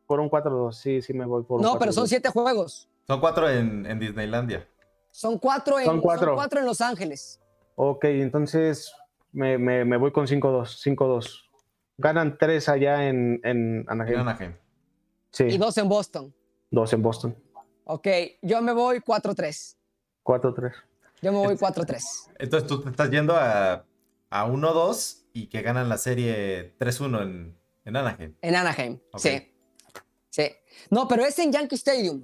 Por 0.08 0.20
un 0.20 0.30
4-2, 0.30 0.72
sí, 0.72 1.02
sí 1.02 1.14
me 1.14 1.26
voy 1.26 1.44
por 1.44 1.58
un 1.58 1.64
No, 1.64 1.78
pero 1.78 1.92
son 1.92 2.06
4-2. 2.06 2.08
siete 2.08 2.30
juegos. 2.30 2.90
Son 3.08 3.22
4 3.22 3.49
en, 3.49 3.86
en 3.86 3.99
Disneylandia. 3.99 4.68
Son 5.12 5.39
cuatro 5.39 5.80
en, 5.80 5.86
Son 5.86 6.01
cuatro. 6.01 6.28
son 6.28 6.36
cuatro 6.36 6.60
en 6.60 6.66
Los 6.66 6.82
Ángeles. 6.82 7.39
Ok, 7.76 8.03
entonces 8.05 8.91
me, 9.32 9.58
me- 9.58 9.86
me 9.86 9.97
voy 9.97 10.12
con 10.12 10.28
5-2, 10.28 10.95
5-2. 10.95 11.43
Ganan 11.97 12.38
3 12.38 12.68
allá 12.70 13.08
en, 13.08 13.39
en 13.43 13.86
Anaheim. 13.88 14.14
En 14.16 14.20
Anaheim. 14.20 14.55
Sí, 15.32 15.45
Y 15.45 15.58
dos 15.58 15.78
en 15.78 15.88
Boston. 15.89 16.34
dos 16.70 16.91
en 16.93 17.01
Boston. 17.01 17.36
Ok, 17.86 18.08
yo 18.41 18.62
me 18.62 18.74
voy 18.74 18.99
4-3. 18.99 19.78
4-3. 20.24 20.74
Yo 21.22 21.32
me 21.32 21.38
voy 21.39 21.55
4-3. 21.55 22.03
Entonces 22.38 22.68
tú 22.68 22.82
te 22.84 22.89
estás 22.89 23.10
yendo 23.10 23.36
a, 23.36 23.86
a 24.30 24.47
1-2 24.47 25.24
y 25.34 25.47
que 25.47 25.62
ganan 25.62 25.88
la 25.88 25.97
serie 25.97 26.76
3-1 26.78 27.22
en, 27.24 27.58
en 27.86 27.95
Anaheim. 27.95 28.36
En 28.41 28.55
Anaheim, 28.55 28.99
Ok. 29.14 29.20
sí. 29.22 29.51
Sí. 30.30 30.51
No, 30.91 31.08
pero 31.08 31.24
es 31.24 31.39
en 31.39 31.51
Yankee 31.53 31.76
Stadium. 31.76 32.24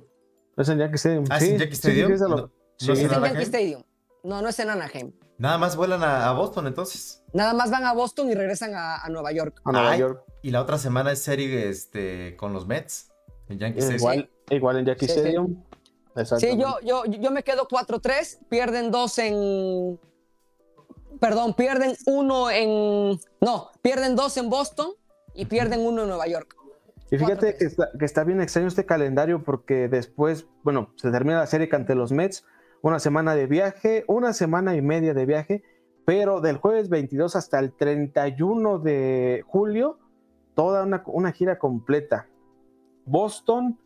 Es 0.57 0.69
en 0.69 0.77
Yankee 0.79 0.95
Stadium. 0.95 1.25
Ah, 1.29 1.37
¿es 1.37 1.43
en 1.43 1.57
Yankee 1.57 1.73
Stadium? 1.73 2.11
Sí, 2.11 2.17
sí, 2.17 2.23
No- 2.23 2.29
lo- 2.29 2.35
no 2.37 2.51
sí. 2.77 2.91
es 2.91 2.99
Es 2.99 3.05
en 3.05 3.11
Anaheim? 3.13 3.23
Yankee 3.33 3.43
Stadium. 3.43 3.83
No, 4.23 4.41
no 4.41 4.49
es 4.49 4.59
en 4.59 4.69
Anaheim. 4.69 5.11
Nada 5.37 5.57
más 5.57 5.75
vuelan 5.75 6.03
a, 6.03 6.29
a 6.29 6.33
Boston 6.33 6.67
entonces. 6.67 7.23
Nada 7.33 7.53
más 7.53 7.71
van 7.71 7.83
a 7.85 7.93
Boston 7.93 8.29
y 8.29 8.35
regresan 8.35 8.73
a, 8.75 8.97
a 9.03 9.09
Nueva 9.09 9.31
York. 9.31 9.61
a 9.65 9.71
Nueva 9.71 9.91
Ay, 9.91 9.99
York. 9.99 10.23
Y 10.43 10.51
la 10.51 10.61
otra 10.61 10.77
semana 10.77 11.11
es 11.11 11.19
serie 11.21 11.69
este, 11.69 12.35
con 12.37 12.53
los 12.53 12.67
Mets. 12.67 13.11
En 13.49 13.59
Yankee 13.59 13.79
Stadium. 13.79 13.99
Igual, 13.99 14.29
igual 14.51 14.77
en 14.77 14.85
Yankee 14.85 15.07
Sí, 15.07 15.13
sí. 15.13 15.19
Stadium. 15.19 15.63
Sí, 16.37 16.57
yo, 16.59 16.77
yo, 16.83 17.05
yo 17.05 17.31
me 17.31 17.43
quedo 17.43 17.67
4-3. 17.67 18.37
Pierden 18.47 18.91
dos 18.91 19.17
en. 19.17 19.99
Perdón, 21.19 21.53
pierden 21.55 21.95
uno 22.05 22.49
en. 22.51 23.19
No, 23.41 23.71
pierden 23.81 24.15
dos 24.15 24.37
en 24.37 24.49
Boston 24.49 24.91
y 25.33 25.45
pierden 25.45 25.79
uno 25.81 26.03
en 26.03 26.09
Nueva 26.09 26.27
York. 26.27 26.55
Y 27.13 27.17
fíjate 27.19 27.55
que 27.57 27.65
está, 27.65 27.91
que 27.97 28.05
está 28.05 28.23
bien 28.23 28.41
extraño 28.41 28.67
este 28.67 28.87
calendario 28.87 29.43
porque 29.43 29.87
después, 29.87 30.47
bueno, 30.63 30.89
se 30.95 31.11
termina 31.11 31.37
la 31.37 31.45
serie 31.45 31.69
ante 31.71 31.93
los 31.93 32.11
Mets, 32.11 32.43
una 32.81 32.97
semana 32.97 33.35
de 33.35 33.45
viaje, 33.45 34.03
una 34.07 34.33
semana 34.33 34.75
y 34.75 34.81
media 34.81 35.13
de 35.13 35.27
viaje, 35.27 35.63
pero 36.05 36.41
del 36.41 36.57
jueves 36.57 36.89
22 36.89 37.35
hasta 37.35 37.59
el 37.59 37.71
31 37.73 38.79
de 38.79 39.43
julio, 39.45 39.99
toda 40.55 40.83
una, 40.85 41.03
una 41.05 41.31
gira 41.31 41.59
completa. 41.59 42.27
Boston, 43.05 43.77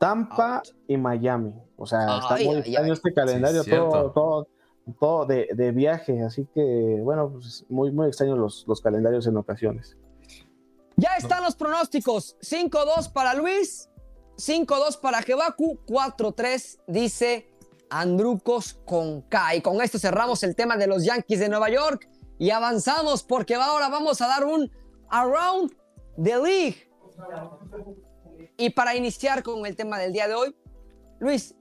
Tampa 0.00 0.56
Out. 0.56 0.68
y 0.88 0.96
Miami. 0.96 1.54
O 1.76 1.86
sea, 1.86 2.18
está 2.18 2.34
Ay, 2.34 2.46
muy 2.46 2.56
extraño 2.56 2.86
ay. 2.86 2.90
este 2.90 3.14
calendario, 3.14 3.62
Sí, 3.62 3.70
todo, 3.70 4.10
todo, 4.10 4.48
todo 4.98 5.26
de, 5.26 5.46
de 5.54 5.70
viaje. 5.70 6.20
Así 6.22 6.48
que, 6.52 6.98
bueno, 7.00 7.30
pues 7.30 7.64
muy, 7.68 7.92
muy 7.92 8.08
extraños 8.08 8.36
los, 8.38 8.64
los 8.66 8.80
calendarios 8.80 9.24
en 9.28 9.36
ocasiones. 9.36 9.96
Ya 11.02 11.16
están 11.16 11.42
los 11.42 11.56
pronósticos. 11.56 12.36
5-2 12.42 13.12
para 13.12 13.34
Luis, 13.34 13.90
5-2 14.36 15.00
para 15.00 15.20
Jebaku, 15.20 15.80
4-3 15.84 16.78
dice 16.86 17.52
Andrucos 17.90 18.74
con 18.86 19.22
K. 19.22 19.56
Y 19.56 19.62
con 19.62 19.82
esto 19.82 19.98
cerramos 19.98 20.44
el 20.44 20.54
tema 20.54 20.76
de 20.76 20.86
los 20.86 21.04
Yankees 21.04 21.40
de 21.40 21.48
Nueva 21.48 21.70
York 21.70 22.08
y 22.38 22.50
avanzamos 22.50 23.24
porque 23.24 23.56
ahora 23.56 23.88
vamos 23.88 24.20
a 24.20 24.28
dar 24.28 24.44
un 24.44 24.70
Around 25.10 25.72
the 26.22 26.36
League. 26.36 26.88
Y 28.56 28.70
para 28.70 28.94
iniciar 28.94 29.42
con 29.42 29.66
el 29.66 29.74
tema 29.74 29.98
del 29.98 30.12
día 30.12 30.28
de 30.28 30.34
hoy, 30.34 30.56
Luis, 31.18 31.56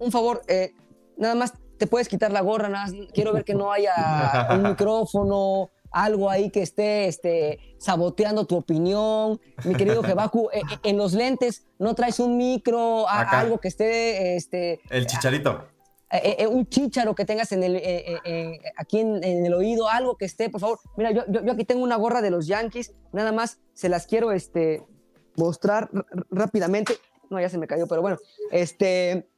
un 0.00 0.10
favor, 0.10 0.42
eh, 0.48 0.74
nada 1.16 1.36
más 1.36 1.52
te 1.78 1.86
puedes 1.86 2.08
quitar 2.08 2.32
la 2.32 2.40
gorra, 2.40 2.68
nada 2.68 2.86
más 2.86 2.94
quiero 3.14 3.32
ver 3.32 3.44
que 3.44 3.54
no 3.54 3.70
haya 3.70 4.48
un 4.50 4.62
micrófono, 4.62 5.70
algo 5.90 6.30
ahí 6.30 6.50
que 6.50 6.62
esté 6.62 7.06
este, 7.06 7.58
saboteando 7.78 8.44
tu 8.46 8.56
opinión. 8.56 9.40
Mi 9.64 9.74
querido 9.74 10.02
Jebaku, 10.04 10.48
eh, 10.52 10.60
eh, 10.60 10.78
en 10.84 10.96
los 10.96 11.12
lentes 11.12 11.66
no 11.78 11.94
traes 11.94 12.20
un 12.20 12.36
micro, 12.36 13.08
a- 13.08 13.22
algo 13.40 13.58
que 13.58 13.68
esté, 13.68 14.36
este, 14.36 14.80
El 14.90 15.06
chicharito. 15.06 15.66
eh, 16.12 16.36
eh, 16.40 16.46
un 16.46 16.66
chícharo 16.68 17.14
que 17.14 17.24
tengas 17.24 17.52
en 17.52 17.62
el, 17.62 17.76
eh, 17.76 18.58
aquí 18.76 18.98
en, 19.00 19.22
en 19.24 19.46
el 19.46 19.54
oído, 19.54 19.88
algo 19.88 20.16
que 20.16 20.24
esté, 20.24 20.48
por 20.50 20.60
favor. 20.60 20.78
Mira, 20.96 21.10
yo, 21.12 21.22
yo, 21.28 21.44
yo 21.44 21.52
aquí 21.52 21.64
tengo 21.64 21.82
una 21.82 21.96
gorra 21.96 22.20
de 22.22 22.30
los 22.30 22.46
Yankees, 22.46 22.92
nada 23.12 23.32
más 23.32 23.58
se 23.74 23.88
las 23.88 24.06
quiero 24.06 24.32
este, 24.32 24.82
mostrar 25.36 25.90
rápidamente. 26.30 26.94
No, 27.30 27.40
ya 27.40 27.48
se 27.48 27.58
me 27.58 27.66
cayó, 27.68 27.86
pero 27.86 28.02
bueno, 28.02 28.16
este, 28.50 29.28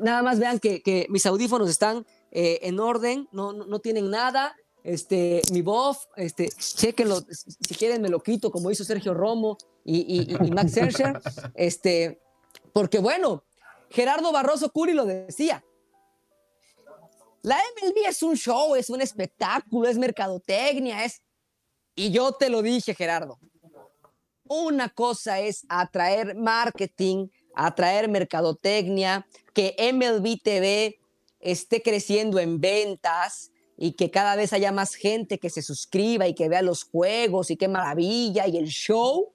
nada 0.00 0.22
más 0.22 0.38
vean 0.38 0.58
que, 0.58 0.82
que 0.82 1.06
mis 1.10 1.26
audífonos 1.26 1.68
están 1.68 2.06
en 2.36 2.80
orden, 2.80 3.28
no, 3.32 3.52
no, 3.52 3.66
no 3.66 3.78
tienen 3.80 4.10
nada. 4.10 4.56
Este, 4.84 5.40
mi 5.50 5.62
buff, 5.62 6.04
este, 6.14 6.50
chequenlo, 6.50 7.22
si 7.30 7.74
quieren 7.74 8.02
me 8.02 8.10
lo 8.10 8.22
quito, 8.22 8.50
como 8.50 8.70
hizo 8.70 8.84
Sergio 8.84 9.14
Romo 9.14 9.56
y, 9.82 10.30
y, 10.30 10.50
Max 10.50 10.72
Scherzer, 10.72 11.20
este, 11.54 12.20
porque 12.74 12.98
bueno, 12.98 13.42
Gerardo 13.88 14.30
Barroso 14.30 14.70
Curi 14.70 14.92
lo 14.92 15.06
decía, 15.06 15.64
la 17.40 17.56
MLB 17.56 18.08
es 18.08 18.22
un 18.22 18.36
show, 18.36 18.74
es 18.74 18.90
un 18.90 19.00
espectáculo, 19.00 19.88
es 19.88 19.98
mercadotecnia, 19.98 21.04
es... 21.04 21.22
Y 21.94 22.10
yo 22.10 22.32
te 22.32 22.48
lo 22.48 22.62
dije, 22.62 22.94
Gerardo. 22.94 23.38
Una 24.44 24.88
cosa 24.88 25.40
es 25.40 25.64
atraer 25.68 26.34
marketing, 26.34 27.28
atraer 27.54 28.08
mercadotecnia, 28.08 29.26
que 29.52 29.76
MLB 29.92 30.42
TV 30.42 30.98
esté 31.38 31.82
creciendo 31.82 32.38
en 32.38 32.60
ventas 32.60 33.52
y 33.84 33.92
que 33.92 34.10
cada 34.10 34.34
vez 34.34 34.54
haya 34.54 34.72
más 34.72 34.94
gente 34.94 35.38
que 35.38 35.50
se 35.50 35.60
suscriba 35.60 36.26
y 36.26 36.34
que 36.34 36.48
vea 36.48 36.62
los 36.62 36.84
juegos 36.84 37.50
y 37.50 37.58
qué 37.58 37.68
maravilla 37.68 38.48
y 38.48 38.56
el 38.56 38.68
show. 38.68 39.34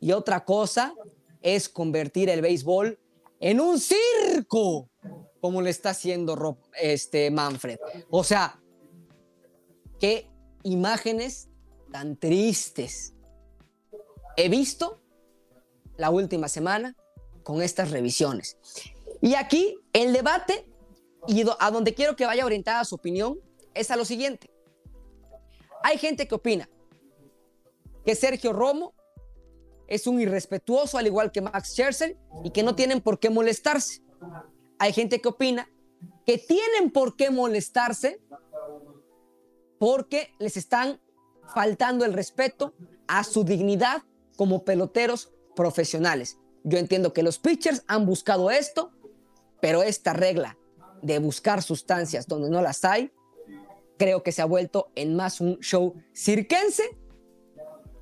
Y 0.00 0.12
otra 0.12 0.44
cosa 0.44 0.92
es 1.40 1.70
convertir 1.70 2.28
el 2.28 2.42
béisbol 2.42 3.00
en 3.40 3.58
un 3.58 3.80
circo 3.80 4.90
como 5.40 5.62
le 5.62 5.70
está 5.70 5.90
haciendo 5.90 6.58
este 6.78 7.30
Manfred. 7.30 7.78
O 8.10 8.22
sea, 8.22 8.60
qué 9.98 10.28
imágenes 10.62 11.48
tan 11.90 12.18
tristes 12.18 13.14
he 14.36 14.50
visto 14.50 15.00
la 15.96 16.10
última 16.10 16.48
semana 16.48 16.94
con 17.42 17.62
estas 17.62 17.92
revisiones. 17.92 18.58
Y 19.22 19.36
aquí 19.36 19.78
el 19.94 20.12
debate 20.12 20.70
y 21.26 21.44
a 21.58 21.70
donde 21.70 21.94
quiero 21.94 22.14
que 22.14 22.26
vaya 22.26 22.44
orientada 22.44 22.84
su 22.84 22.96
opinión 22.96 23.38
es 23.76 23.90
a 23.90 23.96
lo 23.96 24.04
siguiente. 24.04 24.50
Hay 25.82 25.98
gente 25.98 26.26
que 26.26 26.34
opina 26.34 26.68
que 28.04 28.14
Sergio 28.14 28.52
Romo 28.52 28.94
es 29.86 30.06
un 30.06 30.20
irrespetuoso 30.20 30.98
al 30.98 31.06
igual 31.06 31.30
que 31.30 31.40
Max 31.40 31.70
Scherzer 31.70 32.16
y 32.44 32.50
que 32.50 32.62
no 32.62 32.74
tienen 32.74 33.00
por 33.00 33.18
qué 33.18 33.30
molestarse 33.30 34.02
hay 34.78 34.92
gente 34.92 35.20
que 35.20 35.28
opina 35.28 35.68
que 36.24 36.38
tienen 36.38 36.90
por 36.90 37.16
qué 37.16 37.30
molestarse 37.30 38.20
porque 39.78 40.34
les 40.38 40.56
están 40.56 41.00
faltando 41.54 42.04
el 42.04 42.12
respeto 42.12 42.74
a 43.06 43.24
su 43.24 43.44
dignidad 43.44 44.02
como 44.36 44.64
peloteros 44.64 45.32
profesionales. 45.54 46.38
Yo 46.64 46.78
entiendo 46.78 47.12
que 47.12 47.22
los 47.22 47.38
pitchers 47.38 47.84
han 47.86 48.06
buscado 48.06 48.50
esto, 48.50 48.90
pero 49.60 49.82
esta 49.82 50.12
regla 50.12 50.58
de 51.02 51.18
buscar 51.18 51.62
sustancias 51.62 52.26
donde 52.26 52.50
no 52.50 52.60
las 52.60 52.84
hay, 52.84 53.12
creo 53.98 54.22
que 54.22 54.32
se 54.32 54.42
ha 54.42 54.46
vuelto 54.46 54.90
en 54.94 55.16
más 55.16 55.40
un 55.40 55.58
show 55.60 55.94
cirquense 56.14 56.84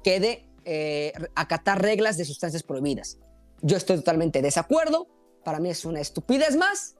que 0.02 0.20
de 0.20 0.48
eh, 0.64 1.12
acatar 1.34 1.80
reglas 1.80 2.16
de 2.16 2.24
sustancias 2.24 2.62
prohibidas. 2.62 3.18
Yo 3.62 3.76
estoy 3.76 3.96
totalmente 3.96 4.40
de 4.40 4.44
desacuerdo 4.44 5.08
para 5.44 5.60
mí 5.60 5.70
es 5.70 5.84
una 5.84 6.00
estupidez 6.00 6.56
más 6.56 6.96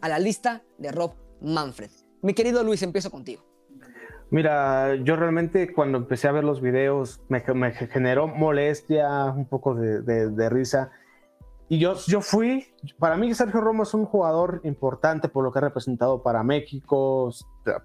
a 0.00 0.08
la 0.08 0.18
lista 0.18 0.62
de 0.78 0.90
Rob 0.92 1.14
Manfred. 1.40 1.90
Mi 2.22 2.34
querido 2.34 2.62
Luis, 2.64 2.82
empiezo 2.82 3.10
contigo. 3.10 3.44
Mira, 4.30 4.96
yo 4.96 5.16
realmente 5.16 5.72
cuando 5.72 5.98
empecé 5.98 6.28
a 6.28 6.32
ver 6.32 6.44
los 6.44 6.60
videos 6.60 7.20
me, 7.28 7.40
generó 7.40 8.28
molestia, 8.28 9.24
un 9.24 9.46
poco 9.46 9.74
de, 9.74 10.50
risa. 10.50 10.90
Y 11.70 11.78
yo, 11.78 11.94
yo 12.08 12.20
fui, 12.20 12.66
para 12.98 13.16
mí 13.16 13.32
Sergio 13.32 13.60
Romo 13.60 13.84
es 13.84 13.94
un 13.94 14.04
jugador 14.04 14.60
importante 14.64 15.28
por 15.28 15.44
lo 15.44 15.52
que 15.52 15.60
ha 15.60 15.62
representado 15.62 16.20
para 16.20 16.42
México. 16.42 17.30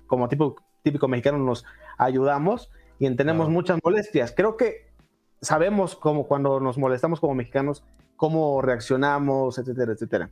Como 0.07 0.27
tipo, 0.27 0.55
típico 0.81 1.07
mexicano 1.07 1.37
nos 1.37 1.63
ayudamos 1.99 2.71
y 2.97 3.05
entendemos 3.05 3.47
muchas 3.47 3.79
molestias. 3.83 4.33
Creo 4.35 4.57
que 4.57 4.91
sabemos 5.39 5.95
como 5.95 6.27
cuando 6.27 6.59
nos 6.59 6.79
molestamos 6.79 7.19
como 7.19 7.35
mexicanos 7.35 7.85
cómo 8.15 8.59
reaccionamos, 8.59 9.59
etcétera, 9.59 9.91
etcétera. 9.91 10.31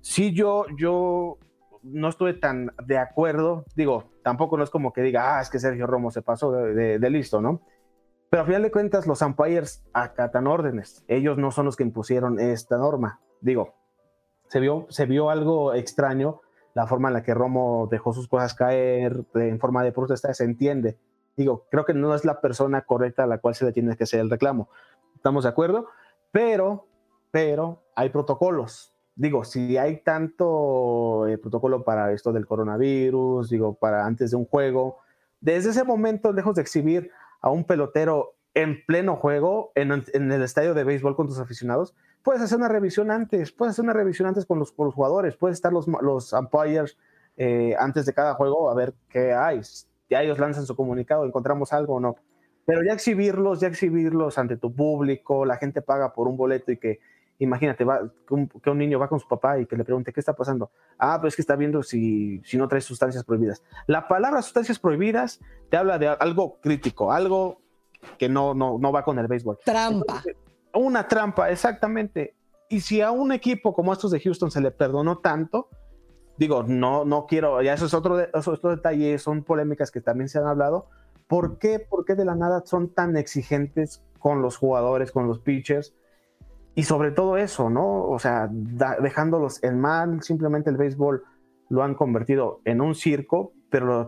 Si 0.00 0.32
yo, 0.32 0.64
yo 0.78 1.36
no 1.82 2.08
estoy 2.08 2.40
tan 2.40 2.72
de 2.86 2.96
acuerdo, 2.96 3.66
digo, 3.74 4.04
tampoco 4.22 4.56
no 4.56 4.64
es 4.64 4.70
como 4.70 4.94
que 4.94 5.02
diga, 5.02 5.36
ah, 5.36 5.42
es 5.42 5.50
que 5.50 5.58
Sergio 5.58 5.86
Romo 5.86 6.10
se 6.10 6.22
pasó 6.22 6.50
de, 6.50 7.10
listo, 7.10 7.42
¿no? 7.42 7.60
Pero 8.36 8.42
a 8.42 8.46
final 8.48 8.64
de 8.64 8.70
cuentas, 8.70 9.06
los 9.06 9.22
umpires 9.22 9.82
acatan 9.94 10.46
órdenes. 10.46 11.02
Ellos 11.08 11.38
no 11.38 11.50
son 11.50 11.64
los 11.64 11.74
que 11.74 11.84
impusieron 11.84 12.38
esta 12.38 12.76
norma. 12.76 13.18
Digo, 13.40 13.72
se 14.48 14.60
vio, 14.60 14.84
se 14.90 15.06
vio 15.06 15.30
algo 15.30 15.72
extraño 15.72 16.42
la 16.74 16.86
forma 16.86 17.08
en 17.08 17.14
la 17.14 17.22
que 17.22 17.32
Romo 17.32 17.88
dejó 17.90 18.12
sus 18.12 18.28
cosas 18.28 18.52
caer 18.52 19.24
en 19.36 19.58
forma 19.58 19.82
de 19.82 19.90
protesta, 19.90 20.34
se 20.34 20.44
entiende. 20.44 20.98
Digo, 21.34 21.64
creo 21.70 21.86
que 21.86 21.94
no 21.94 22.14
es 22.14 22.26
la 22.26 22.42
persona 22.42 22.82
correcta 22.82 23.24
a 23.24 23.26
la 23.26 23.38
cual 23.38 23.54
se 23.54 23.64
le 23.64 23.72
tiene 23.72 23.96
que 23.96 24.04
hacer 24.04 24.20
el 24.20 24.28
reclamo. 24.28 24.68
¿Estamos 25.14 25.44
de 25.44 25.48
acuerdo? 25.48 25.86
Pero 26.30 26.84
pero 27.30 27.84
hay 27.94 28.10
protocolos. 28.10 28.92
Digo, 29.14 29.44
si 29.44 29.78
hay 29.78 30.02
tanto 30.02 31.26
eh, 31.26 31.38
protocolo 31.38 31.84
para 31.84 32.12
esto 32.12 32.34
del 32.34 32.46
coronavirus, 32.46 33.48
digo, 33.48 33.76
para 33.76 34.04
antes 34.04 34.32
de 34.32 34.36
un 34.36 34.44
juego, 34.44 34.98
desde 35.40 35.70
ese 35.70 35.84
momento, 35.84 36.34
lejos 36.34 36.54
de 36.56 36.60
exhibir 36.60 37.10
a 37.40 37.50
un 37.50 37.64
pelotero 37.64 38.36
en 38.54 38.84
pleno 38.86 39.16
juego, 39.16 39.72
en, 39.74 39.92
el 39.92 40.42
estadio 40.42 40.72
de 40.72 40.84
béisbol 40.84 41.14
con 41.14 41.26
tus 41.26 41.38
aficionados, 41.38 41.94
puedes 42.22 42.40
hacer 42.40 42.56
una 42.56 42.68
revisión 42.68 43.10
antes, 43.10 43.52
puedes 43.52 43.72
hacer 43.72 43.84
una 43.84 43.92
revisión 43.92 44.26
antes 44.28 44.46
con 44.46 44.58
los, 44.58 44.72
jugadores, 44.72 45.36
puedes 45.36 45.56
estar 45.56 45.72
los, 45.72 45.86
los 45.86 46.32
umpires 46.32 46.96
eh, 47.36 47.76
antes 47.78 48.06
de 48.06 48.14
cada 48.14 48.34
juego 48.34 48.70
a 48.70 48.74
ver 48.74 48.94
qué 49.08 49.34
hay. 49.34 49.60
Ya 50.08 50.22
ellos 50.22 50.38
lanzan 50.38 50.64
su 50.64 50.74
comunicado, 50.74 51.26
encontramos 51.26 51.72
algo 51.72 51.96
o 51.96 52.00
no. 52.00 52.16
Pero 52.64 52.82
ya 52.82 52.94
exhibirlos, 52.94 53.60
ya 53.60 53.68
exhibirlos 53.68 54.38
ante 54.38 54.56
tu 54.56 54.74
público, 54.74 55.44
la 55.44 55.56
gente 55.56 55.82
paga 55.82 56.12
por 56.12 56.26
un 56.26 56.36
boleto 56.36 56.72
y 56.72 56.78
que 56.78 56.98
Imagínate, 57.38 57.84
va, 57.84 58.00
que 58.26 58.70
un 58.70 58.78
niño 58.78 58.98
va 58.98 59.08
con 59.08 59.20
su 59.20 59.28
papá 59.28 59.58
y 59.58 59.66
que 59.66 59.76
le 59.76 59.84
pregunte, 59.84 60.12
¿qué 60.12 60.20
está 60.20 60.34
pasando? 60.34 60.70
Ah, 60.98 61.18
pues 61.20 61.32
es 61.32 61.36
que 61.36 61.42
está 61.42 61.54
viendo 61.56 61.82
si, 61.82 62.40
si 62.44 62.56
no 62.56 62.66
trae 62.66 62.80
sustancias 62.80 63.24
prohibidas. 63.24 63.62
La 63.86 64.08
palabra 64.08 64.40
sustancias 64.40 64.78
prohibidas 64.78 65.40
te 65.68 65.76
habla 65.76 65.98
de 65.98 66.08
algo 66.08 66.58
crítico, 66.60 67.12
algo 67.12 67.60
que 68.18 68.28
no, 68.28 68.54
no, 68.54 68.78
no 68.78 68.92
va 68.92 69.04
con 69.04 69.18
el 69.18 69.26
béisbol. 69.26 69.58
Trampa. 69.64 70.22
una 70.72 71.06
trampa, 71.06 71.50
exactamente. 71.50 72.34
Y 72.68 72.80
si 72.80 73.00
a 73.00 73.10
un 73.10 73.32
equipo 73.32 73.74
como 73.74 73.92
estos 73.92 74.10
de 74.10 74.20
Houston 74.20 74.50
se 74.50 74.60
le 74.60 74.70
perdonó 74.70 75.18
tanto, 75.18 75.68
digo, 76.36 76.62
no, 76.62 77.04
no 77.04 77.26
quiero, 77.26 77.62
ya 77.62 77.74
eso 77.74 77.86
es 77.86 77.94
otro, 77.94 78.18
eso 78.18 78.38
es 78.38 78.48
otro 78.48 78.70
detalle, 78.70 79.18
son 79.18 79.44
polémicas 79.44 79.90
que 79.90 80.00
también 80.00 80.28
se 80.28 80.38
han 80.38 80.46
hablado. 80.46 80.88
¿Por 81.26 81.58
qué, 81.58 81.80
¿Por 81.80 82.04
qué 82.04 82.14
de 82.14 82.24
la 82.24 82.34
nada 82.34 82.62
son 82.64 82.88
tan 82.88 83.16
exigentes 83.16 84.02
con 84.18 84.42
los 84.42 84.56
jugadores, 84.56 85.12
con 85.12 85.26
los 85.26 85.40
pitchers? 85.40 85.94
Y 86.76 86.82
sobre 86.82 87.10
todo 87.10 87.38
eso, 87.38 87.70
¿no? 87.70 88.04
O 88.04 88.18
sea, 88.18 88.50
dejándolos 88.50 89.64
en 89.64 89.80
mal, 89.80 90.22
simplemente 90.22 90.68
el 90.68 90.76
béisbol 90.76 91.24
lo 91.70 91.82
han 91.82 91.94
convertido 91.94 92.60
en 92.66 92.82
un 92.82 92.94
circo, 92.94 93.54
pero 93.70 94.06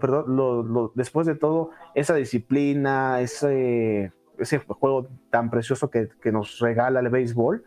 después 0.94 1.26
de 1.26 1.34
todo, 1.34 1.70
esa 1.94 2.14
disciplina, 2.14 3.22
ese, 3.22 4.12
ese 4.36 4.58
juego 4.58 5.08
tan 5.30 5.48
precioso 5.48 5.88
que, 5.88 6.10
que, 6.20 6.30
nos 6.30 6.58
regala 6.60 7.00
el 7.00 7.08
béisbol, 7.08 7.64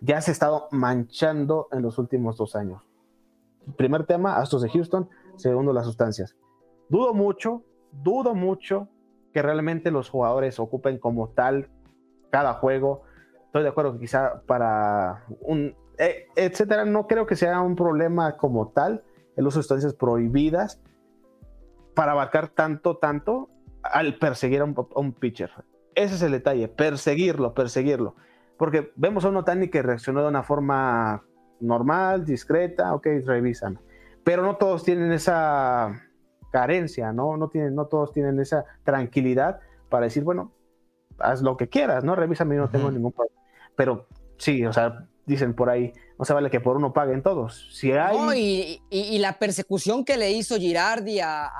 ya 0.00 0.20
se 0.20 0.30
ha 0.30 0.32
estado 0.32 0.68
manchando 0.70 1.66
en 1.72 1.82
los 1.82 1.98
últimos 1.98 2.36
dos 2.36 2.54
años. 2.54 2.80
Primer 3.76 4.06
tema, 4.06 4.36
Astros 4.36 4.62
de 4.62 4.68
Houston. 4.70 5.08
Segundo, 5.34 5.72
las 5.72 5.86
sustancias. 5.86 6.36
Dudo 6.88 7.14
mucho, 7.14 7.64
dudo 7.90 8.36
mucho 8.36 8.88
que 9.34 9.42
realmente 9.42 9.90
los 9.90 10.08
jugadores 10.08 10.60
ocupen 10.60 10.98
como 10.98 11.30
tal 11.30 11.68
cada 12.30 12.54
juego 12.54 13.02
estoy 13.56 13.64
de 13.64 13.70
acuerdo 13.70 13.94
que 13.94 14.00
quizá 14.00 14.42
para 14.46 15.24
un, 15.40 15.74
eh, 15.98 16.26
etcétera, 16.36 16.84
no 16.84 17.06
creo 17.06 17.26
que 17.26 17.36
sea 17.36 17.60
un 17.62 17.74
problema 17.74 18.36
como 18.36 18.68
tal 18.68 19.02
el 19.34 19.46
uso 19.46 19.58
de 19.58 19.62
sustancias 19.62 19.94
prohibidas 19.94 20.80
para 21.94 22.12
abarcar 22.12 22.48
tanto, 22.48 22.98
tanto 22.98 23.48
al 23.82 24.18
perseguir 24.18 24.60
a 24.60 24.64
un, 24.64 25.12
pitcher. 25.12 25.50
Ese 25.94 26.16
es 26.16 26.22
el 26.22 26.32
detalle, 26.32 26.68
perseguirlo, 26.68 27.54
perseguirlo. 27.54 28.14
Porque 28.58 28.92
vemos 28.96 29.24
a 29.24 29.30
un 29.30 29.36
Otani 29.36 29.68
que 29.68 29.82
reaccionó 29.82 30.22
de 30.22 30.28
una 30.28 30.42
forma 30.42 31.22
normal, 31.60 32.26
discreta, 32.26 32.94
ok, 32.94 33.06
revisan. 33.24 33.78
Pero 34.22 34.42
no 34.42 34.56
todos 34.56 34.84
tienen 34.84 35.12
esa 35.12 36.02
carencia, 36.52 37.12
¿no? 37.12 37.38
No, 37.38 37.48
tienen, 37.48 37.74
no 37.74 37.86
todos 37.86 38.12
tienen 38.12 38.38
esa 38.40 38.64
tranquilidad 38.84 39.60
para 39.88 40.04
decir, 40.04 40.24
bueno, 40.24 40.52
haz 41.18 41.40
lo 41.40 41.56
que 41.56 41.68
quieras, 41.68 42.04
¿no? 42.04 42.16
Revísame, 42.16 42.56
no 42.56 42.68
tengo 42.68 42.90
ningún 42.90 43.12
problema 43.12 43.35
pero 43.76 44.06
sí, 44.38 44.64
o 44.64 44.72
sea, 44.72 45.06
dicen 45.26 45.54
por 45.54 45.70
ahí, 45.70 45.92
no 46.18 46.24
se 46.24 46.32
vale 46.32 46.50
que 46.50 46.60
por 46.60 46.76
uno 46.76 46.92
paguen 46.92 47.22
todos. 47.22 47.68
Si 47.72 47.92
hay... 47.92 48.80
y, 48.90 49.18
la 49.18 49.38
persecución 49.38 50.04
que 50.04 50.16
le 50.16 50.32
hizo 50.32 50.56
Girardi 50.56 51.20
a, 51.20 51.50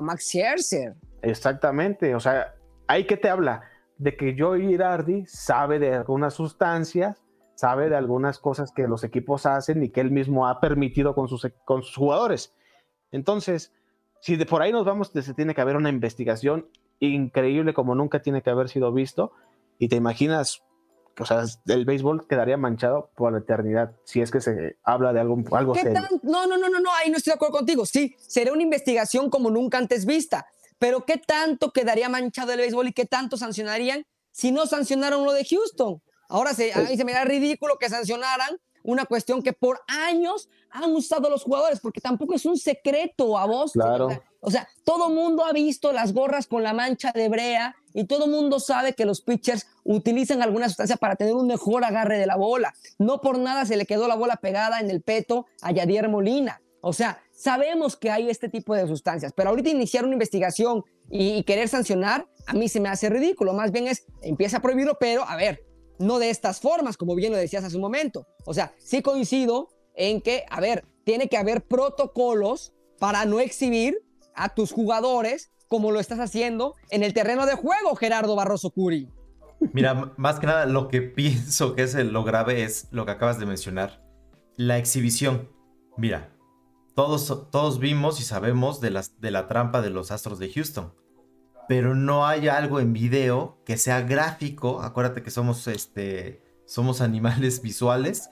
Max 0.00 0.24
Scherzer. 0.24 0.94
Exactamente, 1.22 2.14
o 2.14 2.20
sea, 2.20 2.54
ahí 2.86 3.06
que 3.06 3.16
te 3.16 3.28
habla 3.28 3.62
de 3.98 4.16
que 4.16 4.36
Joe 4.38 4.60
Girardi 4.60 5.26
sabe 5.26 5.78
de 5.78 5.94
algunas 5.94 6.34
sustancias, 6.34 7.22
sabe 7.54 7.88
de 7.88 7.96
algunas 7.96 8.38
cosas 8.38 8.70
que 8.72 8.86
los 8.86 9.02
equipos 9.02 9.44
hacen 9.44 9.82
y 9.82 9.90
que 9.90 10.00
él 10.00 10.12
mismo 10.12 10.46
ha 10.46 10.60
permitido 10.60 11.14
con 11.14 11.28
sus, 11.28 11.46
con 11.64 11.82
sus 11.82 11.96
jugadores. 11.96 12.54
Entonces, 13.10 13.72
si 14.20 14.36
de 14.36 14.46
por 14.46 14.62
ahí 14.62 14.70
nos 14.70 14.84
vamos, 14.84 15.10
se 15.12 15.34
tiene 15.34 15.54
que 15.54 15.60
haber 15.60 15.76
una 15.76 15.88
investigación 15.88 16.68
increíble 17.00 17.74
como 17.74 17.94
nunca 17.94 18.22
tiene 18.22 18.42
que 18.42 18.50
haber 18.50 18.68
sido 18.68 18.92
visto. 18.92 19.32
Y 19.78 19.88
te 19.88 19.96
imaginas, 19.96 20.64
o 21.20 21.26
sea, 21.26 21.44
el 21.66 21.84
béisbol 21.84 22.26
quedaría 22.26 22.56
manchado 22.56 23.10
por 23.14 23.32
la 23.32 23.38
eternidad 23.38 23.92
si 24.04 24.20
es 24.20 24.30
que 24.30 24.40
se 24.40 24.78
habla 24.82 25.12
de 25.12 25.20
algo, 25.20 25.36
algo 25.52 25.72
¿Qué 25.72 25.82
serio. 25.82 26.00
tan- 26.08 26.20
No, 26.22 26.46
no, 26.46 26.56
no, 26.56 26.68
no, 26.68 26.80
no, 26.80 26.90
ahí 26.94 27.10
no 27.10 27.16
estoy 27.16 27.32
de 27.32 27.36
acuerdo 27.36 27.56
contigo. 27.58 27.86
Sí, 27.86 28.14
sería 28.18 28.52
una 28.52 28.62
investigación 28.62 29.30
como 29.30 29.50
nunca 29.50 29.78
antes 29.78 30.06
vista. 30.06 30.46
Pero 30.78 31.04
¿qué 31.04 31.16
tanto 31.18 31.72
quedaría 31.72 32.08
manchado 32.08 32.52
el 32.52 32.58
béisbol 32.58 32.88
y 32.88 32.92
qué 32.92 33.04
tanto 33.04 33.36
sancionarían 33.36 34.06
si 34.30 34.52
no 34.52 34.66
sancionaron 34.66 35.24
lo 35.24 35.32
de 35.32 35.44
Houston? 35.44 36.00
Ahora 36.28 36.54
se, 36.54 36.72
a 36.72 36.78
mí 36.82 36.96
se 36.96 37.04
me 37.04 37.12
da 37.12 37.24
ridículo 37.24 37.78
que 37.78 37.88
sancionaran 37.88 38.58
una 38.84 39.04
cuestión 39.06 39.42
que 39.42 39.52
por 39.52 39.80
años 39.88 40.48
han 40.70 40.94
usado 40.94 41.28
los 41.30 41.42
jugadores, 41.42 41.80
porque 41.80 42.00
tampoco 42.00 42.34
es 42.34 42.46
un 42.46 42.56
secreto 42.56 43.36
a 43.36 43.46
vos. 43.46 43.72
Claro. 43.72 44.06
O 44.06 44.10
sea, 44.10 44.22
o 44.40 44.50
sea, 44.50 44.68
todo 44.84 45.10
mundo 45.10 45.44
ha 45.44 45.52
visto 45.52 45.92
las 45.92 46.12
gorras 46.12 46.46
con 46.46 46.62
la 46.62 46.72
mancha 46.72 47.12
de 47.12 47.28
brea 47.28 47.74
y 47.92 48.04
todo 48.04 48.28
mundo 48.28 48.60
sabe 48.60 48.94
que 48.94 49.04
los 49.04 49.20
pitchers 49.20 49.66
utilizan 49.84 50.42
alguna 50.42 50.68
sustancia 50.68 50.96
para 50.96 51.16
tener 51.16 51.34
un 51.34 51.46
mejor 51.46 51.84
agarre 51.84 52.18
de 52.18 52.26
la 52.26 52.36
bola. 52.36 52.74
No 52.98 53.20
por 53.20 53.38
nada 53.38 53.66
se 53.66 53.76
le 53.76 53.86
quedó 53.86 54.06
la 54.06 54.14
bola 54.14 54.36
pegada 54.36 54.80
en 54.80 54.90
el 54.90 55.02
peto 55.02 55.46
a 55.60 55.72
Yadier 55.72 56.08
Molina. 56.08 56.60
O 56.80 56.92
sea, 56.92 57.20
sabemos 57.32 57.96
que 57.96 58.10
hay 58.10 58.30
este 58.30 58.48
tipo 58.48 58.74
de 58.74 58.86
sustancias, 58.86 59.32
pero 59.34 59.50
ahorita 59.50 59.70
iniciar 59.70 60.04
una 60.04 60.12
investigación 60.12 60.84
y, 61.10 61.38
y 61.38 61.42
querer 61.42 61.68
sancionar, 61.68 62.28
a 62.46 62.52
mí 62.52 62.68
se 62.68 62.78
me 62.78 62.88
hace 62.88 63.08
ridículo. 63.08 63.52
Más 63.54 63.72
bien 63.72 63.88
es, 63.88 64.04
empieza 64.22 64.58
a 64.58 64.62
prohibirlo, 64.62 64.96
pero 65.00 65.24
a 65.24 65.34
ver, 65.34 65.64
no 65.98 66.20
de 66.20 66.30
estas 66.30 66.60
formas, 66.60 66.96
como 66.96 67.16
bien 67.16 67.32
lo 67.32 67.38
decías 67.38 67.64
hace 67.64 67.74
un 67.74 67.82
momento. 67.82 68.28
O 68.44 68.54
sea, 68.54 68.72
sí 68.78 69.02
coincido 69.02 69.70
en 69.96 70.20
que, 70.20 70.44
a 70.48 70.60
ver, 70.60 70.84
tiene 71.02 71.28
que 71.28 71.36
haber 71.36 71.62
protocolos 71.62 72.72
para 73.00 73.24
no 73.24 73.40
exhibir 73.40 73.98
a 74.38 74.50
tus 74.50 74.72
jugadores 74.72 75.50
como 75.68 75.92
lo 75.92 76.00
estás 76.00 76.18
haciendo 76.18 76.74
en 76.90 77.02
el 77.02 77.12
terreno 77.12 77.46
de 77.46 77.54
juego, 77.54 77.94
Gerardo 77.94 78.34
Barroso 78.34 78.70
Curi. 78.70 79.10
Mira, 79.72 80.12
más 80.16 80.38
que 80.38 80.46
nada 80.46 80.66
lo 80.66 80.88
que 80.88 81.02
pienso 81.16 81.74
que 81.74 81.82
es 81.82 81.94
lo 81.94 82.24
grave 82.24 82.62
es 82.64 82.88
lo 82.90 83.04
que 83.04 83.12
acabas 83.12 83.38
de 83.38 83.46
mencionar. 83.46 84.04
La 84.56 84.78
exhibición. 84.78 85.50
Mira, 85.96 86.30
todos, 86.94 87.50
todos 87.50 87.78
vimos 87.78 88.20
y 88.20 88.24
sabemos 88.24 88.80
de, 88.80 88.90
las, 88.90 89.20
de 89.20 89.30
la 89.30 89.46
trampa 89.46 89.82
de 89.82 89.90
los 89.90 90.10
Astros 90.10 90.38
de 90.38 90.52
Houston. 90.52 90.94
Pero 91.68 91.94
no 91.94 92.26
hay 92.26 92.48
algo 92.48 92.80
en 92.80 92.92
video 92.92 93.62
que 93.64 93.76
sea 93.76 94.00
gráfico. 94.00 94.80
Acuérdate 94.80 95.22
que 95.22 95.30
somos, 95.30 95.66
este, 95.66 96.42
somos 96.66 97.00
animales 97.02 97.62
visuales. 97.62 98.30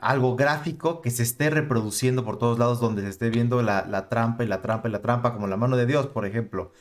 Algo 0.00 0.36
gráfico 0.36 1.00
que 1.00 1.10
se 1.10 1.22
esté 1.22 1.50
reproduciendo 1.50 2.24
por 2.24 2.38
todos 2.38 2.58
lados 2.58 2.80
donde 2.80 3.02
se 3.02 3.08
esté 3.08 3.30
viendo 3.30 3.62
la, 3.62 4.08
trampa 4.08 4.44
y 4.44 4.46
la 4.46 4.62
trampa 4.62 4.88
y 4.88 4.92
la 4.92 5.02
trampa, 5.02 5.32
como 5.32 5.46
la 5.46 5.56
mano 5.56 5.76
de 5.76 5.86
Dios, 5.86 6.06
por 6.06 6.24
ejemplo. 6.24 6.72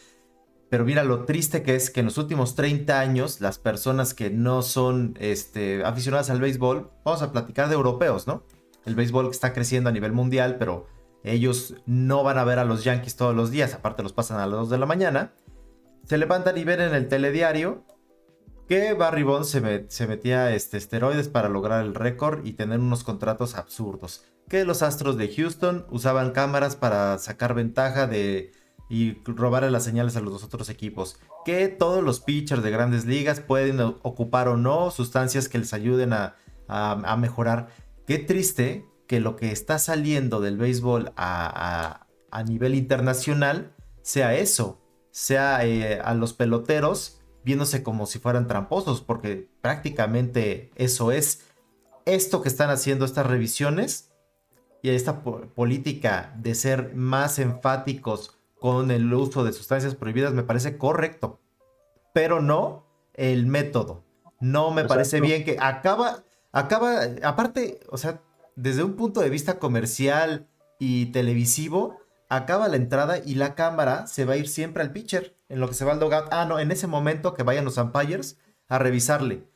Pero 0.69 0.85
mira 0.85 1.03
lo 1.03 1.25
triste 1.25 1.63
que 1.63 1.75
es 1.75 1.89
que 1.89 2.01
en 2.01 2.07
los 2.07 2.17
últimos 2.17 2.55
30 2.55 2.99
años 2.99 3.41
las 3.41 3.57
personas 3.57 4.13
que 4.13 4.29
no 4.29 4.61
son 4.61 5.15
este, 5.19 5.83
aficionadas 5.83 6.29
al 6.29 6.41
béisbol, 6.41 6.91
vamos 7.05 7.21
a 7.21 7.31
platicar 7.31 7.69
de 7.69 7.75
europeos, 7.75 8.27
¿no? 8.27 8.43
El 8.85 8.95
béisbol 8.95 9.29
está 9.31 9.53
creciendo 9.53 9.89
a 9.89 9.93
nivel 9.93 10.11
mundial, 10.11 10.57
pero 10.59 10.87
ellos 11.23 11.75
no 11.85 12.23
van 12.23 12.37
a 12.37 12.43
ver 12.43 12.59
a 12.59 12.65
los 12.65 12.83
Yankees 12.83 13.15
todos 13.15 13.35
los 13.35 13.49
días, 13.49 13.73
aparte 13.73 14.03
los 14.03 14.13
pasan 14.13 14.39
a 14.39 14.45
las 14.45 14.59
2 14.59 14.69
de 14.69 14.77
la 14.77 14.85
mañana. 14.85 15.33
Se 16.05 16.17
levantan 16.17 16.57
y 16.57 16.63
ven 16.63 16.81
en 16.81 16.93
el 16.93 17.07
telediario 17.07 17.83
que 18.67 18.93
Barry 18.93 19.23
Bonds 19.23 19.49
se, 19.49 19.61
met- 19.61 19.89
se 19.89 20.07
metía 20.07 20.53
este, 20.53 20.77
esteroides 20.77 21.29
para 21.29 21.49
lograr 21.49 21.85
el 21.85 21.95
récord 21.95 22.45
y 22.45 22.53
tener 22.53 22.79
unos 22.79 23.03
contratos 23.03 23.55
absurdos. 23.55 24.25
Que 24.49 24.65
los 24.65 24.81
Astros 24.81 25.17
de 25.17 25.33
Houston 25.33 25.85
usaban 25.89 26.31
cámaras 26.31 26.75
para 26.75 27.17
sacar 27.17 27.53
ventaja 27.53 28.07
de 28.07 28.51
y 28.89 29.21
robarle 29.25 29.69
las 29.69 29.83
señales 29.83 30.15
a 30.15 30.21
los 30.21 30.43
otros 30.43 30.69
equipos. 30.69 31.19
Que 31.43 31.67
todos 31.67 32.03
los 32.03 32.21
pitchers 32.21 32.63
de 32.63 32.71
grandes 32.71 33.05
ligas 33.05 33.41
pueden 33.41 33.79
ocupar 33.81 34.47
o 34.47 34.55
no 34.55 34.91
sustancias 34.91 35.49
que 35.49 35.57
les 35.57 35.73
ayuden 35.73 36.13
a, 36.13 36.35
mejorar. 37.17 37.67
Qué 38.05 38.19
triste 38.19 38.85
que 39.07 39.19
lo 39.19 39.35
que 39.35 39.51
está 39.51 39.79
saliendo 39.79 40.39
del 40.39 40.57
béisbol 40.57 41.11
a 41.17 42.07
nivel 42.45 42.75
internacional 42.75 43.73
sea 44.01 44.35
eso. 44.35 44.81
Sea 45.11 45.65
eh, 45.65 45.99
a 45.99 46.13
los 46.13 46.33
peloteros 46.33 47.16
viéndose 47.47 47.81
como 47.81 48.05
si 48.07 48.19
fueran 48.19 48.45
tramposos, 48.45 48.99
porque 48.99 49.47
prácticamente 49.61 50.69
eso 50.75 51.13
es. 51.13 51.45
Esto 52.05 52.41
que 52.41 52.49
están 52.49 52.69
haciendo 52.69 53.05
estas 53.05 53.25
revisiones 53.25 54.11
y 54.81 54.89
esta 54.89 55.21
po- 55.23 55.41
política 55.55 56.33
de 56.37 56.55
ser 56.55 56.93
más 56.93 57.39
enfáticos 57.39 58.37
con 58.59 58.91
el 58.91 59.13
uso 59.13 59.45
de 59.45 59.53
sustancias 59.53 59.95
prohibidas 59.95 60.33
me 60.33 60.43
parece 60.43 60.77
correcto, 60.77 61.39
pero 62.13 62.41
no 62.41 62.85
el 63.13 63.45
método. 63.45 64.03
No 64.41 64.71
me 64.71 64.83
parece 64.83 65.21
bien 65.21 65.45
que 65.45 65.57
acaba, 65.59 66.23
acaba, 66.51 67.03
aparte, 67.23 67.79
o 67.89 67.97
sea, 67.97 68.21
desde 68.57 68.83
un 68.83 68.95
punto 68.95 69.21
de 69.21 69.29
vista 69.29 69.57
comercial 69.57 70.47
y 70.79 71.07
televisivo, 71.07 71.97
acaba 72.27 72.67
la 72.67 72.75
entrada 72.75 73.19
y 73.19 73.35
la 73.35 73.55
cámara 73.55 74.05
se 74.05 74.25
va 74.25 74.33
a 74.33 74.37
ir 74.37 74.49
siempre 74.49 74.83
al 74.83 74.91
pitcher, 74.91 75.36
en 75.49 75.59
lo 75.59 75.67
que 75.67 75.73
se 75.73 75.85
va 75.85 75.93
al 75.93 75.99
dugout. 75.99 76.27
Ah, 76.31 76.45
no, 76.45 76.59
en 76.59 76.71
ese 76.71 76.87
momento 76.87 77.33
que 77.33 77.43
vayan 77.43 77.65
los 77.65 77.77
umpires 77.77 78.39
a 78.67 78.79
revisarle. 78.79 79.47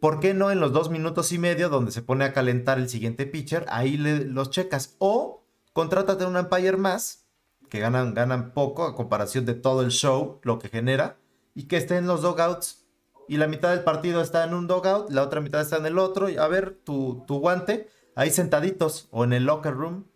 ¿Por 0.00 0.20
qué 0.20 0.34
no 0.34 0.50
en 0.50 0.60
los 0.60 0.72
dos 0.72 0.90
minutos 0.90 1.32
y 1.32 1.38
medio 1.38 1.68
donde 1.68 1.90
se 1.92 2.02
pone 2.02 2.24
a 2.24 2.32
calentar 2.32 2.78
el 2.78 2.88
siguiente 2.88 3.26
pitcher? 3.26 3.64
Ahí 3.68 3.96
le- 3.96 4.24
los 4.24 4.50
checas. 4.50 4.96
O 4.98 5.44
contrátate 5.72 6.24
un 6.26 6.36
umpire 6.36 6.76
más, 6.76 7.26
que 7.70 7.80
ganan, 7.80 8.14
ganan 8.14 8.52
poco 8.52 8.84
a 8.84 8.94
comparación 8.94 9.46
de 9.46 9.54
todo 9.54 9.82
el 9.82 9.90
show, 9.90 10.38
lo 10.42 10.58
que 10.58 10.68
genera, 10.68 11.18
y 11.54 11.64
que 11.64 11.76
esté 11.78 11.96
en 11.96 12.06
los 12.06 12.22
dugouts. 12.22 12.84
Y 13.28 13.38
la 13.38 13.48
mitad 13.48 13.70
del 13.70 13.82
partido 13.82 14.20
está 14.20 14.44
en 14.44 14.54
un 14.54 14.66
dugout, 14.66 15.10
la 15.10 15.22
otra 15.22 15.40
mitad 15.40 15.60
está 15.60 15.78
en 15.78 15.86
el 15.86 15.98
otro. 15.98 16.28
A 16.38 16.46
ver, 16.48 16.78
tu, 16.84 17.24
tu 17.26 17.38
guante, 17.40 17.88
ahí 18.14 18.30
sentaditos, 18.30 19.08
o 19.10 19.24
en 19.24 19.32
el 19.32 19.44
locker 19.44 19.74
room. 19.74 20.06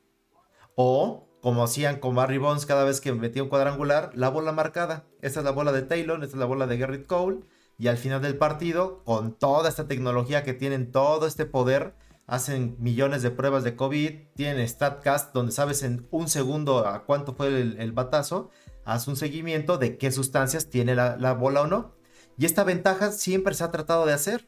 O, 0.76 1.26
como 1.40 1.64
hacían 1.64 2.00
con 2.00 2.14
Barry 2.14 2.38
Bonds 2.38 2.66
cada 2.66 2.84
vez 2.84 3.00
que 3.00 3.12
metía 3.12 3.42
un 3.42 3.48
cuadrangular, 3.48 4.10
la 4.14 4.28
bola 4.28 4.52
marcada. 4.52 5.04
Esta 5.22 5.40
es 5.40 5.44
la 5.44 5.52
bola 5.52 5.72
de 5.72 5.82
Taylor, 5.82 6.22
esta 6.22 6.36
es 6.36 6.40
la 6.40 6.46
bola 6.46 6.66
de 6.66 6.78
Garrett 6.78 7.06
Cole. 7.06 7.40
Y 7.78 7.88
al 7.88 7.96
final 7.96 8.20
del 8.20 8.36
partido, 8.36 9.02
con 9.04 9.32
toda 9.32 9.68
esta 9.68 9.88
tecnología 9.88 10.42
que 10.42 10.52
tienen, 10.52 10.92
todo 10.92 11.26
este 11.26 11.46
poder, 11.46 11.94
hacen 12.26 12.76
millones 12.78 13.22
de 13.22 13.30
pruebas 13.30 13.64
de 13.64 13.74
COVID, 13.74 14.10
tienen 14.34 14.68
StatCast, 14.68 15.32
donde 15.32 15.52
sabes 15.52 15.82
en 15.82 16.06
un 16.10 16.28
segundo 16.28 16.86
a 16.86 17.04
cuánto 17.04 17.34
fue 17.34 17.48
el, 17.48 17.92
batazo, 17.92 18.50
haz 18.84 19.08
un 19.08 19.16
seguimiento 19.16 19.78
de 19.78 19.96
qué 19.96 20.12
sustancias 20.12 20.68
tiene 20.68 20.94
la, 20.94 21.16
la 21.16 21.32
bola 21.32 21.62
o 21.62 21.66
no. 21.66 21.94
Y 22.36 22.44
esta 22.44 22.64
ventaja 22.64 23.12
siempre 23.12 23.54
se 23.54 23.64
ha 23.64 23.70
tratado 23.70 24.04
de 24.04 24.12
hacer. 24.12 24.46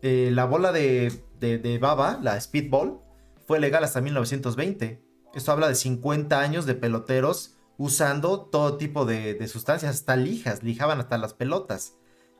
Eh, 0.00 0.30
la 0.32 0.46
bola 0.46 0.72
de, 0.72 1.12
de, 1.38 1.58
de 1.58 1.78
baba, 1.78 2.18
la 2.22 2.40
Speedball, 2.40 3.00
fue 3.46 3.60
legal 3.60 3.84
hasta 3.84 4.00
1920. 4.00 5.05
Esto 5.36 5.52
habla 5.52 5.68
de 5.68 5.74
50 5.74 6.40
años 6.40 6.64
de 6.64 6.74
peloteros 6.74 7.58
usando 7.76 8.40
todo 8.40 8.78
tipo 8.78 9.04
de, 9.04 9.46
sustancias, 9.48 9.94
hasta 9.94 10.16
lijas, 10.16 10.62
lijaban 10.62 10.98
hasta 10.98 11.18
las 11.18 11.34
pelotas. 11.34 11.98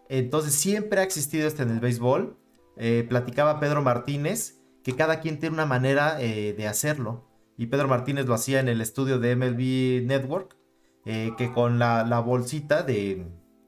Entonces 0.09 0.55
siempre 0.55 1.01
ha 1.01 1.03
existido 1.03 1.47
esto 1.47 1.63
en 1.63 1.73
el 1.73 1.81
béisbol. 1.81 2.39
Eh, 2.79 3.05
platicaba 3.07 3.61
Pedro 3.61 3.83
Martínez 3.83 4.63
que 4.83 4.97
cada 4.97 5.21
quien 5.21 5.39
tiene 5.39 5.53
una 5.53 5.67
manera 5.67 6.19
eh, 6.23 6.55
de 6.57 6.67
hacerlo. 6.67 7.29
Y 7.59 7.67
Pedro 7.67 7.87
Martínez 7.87 8.25
lo 8.25 8.33
hacía 8.33 8.61
en 8.61 8.69
el 8.69 8.81
estudio 8.81 9.19
de 9.19 9.37
MLB 9.37 10.07
Network, 10.07 10.57
eh, 11.05 11.33
que 11.37 11.53
con 11.53 11.79
la, 11.79 12.03
bolsita 12.21 12.83
de, 12.83 13.27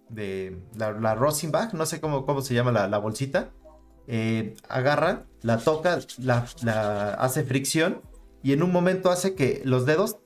de 0.08 0.58
la, 0.74 0.92
la 0.92 1.14
Rosenbach, 1.14 1.74
no 1.74 1.84
sé 1.84 2.00
cómo, 2.00 2.24
cómo 2.24 2.40
se 2.40 2.54
llama 2.54 2.72
la, 2.72 2.98
bolsita, 2.98 3.50
agarra, 4.70 5.26
la 5.42 5.58
toca, 5.58 5.98
la 6.16 7.12
hace 7.18 7.44
fricción 7.44 8.07
y 8.42 8.52
en 8.52 8.62
un 8.62 8.72
momento 8.72 9.10
hace 9.10 9.34
que 9.34 9.62
los 9.64 9.86
dedos 9.86 10.18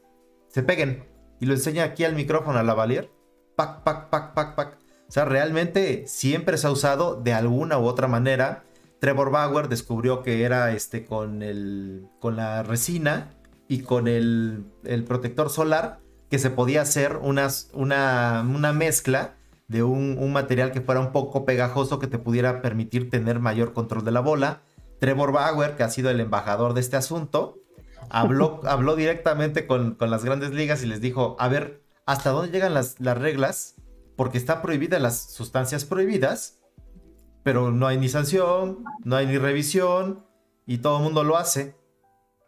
se 0.48 0.62
peguen. 0.62 1.04
Y 1.40 1.46
lo 1.46 1.54
enseña 1.54 1.84
aquí 1.84 2.04
al 2.04 2.14
micrófono 2.14 2.58
a 2.58 2.62
la 2.62 2.74
Valier. 2.74 3.10
Pac, 3.56 3.82
pac, 3.82 4.10
pac, 4.10 4.34
pac, 4.34 4.54
pac. 4.54 4.78
O 5.08 5.12
sea, 5.12 5.24
realmente 5.24 6.04
siempre 6.06 6.56
se 6.56 6.66
ha 6.66 6.70
usado 6.70 7.16
de 7.16 7.32
alguna 7.32 7.78
u 7.78 7.84
otra 7.84 8.08
manera. 8.08 8.64
Trevor 9.00 9.30
Bauer 9.30 9.68
descubrió 9.68 10.22
que 10.22 10.44
era 10.44 10.72
este 10.72 11.04
con, 11.04 11.42
el, 11.42 12.06
con 12.20 12.36
la 12.36 12.62
resina 12.62 13.34
y 13.66 13.80
con 13.80 14.06
el, 14.06 14.64
el 14.84 15.04
protector 15.04 15.50
solar 15.50 15.98
que 16.30 16.38
se 16.38 16.50
podía 16.50 16.82
hacer 16.82 17.16
unas, 17.16 17.68
una, 17.74 18.42
una 18.48 18.72
mezcla 18.72 19.34
de 19.68 19.82
un, 19.82 20.16
un, 20.18 20.32
material 20.32 20.72
que 20.72 20.80
fuera 20.80 21.00
un 21.00 21.12
poco 21.12 21.44
pegajoso 21.44 21.98
que 21.98 22.06
te 22.06 22.18
pudiera 22.18 22.62
permitir 22.62 23.10
tener 23.10 23.38
mayor 23.38 23.72
control 23.72 24.04
de 24.04 24.12
la 24.12 24.20
bola. 24.20 24.62
Trevor 25.00 25.32
Bauer, 25.32 25.76
que 25.76 25.82
ha 25.82 25.90
sido 25.90 26.08
el 26.08 26.20
embajador 26.20 26.74
de 26.74 26.80
este 26.80 26.96
asunto, 26.96 27.61
habló, 28.10 28.60
habló 28.66 28.96
directamente 28.96 29.66
con, 29.66 29.94
con, 29.94 30.10
las 30.10 30.24
grandes 30.24 30.52
ligas 30.52 30.82
y 30.82 30.86
les 30.86 31.00
dijo, 31.00 31.36
a 31.38 31.48
ver, 31.48 31.82
¿hasta 32.06 32.30
dónde 32.30 32.52
llegan 32.52 32.74
las, 32.74 33.00
las 33.00 33.18
reglas? 33.18 33.76
Porque 34.16 34.38
están 34.38 34.62
prohibidas 34.62 35.00
las 35.00 35.32
sustancias 35.32 35.84
prohibidas, 35.84 36.60
pero 37.42 37.70
no 37.70 37.86
hay 37.86 37.98
ni 37.98 38.08
sanción, 38.08 38.84
no 39.04 39.16
hay 39.16 39.26
ni 39.26 39.38
revisión 39.38 40.24
y 40.66 40.78
todo 40.78 40.98
el 40.98 41.04
mundo 41.04 41.24
lo 41.24 41.36
hace. 41.36 41.76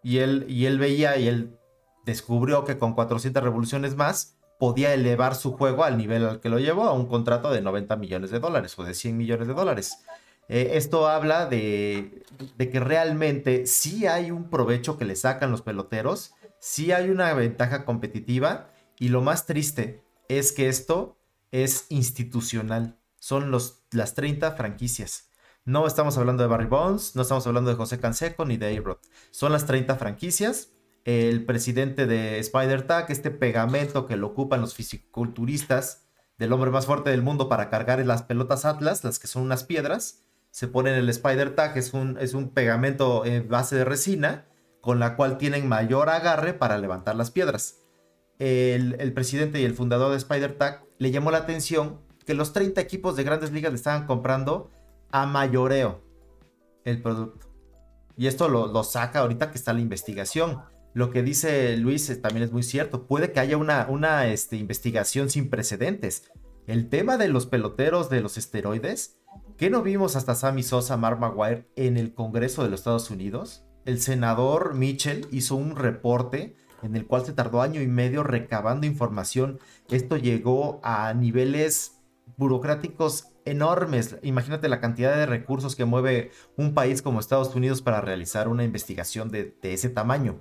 Y 0.03 0.19
él, 0.19 0.47
y 0.49 0.67
él 0.67 0.79
veía 0.79 1.17
y 1.17 1.29
él 1.29 1.59
descubrió 2.05 2.65
que 2.65 2.79
con 2.79 2.95
400 2.95 3.43
revoluciones 3.43 3.97
más 3.97 4.37
podía 4.59 4.95
elevar 4.95 5.35
su 5.35 5.53
juego 5.53 5.85
al 5.85 5.99
nivel 5.99 6.27
al 6.27 6.41
que 6.41 6.49
lo 6.49 6.59
llevó, 6.59 6.85
a 6.85 6.93
un 6.93 7.07
contrato 7.07 7.51
de 7.51 7.61
90 7.61 7.97
millones 7.97 8.31
de 8.31 8.41
dólares 8.41 8.79
o 8.79 8.85
de 8.85 8.95
100 8.95 9.17
millones 9.17 9.49
de 9.49 9.55
dólares. 9.55 9.99
Eh, 10.49 10.73
esto 10.75 11.09
habla 11.09 11.47
de, 11.47 12.25
que 12.59 12.81
realmente 12.81 13.67
sí 13.67 14.07
hay 14.07 14.31
un 14.31 14.51
provecho 14.51 14.99
que 14.99 15.05
le 15.05 15.17
sacan 15.17 15.51
los 15.51 15.63
peloteros, 15.63 16.35
sí 16.61 16.93
hay 16.93 17.11
una 17.11 17.33
ventaja 17.35 17.85
competitiva 17.85 18.71
y 18.99 19.09
lo 19.09 19.23
más 19.23 19.47
triste 19.47 20.05
es 20.29 20.53
que 20.53 20.69
esto 20.69 21.19
es 21.51 21.87
institucional. 21.89 22.99
Son 23.19 23.51
los, 23.51 23.85
las 23.91 24.15
30 24.15 24.53
franquicias. 24.53 25.31
No 25.65 25.87
estamos 25.87 26.19
hablando 26.19 26.43
de 26.43 26.49
Barry 26.49 26.67
Bonds, 26.67 27.17
no 27.17 27.23
estamos 27.23 27.47
hablando 27.47 27.71
de 27.71 27.77
José 27.77 27.99
Canseco 27.99 28.45
ni 28.45 28.59
de 28.59 28.77
a 28.77 28.99
Son 29.31 29.51
las 29.51 29.65
30 29.65 29.97
franquicias. 29.97 30.71
El 31.05 31.45
presidente 31.47 32.07
de 32.07 32.39
Spider 32.39 32.87
Tag, 32.87 33.11
este 33.11 33.31
pegamento 33.31 34.07
que 34.07 34.17
lo 34.17 34.29
ocupan 34.29 34.61
los 34.61 34.75
fisiculturistas 34.75 36.05
del 36.39 36.53
hombre 36.53 36.71
más 36.71 36.87
fuerte 36.87 37.11
del 37.11 37.23
mundo 37.23 37.49
para 37.49 37.71
cargar 37.71 38.05
las 38.05 38.25
pelotas 38.25 38.65
Atlas, 38.65 39.05
las 39.05 39.19
que 39.19 39.27
son 39.27 39.43
unas 39.43 39.65
piedras, 39.65 40.24
se 40.55 40.69
ponen 40.69 40.95
el 40.95 41.09
Spider 41.09 41.57
Tag, 41.57 41.77
es 41.77 41.95
un, 41.95 42.17
es 42.21 42.33
un 42.33 42.51
pegamento 42.51 43.25
en 43.25 43.49
base 43.49 43.75
de 43.75 43.85
resina 43.85 44.47
con 44.81 45.01
la 45.01 45.17
cual 45.17 45.37
tienen 45.37 45.69
mayor 45.69 46.09
agarre 46.09 46.55
para 46.55 46.79
levantar 46.79 47.17
las 47.17 47.33
piedras. 47.33 47.81
El, 48.39 49.13
presidente 49.15 49.61
y 49.61 49.65
el 49.65 49.75
fundador 49.75 50.13
de 50.13 50.19
Spider 50.19 50.57
Tag 50.57 50.85
le 50.99 51.11
llamó 51.11 51.33
la 51.33 51.39
atención 51.39 52.03
que 52.25 52.35
los 52.35 52.53
30 52.53 52.81
equipos 52.81 53.17
de 53.17 53.25
grandes 53.25 53.51
ligas 53.51 53.73
le 53.73 53.77
estaban 53.79 54.07
comprando 54.07 54.71
a 55.11 55.27
mayoreo 55.27 56.05
el 56.85 57.03
producto. 57.03 57.49
Y 58.17 58.29
esto 58.29 58.49
lo, 58.49 58.85
saca 58.85 59.19
ahorita 59.19 59.51
que 59.51 59.59
está 59.59 59.73
la 59.73 59.81
investigación. 59.81 60.61
Lo 60.93 61.11
que 61.11 61.25
dice 61.25 61.77
Luis 61.79 62.23
también 62.23 62.45
es 62.45 62.53
muy 62.53 62.63
cierto. 62.63 63.09
Puede 63.09 63.33
que 63.33 63.41
haya 63.41 63.57
una, 63.57 63.89
una 63.89 64.29
este, 64.29 64.55
investigación 64.55 65.31
sin 65.31 65.51
precedentes. 65.51 66.31
El 66.67 66.89
tema 66.89 67.19
de 67.19 67.29
los 67.29 67.45
peloteros 67.45 68.09
de 68.09 68.23
los 68.23 68.39
esteroides, 68.39 69.19
¿qué 69.59 69.69
no 69.69 69.83
vimos 69.83 70.17
hasta 70.17 70.35
Sammy 70.35 70.63
Sosa, 70.63 70.97
Mark 70.97 71.21
Maguire 71.21 71.69
en 71.77 71.99
el 71.99 72.15
Congreso 72.15 72.63
de 72.63 72.71
los 72.71 72.81
Estados 72.81 73.11
Unidos? 73.11 73.65
El 73.85 74.01
senador 74.01 74.75
Mitchell 74.75 75.27
hizo 75.31 75.57
un 75.57 75.77
reporte 75.77 76.57
en 76.83 76.97
el 76.97 77.07
cual 77.07 77.27
se 77.27 77.35
tardó 77.35 77.61
año 77.61 77.83
y 77.83 77.87
medio 77.87 78.23
recabando 78.23 78.87
información. 78.87 79.59
Esto 79.91 80.17
llegó 80.17 80.81
a 80.83 81.13
niveles 81.13 82.03
burocráticos 82.39 83.29
enormes. 83.45 84.17
Imagínate 84.23 84.69
la 84.69 84.81
cantidad 84.81 85.15
de 85.17 85.27
recursos 85.27 85.77
que 85.77 85.85
mueve 85.85 86.31
un 86.57 86.73
país 86.73 87.03
como 87.03 87.21
Estados 87.21 87.55
Unidos 87.55 87.83
para 87.83 88.01
realizar 88.01 88.49
una 88.49 88.65
investigación 88.65 89.31
de, 89.31 89.55
ese 89.63 89.91
tamaño. 89.91 90.41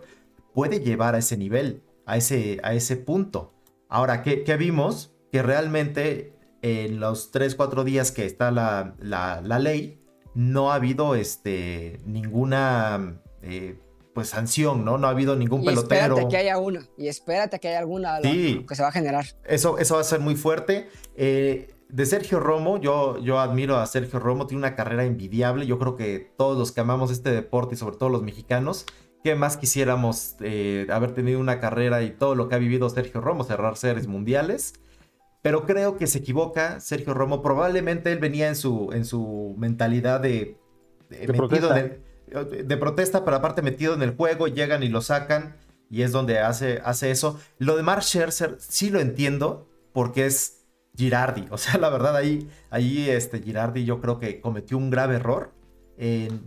Puede 0.53 0.79
llevar 0.79 1.15
a 1.15 1.19
ese 1.19 1.35
nivel, 1.37 1.83
a 2.05 2.17
ese, 2.17 2.59
a 2.63 2.73
ese 2.73 2.95
punto. 2.95 3.53
Ahora, 3.89 4.23
¿qué, 4.23 4.57
vimos? 4.57 5.12
Que 5.33 5.41
realmente 5.41 6.35
en 6.61 6.99
los 6.99 7.31
3, 7.31 7.55
4 7.55 7.83
días 7.83 8.11
que 8.11 8.27
está 8.27 8.51
la, 8.51 9.59
ley, 9.59 9.99
no 10.35 10.71
ha 10.71 10.75
habido 10.75 11.15
este, 11.15 11.99
ninguna 12.05 13.19
eh, 13.41 13.79
pues 14.13 14.29
sanción, 14.29 14.85
¿no? 14.85 14.99
No 14.99 15.07
ha 15.07 15.09
habido 15.09 15.35
ningún 15.35 15.63
y 15.63 15.65
pelotero. 15.65 16.17
Espérate 16.17 16.27
que 16.29 16.37
haya 16.37 16.59
una, 16.59 16.87
y 16.99 17.07
espérate 17.07 17.59
que 17.59 17.69
haya 17.69 17.79
alguna 17.79 18.19
que 18.21 18.75
se 18.75 18.83
va 18.83 18.89
a 18.89 18.91
generar. 18.91 19.25
Eso, 19.43 19.79
eso 19.79 19.95
va 19.95 20.01
a 20.01 20.03
ser 20.03 20.19
muy 20.19 20.35
fuerte. 20.35 20.87
Eh, 21.15 21.73
de 21.89 22.05
Sergio 22.05 22.39
Romo, 22.39 22.79
yo, 22.79 23.17
yo 23.17 23.39
admiro 23.39 23.77
a 23.77 23.87
Sergio 23.87 24.19
Romo, 24.19 24.45
tiene 24.45 24.59
una 24.59 24.75
carrera 24.75 25.03
envidiable. 25.03 25.65
Yo 25.65 25.79
creo 25.79 25.95
que 25.95 26.31
todos 26.37 26.59
los 26.59 26.71
que 26.71 26.81
amamos 26.81 27.09
este 27.09 27.31
deporte 27.31 27.73
y 27.73 27.77
sobre 27.79 27.97
todo 27.97 28.09
los 28.09 28.21
mexicanos, 28.21 28.85
¿qué 29.23 29.33
más 29.33 29.57
quisiéramos 29.57 30.35
eh, 30.41 30.85
haber 30.91 31.15
tenido 31.15 31.39
una 31.39 31.59
carrera 31.59 32.03
y 32.03 32.11
todo 32.11 32.35
lo 32.35 32.49
que 32.49 32.55
ha 32.55 32.59
vivido 32.59 32.87
Sergio 32.91 33.19
Romo, 33.19 33.43
cerrar 33.43 33.77
series 33.77 34.05
mundiales? 34.05 34.75
Pero 35.43 35.65
creo 35.65 35.97
que 35.97 36.07
se 36.07 36.19
equivoca 36.19 36.79
Sergio 36.79 37.13
Romo. 37.13 37.43
Probablemente 37.43 38.11
él 38.11 38.19
venía 38.19 38.47
en 38.47 38.55
su, 38.55 38.89
en 38.93 39.03
su 39.03 39.53
mentalidad 39.57 40.21
de, 40.21 40.57
de, 41.09 41.33
protesta. 41.33 41.73
De, 41.75 42.77
protesta, 42.77 43.25
pero 43.25 43.37
aparte 43.37 43.61
metido 43.61 43.93
en 43.93 44.01
el 44.01 44.15
juego, 44.15 44.47
llegan 44.47 44.81
y 44.81 44.87
lo 44.87 45.01
sacan 45.01 45.57
y 45.89 46.01
es 46.01 46.13
donde 46.13 46.39
hace, 46.39 46.81
hace 46.83 47.11
eso. 47.11 47.39
Lo 47.59 47.75
de 47.75 47.83
Mark 47.83 48.03
Scherzer 48.03 48.55
sí 48.57 48.89
lo 48.89 49.01
entiendo 49.01 49.67
porque 49.91 50.25
es 50.25 50.65
Girardi. 50.95 51.45
O 51.51 51.57
sea, 51.57 51.77
la 51.79 51.89
verdad, 51.89 52.15
ahí, 52.15 52.49
ahí 52.69 53.09
este, 53.09 53.41
Girardi 53.41 53.83
yo 53.83 53.99
creo 53.99 54.19
que 54.19 54.39
cometió 54.39 54.77
un 54.77 54.89
grave 54.89 55.15
error. 55.15 55.51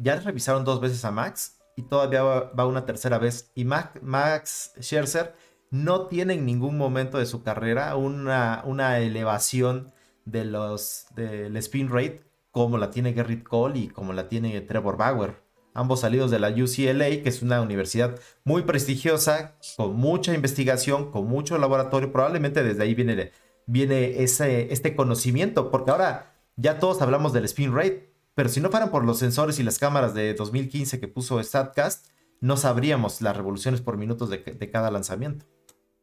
ya 0.03 0.17
revisaron 0.21 0.65
dos 0.65 0.81
veces 0.81 1.05
a 1.05 1.11
Max 1.11 1.59
y 1.77 1.83
todavía 1.83 2.23
va, 2.23 2.67
una 2.67 2.87
tercera 2.87 3.19
vez. 3.19 3.51
Y 3.55 3.67
Max, 3.67 4.73
Scherzer 4.81 5.35
no 5.71 6.07
tiene 6.07 6.35
en 6.35 6.47
ningún 6.47 6.79
momento 6.79 7.19
de 7.19 7.27
su 7.27 7.43
carrera 7.43 7.97
una, 7.97 8.63
una 8.65 8.99
elevación 8.99 9.93
de 10.25 10.45
los, 10.45 11.07
del 11.15 11.57
spin 11.57 11.89
rate 11.89 12.23
como 12.51 12.79
la 12.79 12.91
tiene 12.91 13.13
Gerrit 13.13 13.43
Cole 13.43 13.79
y 13.79 13.89
como 13.89 14.13
la 14.13 14.29
tiene 14.29 14.61
Trevor 14.63 14.97
Bauer. 14.97 15.43
Ambos 15.75 16.01
salidos 16.01 16.31
de 16.31 16.39
la 16.39 16.49
UCLA, 16.49 17.23
que 17.23 17.29
es 17.29 17.43
una 17.43 17.61
universidad 17.61 18.19
muy 18.45 18.63
prestigiosa, 18.63 19.57
con 19.77 19.95
mucha 19.95 20.33
investigación, 20.33 21.11
con 21.11 21.27
mucho 21.27 21.59
laboratorio. 21.59 22.13
Probablemente 22.13 22.63
desde 22.63 22.83
ahí 22.83 22.95
viene 22.95 23.31
viene 23.67 24.23
ese, 24.23 24.73
este 24.73 24.97
conocimiento, 24.97 25.71
porque 25.71 25.91
ahora 25.91 26.33
ya 26.57 26.79
todos 26.79 27.03
hablamos 27.03 27.33
del 27.33 27.45
spin 27.45 27.75
rate, 27.75 28.11
pero 28.35 28.49
si 28.49 28.61
no 28.61 28.71
fueran 28.71 28.91
por 28.91 29.05
los 29.05 29.19
sensores 29.19 29.59
y 29.59 29.63
las 29.63 29.79
cámaras 29.79 30.15
de 30.15 30.35
2015 30.35 31.01
que 31.01 31.09
puso 31.09 31.43
StatCast, 31.43 32.07
no 32.41 32.57
sabríamos 32.57 33.21
las 33.23 33.37
revoluciones 33.37 33.81
por 33.81 33.97
minutos 33.97 34.31
de, 34.31 34.71
cada 34.71 34.91
lanzamiento. 34.91 35.47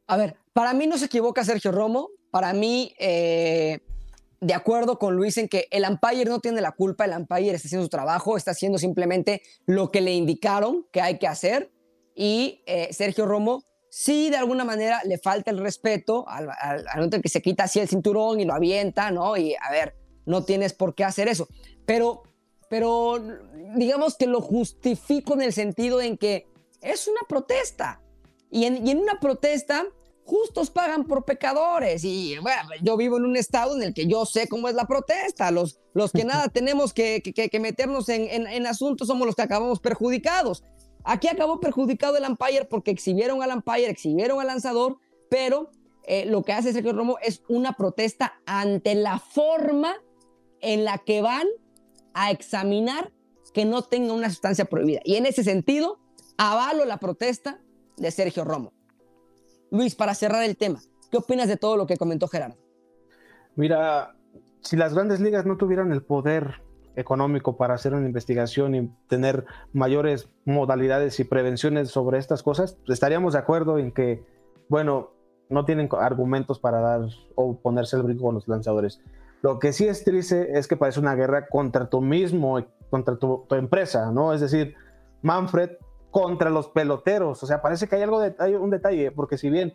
A 0.08 0.18
ver, 0.18 0.36
para 0.54 0.74
mí 0.74 0.88
no 0.88 0.98
se 0.98 1.06
equivoca 1.06 1.44
Sergio 1.44 1.72
Romo, 1.72 2.10
para 2.32 2.54
mí, 2.54 2.94
eh, 3.00 3.80
de 4.42 4.54
acuerdo 4.54 5.00
con 5.00 5.16
Luis 5.16 5.38
en 5.38 5.48
que 5.48 5.68
el 5.72 5.86
umpire 5.90 6.26
no 6.26 6.40
tiene 6.40 6.62
la 6.62 6.72
culpa, 6.72 7.06
el 7.06 7.12
umpire 7.12 7.56
está 7.56 7.68
haciendo 7.68 7.86
su 7.86 7.90
trabajo, 7.90 8.36
está 8.36 8.52
haciendo 8.52 8.78
simplemente 8.78 9.42
lo 9.66 9.92
que 9.92 10.02
le 10.02 10.14
indicaron 10.14 10.86
que 10.92 11.02
hay 11.02 11.18
que 11.20 11.28
hacer 11.28 11.72
y 12.16 12.62
eh, 12.66 12.90
Sergio 12.92 13.26
Romo 13.26 13.64
sí 13.90 14.32
de 14.32 14.38
alguna 14.38 14.66
manera 14.66 15.02
le 15.06 15.20
falta 15.20 15.52
el 15.52 15.60
respeto 15.60 16.26
al, 16.28 16.50
momento 16.96 17.22
que 17.22 17.30
se 17.30 17.44
quita 17.44 17.66
así 17.66 17.80
el 17.80 17.88
cinturón 17.88 18.40
y 18.40 18.46
lo 18.46 18.54
avienta, 18.56 19.12
¿no? 19.12 19.38
Y 19.38 19.56
a 19.62 19.72
ver, 19.72 19.96
no 20.26 20.44
tienes 20.44 20.74
por 20.74 20.96
qué 20.96 21.04
hacer 21.04 21.28
eso. 21.28 21.48
Pero, 21.86 22.24
pero 22.70 23.24
digamos 23.76 24.18
que 24.18 24.26
lo 24.26 24.42
justifico 24.42 25.36
en 25.36 25.44
el 25.44 25.54
sentido 25.54 26.02
en 26.02 26.18
que 26.18 26.48
es 26.82 27.08
una 27.08 27.22
protesta. 27.30 28.02
Y 28.54 28.66
en, 28.66 28.86
y 28.86 28.92
en 28.92 29.00
una 29.00 29.20
protesta, 29.20 29.84
justos 30.26 30.70
pagan 30.70 31.06
por 31.06 31.26
pecadores. 31.26 32.04
Y 32.04 32.38
bueno, 32.38 32.70
yo 32.84 32.96
vivo 32.98 33.18
en 33.18 33.26
un 33.26 33.36
estado 33.36 33.76
en 33.76 33.82
el 33.82 33.94
que 33.96 34.06
yo 34.06 34.28
sé 34.28 34.48
cómo 34.48 34.70
es 34.70 34.76
la 34.76 34.86
protesta. 34.86 35.50
Los, 35.50 35.80
los 35.96 36.12
que 36.12 36.24
nada 36.24 36.50
tenemos 36.50 36.94
que, 36.94 37.24
que, 37.24 37.60
meternos 37.60 38.10
en, 38.10 38.28
en, 38.30 38.46
en, 38.46 38.68
asuntos 38.68 39.08
somos 39.08 39.26
los 39.26 39.36
que 39.36 39.42
acabamos 39.42 39.80
perjudicados. 39.80 40.64
Aquí 41.04 41.28
acabó 41.28 41.60
perjudicado 41.60 42.16
el 42.16 42.26
umpire 42.30 42.66
porque 42.66 42.92
exhibieron 42.92 43.42
al 43.42 43.52
umpire, 43.52 43.90
exhibieron 43.90 44.40
al 44.40 44.46
lanzador, 44.46 45.00
pero 45.32 45.72
eh, 46.04 46.26
lo 46.26 46.44
que 46.44 46.54
hace 46.54 46.74
Sergio 46.74 46.94
Romo 46.94 47.18
es 47.24 47.42
una 47.50 47.74
protesta 47.74 48.40
ante 48.46 48.94
la 48.94 49.18
forma 49.18 49.96
en 50.62 50.86
la 50.86 51.00
que 51.00 51.24
van 51.24 51.48
a 52.14 52.30
examinar 52.30 53.12
que 53.52 53.66
no 53.66 53.82
tenga 53.82 54.14
una 54.14 54.30
sustancia 54.30 54.66
prohibida. 54.66 55.00
Y 55.04 55.16
en 55.16 55.26
ese 55.26 55.44
sentido, 55.44 56.00
avalo 56.38 56.86
la 56.86 56.98
protesta 56.98 57.60
de 57.98 58.12
Sergio 58.12 58.44
Romo. 58.44 58.74
Luis, 59.72 59.96
para 59.96 60.14
cerrar 60.14 60.44
el 60.44 60.58
tema, 60.58 60.80
¿qué 61.12 61.18
opinas 61.18 61.48
de 61.48 61.58
todo 61.58 61.78
lo 61.78 61.88
que 61.88 61.98
comentó 61.98 62.28
Gerardo? 62.28 62.58
Mira, 63.56 64.16
si 64.62 64.78
las 64.78 64.94
grandes 64.94 65.20
ligas 65.20 65.46
no 65.46 65.58
tuvieran 65.58 65.92
el 65.92 66.04
poder 66.04 66.62
económico 66.96 67.58
para 67.58 67.74
hacer 67.74 67.94
una 67.94 68.06
investigación 68.06 68.76
y 68.76 68.92
tener 69.08 69.46
mayores 69.74 70.30
modalidades 70.46 71.20
y 71.20 71.24
prevenciones 71.24 71.90
sobre 71.90 72.20
estas 72.20 72.44
cosas, 72.44 72.78
estaríamos 72.88 73.34
de 73.34 73.40
acuerdo 73.40 73.78
en 73.78 73.92
que, 73.92 74.24
bueno, 74.70 75.12
no 75.50 75.66
tienen 75.66 75.90
argumentos 76.00 76.60
para 76.60 76.80
dar 76.80 77.02
o 77.36 77.58
ponerse 77.58 77.96
el 77.96 78.04
brinco 78.04 78.26
con 78.26 78.36
los 78.36 78.48
lanzadores. 78.48 79.02
Lo 79.42 79.60
que 79.60 79.74
sí 79.74 79.86
es 79.86 80.04
triste 80.04 80.58
es 80.58 80.68
que 80.68 80.78
parece 80.78 81.00
una 81.00 81.16
guerra 81.16 81.48
contra 81.48 81.90
tú 81.90 82.02
mismo, 82.02 82.64
contra 82.90 83.18
tu, 83.18 83.46
empresa, 83.52 84.12
¿no? 84.12 84.34
Es 84.34 84.42
decir, 84.42 84.76
Manfred 85.22 85.72
contra 86.14 86.52
los 86.52 86.68
peloteros. 86.68 87.42
O 87.42 87.48
sea, 87.48 87.64
parece 87.64 87.88
que 87.88 87.96
hay 87.96 88.04
algo 88.04 88.20
de, 88.20 88.36
hay 88.38 88.54
un 88.54 88.70
detalle, 88.70 89.10
porque 89.10 89.36
si 89.36 89.50
bien, 89.50 89.74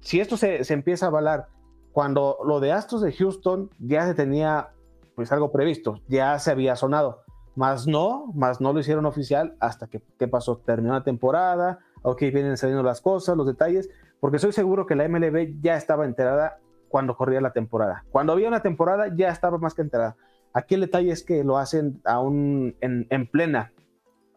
si 0.00 0.18
esto 0.18 0.38
se, 0.38 0.64
se 0.64 0.72
empieza 0.72 1.04
a 1.04 1.08
avalar, 1.10 1.48
cuando 1.92 2.38
lo 2.46 2.60
de 2.60 2.72
Astros 2.72 3.02
de 3.02 3.12
Houston 3.12 3.68
ya 3.78 4.06
se 4.06 4.14
tenía 4.14 4.70
pues 5.14 5.30
algo 5.32 5.52
previsto, 5.52 6.00
ya 6.08 6.38
se 6.38 6.50
había 6.50 6.76
sonado, 6.76 7.24
más 7.56 7.86
no, 7.86 8.32
más 8.34 8.62
no 8.62 8.72
lo 8.72 8.80
hicieron 8.80 9.04
oficial 9.04 9.54
hasta 9.60 9.86
que, 9.86 10.00
¿qué 10.18 10.26
pasó? 10.28 10.56
Terminó 10.64 10.94
la 10.94 11.04
temporada, 11.04 11.80
ok, 12.00 12.20
vienen 12.20 12.56
saliendo 12.56 12.82
las 12.82 13.02
cosas, 13.02 13.36
los 13.36 13.46
detalles, 13.46 13.90
porque 14.18 14.36
estoy 14.38 14.52
seguro 14.52 14.86
que 14.86 14.94
la 14.96 15.06
MLB 15.06 15.60
ya 15.60 15.76
estaba 15.76 16.06
enterada 16.06 16.56
cuando 16.88 17.18
corría 17.18 17.42
la 17.42 17.52
temporada. 17.52 18.06
Cuando 18.10 18.32
había 18.32 18.48
una 18.48 18.62
temporada 18.62 19.14
ya 19.14 19.28
estaba 19.28 19.58
más 19.58 19.74
que 19.74 19.82
enterada. 19.82 20.16
Aquí 20.54 20.74
el 20.74 20.80
detalle 20.80 21.10
es 21.12 21.22
que 21.22 21.44
lo 21.44 21.58
hacen 21.58 22.00
aún 22.06 22.76
en, 22.80 23.06
en 23.10 23.26
plena. 23.30 23.72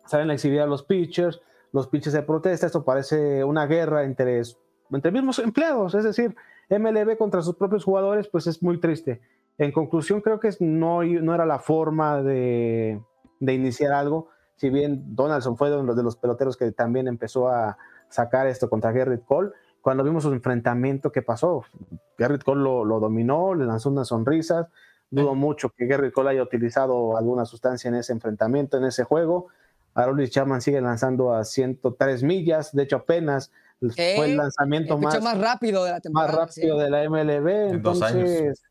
Salen 0.06 0.30
a 0.30 0.34
exhibir 0.34 0.62
a 0.62 0.66
los 0.66 0.84
pitchers, 0.84 1.42
los 1.72 1.88
pinches 1.88 2.14
de 2.14 2.22
protesta. 2.22 2.66
Esto 2.66 2.84
parece 2.84 3.44
una 3.44 3.66
guerra 3.66 4.04
entre, 4.04 4.42
entre 4.92 5.12
mismos 5.12 5.40
empleados, 5.40 5.96
es 5.96 6.04
decir, 6.04 6.36
MLB 6.70 7.18
contra 7.18 7.42
sus 7.42 7.56
propios 7.56 7.84
jugadores, 7.84 8.28
pues 8.28 8.48
es 8.48 8.62
muy 8.62 8.80
triste. 8.80 9.22
En 9.58 9.72
conclusión, 9.72 10.22
creo 10.22 10.40
que 10.40 10.50
no, 10.60 11.04
no 11.04 11.36
era 11.36 11.46
la 11.46 11.60
forma 11.60 12.22
de, 12.22 13.02
de 13.40 13.54
iniciar 13.54 13.94
algo. 13.94 14.30
Si 14.56 14.70
bien 14.70 15.16
Donaldson 15.16 15.58
fue 15.58 15.76
uno 15.78 15.94
de 15.94 16.04
los 16.04 16.16
peloteros 16.16 16.58
que 16.58 16.72
también 16.72 17.08
empezó 17.08 17.50
a 17.50 17.78
sacar 18.10 18.48
esto 18.48 18.70
contra 18.70 18.92
Garrett 18.92 19.26
Cole, 19.26 19.52
cuando 19.82 20.04
vimos 20.04 20.24
su 20.24 20.32
enfrentamiento, 20.32 21.12
¿qué 21.12 21.22
pasó? 21.22 21.64
Garrett 22.18 22.44
Cole 22.44 22.64
lo, 22.64 22.86
lo 22.86 23.00
dominó, 23.00 23.54
le 23.54 23.66
lanzó 23.66 23.90
unas 23.90 24.08
sonrisas. 24.08 24.68
Dudo 25.12 25.36
mucho 25.36 25.70
que 25.70 25.86
Garrett 25.86 26.14
Cole 26.14 26.32
haya 26.32 26.42
utilizado 26.42 27.18
alguna 27.18 27.46
sustancia 27.46 27.90
en 27.90 27.96
ese 27.96 28.14
enfrentamiento, 28.14 28.78
en 28.78 28.86
ese 28.86 29.04
juego. 29.04 29.48
Aroldis 29.94 30.32
Chapman 30.32 30.62
sigue 30.62 30.82
lanzando 30.82 31.34
a 31.34 31.44
103 31.44 32.24
millas, 32.24 32.74
de 32.74 32.84
hecho 32.84 32.98
apenas 32.98 33.52
fue 33.80 34.32
el 34.32 34.38
lanzamiento 34.38 34.98
más, 34.98 35.22
más, 35.22 35.38
rápido 35.38 35.84
de 35.84 35.92
la 35.92 36.00
temporada. 36.00 36.32
Más 36.32 36.56
rápido 36.56 36.78
de 36.80 36.90
la 36.90 37.10
MLB, 37.10 37.74
entonces, 37.74 38.64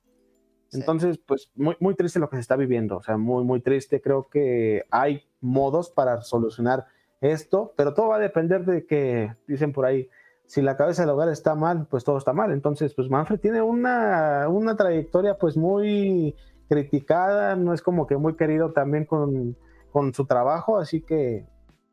entonces 0.72 1.18
pues 1.18 1.50
muy, 1.54 1.76
muy 1.80 1.94
triste 1.94 2.18
lo 2.18 2.30
que 2.30 2.36
se 2.36 2.40
está 2.40 2.56
viviendo, 2.56 2.96
o 2.96 3.02
sea, 3.02 3.16
muy, 3.16 3.44
muy 3.44 3.60
triste. 3.60 4.00
Creo 4.00 4.28
que 4.28 4.84
hay 4.90 5.22
modos 5.40 5.90
para 5.90 6.22
solucionar 6.22 6.86
esto, 7.20 7.72
pero 7.76 7.94
todo 7.94 8.08
va 8.08 8.16
a 8.16 8.20
depender 8.20 8.64
de 8.64 8.86
que, 8.86 9.34
dicen 9.46 9.72
por 9.72 9.84
ahí, 9.84 10.08
si 10.46 10.60
la 10.60 10.76
cabeza 10.76 11.02
del 11.02 11.10
hogar 11.10 11.28
está 11.28 11.54
mal, 11.54 11.86
pues 11.88 12.04
todo 12.04 12.18
está 12.18 12.32
mal. 12.32 12.52
Entonces, 12.52 12.94
pues 12.94 13.08
Manfred 13.08 13.38
tiene 13.38 13.62
una, 13.62 14.48
una 14.48 14.76
trayectoria 14.76 15.38
pues 15.38 15.56
muy 15.56 16.34
criticada, 16.68 17.54
no 17.56 17.72
es 17.74 17.82
como 17.82 18.06
que 18.06 18.16
muy 18.16 18.34
querido 18.34 18.72
también 18.72 19.04
con 19.04 19.56
con 19.92 20.14
su 20.14 20.26
trabajo, 20.26 20.78
así 20.78 21.02
que 21.02 21.46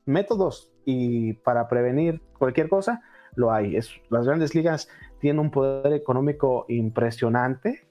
métodos 0.05 0.71
y 0.85 1.33
para 1.33 1.67
prevenir 1.67 2.21
cualquier 2.37 2.69
cosa 2.69 3.01
lo 3.35 3.51
hay. 3.51 3.75
Es, 3.75 3.91
las 4.09 4.25
grandes 4.25 4.55
ligas 4.55 4.89
tienen 5.19 5.39
un 5.39 5.51
poder 5.51 5.93
económico 5.93 6.65
impresionante 6.67 7.87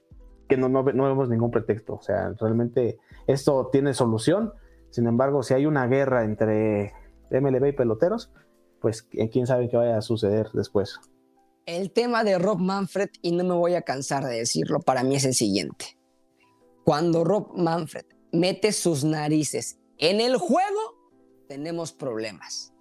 que 0.47 0.57
no, 0.57 0.67
no, 0.67 0.83
vemos 0.83 1.29
ningún 1.29 1.51
pretexto. 1.51 1.95
O 1.95 2.01
sea, 2.01 2.33
realmente 2.39 2.97
esto 3.27 3.69
tiene 3.71 3.93
solución. 3.93 4.51
Sin 4.89 5.07
embargo, 5.07 5.43
si 5.43 5.53
hay 5.53 5.65
una 5.65 5.87
guerra 5.87 6.23
entre 6.23 6.91
MLB 7.29 7.67
y 7.67 7.71
peloteros, 7.73 8.31
pues 8.81 9.03
quién 9.03 9.45
sabe 9.45 9.69
qué 9.69 9.77
vaya 9.77 9.97
a 9.97 10.01
suceder 10.01 10.49
después. 10.53 10.99
El 11.65 11.91
tema 11.91 12.23
de 12.23 12.39
Rob 12.39 12.59
Manfred, 12.59 13.09
y 13.21 13.31
no 13.31 13.43
me 13.43 13.53
voy 13.53 13.75
a 13.75 13.83
cansar 13.83 14.25
de 14.25 14.37
decirlo, 14.37 14.79
para 14.79 15.03
mí 15.03 15.15
es 15.15 15.25
el 15.25 15.35
siguiente. 15.35 15.99
Cuando 16.83 17.23
Rob 17.23 17.55
Manfred 17.55 18.05
mete 18.31 18.71
sus 18.71 19.03
narices 19.03 19.79
en 19.99 20.21
el 20.21 20.37
juego 20.37 20.97
tenemos 21.47 21.91
problemas. 21.91 22.73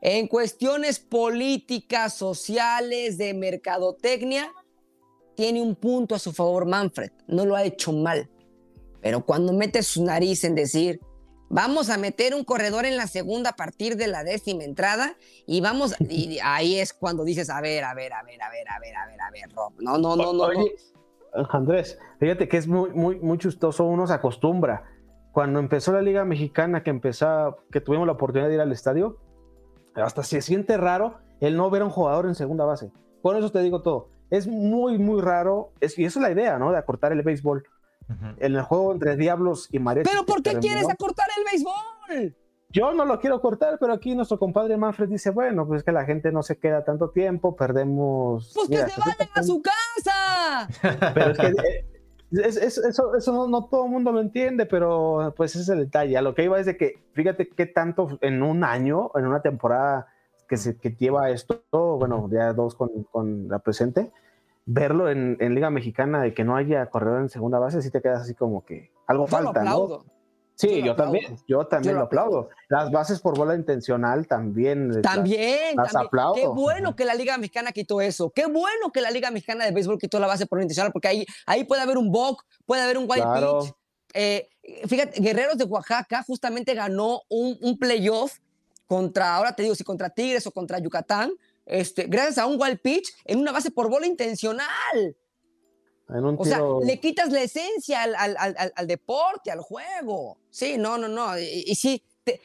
En 0.00 0.28
cuestiones 0.28 0.98
políticas, 0.98 2.14
sociales, 2.14 3.18
de 3.18 3.34
mercadotecnia, 3.34 4.52
tiene 5.34 5.62
un 5.62 5.74
punto 5.74 6.14
a 6.14 6.18
su 6.18 6.32
favor 6.32 6.66
Manfred. 6.66 7.10
No 7.26 7.44
lo 7.44 7.56
ha 7.56 7.64
hecho 7.64 7.92
mal. 7.92 8.28
Pero 9.00 9.24
cuando 9.24 9.52
mete 9.52 9.82
su 9.82 10.04
nariz 10.04 10.44
en 10.44 10.54
decir, 10.54 11.00
vamos 11.48 11.90
a 11.90 11.96
meter 11.96 12.34
un 12.34 12.44
corredor 12.44 12.86
en 12.86 12.96
la 12.96 13.06
segunda 13.06 13.50
a 13.50 13.56
partir 13.56 13.96
de 13.96 14.08
la 14.08 14.24
décima 14.24 14.64
entrada 14.64 15.16
y 15.46 15.60
vamos, 15.60 15.94
y 16.08 16.38
ahí 16.42 16.78
es 16.78 16.92
cuando 16.92 17.24
dices, 17.24 17.50
a 17.50 17.60
ver, 17.60 17.84
a 17.84 17.94
ver, 17.94 18.12
a 18.12 18.22
ver, 18.22 18.40
a 18.42 18.50
ver, 18.50 18.68
a 18.68 18.78
ver, 18.80 18.96
a 18.96 19.06
ver, 19.06 19.20
a 19.20 19.30
ver, 19.30 19.54
Rob. 19.54 19.74
No, 19.78 19.98
no, 19.98 20.16
no, 20.16 20.32
no. 20.32 20.48
Andrés, 21.50 21.98
fíjate 22.18 22.48
que 22.48 22.56
es 22.56 22.66
muy, 22.66 22.90
muy, 22.90 23.20
muy 23.20 23.38
chistoso, 23.38 23.84
uno 23.84 24.06
se 24.06 24.14
acostumbra 24.14 24.97
cuando 25.38 25.60
empezó 25.60 25.92
la 25.92 26.02
Liga 26.02 26.24
Mexicana, 26.24 26.82
que 26.82 26.90
empezó, 26.90 27.58
que 27.70 27.80
tuvimos 27.80 28.08
la 28.08 28.14
oportunidad 28.14 28.48
de 28.48 28.54
ir 28.54 28.60
al 28.60 28.72
estadio, 28.72 29.18
hasta 29.94 30.24
se 30.24 30.42
siente 30.42 30.76
raro 30.76 31.20
el 31.38 31.56
no 31.56 31.70
ver 31.70 31.82
a 31.82 31.84
un 31.84 31.92
jugador 31.92 32.26
en 32.26 32.34
segunda 32.34 32.64
base. 32.64 32.90
Con 33.22 33.36
eso 33.36 33.48
te 33.52 33.62
digo 33.62 33.80
todo. 33.80 34.08
Es 34.30 34.48
muy, 34.48 34.98
muy 34.98 35.22
raro, 35.22 35.70
y 35.80 35.84
esa 35.84 36.00
es 36.02 36.16
la 36.16 36.32
idea, 36.32 36.58
¿no? 36.58 36.72
De 36.72 36.78
acortar 36.78 37.12
el 37.12 37.22
béisbol. 37.22 37.62
En 38.38 38.56
el 38.56 38.62
juego 38.62 38.90
entre 38.92 39.16
Diablos 39.16 39.68
y 39.70 39.78
Maretti. 39.78 40.10
¿Pero 40.10 40.26
por 40.26 40.42
qué 40.42 40.58
quieres 40.58 40.88
acortar 40.90 41.28
el 41.38 41.44
béisbol? 41.44 42.36
Yo 42.70 42.92
no 42.92 43.04
lo 43.04 43.20
quiero 43.20 43.40
cortar, 43.40 43.78
pero 43.78 43.92
aquí 43.92 44.16
nuestro 44.16 44.40
compadre 44.40 44.76
Manfred 44.76 45.08
dice, 45.08 45.30
bueno, 45.30 45.68
pues 45.68 45.78
es 45.78 45.84
que 45.84 45.92
la 45.92 46.04
gente 46.04 46.32
no 46.32 46.42
se 46.42 46.58
queda 46.58 46.82
tanto 46.82 47.10
tiempo, 47.10 47.54
perdemos... 47.54 48.50
Pues 48.56 48.68
que 48.70 48.90
se 48.90 49.00
vayan 49.00 49.28
a 49.32 49.42
su 49.44 49.62
casa. 49.62 50.68
Pero 51.14 51.30
es 51.30 51.38
que 51.38 51.97
eh, 52.32 52.46
eso, 52.46 53.14
eso 53.16 53.48
no, 53.48 53.64
todo 53.66 53.86
el 53.86 53.90
mundo 53.90 54.12
lo 54.12 54.20
entiende, 54.20 54.66
pero 54.66 55.32
pues 55.36 55.52
ese 55.54 55.62
es 55.62 55.68
el 55.70 55.78
detalle. 55.78 56.16
A 56.16 56.22
lo 56.22 56.34
que 56.34 56.44
iba 56.44 56.58
es 56.58 56.66
de 56.66 56.76
que, 56.76 57.02
fíjate 57.12 57.48
qué 57.48 57.66
tanto 57.66 58.18
en 58.20 58.42
un 58.42 58.64
año, 58.64 59.10
en 59.14 59.26
una 59.26 59.40
temporada 59.40 60.08
que, 60.48 60.56
se, 60.56 60.76
que 60.78 60.90
lleva 60.90 61.30
esto, 61.30 61.62
bueno, 61.70 62.28
ya 62.30 62.52
dos 62.52 62.74
con, 62.74 63.04
con 63.10 63.48
la 63.48 63.58
presente, 63.60 64.10
verlo 64.66 65.08
en, 65.10 65.36
en, 65.40 65.54
Liga 65.54 65.70
Mexicana 65.70 66.20
de 66.20 66.34
que 66.34 66.44
no 66.44 66.56
haya 66.56 66.86
corredor 66.86 67.20
en 67.22 67.28
segunda 67.28 67.58
base, 67.58 67.80
sí 67.82 67.90
te 67.90 68.02
quedas 68.02 68.22
así 68.22 68.34
como 68.34 68.64
que 68.64 68.90
algo 69.06 69.26
falta, 69.26 69.64
¿no? 69.64 70.04
Sí, 70.58 70.82
yo, 70.82 70.96
también, 70.96 71.38
yo 71.46 71.64
también 71.68 71.94
lo, 71.94 72.02
aplaudo. 72.02 72.48
Las 72.68 72.90
bases 72.90 73.20
por 73.20 73.38
bola 73.38 73.54
intencional 73.54 74.26
también. 74.26 75.00
También, 75.02 75.76
las, 75.76 75.94
aplaudo. 75.94 76.34
Qué 76.34 76.48
bueno 76.48 76.96
que 76.96 77.04
la 77.04 77.14
Liga 77.14 77.38
Mexicana 77.38 77.70
quitó 77.70 78.00
eso. 78.00 78.30
Qué 78.30 78.46
bueno 78.46 78.90
que 78.92 79.00
la 79.00 79.12
Liga 79.12 79.30
Mexicana 79.30 79.64
de 79.64 79.70
Béisbol 79.70 79.98
quitó 79.98 80.18
la 80.18 80.26
base 80.26 80.46
por 80.46 80.56
bola 80.56 80.64
intencional, 80.64 80.90
porque 80.90 81.06
ahí, 81.06 81.26
ahí 81.46 81.62
puede 81.62 81.82
haber 81.82 81.96
un 81.96 82.10
bok, 82.10 82.44
puede 82.66 82.82
haber 82.82 82.98
un 82.98 83.06
white 83.08 83.24
pitch. 83.34 83.72
Eh, 84.14 84.48
fíjate, 84.88 85.20
Guerreros 85.20 85.58
de 85.58 85.64
Oaxaca 85.64 86.24
justamente 86.26 86.74
ganó 86.74 87.22
un, 87.28 87.56
un, 87.60 87.78
playoff 87.78 88.38
contra, 88.88 89.36
ahora 89.36 89.54
te 89.54 89.62
digo, 89.62 89.76
si 89.76 89.84
contra 89.84 90.10
Tigres 90.10 90.44
o 90.48 90.50
contra 90.50 90.80
Yucatán, 90.80 91.30
este, 91.66 92.06
gracias 92.08 92.38
a 92.38 92.46
un 92.46 92.60
wild 92.60 92.80
pitch 92.80 93.08
en 93.26 93.38
una 93.38 93.52
base 93.52 93.70
por 93.70 93.88
bola 93.88 94.08
intencional 94.08 95.14
o 96.08 96.44
sea, 96.44 96.60
le 96.82 97.00
quitas 97.00 97.30
la 97.30 97.42
esencia 97.42 98.02
al, 98.02 98.86
deporte, 98.86 99.50
al 99.50 99.60
juego. 99.60 100.38
Sí, 100.50 100.78
no, 100.78 100.96
no, 100.96 101.08
no. 101.08 101.38
Y, 101.38 101.74
sí, 101.74 102.02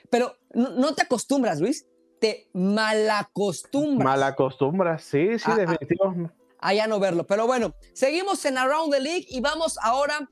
pero 0.10 0.36
no, 0.54 0.94
te 0.94 1.04
acostumbras, 1.04 1.62
Luis. 1.62 1.86
Te 2.20 2.50
malacostumbras. 2.54 4.06
Malacostumbras, 4.06 5.04
sí, 5.04 5.40
sí, 5.40 5.52
definitivamente. 5.58 6.34
A, 6.60 6.74
ya 6.74 6.88
no 6.88 7.00
verlo. 7.00 7.26
Pero 7.26 7.48
bueno, 7.48 7.74
seguimos 7.94 8.44
en 8.46 8.58
Around 8.58 8.94
the 8.94 9.00
League 9.00 9.26
y 9.30 9.40
vamos 9.40 9.78
ahora 9.82 10.30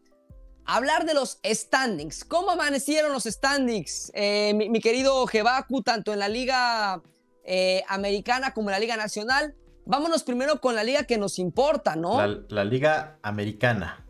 a 0.65 0.76
hablar 0.76 1.05
de 1.05 1.14
los 1.14 1.39
standings. 1.45 2.26
¿Cómo 2.26 2.51
amanecieron 2.51 3.11
los 3.14 3.23
standings, 3.23 4.11
eh, 4.14 4.53
mi, 4.53 4.80
querido 4.80 5.26
Jebaku, 5.27 5.84
tanto 5.84 6.14
en 6.14 6.19
la 6.19 6.30
Liga 6.30 7.01
eh, 7.43 7.84
Americana 7.88 8.53
como 8.53 8.69
en 8.69 8.73
la 8.73 8.80
Liga 8.80 8.97
Nacional? 8.97 9.55
Vámonos 9.85 10.23
primero 10.23 10.61
con 10.61 10.75
la 10.75 10.83
liga 10.83 11.03
que 11.03 11.17
nos 11.17 11.39
importa, 11.39 11.95
¿no? 11.95 12.25
La, 12.49 12.63
liga 12.63 13.17
americana. 13.21 14.05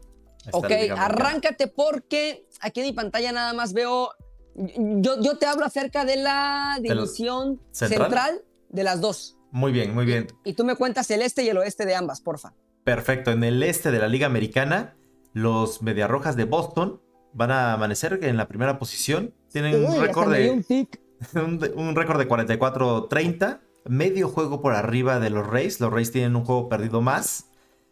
ok, 0.52 0.72
arráncate 0.96 1.68
porque 1.68 2.48
aquí 2.60 2.82
en 2.82 2.88
mi 2.88 2.94
pantalla 2.94 3.32
nada 3.32 3.54
más 3.54 3.74
veo. 3.74 4.12
Yo, 4.56 5.22
yo 5.22 5.38
te 5.38 5.46
hablo 5.46 5.66
acerca 5.66 6.04
de 6.04 6.18
la 6.18 6.78
división 6.82 7.62
central? 7.72 8.44
de 8.72 8.84
las 8.84 9.02
dos. 9.02 9.38
Muy 9.52 9.72
bien, 9.72 9.94
muy 9.94 10.06
bien. 10.06 10.28
Y, 10.44 10.54
tú 10.54 10.64
me 10.64 10.76
cuentas 10.76 11.12
el 11.12 11.22
este 11.22 11.44
y 11.44 11.50
el 11.50 11.58
oeste 11.58 11.86
de 11.86 11.96
ambas, 11.96 12.22
porfa. 12.22 12.54
Perfecto. 12.84 13.32
En 13.32 13.44
el 13.44 13.62
este 13.64 13.92
de 13.92 14.00
la 14.00 14.08
liga 14.08 14.26
americana, 14.26 14.96
los 15.34 15.82
Mediarrojas 15.82 16.36
de 16.36 16.46
Boston 16.46 17.02
van 17.34 17.52
a 17.52 17.74
amanecer 17.74 18.20
en 18.24 18.38
la 18.38 18.48
primera 18.48 18.80
posición. 18.80 19.34
Tienen 19.52 19.86
un 19.86 20.02
récord 20.02 20.32
de. 20.32 20.64
Un, 21.36 21.62
un 21.76 21.96
récord 21.96 22.18
de 22.18 22.28
44-30 22.28 23.60
medio 23.86 24.30
juego 24.30 24.62
por 24.62 24.74
arriba 24.74 25.20
de 25.20 25.30
los 25.30 25.48
Rays. 25.48 25.80
Los 25.80 25.92
Rays 25.92 26.12
tienen 26.12 26.36
un 26.36 26.46
juego 26.46 26.70
perdido 26.70 27.02
más. 27.02 27.48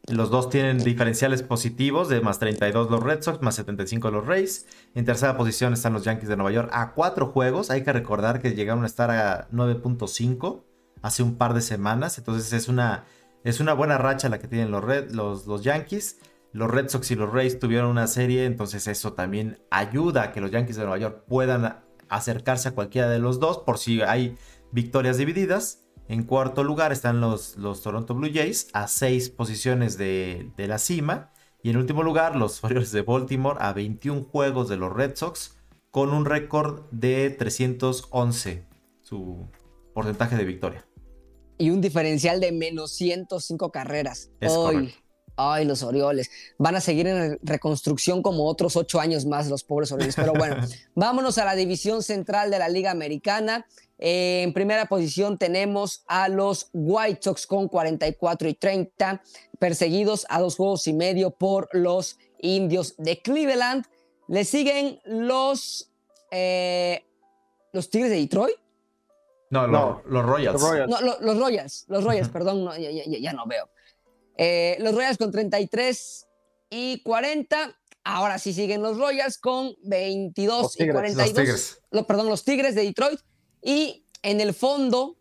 Los 0.08 0.32
dos 0.32 0.50
tienen 0.50 0.80
diferenciales 0.80 1.44
positivos 1.44 2.10
de 2.10 2.22
más 2.22 2.40
32 2.40 2.90
los 2.90 3.04
Red 3.04 3.22
Sox, 3.22 3.42
más 3.42 3.56
75 3.56 4.10
los 4.10 4.26
Rays. 4.26 4.66
En 4.96 5.06
tercera 5.06 5.38
posición 5.38 5.74
están 5.74 5.94
los 5.94 6.04
Yankees 6.04 6.30
de 6.30 6.38
Nueva 6.38 6.52
York 6.52 6.70
a 6.74 6.94
cuatro 6.94 7.28
juegos. 7.28 7.70
Hay 7.70 7.84
que 7.84 7.94
recordar 7.94 8.42
que 8.42 8.56
llegaron 8.56 8.84
a 8.84 8.88
estar 8.88 9.12
a 9.12 9.48
9.5 9.52 10.64
hace 11.02 11.22
un 11.22 11.36
par 11.36 11.54
de 11.54 11.62
semanas. 11.62 12.18
Entonces 12.18 12.54
es 12.54 12.68
una, 12.68 13.06
es 13.44 13.60
una 13.60 13.74
buena 13.74 13.98
racha 13.98 14.30
la 14.30 14.40
que 14.40 14.48
tienen 14.48 14.72
los, 14.72 14.84
Red, 14.84 15.12
los, 15.12 15.46
los 15.46 15.64
Yankees. 15.64 16.18
Los 16.52 16.72
Red 16.72 16.90
Sox 16.90 17.12
y 17.12 17.16
los 17.16 17.32
Rays 17.32 17.60
tuvieron 17.60 17.92
una 17.92 18.08
serie, 18.08 18.46
entonces 18.46 18.88
eso 18.88 19.14
también 19.14 19.60
ayuda 19.70 20.24
a 20.24 20.32
que 20.32 20.42
los 20.42 20.50
Yankees 20.50 20.78
de 20.78 20.82
Nueva 20.82 20.98
York 20.98 21.26
puedan 21.28 21.84
acercarse 22.10 22.70
a 22.70 22.72
cualquiera 22.72 23.08
de 23.08 23.20
los 23.20 23.40
dos 23.40 23.60
por 23.60 23.78
si 23.78 24.02
hay 24.02 24.36
victorias 24.72 25.18
divididas. 25.18 25.86
En 26.08 26.24
cuarto 26.24 26.64
lugar 26.64 26.92
están 26.92 27.22
los, 27.22 27.58
los 27.58 27.82
Toronto 27.82 28.16
Blue 28.16 28.32
Jays 28.34 28.70
a 28.74 28.88
seis 28.88 29.30
posiciones 29.30 29.98
de, 29.98 30.52
la 30.58 30.80
cima. 30.80 31.32
Y 31.62 31.70
en 31.70 31.78
último 31.78 32.04
lugar 32.04 32.36
los 32.36 32.64
Orioles 32.64 32.92
de 32.92 33.02
Baltimore 33.02 33.58
a 33.62 33.74
21 33.74 34.24
juegos 34.24 34.70
de 34.70 34.78
los 34.78 34.92
Red 34.92 35.16
Sox 35.16 35.58
con 35.92 36.14
un 36.14 36.26
récord 36.26 36.84
de 36.92 37.30
311 37.32 38.68
su 39.02 39.48
porcentaje 39.94 40.36
de 40.36 40.46
victoria. 40.46 40.86
Y 41.58 41.72
un 41.72 41.82
diferencial 41.82 42.40
de 42.40 42.52
menos 42.52 42.92
105 42.94 43.72
carreras. 43.72 44.32
hoy, 44.48 44.94
Ay, 45.42 45.64
los 45.64 45.84
Orioles. 45.84 46.30
Van 46.58 46.76
a 46.76 46.82
seguir 46.82 47.08
en 47.08 47.40
reconstrucción 47.42 48.22
como 48.22 48.46
otros 48.46 48.76
ocho 48.76 49.00
años 49.00 49.26
más 49.26 49.48
los 49.48 49.64
pobres 49.64 49.90
Orioles. 49.94 50.16
Pero 50.18 50.34
bueno, 50.34 50.58
vámonos 50.96 51.38
a 51.38 51.46
la 51.46 51.56
división 51.56 52.04
central 52.04 52.52
de 52.52 52.60
la 52.60 52.68
Liga 52.68 52.92
Americana. 52.92 53.66
Eh, 53.98 54.42
en 54.44 54.52
primera 54.52 54.88
posición 54.88 55.38
tenemos 55.38 56.04
a 56.08 56.28
los 56.28 56.70
White 56.74 57.22
Sox 57.24 57.48
con 57.48 57.70
44 57.70 58.50
y 58.50 58.54
30, 58.54 59.22
perseguidos 59.60 60.26
a 60.28 60.42
dos 60.42 60.58
juegos 60.58 60.86
y 60.88 60.94
medio 60.94 61.32
por 61.32 61.70
los 61.72 62.18
Indios 62.40 62.96
de 62.98 63.22
Cleveland. 63.22 63.86
Le 64.28 64.44
siguen 64.44 65.00
los, 65.06 65.90
eh, 66.32 67.06
los 67.72 67.90
Tigres 67.90 68.12
de 68.12 68.18
Detroit. 68.18 68.58
No, 69.52 69.68
los 70.06 70.26
Royals. 70.26 70.62
Los 70.62 70.70
Royals. 70.70 70.90
No, 70.90 71.02
los 71.22 71.40
Royals, 71.40 71.86
los 71.88 72.04
Royals, 72.04 72.28
perdón, 72.28 72.70
ya 72.78 73.34
no 73.34 73.46
veo. 73.46 73.70
Eh, 74.42 74.78
los 74.80 74.96
Royals 74.96 75.18
con 75.18 75.32
33 75.32 76.28
y 76.70 77.04
40. 77.04 77.78
Ahora 78.06 78.40
sí 78.40 78.54
siguen 78.54 78.82
los 78.82 78.98
Royals 78.98 79.38
con 79.38 79.76
22 79.84 80.80
y 80.80 80.88
42. 80.88 81.82
Los 81.92 82.06
perdón, 82.06 82.30
los 82.30 82.46
Tigres 82.46 82.74
de 82.74 82.84
Detroit. 82.84 83.20
Y 83.62 84.06
en 84.24 84.40
el 84.40 84.54
fondo, 84.54 85.18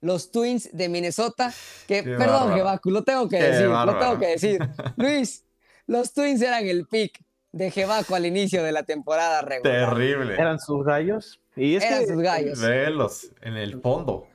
los 0.00 0.32
Twins 0.32 0.68
de 0.72 0.88
Minnesota. 0.88 1.54
Que, 1.86 2.02
perdón, 2.02 2.54
Jebaku, 2.54 2.90
lo 2.90 3.04
tengo 3.04 3.28
que 3.28 3.40
decir, 3.40 3.66
lo 3.66 3.98
tengo 4.00 4.18
que 4.18 4.26
decir. 4.26 4.58
Luis, 4.96 5.44
los 5.86 6.12
Twins 6.12 6.42
eran 6.42 6.66
el 6.66 6.88
pick 6.88 7.22
de 7.52 7.70
Jebaco 7.70 8.16
al 8.16 8.26
inicio 8.26 8.64
de 8.64 8.72
la 8.72 8.82
temporada 8.82 9.42
regular. 9.42 9.90
Terrible. 9.90 10.34
Eran 10.34 10.58
sus 10.58 10.84
gallos. 10.84 11.40
Y 11.54 11.76
eran 11.76 12.04
sus 12.04 12.20
gallos. 12.20 12.60
Velos 12.60 13.30
en 13.42 13.56
el 13.56 13.80
fondo. 13.80 14.26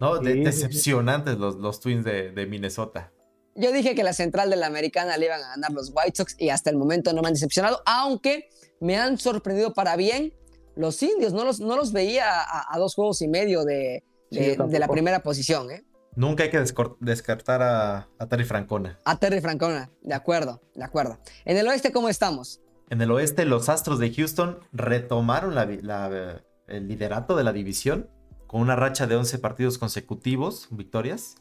No, 0.00 0.18
decepcionantes 0.18 1.38
los, 1.38 1.56
los 1.56 1.80
Twins 1.80 2.04
de, 2.04 2.46
Minnesota. 2.48 3.12
Yo 3.54 3.72
dije 3.72 3.94
que 3.94 4.04
la 4.04 4.12
central 4.12 4.50
de 4.50 4.56
la 4.56 4.66
americana 4.66 5.16
le 5.16 5.26
iban 5.26 5.42
a 5.42 5.48
ganar 5.48 5.72
los 5.72 5.92
White 5.92 6.16
Sox 6.16 6.36
y 6.38 6.50
hasta 6.50 6.70
el 6.70 6.76
momento 6.76 7.12
no 7.12 7.22
me 7.22 7.28
han 7.28 7.34
decepcionado, 7.34 7.82
aunque 7.84 8.48
me 8.80 8.96
han 8.96 9.18
sorprendido 9.18 9.74
para 9.74 9.96
bien 9.96 10.32
los 10.76 11.02
indios. 11.02 11.32
No 11.32 11.44
los, 11.44 11.58
no 11.58 11.76
los 11.76 11.92
veía 11.92 12.24
a, 12.28 12.78
dos 12.78 12.94
juegos 12.94 13.20
y 13.22 13.28
medio 13.28 13.64
de, 13.64 14.04
de, 14.30 14.78
la 14.78 14.86
primera 14.86 15.24
posición. 15.24 15.72
¿eh? 15.72 15.84
Nunca 16.14 16.44
hay 16.44 16.50
que 16.50 16.62
descartar 17.00 17.62
a, 17.62 18.08
a, 18.18 18.28
Terry 18.28 18.44
Francona. 18.44 19.00
A 19.04 19.18
Terry 19.18 19.40
Francona, 19.40 19.90
de 20.02 20.14
acuerdo, 20.14 20.60
de 20.76 20.84
acuerdo. 20.84 21.18
En 21.44 21.56
el 21.56 21.66
oeste, 21.66 21.90
¿cómo 21.90 22.08
estamos? 22.08 22.60
En 22.90 23.02
el 23.02 23.10
oeste, 23.10 23.44
los 23.44 23.68
Astros 23.68 23.98
de 23.98 24.14
Houston 24.14 24.60
retomaron 24.72 25.58
el 25.58 26.88
liderato 26.88 27.36
de 27.36 27.42
la 27.42 27.52
división 27.52 28.08
con 28.48 28.62
una 28.62 28.74
racha 28.74 29.06
de 29.06 29.14
11 29.14 29.38
partidos 29.38 29.78
consecutivos, 29.78 30.68
victorias. 30.70 31.36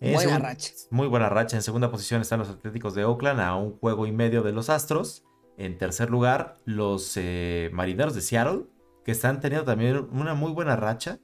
buena 0.00 0.38
racha. 0.38 0.72
Muy 0.90 1.08
buena 1.08 1.30
racha. 1.30 1.56
En 1.56 1.62
segunda 1.62 1.90
posición 1.90 2.20
están 2.20 2.38
los 2.38 2.50
Atléticos 2.50 2.94
de 2.94 3.04
Oakland 3.04 3.40
a 3.40 3.56
un 3.56 3.72
juego 3.78 4.06
y 4.06 4.12
medio 4.12 4.42
de 4.42 4.52
los 4.52 4.68
Astros. 4.68 5.24
En 5.56 5.78
tercer 5.78 6.10
lugar, 6.10 6.58
los 6.66 7.16
eh, 7.16 7.70
Marineros 7.72 8.14
de 8.14 8.20
Seattle, 8.20 8.66
que 9.06 9.12
están 9.12 9.40
teniendo 9.40 9.64
también 9.64 10.06
una 10.12 10.34
muy 10.34 10.52
buena 10.52 10.76
racha. 10.76 11.18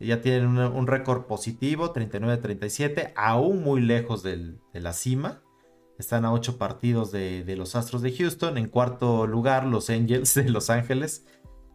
Ya 0.00 0.22
tienen 0.22 0.56
un 0.56 0.86
récord 0.86 1.26
positivo, 1.26 1.92
39-37, 1.92 3.12
aún 3.16 3.62
muy 3.62 3.82
lejos 3.82 4.22
de 4.22 4.56
la 4.72 4.94
cima. 4.94 5.42
Están 5.98 6.24
a 6.24 6.32
8 6.32 6.56
partidos 6.56 7.12
de, 7.12 7.44
de, 7.44 7.56
los 7.56 7.76
Astros 7.76 8.00
de 8.00 8.16
Houston. 8.16 8.56
En 8.56 8.68
cuarto 8.68 9.26
lugar, 9.26 9.66
los 9.66 9.90
Angels 9.90 10.34
de 10.34 10.48
Los 10.48 10.70
Ángeles. 10.70 11.26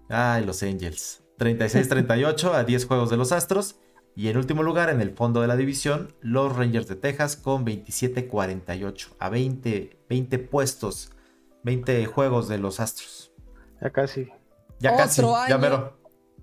Ay, 0.09 0.43
los 0.43 0.63
Angels. 0.63 1.24
36-38 1.37 2.51
a 2.53 2.63
10 2.63 2.85
juegos 2.85 3.09
de 3.09 3.17
los 3.17 3.31
Astros. 3.31 3.77
Y 4.15 4.29
en 4.29 4.37
último 4.37 4.63
lugar, 4.63 4.89
en 4.89 5.01
el 5.01 5.11
fondo 5.11 5.41
de 5.41 5.47
la 5.47 5.57
división, 5.57 6.13
los 6.21 6.55
Rangers 6.55 6.87
de 6.87 6.95
Texas 6.95 7.35
con 7.35 7.65
27-48 7.65 9.09
a 9.19 9.29
20, 9.29 9.99
20 10.09 10.39
puestos, 10.39 11.11
20 11.63 12.05
juegos 12.05 12.47
de 12.47 12.57
los 12.57 12.79
Astros. 12.79 13.33
Ya 13.81 13.91
casi. 13.91 14.29
Ya 14.79 14.93
otro 14.93 15.33
casi, 15.33 15.53
año, 15.53 15.93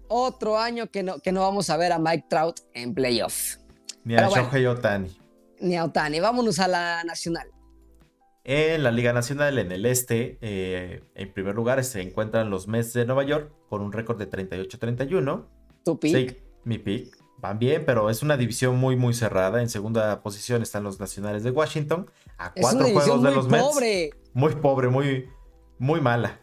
Otro 0.09 0.59
año 0.59 0.87
que 0.89 1.03
no, 1.03 1.19
que 1.21 1.33
no 1.33 1.41
vamos 1.41 1.71
a 1.71 1.77
ver 1.79 1.93
a 1.93 1.99
Mike 1.99 2.27
Trout 2.29 2.61
en 2.75 2.95
playoff. 2.95 3.57
Ni 4.05 4.17
a 4.17 4.29
Shohei 4.29 4.67
Otani. 4.67 5.17
Ni 5.61 5.77
a 5.77 5.85
Otani. 5.85 6.21
Vámonos 6.21 6.59
a 6.59 6.69
la 6.69 7.05
nacional. 7.05 7.49
En 8.45 8.83
la 8.83 8.91
Liga 8.91 9.13
Nacional, 9.13 9.59
en 9.59 9.71
el 9.71 9.87
este, 9.87 10.39
eh, 10.41 11.05
en 11.15 11.33
primer 11.33 11.55
lugar 11.55 11.83
se 11.85 12.01
encuentran 12.01 12.51
los 12.51 12.67
Mets 12.67 12.93
de 12.93 13.05
Nueva 13.05 13.23
York 13.23 13.53
con 13.69 13.83
un 13.83 13.93
récord 13.93 14.19
de 14.19 14.29
38-31. 14.29 15.47
¿Tu 15.85 16.01
pick? 16.01 16.31
Sí, 16.31 16.37
mi 16.65 16.79
pick. 16.79 17.17
Van 17.39 17.59
bien, 17.59 17.85
pero 17.85 18.11
es 18.11 18.23
una 18.23 18.37
división 18.37 18.79
muy, 18.79 18.97
muy 18.97 19.15
cerrada. 19.15 19.61
En 19.61 19.69
segunda 19.69 20.23
posición 20.23 20.63
están 20.63 20.83
los 20.83 20.99
Nacionales 20.99 21.45
de 21.45 21.51
Washington, 21.51 22.11
a 22.37 22.53
cuatro 22.53 22.85
juegos 22.89 23.23
de 23.23 23.31
los 23.31 23.47
pobre. 23.47 24.11
Muy 24.33 24.55
pobre, 24.57 24.89
muy, 24.89 25.29
muy 25.79 26.01
mala. 26.01 26.41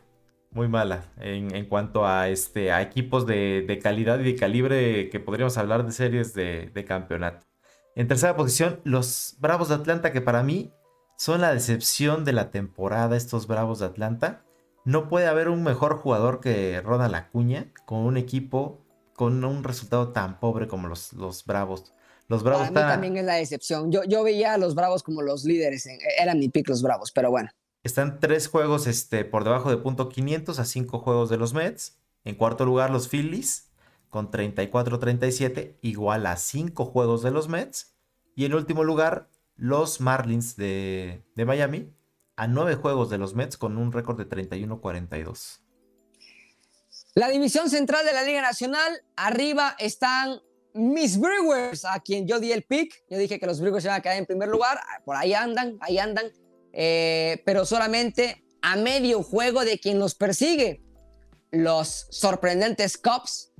Muy 0.52 0.68
mala 0.68 1.14
en, 1.18 1.54
en 1.54 1.66
cuanto 1.66 2.08
a, 2.08 2.28
este, 2.30 2.72
a 2.72 2.82
equipos 2.82 3.28
de, 3.28 3.64
de, 3.68 3.78
calidad 3.78 4.20
y 4.20 4.24
de 4.24 4.36
calibre 4.36 5.10
que 5.10 5.20
podríamos 5.20 5.58
hablar 5.58 5.86
de 5.86 5.92
series 5.92 6.34
de, 6.34 6.72
de 6.74 6.86
campeonato. 6.86 7.46
En 7.96 8.08
tercera 8.08 8.36
posición, 8.36 8.80
los 8.84 9.36
Bravos 9.40 9.70
de 9.70 9.76
Atlanta, 9.76 10.12
que 10.12 10.22
para 10.22 10.42
mí 10.42 10.74
son 11.20 11.41
la 11.41 11.54
decepción 11.54 12.24
de 12.24 12.32
la 12.32 12.50
temporada 12.50 13.18
estos 13.18 13.46
Bravos 13.46 13.80
de 13.80 13.88
Atlanta. 13.88 14.46
No 14.86 15.10
puede 15.10 15.28
haber 15.28 15.50
un 15.50 15.64
mejor 15.64 15.98
jugador 15.98 16.40
que 16.40 16.80
Ronald 16.80 17.14
Acuña 17.14 17.74
con 17.86 18.00
un 18.00 18.16
equipo 18.16 18.80
con 19.18 19.44
un 19.44 19.66
resultado 19.66 20.14
tan 20.14 20.40
pobre 20.40 20.70
como 20.70 20.88
los, 20.88 21.12
los 21.12 21.44
Bravos. 21.44 21.94
Los 22.30 22.41
Bravos 22.41 22.70
Para 22.70 22.86
mí 22.86 22.94
también 22.94 23.18
es 23.18 23.26
la 23.26 23.34
decepción. 23.34 23.91
Yo, 23.91 24.06
yo 24.06 24.24
veía 24.24 24.54
a 24.54 24.58
los 24.58 24.76
Bravos 24.76 25.04
como 25.04 25.22
los 25.22 25.44
líderes. 25.44 25.86
eran 26.18 26.40
mi 26.40 26.48
pick 26.48 26.70
los 26.70 26.82
Bravos, 26.82 27.12
pero 27.12 27.30
bueno. 27.30 27.50
Están 27.84 28.22
tres 28.22 28.48
juegos 28.48 28.88
este, 28.88 29.26
por 29.26 29.44
debajo 29.44 29.70
de 29.70 29.76
punto 29.76 30.08
500 30.08 30.58
a 30.58 30.64
cinco 30.64 31.00
juegos 31.00 31.30
de 31.30 31.36
los 31.36 31.54
Mets. 31.54 31.98
En 32.24 32.36
cuarto 32.36 32.64
lugar, 32.64 32.91
los 32.91 33.10
Phillies 33.10 33.70
con 34.10 34.32
34-37, 34.32 35.80
igual 35.82 36.26
a 36.28 36.38
cinco 36.38 36.86
juegos 36.86 37.24
de 37.24 37.32
los 37.32 37.50
Mets. 37.50 37.94
Y 38.38 38.46
en 38.46 38.54
último 38.54 38.86
lugar, 38.86 39.28
los 39.60 39.99
Marlins 39.99 40.56
de, 40.56 41.23
Miami 41.36 41.94
a 42.36 42.48
nueve 42.48 42.76
juegos 42.76 43.10
de 43.10 43.18
los 43.18 43.36
Mets 43.36 43.57
con 43.57 43.77
un 43.77 43.91
récord 43.91 44.18
de 44.18 44.27
31-42. 44.27 45.60
La 47.15 47.27
división 47.30 47.69
central 47.69 48.06
de 48.06 48.14
la 48.14 48.23
Liga 48.23 48.41
Nacional, 48.41 49.02
arriba 49.18 49.76
están 49.77 50.40
mis 50.73 51.19
Brewers, 51.19 51.84
a 51.84 51.99
quien 51.99 52.27
yo 52.27 52.40
di 52.40 52.53
el 52.53 52.64
pick. 52.64 53.03
Yo 53.10 53.18
dije 53.18 53.40
que 53.40 53.45
los 53.45 53.60
Brewers 53.60 53.84
iban 53.84 53.98
a 53.98 54.02
quedar 54.02 54.15
en 54.15 54.26
primer 54.26 54.48
lugar. 54.48 54.80
Por 55.03 55.18
ahí 55.18 55.34
andan, 55.34 55.77
ahí 55.81 55.98
andan. 55.98 56.31
Eh, 56.72 57.41
pero 57.45 57.65
solamente 57.65 58.45
a 58.61 58.77
medio 58.77 59.22
juego 59.23 59.65
de 59.65 59.80
quien 59.80 59.99
los 59.99 60.15
persigue. 60.15 60.81
Los 61.52 62.07
sorprendentes 62.11 62.98
Cubs, 62.98 63.52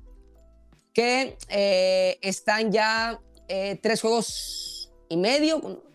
que 0.93 1.38
eh, 1.49 2.19
están 2.21 2.71
ya 2.71 3.19
eh, 3.49 3.77
tres 3.81 3.99
juegos 3.99 4.93
y 5.09 5.17
medio, 5.17 5.89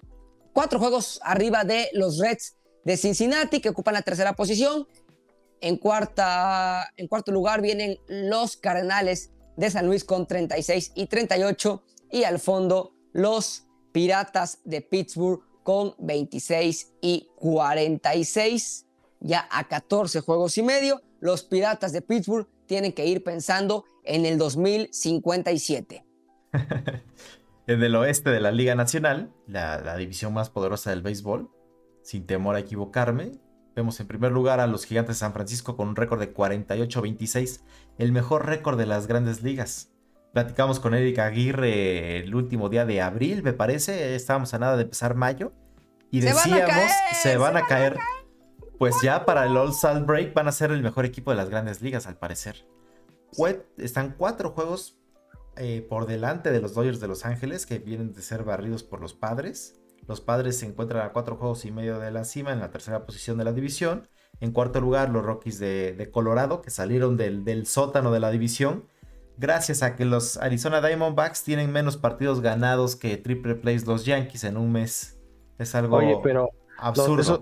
cuatro 0.54 0.78
juegos 0.78 1.20
arriba 1.22 1.64
de 1.64 1.90
los 1.92 2.18
Reds 2.18 2.56
de 2.84 2.96
Cincinnati, 2.96 3.60
que 3.60 3.68
ocupan 3.68 3.92
la 3.92 4.02
tercera 4.02 4.32
posición. 4.34 4.88
En, 5.60 5.76
cuarta, 5.76 6.90
en 6.96 7.08
cuarto 7.08 7.32
lugar 7.32 7.60
vienen 7.60 7.98
los 8.06 8.56
Cardenales 8.56 9.32
de 9.56 9.70
San 9.70 9.86
Luis 9.86 10.04
con 10.04 10.26
36 10.26 10.92
y 10.94 11.06
38. 11.06 11.82
Y 12.10 12.24
al 12.24 12.38
fondo, 12.38 12.94
los 13.12 13.66
Piratas 13.92 14.60
de 14.64 14.80
Pittsburgh 14.80 15.42
con 15.62 15.94
26 15.98 16.94
y 17.00 17.28
46. 17.36 18.86
Ya 19.20 19.48
a 19.50 19.68
14 19.68 20.20
juegos 20.20 20.56
y 20.58 20.62
medio, 20.62 21.02
los 21.20 21.42
Piratas 21.42 21.92
de 21.92 22.02
Pittsburgh 22.02 22.46
tienen 22.66 22.92
que 22.92 23.06
ir 23.06 23.24
pensando 23.24 23.84
en 24.04 24.26
el 24.26 24.38
2057. 24.38 26.04
En 27.66 27.82
el 27.82 27.96
oeste 27.96 28.28
de 28.28 28.40
la 28.40 28.52
Liga 28.52 28.74
Nacional, 28.74 29.32
la, 29.46 29.96
división 29.96 30.34
más 30.34 30.50
poderosa 30.50 30.90
del 30.90 31.00
béisbol, 31.00 31.50
sin 32.02 32.26
temor 32.26 32.56
a 32.56 32.58
equivocarme, 32.58 33.32
vemos 33.74 33.98
en 34.00 34.06
primer 34.06 34.32
lugar 34.32 34.60
a 34.60 34.66
los 34.66 34.84
Gigantes 34.84 35.16
de 35.16 35.20
San 35.20 35.32
Francisco 35.32 35.74
con 35.74 35.88
un 35.88 35.96
récord 35.96 36.20
de 36.20 36.34
48-26, 36.34 37.62
el 37.96 38.12
mejor 38.12 38.44
récord 38.44 38.78
de 38.78 38.84
las 38.84 39.06
grandes 39.06 39.42
ligas. 39.42 39.90
Platicamos 40.34 40.78
con 40.78 40.92
Eric 40.92 41.18
Aguirre 41.20 42.18
el 42.18 42.34
último 42.34 42.68
día 42.68 42.84
de 42.84 43.00
abril, 43.00 43.42
me 43.42 43.54
parece, 43.54 44.14
estábamos 44.14 44.52
a 44.52 44.58
nada 44.58 44.76
de 44.76 44.82
empezar 44.82 45.14
mayo, 45.14 45.52
y 46.10 46.20
decíamos, 46.20 46.90
se 47.22 47.38
van, 47.38 47.56
a, 47.56 47.66
caer. 47.66 47.96
Pues 48.78 48.94
ya 49.02 49.24
para 49.24 49.46
el 49.46 49.56
All-Star 49.56 50.04
Break 50.04 50.34
van 50.34 50.48
a 50.48 50.52
ser 50.52 50.70
el 50.70 50.82
mejor 50.82 51.06
equipo 51.06 51.30
de 51.30 51.38
las 51.38 51.48
grandes 51.48 51.80
ligas, 51.80 52.06
al 52.06 52.18
parecer. 52.18 52.68
Están 53.78 54.14
cuatro 54.18 54.50
juegos 54.50 54.98
eh, 55.56 55.86
por 55.88 56.06
delante 56.06 56.50
de 56.50 56.60
los 56.60 56.74
Dodgers 56.74 57.00
de 57.00 57.08
Los 57.08 57.24
Ángeles, 57.24 57.66
que 57.66 57.78
vienen 57.78 58.12
de 58.12 58.22
ser 58.22 58.44
barridos 58.44 58.82
por 58.82 59.00
los 59.00 59.14
padres. 59.14 59.80
Los 60.06 60.20
padres 60.20 60.58
se 60.58 60.66
encuentran 60.66 61.06
a 61.06 61.12
cuatro 61.12 61.36
juegos 61.36 61.64
y 61.64 61.70
medio 61.70 61.98
de 61.98 62.10
la 62.10 62.24
cima 62.24 62.52
en 62.52 62.60
la 62.60 62.70
tercera 62.70 63.06
posición 63.06 63.38
de 63.38 63.44
la 63.44 63.52
división. 63.52 64.08
En 64.40 64.52
cuarto 64.52 64.80
lugar, 64.80 65.10
los 65.10 65.24
Rockies 65.24 65.58
de, 65.58 66.10
Colorado, 66.12 66.60
que 66.60 66.70
salieron 66.70 67.16
del, 67.16 67.66
sótano 67.66 68.12
de 68.12 68.20
la 68.20 68.30
división. 68.30 68.84
Gracias 69.36 69.82
a 69.82 69.96
que 69.96 70.04
los 70.04 70.36
Arizona 70.36 70.80
Diamondbacks 70.80 71.42
tienen 71.42 71.72
menos 71.72 71.96
partidos 71.96 72.40
ganados 72.40 72.96
que 72.96 73.16
triple 73.16 73.54
plays 73.54 73.86
los 73.86 74.04
Yankees 74.04 74.44
en 74.44 74.56
un 74.56 74.72
mes. 74.72 75.18
Es 75.58 75.74
algo 75.74 75.96
Oye, 75.96 76.18
pero 76.22 76.50
absurdo. 76.78 77.20
esos, 77.20 77.40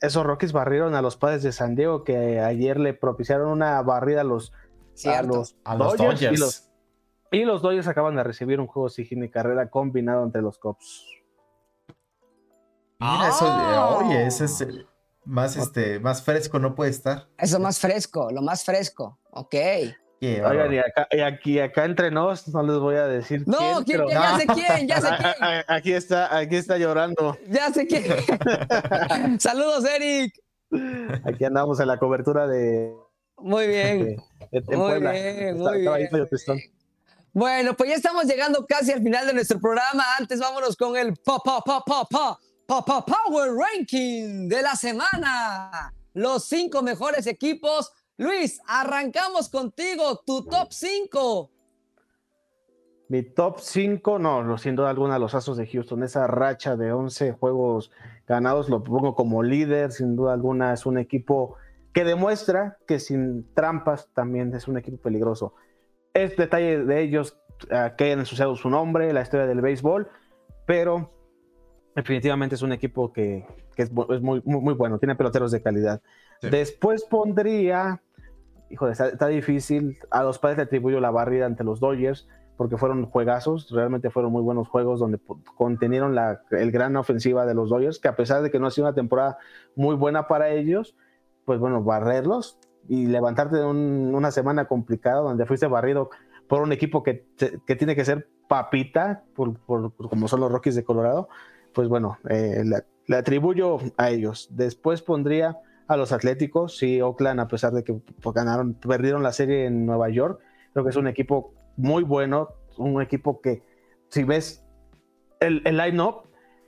esos 0.00 0.24
Rockies 0.24 0.52
barrieron 0.52 0.94
a 0.94 1.02
los 1.02 1.16
padres 1.16 1.42
de 1.42 1.52
San 1.52 1.74
Diego 1.74 2.04
que 2.04 2.40
ayer 2.40 2.78
le 2.78 2.94
propiciaron 2.94 3.48
una 3.48 3.80
barrida 3.82 4.20
a 4.20 4.24
los, 4.24 4.52
a 5.04 5.22
los, 5.22 5.56
a 5.64 5.74
los 5.74 5.96
Dodgers, 5.96 6.20
Dodgers. 6.20 6.38
Y 6.38 6.40
los, 6.40 6.73
y 7.34 7.44
los 7.44 7.62
Dodgers 7.62 7.86
acaban 7.88 8.16
de 8.16 8.22
recibir 8.24 8.60
un 8.60 8.66
juego 8.66 8.88
sin 8.88 9.22
y 9.24 9.28
carrera 9.28 9.68
combinado 9.70 10.24
entre 10.24 10.42
los 10.42 10.58
Cubs. 10.58 11.06
Mira, 12.98 13.28
eso, 13.28 13.46
eh, 13.46 14.04
oye, 14.06 14.26
ese 14.26 14.44
es 14.44 14.66
más, 15.24 15.56
este, 15.56 15.98
más 16.00 16.22
fresco 16.22 16.58
no 16.58 16.74
puede 16.74 16.90
estar. 16.90 17.28
Eso 17.38 17.58
más 17.60 17.78
fresco, 17.78 18.30
lo 18.30 18.40
más 18.42 18.64
fresco. 18.64 19.18
Ok. 19.32 19.54
Oigan, 20.22 20.72
y 20.72 20.78
acá, 20.78 21.06
y 21.10 21.20
aquí 21.20 21.60
acá 21.60 21.84
entre 21.84 22.10
nos, 22.10 22.48
no 22.48 22.62
les 22.62 22.78
voy 22.78 22.94
a 22.96 23.06
decir 23.06 23.42
No, 23.46 23.58
quién, 23.58 23.84
¿quién- 23.84 23.98
pero- 23.98 24.10
ya 24.10 24.38
sé 24.38 24.46
quién, 24.46 24.88
ya 24.88 25.00
sé 25.02 25.08
quién. 25.18 25.64
aquí 25.68 25.92
está, 25.92 26.34
aquí 26.38 26.56
está 26.56 26.78
llorando. 26.78 27.36
Ya 27.48 27.70
sé 27.70 27.86
quién. 27.86 28.04
Saludos, 29.40 29.84
Eric. 29.84 30.32
Aquí 31.24 31.44
andamos 31.44 31.78
en 31.80 31.88
la 31.88 31.98
cobertura 31.98 32.46
de, 32.46 32.94
Muy 33.36 33.66
bien. 33.66 33.98
de- 34.04 34.06
de- 34.14 34.22
en 34.50 34.64
Muy 34.66 34.76
Puebla. 34.76 35.12
bien, 35.12 35.56
Está- 35.58 35.70
muy 35.72 35.80
bien. 35.80 36.70
Bueno, 37.34 37.74
pues 37.74 37.90
ya 37.90 37.96
estamos 37.96 38.26
llegando 38.26 38.64
casi 38.64 38.92
al 38.92 39.02
final 39.02 39.26
de 39.26 39.34
nuestro 39.34 39.58
programa. 39.58 40.04
Antes 40.20 40.38
vámonos 40.38 40.76
con 40.76 40.96
el 40.96 41.16
pa, 41.16 41.40
pa, 41.44 41.60
pa, 41.62 41.82
pa, 41.84 42.04
pa, 42.08 42.38
pa, 42.64 42.84
pa, 42.84 43.04
Power 43.04 43.50
Ranking 43.52 44.48
de 44.48 44.62
la 44.62 44.76
semana. 44.76 45.92
Los 46.12 46.44
cinco 46.44 46.80
mejores 46.80 47.26
equipos. 47.26 47.90
Luis, 48.18 48.60
arrancamos 48.68 49.48
contigo, 49.48 50.22
tu 50.24 50.44
top 50.44 50.68
5. 50.70 51.50
Mi 53.08 53.24
top 53.24 53.58
5, 53.58 54.20
no, 54.20 54.56
sin 54.56 54.76
duda 54.76 54.90
alguna, 54.90 55.18
los 55.18 55.34
Astros 55.34 55.56
de 55.56 55.66
Houston. 55.66 56.04
Esa 56.04 56.28
racha 56.28 56.76
de 56.76 56.92
11 56.92 57.32
juegos 57.32 57.90
ganados 58.28 58.68
lo 58.68 58.84
pongo 58.84 59.16
como 59.16 59.42
líder. 59.42 59.90
Sin 59.90 60.14
duda 60.14 60.34
alguna, 60.34 60.72
es 60.72 60.86
un 60.86 60.98
equipo 60.98 61.56
que 61.92 62.04
demuestra 62.04 62.78
que 62.86 63.00
sin 63.00 63.52
trampas 63.54 64.08
también 64.14 64.54
es 64.54 64.68
un 64.68 64.78
equipo 64.78 64.98
peligroso. 64.98 65.54
Es 66.14 66.36
detalle 66.36 66.84
de 66.84 67.02
ellos 67.02 67.36
que 67.68 68.04
hayan 68.04 68.20
ensuciado 68.20 68.56
su 68.56 68.70
nombre, 68.70 69.12
la 69.12 69.22
historia 69.22 69.46
del 69.46 69.60
béisbol, 69.60 70.08
pero 70.66 71.10
definitivamente 71.94 72.54
es 72.54 72.62
un 72.62 72.72
equipo 72.72 73.12
que, 73.12 73.46
que 73.74 73.82
es, 73.82 73.92
muy, 73.92 74.20
muy, 74.20 74.42
muy 74.44 74.74
bueno, 74.74 74.98
tiene 74.98 75.14
peloteros 75.14 75.50
de 75.50 75.62
calidad. 75.62 76.02
Sí. 76.40 76.50
Después 76.50 77.04
pondría, 77.04 78.02
híjole, 78.70 78.92
está, 78.92 79.08
está 79.08 79.28
difícil, 79.28 79.98
a 80.10 80.22
los 80.22 80.38
padres 80.38 80.58
le 80.58 80.64
atribuyo 80.64 81.00
la 81.00 81.10
barrida 81.10 81.46
ante 81.46 81.64
los 81.64 81.80
Dodgers, 81.80 82.28
porque 82.56 82.76
fueron 82.76 83.06
juegazos, 83.06 83.70
realmente 83.70 84.10
fueron 84.10 84.30
muy 84.30 84.42
buenos 84.42 84.68
juegos 84.68 85.00
donde 85.00 85.18
contenieron 85.56 86.14
la 86.14 86.42
el 86.52 86.70
gran 86.70 86.96
ofensiva 86.96 87.46
de 87.46 87.54
los 87.54 87.70
Dodgers, 87.70 87.98
que 87.98 88.08
a 88.08 88.16
pesar 88.16 88.42
de 88.42 88.50
que 88.50 88.60
no 88.60 88.68
ha 88.68 88.70
sido 88.70 88.86
una 88.86 88.94
temporada 88.94 89.38
muy 89.74 89.96
buena 89.96 90.28
para 90.28 90.50
ellos, 90.50 90.96
pues 91.44 91.58
bueno, 91.58 91.82
barrerlos 91.82 92.58
y 92.88 93.06
levantarte 93.06 93.56
de 93.56 93.64
un- 93.64 94.14
una 94.14 94.30
semana 94.30 94.66
complicada 94.66 95.20
donde 95.20 95.46
fuiste 95.46 95.66
barrido 95.66 96.10
por 96.48 96.62
un 96.62 96.72
equipo 96.72 97.02
que, 97.02 97.26
que 97.66 97.76
tiene 97.76 97.96
que 97.96 98.04
ser 98.04 98.28
papita, 98.48 99.24
por, 99.34 99.58
por- 99.60 99.92
como 99.94 100.28
son 100.28 100.40
los 100.40 100.52
Rockies 100.52 100.74
de 100.74 100.84
Colorado, 100.84 101.28
pues 101.72 101.88
bueno, 101.88 102.18
eh, 102.28 102.62
le, 103.06 103.16
atribuyo 103.16 103.78
a 103.96 104.10
ellos. 104.10 104.48
Después 104.52 105.02
pondría 105.02 105.56
a 105.88 105.96
los 105.96 106.12
Atléticos, 106.12 106.76
sí, 106.78 107.00
Oakland, 107.00 107.40
a 107.40 107.48
pesar 107.48 107.72
de 107.72 107.82
que 107.84 107.94
pues, 107.94 108.34
ganaron, 108.34 108.74
perdieron 108.74 109.22
la 109.22 109.32
serie 109.32 109.66
en 109.66 109.86
Nueva 109.86 110.08
York, 110.10 110.40
creo 110.72 110.84
que 110.84 110.90
es 110.90 110.96
un 110.96 111.08
equipo 111.08 111.52
muy 111.76 112.02
bueno, 112.04 112.48
un 112.76 113.00
equipo 113.02 113.40
que 113.40 113.62
si 114.08 114.24
ves 114.24 114.64
el, 115.40 115.62
el 115.64 115.76
line-up, 115.76 116.22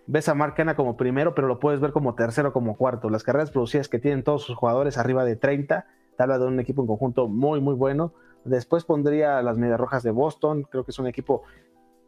ves 0.06 0.28
a 0.28 0.34
Mark 0.34 0.54
Canha 0.54 0.76
como 0.76 0.96
primero, 0.96 1.34
pero 1.34 1.48
lo 1.48 1.58
puedes 1.60 1.80
ver 1.80 1.92
como 1.92 2.14
tercero, 2.14 2.52
como 2.52 2.76
cuarto. 2.76 3.10
Las 3.10 3.22
carreras 3.22 3.50
producidas 3.50 3.88
que 3.88 3.98
tienen 3.98 4.22
todos 4.22 4.42
sus 4.42 4.56
jugadores 4.56 4.98
arriba 4.98 5.24
de 5.24 5.36
30, 5.36 5.86
te 6.16 6.22
habla 6.22 6.38
de 6.38 6.46
un 6.46 6.58
equipo 6.60 6.82
en 6.82 6.86
conjunto 6.88 7.28
muy, 7.28 7.60
muy 7.60 7.74
bueno. 7.74 8.12
Después 8.44 8.84
pondría 8.84 9.38
a 9.38 9.42
las 9.42 9.58
Medias 9.58 9.78
Rojas 9.80 10.02
de 10.02 10.10
Boston, 10.12 10.62
creo 10.70 10.84
que 10.84 10.90
es 10.92 10.98
un 10.98 11.06
equipo 11.06 11.42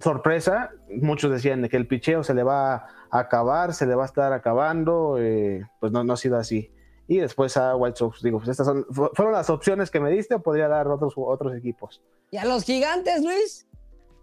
sorpresa. 0.01 0.71
Muchos 1.01 1.31
decían 1.31 1.69
que 1.69 1.77
el 1.77 1.87
picheo 1.87 2.23
se 2.23 2.35
le 2.35 2.43
va 2.43 2.75
a 2.75 2.87
acabar, 3.11 3.75
se 3.75 3.87
le 3.87 3.95
va 3.95 4.03
a 4.05 4.07
estar 4.07 4.33
acabando, 4.33 5.17
eh, 5.19 5.65
pues 5.81 5.93
no, 5.93 6.05
no 6.05 6.13
ha 6.13 6.17
sido 6.17 6.37
así. 6.37 6.73
Y 7.09 7.19
después 7.19 7.57
a 7.57 7.75
White 7.75 7.97
Sox, 7.97 8.23
digo, 8.23 8.39
pues 8.39 8.51
estas 8.51 8.67
son, 8.67 8.85
fu- 8.91 9.09
fueron 9.15 9.33
las 9.33 9.49
opciones 9.51 9.91
que 9.91 9.99
me 9.99 10.11
diste, 10.11 10.35
o 10.35 10.43
podría 10.43 10.69
dar 10.69 10.89
otros, 10.89 11.15
otros 11.17 11.55
equipos. 11.57 12.03
¿Y 12.31 12.37
a 12.37 12.45
los 12.45 12.65
gigantes, 12.65 13.25
Luis? 13.25 13.67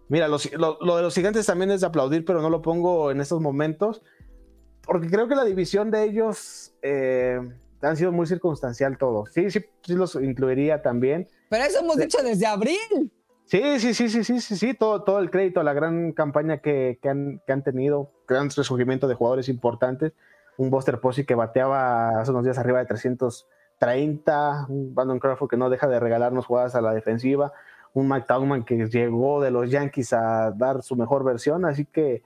Mira, 0.08 0.28
los- 0.28 0.50
lo, 0.52 0.78
lo 0.80 0.96
de 0.96 1.02
los 1.02 1.14
gigantes 1.14 1.46
también 1.46 1.70
es 1.72 1.80
de 1.80 1.88
aplaudir, 1.88 2.24
pero 2.24 2.40
no 2.40 2.48
lo 2.48 2.62
pongo 2.62 3.10
en 3.10 3.20
estos 3.20 3.40
momentos, 3.40 4.02
porque 4.82 5.08
creo 5.10 5.26
que 5.26 5.34
la 5.34 5.44
división 5.44 5.90
de 5.90 6.04
ellos 6.04 6.72
eh, 6.80 7.40
han 7.86 7.96
sido 7.96 8.12
muy 8.12 8.26
circunstancial 8.26 8.98
todo. 8.98 9.26
Sí, 9.26 9.50
sí, 9.50 9.64
sí 9.82 9.94
los 9.94 10.14
incluiría 10.16 10.82
también. 10.82 11.28
Pero 11.48 11.64
eso 11.64 11.80
hemos 11.80 11.96
dicho 11.96 12.22
desde 12.22 12.46
abril. 12.46 13.12
Sí, 13.44 13.78
sí, 13.78 13.94
sí, 13.94 14.08
sí, 14.08 14.24
sí, 14.24 14.40
sí, 14.40 14.56
sí, 14.56 14.74
todo, 14.74 15.04
todo 15.04 15.20
el 15.20 15.30
crédito, 15.30 15.62
la 15.62 15.72
gran 15.72 16.10
campaña 16.12 16.58
que, 16.58 16.98
que 17.00 17.08
han, 17.08 17.40
que 17.46 17.52
han 17.52 17.62
tenido, 17.62 18.10
gran 18.26 18.50
resurgimiento 18.50 19.06
de 19.06 19.14
jugadores 19.14 19.48
importantes. 19.48 20.12
Un 20.56 20.70
Buster 20.70 21.00
Posey 21.00 21.24
que 21.24 21.36
bateaba 21.36 22.20
hace 22.20 22.32
unos 22.32 22.42
días 22.42 22.58
arriba 22.58 22.80
de 22.80 22.86
330, 22.86 24.66
un 24.68 24.94
Brandon 24.94 25.20
Crawford 25.20 25.48
que 25.48 25.56
no 25.56 25.70
deja 25.70 25.86
de 25.86 26.00
regalarnos 26.00 26.46
jugadas 26.46 26.74
a 26.74 26.80
la 26.80 26.92
defensiva, 26.92 27.52
un 27.92 28.08
Mike 28.08 28.64
que 28.66 28.86
llegó 28.88 29.40
de 29.40 29.50
los 29.50 29.70
Yankees 29.70 30.12
a 30.12 30.50
dar 30.50 30.82
su 30.82 30.96
mejor 30.96 31.22
versión. 31.22 31.64
Así 31.64 31.84
que, 31.84 32.22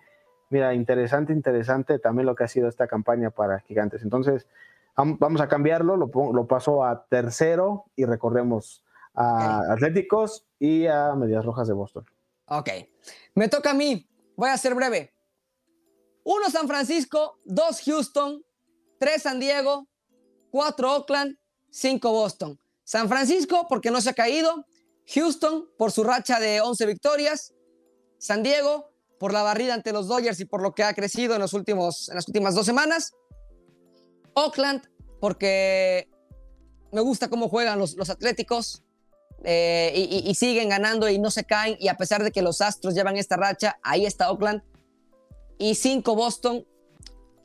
mira, 0.48 0.72
interesante, 0.72 1.34
interesante 1.34 1.98
también 1.98 2.26
lo 2.26 2.34
que 2.34 2.44
ha 2.44 2.48
sido 2.48 2.66
esta 2.66 2.86
campaña 2.86 3.30
para 3.30 3.60
Gigantes. 3.60 4.02
Entonces, 4.02 4.48
vamos 4.96 5.40
a 5.40 5.48
cambiarlo, 5.48 5.96
lo, 5.96 6.10
lo 6.32 6.46
paso 6.46 6.84
a 6.84 7.06
tercero 7.06 7.86
y 7.96 8.04
recorremos 8.04 8.84
a. 9.14 9.72
Atléticos 9.72 10.46
y 10.58 10.86
a 10.86 11.14
Medias 11.14 11.44
Rojas 11.44 11.68
de 11.68 11.74
Boston. 11.74 12.04
Ok. 12.46 12.70
Me 13.34 13.48
toca 13.48 13.70
a 13.70 13.74
mí. 13.74 14.08
Voy 14.36 14.50
a 14.50 14.56
ser 14.56 14.74
breve. 14.74 15.12
Uno 16.24 16.50
San 16.50 16.68
Francisco, 16.68 17.38
dos 17.44 17.80
Houston, 17.84 18.44
tres 18.98 19.22
San 19.22 19.40
Diego, 19.40 19.88
cuatro 20.50 20.94
Oakland, 20.94 21.36
cinco 21.70 22.12
Boston. 22.12 22.58
San 22.84 23.08
Francisco 23.08 23.66
porque 23.68 23.90
no 23.90 24.00
se 24.00 24.10
ha 24.10 24.14
caído. 24.14 24.66
Houston 25.14 25.68
por 25.78 25.90
su 25.90 26.04
racha 26.04 26.38
de 26.38 26.60
11 26.60 26.86
victorias. 26.86 27.54
San 28.18 28.42
Diego 28.42 28.90
por 29.18 29.32
la 29.32 29.42
barrida 29.42 29.74
ante 29.74 29.92
los 29.92 30.08
Dodgers 30.08 30.40
y 30.40 30.44
por 30.44 30.62
lo 30.62 30.74
que 30.74 30.82
ha 30.82 30.94
crecido 30.94 31.34
en, 31.34 31.40
los 31.40 31.52
últimos, 31.52 32.08
en 32.08 32.16
las 32.16 32.28
últimas 32.28 32.54
dos 32.54 32.66
semanas. 32.66 33.12
Oakland 34.35 34.82
porque 35.20 36.09
me 36.93 37.01
gusta 37.01 37.28
cómo 37.28 37.48
juegan 37.48 37.78
los, 37.78 37.97
los 37.97 38.11
Atléticos. 38.11 38.82
eh, 39.43 40.23
y, 40.27 40.35
siguen 40.35 40.69
ganando 40.69 41.09
y 41.09 41.19
no 41.19 41.31
se 41.31 41.44
caen. 41.44 41.77
Y 41.81 41.89
a 41.89 41.97
pesar 41.97 42.23
de 42.23 42.31
que 42.31 42.43
los 42.43 42.61
Astros 42.61 42.94
llevan 42.94 43.16
esta 43.16 43.36
racha, 43.36 43.78
ahí 43.82 44.05
está 44.05 44.31
Oakland. 44.31 44.62
Y 45.59 45.74
5 45.74 46.15
Boston, 46.15 46.66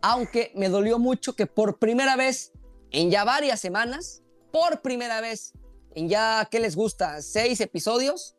aunque 0.02 0.52
me 0.56 0.70
dolió 0.70 1.00
mucho 1.00 1.36
que 1.36 1.48
por 1.48 1.80
primera 1.80 2.16
vez 2.16 2.52
en 2.92 3.12
ya 3.12 3.24
varias 3.24 3.60
semanas, 3.60 4.24
por 4.52 4.82
primera 4.82 5.22
vez 5.22 5.54
en 5.96 6.10
ya, 6.10 6.48
¿qué 6.52 6.60
les 6.60 6.76
gusta? 6.76 7.22
Seis 7.22 7.60
episodios, 7.62 8.36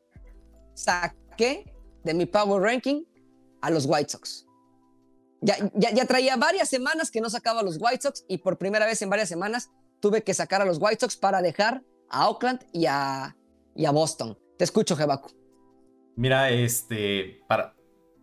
saqué 0.75 1.75
de 2.05 2.15
mi 2.15 2.27
Power 2.27 2.63
Ranking 2.63 3.05
a 3.61 3.71
los 3.71 3.87
White 3.87 4.11
Sox. 4.11 4.46
Ya, 5.47 5.55
ya, 5.75 5.93
ya 5.95 6.07
traía 6.07 6.37
varias 6.37 6.69
semanas 6.69 7.13
que 7.13 7.21
no 7.21 7.31
sacaba 7.31 7.61
a 7.61 7.63
los 7.63 7.77
White 7.81 8.03
Sox 8.03 8.25
y 8.29 8.39
por 8.39 8.59
primera 8.59 8.85
vez 8.85 9.01
en 9.03 9.11
varias 9.11 9.29
semanas 9.29 9.71
tuve 10.01 10.23
que 10.25 10.35
sacar 10.35 10.61
a 10.61 10.65
los 10.65 10.79
White 10.81 10.99
Sox 11.01 11.17
para 11.17 11.41
dejar 11.41 11.85
a 12.11 12.29
Oakland 12.29 12.65
y 12.73 12.87
a, 12.87 13.37
y 13.77 13.85
a 13.87 13.93
Boston. 13.93 14.37
Te 14.59 14.65
escucho, 14.65 14.97
Jebaku. 14.97 15.31
Mira, 16.17 16.51
este, 16.51 17.43
para, 17.47 17.77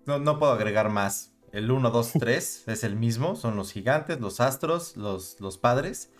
no, 0.05 0.19
no 0.19 0.37
puedo 0.37 0.51
agregar 0.51 0.89
más. 0.89 1.31
El 1.53 1.71
1, 1.71 1.91
2, 1.91 2.11
3 2.19 2.63
es 2.67 2.83
el 2.83 2.95
mismo, 2.97 3.35
son 3.37 3.55
los 3.55 3.71
gigantes, 3.71 4.19
los 4.19 4.41
astros, 4.41 4.97
los, 4.97 5.39
los 5.39 5.57
padres. 5.57 6.11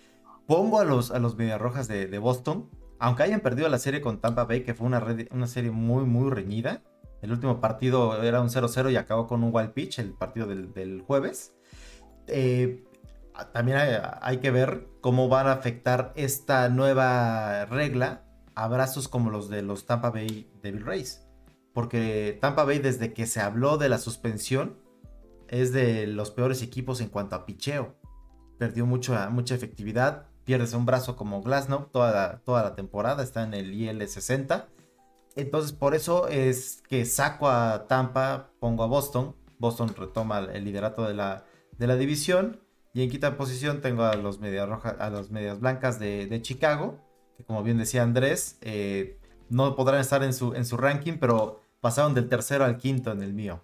Pongo 0.47 0.79
a 0.79 0.85
los, 0.85 1.11
a 1.11 1.19
los 1.19 1.35
Mediarrojas 1.35 1.87
de, 1.89 2.05
de 2.07 2.19
Boston, 2.19 2.69
aunque 2.99 3.23
hayan 3.23 3.41
perdido 3.41 3.67
la 3.67 3.79
serie 3.79 3.99
con 3.99 4.21
Tampa 4.21 4.45
Bay, 4.45 4.63
que 4.63 4.73
fue 4.73 4.87
una, 4.87 4.99
red- 5.01 5.27
una 5.31 5.47
serie 5.47 5.71
muy, 5.71 6.05
muy 6.05 6.29
reñida. 6.29 6.81
El 7.23 7.31
último 7.31 7.61
partido 7.61 8.21
era 8.21 8.41
un 8.41 8.49
0-0 8.49 8.91
y 8.91 8.97
acabó 8.97 9.27
con 9.27 9.45
un 9.45 9.55
wild 9.55 9.71
pitch, 9.71 9.99
el 9.99 10.11
partido 10.11 10.45
del, 10.45 11.01
jueves. 11.07 11.53
Eh, 12.27 12.83
también 13.53 13.77
hay, 14.21 14.37
que 14.39 14.51
ver 14.51 14.89
cómo 14.99 15.29
van 15.29 15.47
a 15.47 15.53
afectar 15.53 16.11
esta 16.17 16.67
nueva 16.67 17.63
regla 17.67 18.25
a 18.55 18.67
brazos 18.67 19.07
como 19.07 19.29
los 19.29 19.47
de 19.47 19.61
los 19.61 19.85
Tampa 19.85 20.09
Bay 20.09 20.51
Devil 20.61 20.85
Rays. 20.85 21.25
Porque 21.73 22.37
Tampa 22.41 22.65
Bay, 22.65 22.79
desde 22.79 23.13
que 23.13 23.25
se 23.25 23.39
habló 23.39 23.77
de 23.77 23.87
la 23.87 23.99
suspensión, 23.99 24.77
es 25.47 25.71
de 25.71 26.07
los 26.07 26.29
peores 26.29 26.61
equipos 26.61 26.99
en 26.99 27.07
cuanto 27.07 27.37
a 27.37 27.45
picheo. 27.45 27.95
Perdió 28.59 28.85
mucha 28.85 29.55
efectividad. 29.55 30.27
Pierdes 30.43 30.73
un 30.73 30.85
brazo 30.85 31.15
como 31.15 31.41
Glasnow 31.41 31.85
toda 31.85 32.39
toda 32.39 32.63
la 32.63 32.75
temporada. 32.75 33.23
Está 33.23 33.43
en 33.43 33.53
el 33.53 33.73
IL 33.73 34.05
60. 34.05 34.67
Entonces, 35.35 35.71
por 35.71 35.95
eso 35.95 36.27
es 36.27 36.83
que 36.87 37.05
saco 37.05 37.47
a 37.47 37.87
Tampa, 37.87 38.51
pongo 38.59 38.83
a 38.83 38.87
Boston. 38.87 39.35
Boston 39.57 39.93
retoma 39.95 40.39
el 40.39 40.63
liderato 40.63 41.07
de 41.07 41.13
la, 41.13 41.45
de 41.77 41.87
la 41.87 41.95
división. 41.95 42.61
Y 42.93 43.03
en 43.03 43.09
quinta 43.09 43.37
posición 43.37 43.81
tengo 43.81 44.03
a 44.03 44.15
los 44.15 44.39
medias 44.39 44.69
rojas, 44.69 44.95
a 44.99 45.09
los 45.09 45.31
medias 45.31 45.59
blancas 45.59 45.99
de, 45.99 46.39
Chicago, 46.43 46.99
que 47.35 47.43
como 47.43 47.63
bien 47.63 47.79
decía 47.79 48.03
Andrés, 48.03 48.57
eh, 48.61 49.17
no 49.49 49.75
podrán 49.75 49.99
estar 49.99 50.23
en 50.23 50.33
su, 50.33 50.53
en 50.53 50.65
su 50.65 50.77
ranking, 50.77 51.13
pero 51.19 51.61
pasaron 51.81 52.13
del 52.13 52.29
tercero 52.29 52.65
al 52.65 52.77
quinto 52.77 53.11
en 53.11 53.23
el 53.23 53.33
mío. 53.33 53.63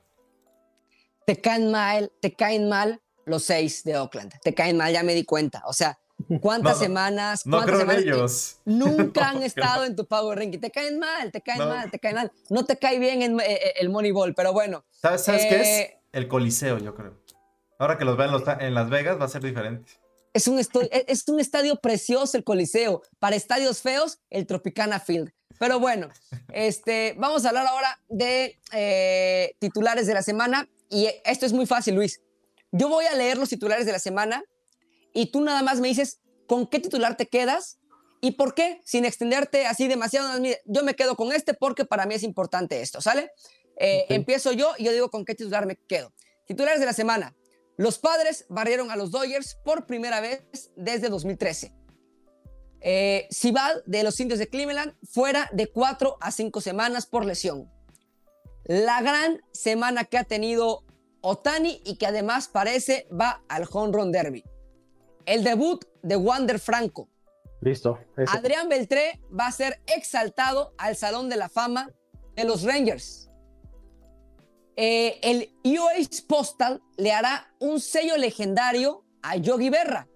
Te 1.28 1.40
caen 1.40 1.70
mal, 1.70 2.12
te 2.22 2.34
caen 2.34 2.68
mal 2.70 3.02
los 3.26 3.44
seis 3.44 3.84
de 3.84 3.98
Oakland. 3.98 4.34
Te 4.42 4.56
caen 4.56 4.78
mal, 4.78 4.92
ya 4.92 5.04
me 5.04 5.14
di 5.14 5.26
cuenta. 5.26 5.62
O 5.68 5.74
sea, 5.74 6.00
¿cuántas 6.42 6.80
semanas? 6.80 7.46
No 7.46 7.62
creo 7.64 7.82
en 7.82 7.92
ellos. 7.92 8.58
Nunca 8.66 9.30
han 9.30 9.44
estado 9.44 9.86
en 9.86 9.96
tu 9.96 10.06
Power 10.06 10.38
Ranking. 10.38 10.60
Te 10.60 10.72
caen 10.72 11.00
mal, 11.00 11.32
te 11.32 11.42
caen 11.42 11.68
mal, 11.68 11.92
te 11.92 12.00
caen 12.00 12.16
mal. 12.16 12.32
No 12.50 12.66
te 12.66 12.78
cae 12.78 13.00
bien 13.00 13.22
en, 13.22 13.40
eh, 13.40 13.44
eh, 13.48 13.74
el 13.80 13.90
Moneyball, 13.90 14.34
pero 14.36 14.54
bueno. 14.54 14.86
¿Sabes, 15.02 15.24
qué 15.24 15.62
es? 15.62 15.68
Eh, 15.68 15.98
el 16.12 16.28
Coliseo, 16.28 16.78
yo 16.80 16.96
creo. 16.96 17.18
Ahora 17.78 17.98
que 17.98 18.06
los 18.06 18.18
vean 18.18 18.32
en 18.60 18.74
Las 18.74 18.90
Vegas 18.90 19.20
va 19.20 19.26
a 19.26 19.30
ser 19.30 19.42
diferente. 19.42 19.92
Es 20.34 20.48
un, 20.48 20.60
es 20.60 21.28
un 21.28 21.40
estadio 21.40 21.78
precioso 21.78 22.38
el 22.38 22.44
Coliseo. 22.44 23.02
Para 23.20 23.36
estadios 23.36 23.82
feos, 23.82 24.20
el 24.30 24.46
Tropicana 24.46 25.00
Field. 25.00 25.32
Pero 25.58 25.80
bueno, 25.80 26.10
este, 26.54 27.16
vamos 27.18 27.46
a 27.46 27.50
hablar 27.50 27.68
ahora 27.68 28.00
de 28.10 28.60
titulares 29.60 30.08
de 30.08 30.14
la 30.14 30.22
semana. 30.22 30.68
Y 30.90 31.10
esto 31.24 31.46
es 31.46 31.54
muy 31.54 31.66
fácil, 31.66 31.96
Luis. 31.96 32.22
Yo 32.72 32.90
voy 32.90 33.06
a 33.06 33.16
leer 33.16 33.38
los 33.38 33.50
titulares 33.50 33.86
de 33.86 33.92
la 33.92 34.00
semana 34.00 34.44
y 35.14 35.32
tú 35.32 35.42
nada 35.42 35.62
más 35.64 35.80
me 35.80 35.88
dices 35.88 36.20
con 36.48 36.68
qué 36.68 36.80
titular 36.80 37.18
te 37.18 37.28
quedas 37.28 37.80
y 38.22 38.32
por 38.32 38.54
qué, 38.54 38.82
sin 38.84 39.06
extenderte 39.06 39.66
así 39.66 39.88
demasiado. 39.88 40.42
Yo 40.66 40.84
me 40.84 40.96
quedo 40.96 41.16
con 41.16 41.32
este 41.32 41.54
porque 41.54 41.86
para 41.86 42.06
mí 42.06 42.16
es 42.16 42.24
importante 42.24 42.82
esto, 42.82 43.02
¿sale? 43.02 43.32
Eh, 43.78 44.06
empiezo 44.10 44.52
yo 44.52 44.74
y 44.78 44.84
yo 44.84 44.92
digo 44.92 45.10
con 45.10 45.26
qué 45.26 45.36
titular 45.36 45.66
me 45.66 45.78
quedo. 45.78 46.14
Titulares 46.46 46.80
de 46.80 46.86
la 46.86 46.94
semana. 46.94 47.36
Los 47.78 47.98
padres 47.98 48.46
barrieron 48.50 48.92
a 48.92 48.98
los 48.98 49.12
Dodgers 49.12 49.58
por 49.64 49.86
primera 49.86 50.20
vez 50.20 50.44
desde 50.76 51.10
2013. 51.10 51.74
Eh, 52.82 53.28
de 53.86 54.04
los 54.04 54.20
indios 54.20 54.40
de 54.40 54.48
Cleveland 54.48 54.96
fuera 55.04 55.50
de 55.54 55.68
cuatro 55.68 56.18
a 56.22 56.32
cinco 56.32 56.62
semanas 56.62 57.06
por 57.06 57.26
lesión 57.26 57.70
la 58.70 59.02
gran 59.02 59.42
semana 59.52 60.06
que 60.06 60.20
ha 60.20 60.24
tenido 60.26 60.84
Otani 61.22 61.82
y 61.86 61.98
que 61.98 62.06
además 62.06 62.48
parece 62.48 63.08
va 63.12 63.44
al 63.50 63.68
Home 63.72 63.92
Run 63.92 64.12
Derby. 64.12 64.44
El 65.26 65.44
debut 65.44 65.86
de 66.02 66.16
Wander 66.16 66.60
Franco. 66.60 67.10
Listo. 67.62 68.00
Adrián 68.28 68.70
Beltré 68.70 69.22
va 69.38 69.48
a 69.48 69.52
ser 69.52 69.82
exaltado 69.86 70.74
al 70.78 70.96
Salón 70.96 71.30
de 71.30 71.36
la 71.36 71.50
Fama 71.50 71.92
de 72.36 72.46
los 72.46 72.64
Rangers. 72.64 73.30
Eh, 74.78 75.20
el 75.24 75.78
US 75.78 76.22
Postal 76.22 76.82
le 76.96 77.12
hará 77.12 77.54
un 77.60 77.82
sello 77.82 78.16
legendario 78.16 79.04
a 79.22 79.36
Yogi 79.36 79.70
Berra. 79.70 80.08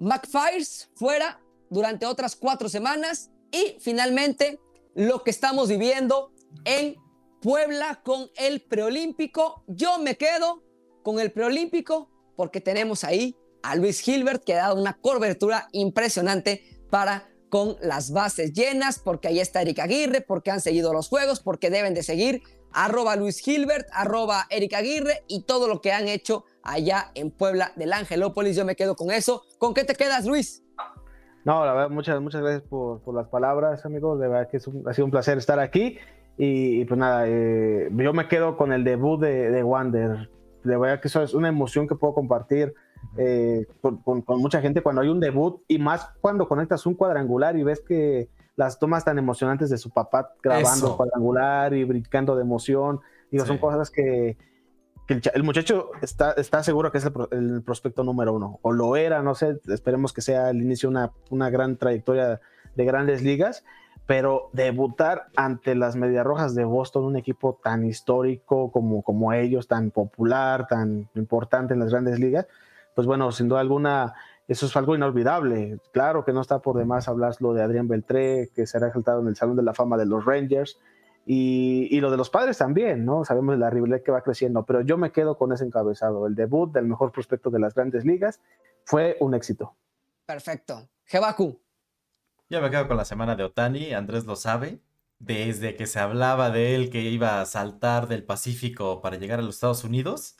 McFires 0.00 0.90
fuera 0.94 1.40
durante 1.68 2.06
otras 2.06 2.34
cuatro 2.34 2.68
semanas 2.68 3.30
y 3.52 3.76
finalmente 3.78 4.58
lo 4.94 5.22
que 5.22 5.30
estamos 5.30 5.68
viviendo 5.68 6.32
en 6.64 6.96
Puebla 7.40 8.02
con 8.02 8.30
el 8.36 8.62
preolímpico. 8.62 9.62
Yo 9.68 9.98
me 9.98 10.16
quedo 10.16 10.64
con 11.02 11.20
el 11.20 11.30
preolímpico 11.30 12.10
porque 12.36 12.60
tenemos 12.60 13.04
ahí 13.04 13.36
a 13.62 13.76
Luis 13.76 14.00
Gilbert 14.00 14.44
que 14.44 14.54
ha 14.54 14.68
dado 14.68 14.80
una 14.80 14.94
cobertura 14.94 15.68
impresionante 15.72 16.62
para 16.90 17.28
con 17.50 17.76
las 17.82 18.12
bases 18.12 18.52
llenas, 18.52 18.98
porque 18.98 19.28
ahí 19.28 19.40
está 19.40 19.60
Erika 19.60 19.82
Aguirre, 19.82 20.20
porque 20.20 20.50
han 20.50 20.60
seguido 20.60 20.92
los 20.92 21.08
juegos, 21.08 21.40
porque 21.40 21.68
deben 21.68 21.94
de 21.94 22.02
seguir 22.02 22.42
arroba 22.72 23.16
Luis 23.16 23.40
Gilbert, 23.40 23.88
arroba 23.92 24.46
Erika 24.48 24.78
Aguirre 24.78 25.24
y 25.26 25.42
todo 25.42 25.68
lo 25.68 25.80
que 25.80 25.92
han 25.92 26.08
hecho 26.08 26.44
allá 26.62 27.10
en 27.14 27.30
Puebla 27.30 27.72
del 27.76 27.92
Angelópolis. 27.92 28.56
Yo 28.56 28.64
me 28.64 28.76
quedo 28.76 28.94
con 28.94 29.10
eso. 29.10 29.42
¿Con 29.58 29.74
qué 29.74 29.84
te 29.84 29.94
quedas, 29.94 30.24
Luis? 30.26 30.62
No, 31.44 31.64
la 31.64 31.72
verdad, 31.72 31.90
muchas, 31.90 32.20
muchas 32.20 32.42
gracias 32.42 32.62
por, 32.62 33.02
las 33.14 33.28
palabras, 33.28 33.84
amigos. 33.84 34.20
De 34.20 34.28
verdad 34.28 34.48
que 34.48 34.58
ha 34.58 34.94
sido 34.94 35.04
un 35.04 35.10
placer 35.10 35.38
estar 35.38 35.58
aquí. 35.58 35.98
Y, 36.36 36.84
pues 36.84 36.98
nada, 36.98 37.24
eh, 37.26 37.90
yo 37.90 38.12
me 38.12 38.28
quedo 38.28 38.56
con 38.56 38.72
el 38.72 38.84
debut 38.84 39.20
de, 39.20 39.50
de, 39.50 39.62
Wander. 39.62 40.30
De 40.62 40.76
verdad 40.76 41.00
que 41.00 41.08
eso 41.08 41.22
es 41.22 41.34
una 41.34 41.48
emoción 41.48 41.88
que 41.88 41.94
puedo 41.96 42.14
compartir 42.14 42.74
eh, 43.16 43.66
con, 43.80 44.24
mucha 44.26 44.60
gente 44.60 44.82
cuando 44.82 45.02
hay 45.02 45.08
un 45.08 45.20
debut 45.20 45.62
y 45.68 45.78
más 45.78 46.10
cuando 46.20 46.48
conectas 46.48 46.86
un 46.86 46.94
cuadrangular 46.94 47.56
y 47.56 47.62
ves 47.62 47.80
que 47.80 48.28
las 48.56 48.78
tomas 48.78 49.04
tan 49.04 49.18
emocionantes 49.18 49.70
de 49.70 49.78
su 49.78 49.90
papá 49.90 50.32
grabando 50.42 50.96
cuadrangular 50.96 51.74
y 51.74 51.84
brincando 51.84 52.36
de 52.36 52.42
emoción. 52.42 53.00
Digo, 53.30 53.46
son 53.46 53.58
cosas 53.58 53.90
que, 53.90 54.36
el, 55.08 55.42
muchacho 55.42 55.90
está, 56.02 56.32
está 56.32 56.62
seguro 56.62 56.92
que 56.92 56.98
es 56.98 57.08
el, 57.30 57.62
prospecto 57.62 58.04
número 58.04 58.32
uno, 58.32 58.58
o 58.62 58.72
lo 58.72 58.96
era, 58.96 59.22
no 59.22 59.34
sé, 59.34 59.60
esperemos 59.68 60.12
que 60.12 60.20
sea 60.20 60.50
el 60.50 60.62
inicio 60.62 60.88
de 60.88 60.96
una, 60.96 61.12
una 61.30 61.50
gran 61.50 61.76
trayectoria 61.76 62.40
de 62.76 62.84
grandes 62.84 63.22
ligas 63.22 63.64
pero 64.10 64.50
debutar 64.52 65.28
ante 65.36 65.76
las 65.76 65.94
Medias 65.94 66.26
Rojas 66.26 66.56
de 66.56 66.64
Boston, 66.64 67.04
un 67.04 67.16
equipo 67.16 67.60
tan 67.62 67.84
histórico 67.84 68.72
como, 68.72 69.02
como 69.04 69.32
ellos, 69.32 69.68
tan 69.68 69.92
popular, 69.92 70.66
tan 70.66 71.08
importante 71.14 71.74
en 71.74 71.78
las 71.78 71.90
grandes 71.90 72.18
ligas, 72.18 72.48
pues 73.00 73.06
bueno, 73.06 73.32
sin 73.32 73.48
duda 73.48 73.60
alguna, 73.60 74.12
eso 74.46 74.66
es 74.66 74.76
algo 74.76 74.94
inolvidable. 74.94 75.78
Claro 75.90 76.22
que 76.22 76.34
no 76.34 76.42
está 76.42 76.58
por 76.58 76.76
demás 76.76 77.08
hablar 77.08 77.34
lo 77.40 77.54
de 77.54 77.62
Adrián 77.62 77.88
Beltré, 77.88 78.50
que 78.54 78.66
será 78.66 78.88
exaltado 78.88 79.22
en 79.22 79.28
el 79.28 79.36
Salón 79.36 79.56
de 79.56 79.62
la 79.62 79.72
Fama 79.72 79.96
de 79.96 80.04
los 80.04 80.22
Rangers, 80.26 80.78
y, 81.24 81.88
y, 81.90 81.98
lo 82.02 82.10
de 82.10 82.18
los 82.18 82.28
padres 82.28 82.58
también, 82.58 83.06
¿no? 83.06 83.24
Sabemos 83.24 83.56
la 83.56 83.70
rivalidad 83.70 84.02
que 84.02 84.12
va 84.12 84.20
creciendo, 84.20 84.66
pero 84.66 84.82
yo 84.82 84.98
me 84.98 85.12
quedo 85.12 85.38
con 85.38 85.50
ese 85.50 85.64
encabezado. 85.64 86.26
El 86.26 86.34
debut 86.34 86.70
del 86.74 86.84
mejor 86.84 87.10
prospecto 87.10 87.48
de 87.48 87.58
las 87.58 87.74
grandes 87.74 88.04
ligas 88.04 88.38
fue 88.84 89.16
un 89.20 89.34
éxito. 89.34 89.74
Perfecto. 90.26 90.90
Jebaku. 91.06 91.58
Yo 92.50 92.60
me 92.60 92.68
quedo 92.68 92.86
con 92.86 92.98
la 92.98 93.06
semana 93.06 93.34
de 93.34 93.44
Otani, 93.44 93.94
Andrés 93.94 94.26
lo 94.26 94.36
sabe. 94.36 94.82
Desde 95.18 95.74
que 95.74 95.86
se 95.86 96.00
hablaba 96.00 96.50
de 96.50 96.74
él 96.74 96.90
que 96.90 97.00
iba 97.00 97.40
a 97.40 97.46
saltar 97.46 98.08
del 98.08 98.24
Pacífico 98.24 99.00
para 99.00 99.16
llegar 99.16 99.38
a 99.38 99.42
los 99.42 99.54
Estados 99.54 99.84
Unidos, 99.84 100.36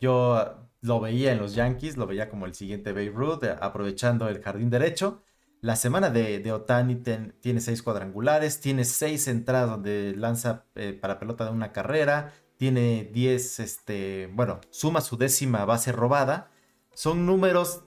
yo 0.00 0.67
lo 0.80 1.00
veía 1.00 1.32
en 1.32 1.38
los 1.38 1.54
Yankees, 1.54 1.96
lo 1.96 2.06
veía 2.06 2.28
como 2.28 2.46
el 2.46 2.54
siguiente 2.54 2.92
Babe 2.92 3.12
Ruth, 3.14 3.44
aprovechando 3.60 4.28
el 4.28 4.42
jardín 4.42 4.70
derecho. 4.70 5.22
La 5.60 5.74
semana 5.74 6.10
de, 6.10 6.52
Otani 6.52 6.96
tiene 6.96 7.60
seis 7.60 7.82
cuadrangulares, 7.82 8.60
tiene 8.60 8.84
seis 8.84 9.26
entradas 9.26 9.70
donde 9.70 10.14
lanza 10.16 10.66
eh, 10.76 10.92
para 10.92 11.18
pelota 11.18 11.44
de 11.44 11.50
una 11.50 11.72
carrera, 11.72 12.32
tiene 12.56 13.10
diez, 13.12 13.58
este, 13.58 14.28
bueno, 14.34 14.60
suma 14.70 15.00
su 15.00 15.16
décima 15.16 15.64
base 15.64 15.90
robada. 15.90 16.50
Son 16.94 17.26
números 17.26 17.84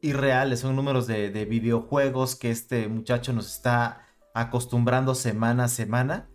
irreales, 0.00 0.60
son 0.60 0.76
números 0.76 1.06
de, 1.06 1.44
videojuegos 1.44 2.36
que 2.36 2.50
este 2.50 2.88
muchacho 2.88 3.32
nos 3.32 3.52
está 3.52 4.06
acostumbrando 4.34 5.14
semana 5.14 5.64
a 5.64 5.68
semana 5.68 6.28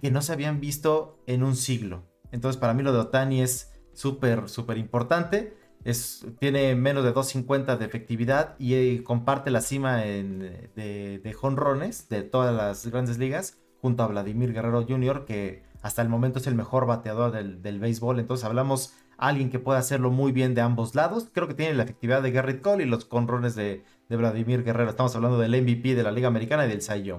que 0.00 0.10
no 0.10 0.22
se 0.22 0.32
habían 0.32 0.60
visto 0.60 1.22
en 1.26 1.42
un 1.42 1.56
siglo. 1.56 2.10
Entonces 2.32 2.60
para 2.60 2.74
mí 2.74 2.82
lo 2.82 2.92
de 2.92 2.98
Otani 2.98 3.42
es 3.42 3.73
súper, 3.94 4.48
súper 4.48 4.78
importante. 4.78 5.56
Es, 5.84 6.26
tiene 6.38 6.74
menos 6.74 7.04
de 7.04 7.12
250 7.12 7.76
de 7.76 7.84
efectividad 7.84 8.56
y 8.58 8.74
eh, 8.74 9.02
comparte 9.04 9.50
la 9.50 9.60
cima 9.60 9.98
de, 9.98 11.20
de 11.22 11.32
jonrones 11.34 12.08
de 12.08 12.22
todas 12.22 12.54
las 12.54 12.86
grandes 12.86 13.18
ligas 13.18 13.58
junto 13.84 14.02
a 14.02 14.06
Vladimir 14.06 14.54
Guerrero 14.54 14.86
Jr., 14.88 15.26
que 15.26 15.62
hasta 15.84 16.00
el 16.00 16.08
momento 16.08 16.38
es 16.38 16.46
el 16.46 16.54
mejor 16.54 16.86
bateador 16.86 17.30
del, 17.30 17.78
béisbol. 17.78 18.18
Entonces 18.18 18.46
hablamos 18.46 18.94
alguien 19.18 19.50
que 19.50 19.58
pueda 19.58 19.78
hacerlo 19.78 20.10
muy 20.10 20.32
bien 20.32 20.54
de 20.54 20.62
ambos 20.62 20.94
lados. 20.94 21.28
Creo 21.30 21.46
que 21.46 21.52
tiene 21.52 21.74
la 21.74 21.82
efectividad 21.82 22.22
de 22.22 22.30
Garrett 22.30 22.62
Cole 22.62 22.84
y 22.84 22.86
los 22.86 23.04
conrones 23.04 23.54
de, 23.54 23.84
Vladimir 24.08 24.64
Guerrero. 24.64 24.88
Estamos 24.88 25.14
hablando 25.14 25.38
del 25.38 25.60
MVP 25.60 25.94
de 25.94 26.02
la 26.02 26.10
Liga 26.10 26.28
Americana 26.28 26.64
y 26.64 26.70
del 26.70 26.80
Cy 26.80 27.12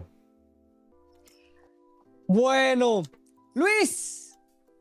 Bueno, 2.28 3.04
Luis, 3.54 4.25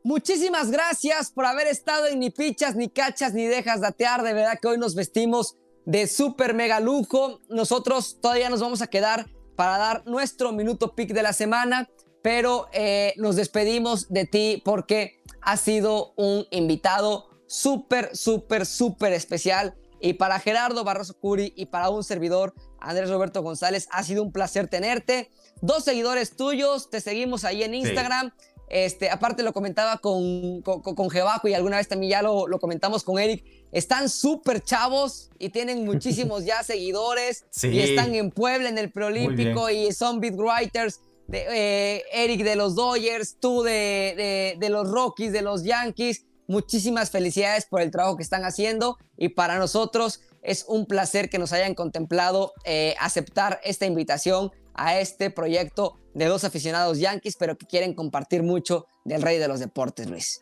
muchísimas 0.05 0.69
gracias 0.69 1.31
por 1.31 1.45
haber 1.45 1.65
estado 1.65 2.05
en 2.05 2.19
Ni 2.19 2.29
Pichas, 2.29 2.75
Ni 2.75 2.89
Cachas, 2.89 3.33
Ni 3.33 3.45
Dejas 3.47 3.81
Datear. 3.81 4.21
De 4.21 4.33
verdad 4.33 4.59
que 4.61 4.67
hoy 4.67 4.77
nos 4.77 4.93
vestimos 4.93 5.57
de 5.85 6.07
súper 6.07 6.53
mega 6.53 6.79
lujo. 6.79 7.39
Nosotros 7.49 8.19
todavía 8.21 8.49
nos 8.49 8.61
vamos 8.61 8.83
a 8.83 8.87
quedar 8.87 9.25
para 9.55 9.77
dar 9.79 10.05
nuestro 10.05 10.51
minuto 10.51 10.93
pick 10.95 11.11
de 11.11 11.23
la 11.23 11.33
semana, 11.33 11.89
pero 12.21 12.67
eh, 12.71 13.13
nos 13.17 13.35
despedimos 13.35 14.07
de 14.09 14.25
ti 14.25 14.61
porque 14.63 15.23
ha 15.41 15.57
sido 15.57 16.13
un 16.17 16.45
invitado 16.51 17.27
súper, 17.47 18.15
súper, 18.15 18.67
súper 18.67 19.11
especial. 19.13 19.75
Y 19.99 20.13
para 20.13 20.39
Gerardo 20.39 20.83
Barroso 20.83 21.17
Curi 21.19 21.51
y 21.55 21.65
para 21.65 21.89
un 21.89 22.03
servidor, 22.03 22.53
Andrés 22.79 23.09
Roberto 23.09 23.41
González, 23.41 23.87
ha 23.91 24.03
sido 24.03 24.21
un 24.21 24.31
placer 24.31 24.67
tenerte. 24.67 25.31
Dos 25.61 25.83
seguidores 25.83 26.35
tuyos, 26.35 26.91
te 26.91 27.01
seguimos 27.01 27.43
ahí 27.43 27.63
en 27.63 27.73
Instagram. 27.73 28.31
Este, 28.67 29.09
aparte 29.09 29.43
lo 29.43 29.53
comentaba 29.53 29.97
con, 29.97 30.61
con, 30.61 30.81
con 30.81 31.09
y 31.43 31.53
alguna 31.53 31.77
vez 31.77 31.87
también 31.87 32.11
ya 32.11 32.21
lo, 32.21 32.47
lo 32.47 32.59
comentamos 32.59 33.03
con 33.03 33.19
Eric. 33.19 33.43
Están 33.71 34.09
súper 34.09 34.63
chavos 34.63 35.29
y 35.37 35.49
tienen 35.49 35.85
muchísimos 35.85 36.45
ya 36.45 36.63
seguidores. 36.63 37.45
Y 37.63 37.79
están 37.79 38.15
en 38.15 38.31
Puebla 38.31 38.69
en 38.69 38.77
el 38.77 38.91
Preolímpico 38.91 39.69
y 39.69 39.91
son 39.91 40.19
beat 40.19 40.35
writers 40.35 40.99
de, 41.27 41.45
eh, 41.49 42.03
Eric 42.11 42.43
de 42.43 42.55
los 42.55 42.75
Dodgers, 42.75 43.37
tú 43.39 43.63
de, 43.63 44.55
de, 44.59 44.69
los 44.69 44.89
Rockies, 44.89 45.31
de 45.31 45.41
los 45.41 45.63
Yankees. 45.63 46.25
muchísimas 46.47 47.09
felicidades 47.09 47.65
por 47.65 47.81
el 47.81 47.91
trabajo 47.91 48.17
que 48.17 48.23
están 48.23 48.45
haciendo 48.45 48.97
y 49.17 49.29
para 49.29 49.57
nosotros 49.57 50.21
es 50.43 50.65
un 50.67 50.85
placer 50.85 51.29
que 51.29 51.39
nos 51.39 51.53
hayan 51.53 51.73
contemplado 51.73 52.53
eh, 52.65 52.95
aceptar 52.99 53.59
esta 53.63 53.87
invitación 53.87 54.51
a 54.75 54.99
este 54.99 55.31
proyecto 55.31 55.97
de 56.15 56.25
dos 56.25 56.43
aficionados 56.45 56.99
yankees, 56.99 57.35
pero 57.37 57.57
que 57.57 57.67
quieren 57.67 57.93
compartir 57.93 58.41
mucho 58.41 58.87
del 59.03 59.21
rey 59.21 59.37
de 59.37 59.47
los 59.47 59.59
deportes, 59.59 60.09
Luis. 60.09 60.41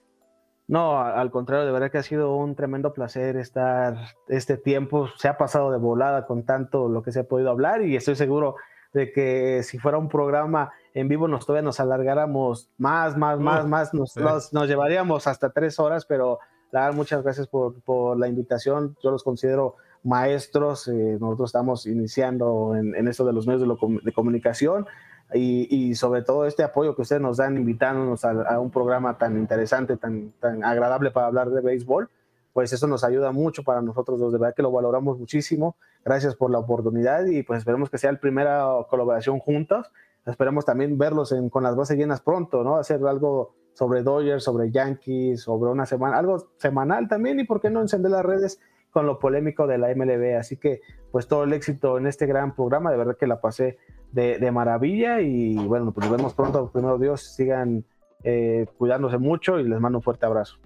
No, 0.68 1.00
al 1.02 1.30
contrario, 1.30 1.66
de 1.66 1.72
verdad 1.72 1.92
que 1.92 1.98
ha 1.98 2.04
sido 2.04 2.36
un 2.38 2.56
tremendo 2.56 2.94
placer 2.94 3.36
estar 3.36 3.98
este 4.30 4.56
tiempo. 4.56 5.10
Se 5.18 5.28
ha 5.28 5.38
pasado 5.38 5.72
de 5.72 5.78
volada 5.78 6.26
con 6.26 6.46
tanto 6.46 6.88
lo 6.88 7.04
que 7.04 7.12
se 7.12 7.22
ha 7.22 7.24
podido 7.26 7.50
hablar 7.50 7.82
y 7.82 7.98
estoy 7.98 8.16
seguro 8.16 8.56
de 8.94 9.12
que 9.12 9.64
si 9.64 9.80
fuera 9.80 9.98
un 9.98 10.08
programa 10.08 10.72
en 10.94 11.08
vivo 11.08 11.28
nos 11.28 11.46
todavía 11.46 11.66
nos 11.66 11.80
alargáramos 11.80 12.70
más, 12.78 13.18
más, 13.18 13.40
más, 13.40 13.68
más, 13.68 13.94
nos, 13.94 14.16
nos, 14.16 14.68
llevaríamos 14.68 15.26
hasta 15.26 15.50
tres 15.50 15.80
horas, 15.80 16.06
pero 16.06 16.38
la 16.72 16.92
muchas 16.92 17.24
gracias 17.24 17.48
por, 17.48 17.82
por, 17.82 18.18
la 18.18 18.28
invitación. 18.28 18.96
Yo 19.04 19.10
los 19.10 19.24
considero 19.24 19.76
maestros, 20.04 20.88
eh, 20.88 21.18
nosotros 21.20 21.50
estamos 21.50 21.88
iniciando 21.88 22.76
en, 22.76 22.96
en, 22.96 23.08
esto 23.08 23.26
de 23.26 23.34
los 23.34 23.48
medios 23.48 23.68
de, 23.68 24.00
de 24.04 24.14
comunicación 24.14 24.86
y, 25.34 25.96
sobre 25.96 26.22
todo 26.22 26.46
este 26.46 26.64
apoyo 26.64 26.96
que 26.96 27.02
ustedes 27.02 27.22
nos 27.22 27.38
dan 27.38 27.58
invitándonos 27.58 28.26
a, 28.26 28.60
un 28.60 28.72
programa 28.72 29.18
tan 29.18 29.38
interesante, 29.38 29.98
tan, 29.98 30.32
tan 30.40 30.64
agradable 30.64 31.12
para 31.12 31.28
hablar 31.28 31.50
de 31.50 31.62
béisbol, 31.62 32.10
pues 32.54 32.72
eso 32.72 32.88
nos 32.88 33.04
ayuda 33.04 33.32
mucho 33.32 33.64
para 33.64 33.82
nosotros 33.82 34.20
dos, 34.20 34.32
de 34.32 34.38
verdad 34.38 34.56
que 34.56 34.62
lo 34.62 34.72
valoramos 34.72 35.18
muchísimo. 35.18 35.76
Gracias 36.06 36.36
por 36.36 36.52
la 36.52 36.60
oportunidad 36.60 37.26
y 37.26 37.42
pues 37.44 37.60
esperemos 37.60 37.90
que 37.90 37.98
sea 37.98 38.12
la 38.12 38.20
primera 38.20 38.68
colaboración 38.90 39.40
juntos. 39.40 39.92
Esperemos 40.26 40.64
también 40.64 40.98
verlos 40.98 41.34
con 41.50 41.64
las 41.64 41.76
bases 41.76 41.98
llenas 41.98 42.22
pronto, 42.22 42.64
¿no? 42.64 42.78
Hacer 42.78 43.02
algo 43.08 43.56
sobre 43.74 44.04
Dodgers, 44.04 44.44
sobre 44.44 44.72
Yankees, 44.72 45.42
sobre 45.42 45.72
una 45.72 45.86
semana, 45.88 46.18
algo 46.18 46.50
semanal 46.58 47.08
también 47.08 47.40
y 47.40 47.44
por 47.44 47.60
qué 47.60 47.72
no 47.72 47.82
encender 47.82 48.12
las 48.12 48.24
redes 48.24 48.60
con 48.92 49.08
lo 49.08 49.18
polémico 49.18 49.66
de 49.66 49.80
la 49.80 49.94
MLB. 49.94 50.38
Así 50.38 50.58
que 50.58 50.82
pues 51.12 51.28
todo 51.28 51.44
el 51.46 51.54
éxito 51.54 51.98
en 51.98 52.06
este 52.06 52.28
gran 52.28 52.56
programa, 52.56 52.92
de 52.92 52.98
verdad 52.98 53.18
que 53.18 53.28
la 53.28 53.42
pasé 53.42 53.80
de, 54.14 54.52
maravilla 54.52 55.22
y 55.22 55.56
bueno, 55.56 55.92
pues 55.92 56.08
nos 56.08 56.18
vemos 56.18 56.34
pronto, 56.34 56.72
primero 56.72 56.98
Dios, 56.98 57.22
sigan 57.22 57.84
eh, 58.24 58.68
cuidándose 58.78 59.18
mucho 59.18 59.60
y 59.60 59.68
les 59.68 59.80
mando 59.80 59.98
un 59.98 60.04
fuerte 60.04 60.26
abrazo. 60.26 60.58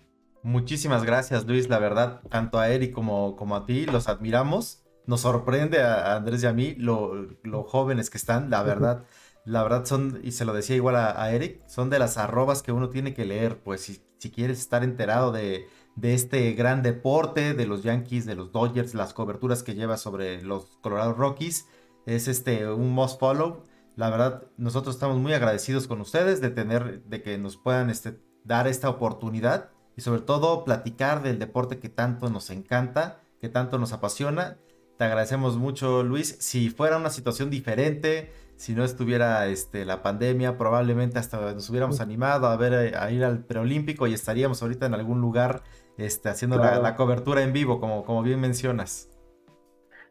Muchísimas 0.44 1.04
gracias 1.04 1.46
Luis, 1.46 1.70
la 1.70 1.80
verdad, 1.80 2.22
tanto 2.30 2.60
a 2.60 2.70
Eric 2.70 2.94
como, 2.94 3.36
como 3.36 3.56
a 3.56 3.66
ti, 3.66 3.86
los 3.86 4.08
admiramos, 4.08 4.84
nos 5.06 5.22
sorprende 5.22 5.82
a, 5.82 6.16
Andrés 6.16 6.44
y 6.44 6.48
a 6.48 6.54
mí 6.54 6.76
lo, 6.76 7.30
jóvenes 7.64 8.10
que 8.10 8.18
están, 8.18 8.50
la 8.50 8.64
verdad. 8.64 9.06
La 9.46 9.64
verdad 9.64 9.86
son, 9.86 10.20
y 10.24 10.34
se 10.34 10.44
lo 10.44 10.52
decía 10.52 10.76
igual 10.76 10.98
a, 10.98 11.32
Eric, 11.32 11.66
son 11.68 11.90
de 11.90 12.00
las 12.00 12.18
arrobas 12.18 12.62
que 12.62 12.74
uno 12.74 12.90
tiene 12.90 13.14
que 13.14 13.24
leer, 13.24 13.60
pues 13.60 13.80
si, 13.80 14.04
si 14.18 14.30
quieres 14.30 14.60
estar 14.60 14.84
enterado 14.84 15.32
de, 15.32 15.68
de 15.96 16.14
este 16.14 16.52
gran 16.52 16.84
deporte, 16.84 17.54
de 17.54 17.66
los 17.66 17.82
Yankees, 17.84 18.26
de 18.26 18.36
los 18.36 18.52
Dodgers, 18.52 18.94
las 18.94 19.14
coberturas 19.14 19.64
que 19.64 19.74
lleva 19.74 19.96
sobre 19.96 20.42
los 20.44 20.78
Colorado 20.82 21.14
Rockies, 21.14 21.66
es 22.08 22.28
este 22.28 22.72
un 22.72 22.92
must 22.92 23.20
follow. 23.20 23.64
La 23.96 24.10
verdad, 24.10 24.44
nosotros 24.58 24.96
estamos 24.96 25.18
muy 25.18 25.34
agradecidos 25.34 25.88
con 25.88 26.02
ustedes 26.02 26.40
de 26.42 26.50
tener, 26.50 27.04
de 27.04 27.22
que 27.22 27.38
nos 27.38 27.58
puedan 27.58 27.90
este, 27.90 28.20
dar 28.44 28.68
esta 28.68 28.90
oportunidad 28.90 29.70
y 29.96 30.02
sobre 30.02 30.22
todo 30.22 30.64
platicar 30.64 31.22
del 31.22 31.38
deporte 31.38 31.80
que 31.80 31.90
tanto 31.90 32.30
nos 32.30 32.50
encanta, 32.50 33.20
que 33.42 33.50
tanto 33.50 33.78
nos 33.78 33.92
apasiona. 33.92 34.58
Te 34.98 35.04
agradecemos 35.04 35.58
mucho, 35.58 36.04
Luis. 36.04 36.38
Si 36.40 36.70
fuera 36.70 36.98
una 36.98 37.10
situación 37.10 37.50
diferente, 37.50 38.32
si 38.56 38.74
no 38.74 38.86
estuviera 38.86 39.46
este, 39.48 39.84
la 39.84 40.02
pandemia, 40.02 40.58
probablemente 40.58 41.20
hasta 41.20 41.54
nos 41.54 41.70
hubiéramos 41.70 42.00
animado 42.00 42.48
a 42.48 42.56
ver 42.56 42.96
a 42.96 43.12
ir 43.12 43.26
al 43.26 43.44
preolímpico 43.44 44.08
y 44.08 44.14
estaríamos 44.14 44.62
ahorita 44.62 44.86
en 44.86 44.94
algún 44.94 45.20
lugar 45.20 45.64
este, 45.98 46.30
haciendo 46.30 46.58
la, 46.58 46.80
la, 46.80 46.96
cobertura 46.96 47.42
en 47.44 47.52
vivo, 47.52 47.80
como, 47.80 48.06
como 48.06 48.24
bien 48.24 48.40
mencionas. 48.40 49.10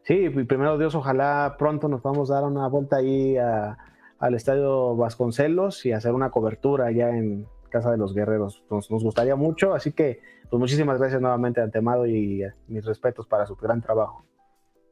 Sí, 0.07 0.29
primero 0.29 0.77
Dios, 0.77 0.95
ojalá 0.95 1.57
pronto 1.59 1.89
nos 1.89 2.01
vamos 2.01 2.31
a 2.31 2.35
dar 2.35 2.45
una 2.45 2.65
vuelta 2.69 2.95
ahí 2.95 3.35
al 3.37 4.33
Estadio 4.35 4.95
Vasconcelos 4.95 5.85
y 5.85 5.91
hacer 5.91 6.13
una 6.13 6.31
cobertura 6.31 6.85
allá 6.85 7.09
en 7.09 7.45
Casa 7.69 7.91
de 7.91 7.97
los 7.97 8.13
Guerreros. 8.13 8.63
Nos, 8.69 8.87
gustaría 8.87 9.35
mucho, 9.35 9.73
así 9.73 9.91
que 9.91 10.21
pues 10.49 10.61
muchísimas 10.61 10.97
gracias 10.97 11.19
nuevamente 11.19 11.59
a 11.59 11.65
Antemado 11.65 12.05
y 12.05 12.41
eh, 12.41 12.53
mis 12.69 12.85
respetos 12.85 13.27
para 13.27 13.45
su 13.45 13.57
gran 13.57 13.81
trabajo. 13.81 14.23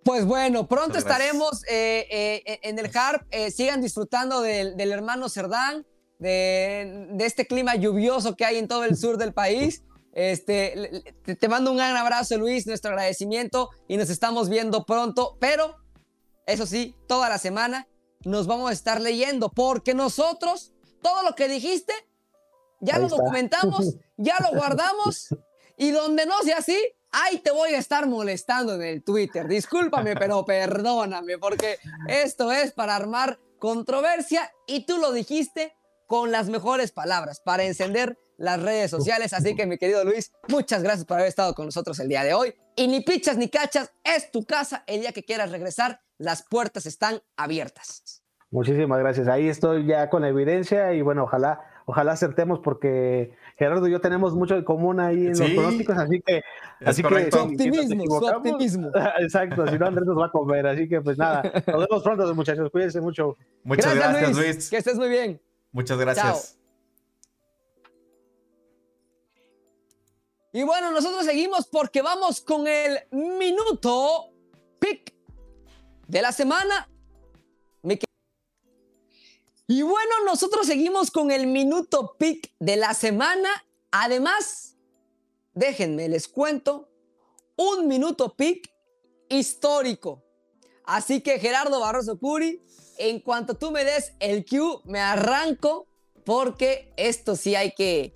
Pues 0.04 0.26
bueno, 0.26 0.68
pronto 0.68 0.98
estaremos 0.98 1.64
eh, 1.70 2.06
eh, 2.12 2.60
en 2.64 2.78
el 2.78 2.92
HARP. 2.94 3.24
sigan 3.52 3.80
disfrutando 3.80 4.42
del, 4.42 4.92
hermano 4.92 5.30
Cerdán, 5.30 5.86
de, 6.20 7.08
de, 7.12 7.26
este 7.26 7.48
clima 7.48 7.76
lluvioso 7.76 8.36
que 8.36 8.44
hay 8.44 8.58
en 8.58 8.68
todo 8.68 8.84
el 8.84 8.98
sur 8.98 9.16
del 9.16 9.34
país. 9.34 9.86
Este, 10.16 11.14
te, 11.26 11.48
mando 11.50 11.72
un 11.72 11.78
gran 11.78 11.98
abrazo, 11.98 12.38
Luis, 12.38 12.66
nuestro 12.66 12.92
agradecimiento 12.92 13.70
y 13.90 13.98
nos 13.98 14.10
estamos 14.10 14.48
viendo 14.48 14.86
pronto, 14.86 15.38
pero 15.42 15.76
eso 16.48 16.66
sí, 16.66 16.96
toda 17.06 17.28
la 17.28 17.38
semana 17.38 17.90
nos 18.24 18.48
vamos 18.48 18.70
a 18.70 18.74
estar 18.74 19.02
leyendo 19.02 19.50
porque 19.50 19.94
nosotros, 19.94 20.72
todo 21.02 21.22
lo 21.24 21.36
que 21.36 21.50
dijiste, 21.50 21.94
ya 22.80 22.98
lo 22.98 23.10
documentamos, 23.10 23.98
ya 24.16 24.38
lo 24.40 24.50
guardamos 24.58 25.36
y 25.78 25.92
donde 25.92 26.26
no 26.26 26.42
sea 26.44 26.60
así, 26.60 26.78
ahí 27.12 27.40
te 27.40 27.52
voy 27.52 27.74
a 27.74 27.78
estar 27.78 28.08
molestando 28.08 28.76
en 28.76 28.84
el 28.84 29.04
Twitter. 29.04 29.50
Discúlpame, 29.50 30.16
pero 30.20 30.46
perdóname 30.46 31.38
porque 31.38 31.78
esto 32.08 32.54
es 32.54 32.72
para 32.72 32.96
armar 32.96 33.38
controversia 33.60 34.50
y 34.66 34.86
tú 34.86 34.98
lo 34.98 35.12
dijiste 35.12 35.76
con 36.08 36.32
las 36.32 36.48
mejores 36.48 36.94
palabras 36.94 37.42
para 37.42 37.66
encender 37.66 38.18
las 38.38 38.62
redes 38.62 38.92
sociales. 38.92 39.34
Así 39.34 39.56
que, 39.56 39.66
mi 39.66 39.78
querido 39.78 40.04
Luis, 40.04 40.32
muchas 40.48 40.84
gracias 40.84 41.06
por 41.06 41.18
haber 41.18 41.30
estado 41.30 41.54
con 41.54 41.66
nosotros 41.66 42.00
el 42.00 42.10
día 42.10 42.24
de 42.24 42.34
hoy. 42.34 42.54
Y 42.76 42.88
ni 42.88 43.02
pichas 43.02 43.38
ni 43.38 43.50
cachas, 43.50 43.94
es 44.04 44.32
tu 44.32 44.46
casa. 44.46 44.84
El 44.88 45.02
día 45.02 45.12
que 45.12 45.24
quieras 45.24 45.52
regresar, 45.52 46.02
las 46.18 46.44
puertas 46.44 46.86
están 46.86 47.22
abiertas. 47.38 48.22
Muchísimas 48.52 49.00
gracias. 49.00 49.28
Ahí 49.28 49.50
estoy 49.50 49.86
ya 49.86 50.10
con 50.10 50.22
la 50.22 50.30
evidencia 50.30 50.94
y 50.94 51.02
bueno, 51.02 51.24
ojalá, 51.24 51.62
ojalá 51.86 52.14
acertemos 52.14 52.60
porque 52.60 53.34
Gerardo 53.58 53.88
y 53.88 53.92
yo 53.92 54.00
tenemos 54.02 54.34
mucho 54.34 54.56
en 54.56 54.64
común 54.64 55.00
ahí 55.00 55.28
en 55.28 55.38
los 55.38 55.50
pronósticos, 55.52 55.98
así 55.98 56.22
que, 56.22 56.42
así 56.86 57.04
que 57.04 57.32
su 57.32 57.38
optimismo, 57.38 58.20
su 58.20 58.26
optimismo. 58.26 58.92
Exacto, 59.20 59.68
si 59.68 59.78
no 59.78 59.88
Andrés 59.88 60.06
nos 60.06 60.18
va 60.18 60.28
a 60.28 60.32
comer, 60.32 60.68
así 60.68 60.88
que 60.88 61.02
pues 61.02 61.18
nada, 61.18 61.42
nos 61.68 61.88
vemos 61.88 62.04
pronto 62.04 62.36
muchachos, 62.36 62.70
cuídense 62.70 63.02
mucho. 63.02 63.36
Muchas 63.64 63.96
gracias, 63.96 64.38
Luis. 64.38 64.70
Que 64.70 64.78
estés 64.78 64.98
muy 64.98 65.10
bien. 65.10 65.42
Muchas 65.72 65.98
gracias. 65.98 66.58
Y 70.56 70.64
bueno, 70.64 70.90
nosotros 70.92 71.26
seguimos 71.26 71.68
porque 71.68 72.02
vamos 72.02 72.40
con 72.40 72.66
el 72.66 72.98
minuto 73.12 74.32
pick 74.80 75.14
de 76.08 76.22
la 76.22 76.32
semana. 76.32 76.90
Y 79.68 79.82
bueno, 79.82 80.24
nosotros 80.26 80.66
seguimos 80.66 81.12
con 81.12 81.30
el 81.30 81.48
minuto 81.48 82.16
pick 82.18 82.54
de 82.60 82.78
la 82.78 82.94
semana. 82.94 83.50
Además, 83.92 84.78
déjenme, 85.54 86.08
les 86.08 86.30
cuento, 86.30 86.88
un 87.58 87.90
minuto 87.90 88.34
pick 88.34 88.74
histórico. 89.28 90.24
Así 90.86 91.20
que 91.20 91.38
Gerardo 91.38 91.82
Barroso 91.82 92.18
Curi, 92.18 92.64
en 92.98 93.20
cuanto 93.20 93.56
tú 93.56 93.72
me 93.72 93.84
des 93.84 94.14
el 94.22 94.46
cue, 94.46 94.80
me 94.86 95.02
arranco 95.02 95.90
porque 96.24 96.94
esto 96.96 97.36
sí 97.36 97.56
hay 97.56 97.74
que... 97.74 98.16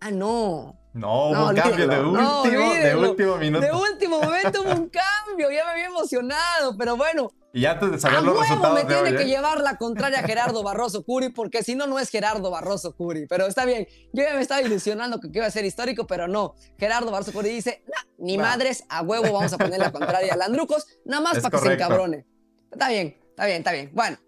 Ah, 0.00 0.10
no. 0.10 0.79
No, 0.92 1.30
hubo 1.30 1.48
un 1.50 1.54
cambio 1.54 1.86
de 1.86 2.00
último, 2.00 2.74
de 2.74 2.96
último 2.96 3.36
minuto. 3.36 3.64
De 3.64 3.72
último 3.72 4.20
momento 4.20 4.62
hubo 4.62 4.70
un 4.72 4.88
cambio, 4.90 5.50
ya 5.50 5.64
me 5.64 5.70
había 5.70 5.86
emocionado, 5.86 6.76
pero 6.76 6.96
bueno. 6.96 7.30
Y 7.52 7.64
antes 7.66 7.90
de 7.92 7.98
saber 7.98 8.22
los 8.22 8.38
resultados 8.38 8.74
me 8.74 8.84
tiene 8.84 9.16
que 9.16 9.22
¿eh? 9.22 9.26
llevar 9.26 9.60
la 9.60 9.76
contraria 9.76 10.20
a 10.20 10.22
Gerardo 10.22 10.62
Barroso 10.62 11.04
Curi, 11.04 11.28
porque 11.30 11.62
si 11.62 11.76
no, 11.76 11.86
no 11.86 11.98
es 11.98 12.10
Gerardo 12.10 12.50
Barroso 12.50 12.94
Curi. 12.96 13.26
Pero 13.26 13.46
está 13.46 13.64
bien, 13.64 13.86
yo 14.12 14.24
ya 14.24 14.34
me 14.34 14.40
estaba 14.40 14.62
ilusionando 14.62 15.20
que 15.20 15.30
iba 15.32 15.46
a 15.46 15.50
ser 15.50 15.64
histórico, 15.64 16.06
pero 16.06 16.26
no. 16.26 16.54
Gerardo 16.78 17.10
Barroso 17.12 17.32
Curi 17.32 17.50
dice, 17.50 17.84
ni 18.18 18.36
madres, 18.36 18.84
a 18.88 19.02
huevo 19.02 19.32
vamos 19.32 19.52
a 19.52 19.58
poner 19.58 19.78
la 19.78 19.92
contraria 19.92 20.34
a 20.34 20.36
Landrucos, 20.36 20.86
nada 21.04 21.22
más 21.22 21.38
para 21.38 21.50
que 21.50 21.68
se 21.68 21.72
encabrone. 21.74 22.26
Está 22.70 22.88
bien, 22.88 23.16
está 23.30 23.46
bien, 23.46 23.58
está 23.58 23.72
bien. 23.72 23.90
Bueno, 23.94 24.18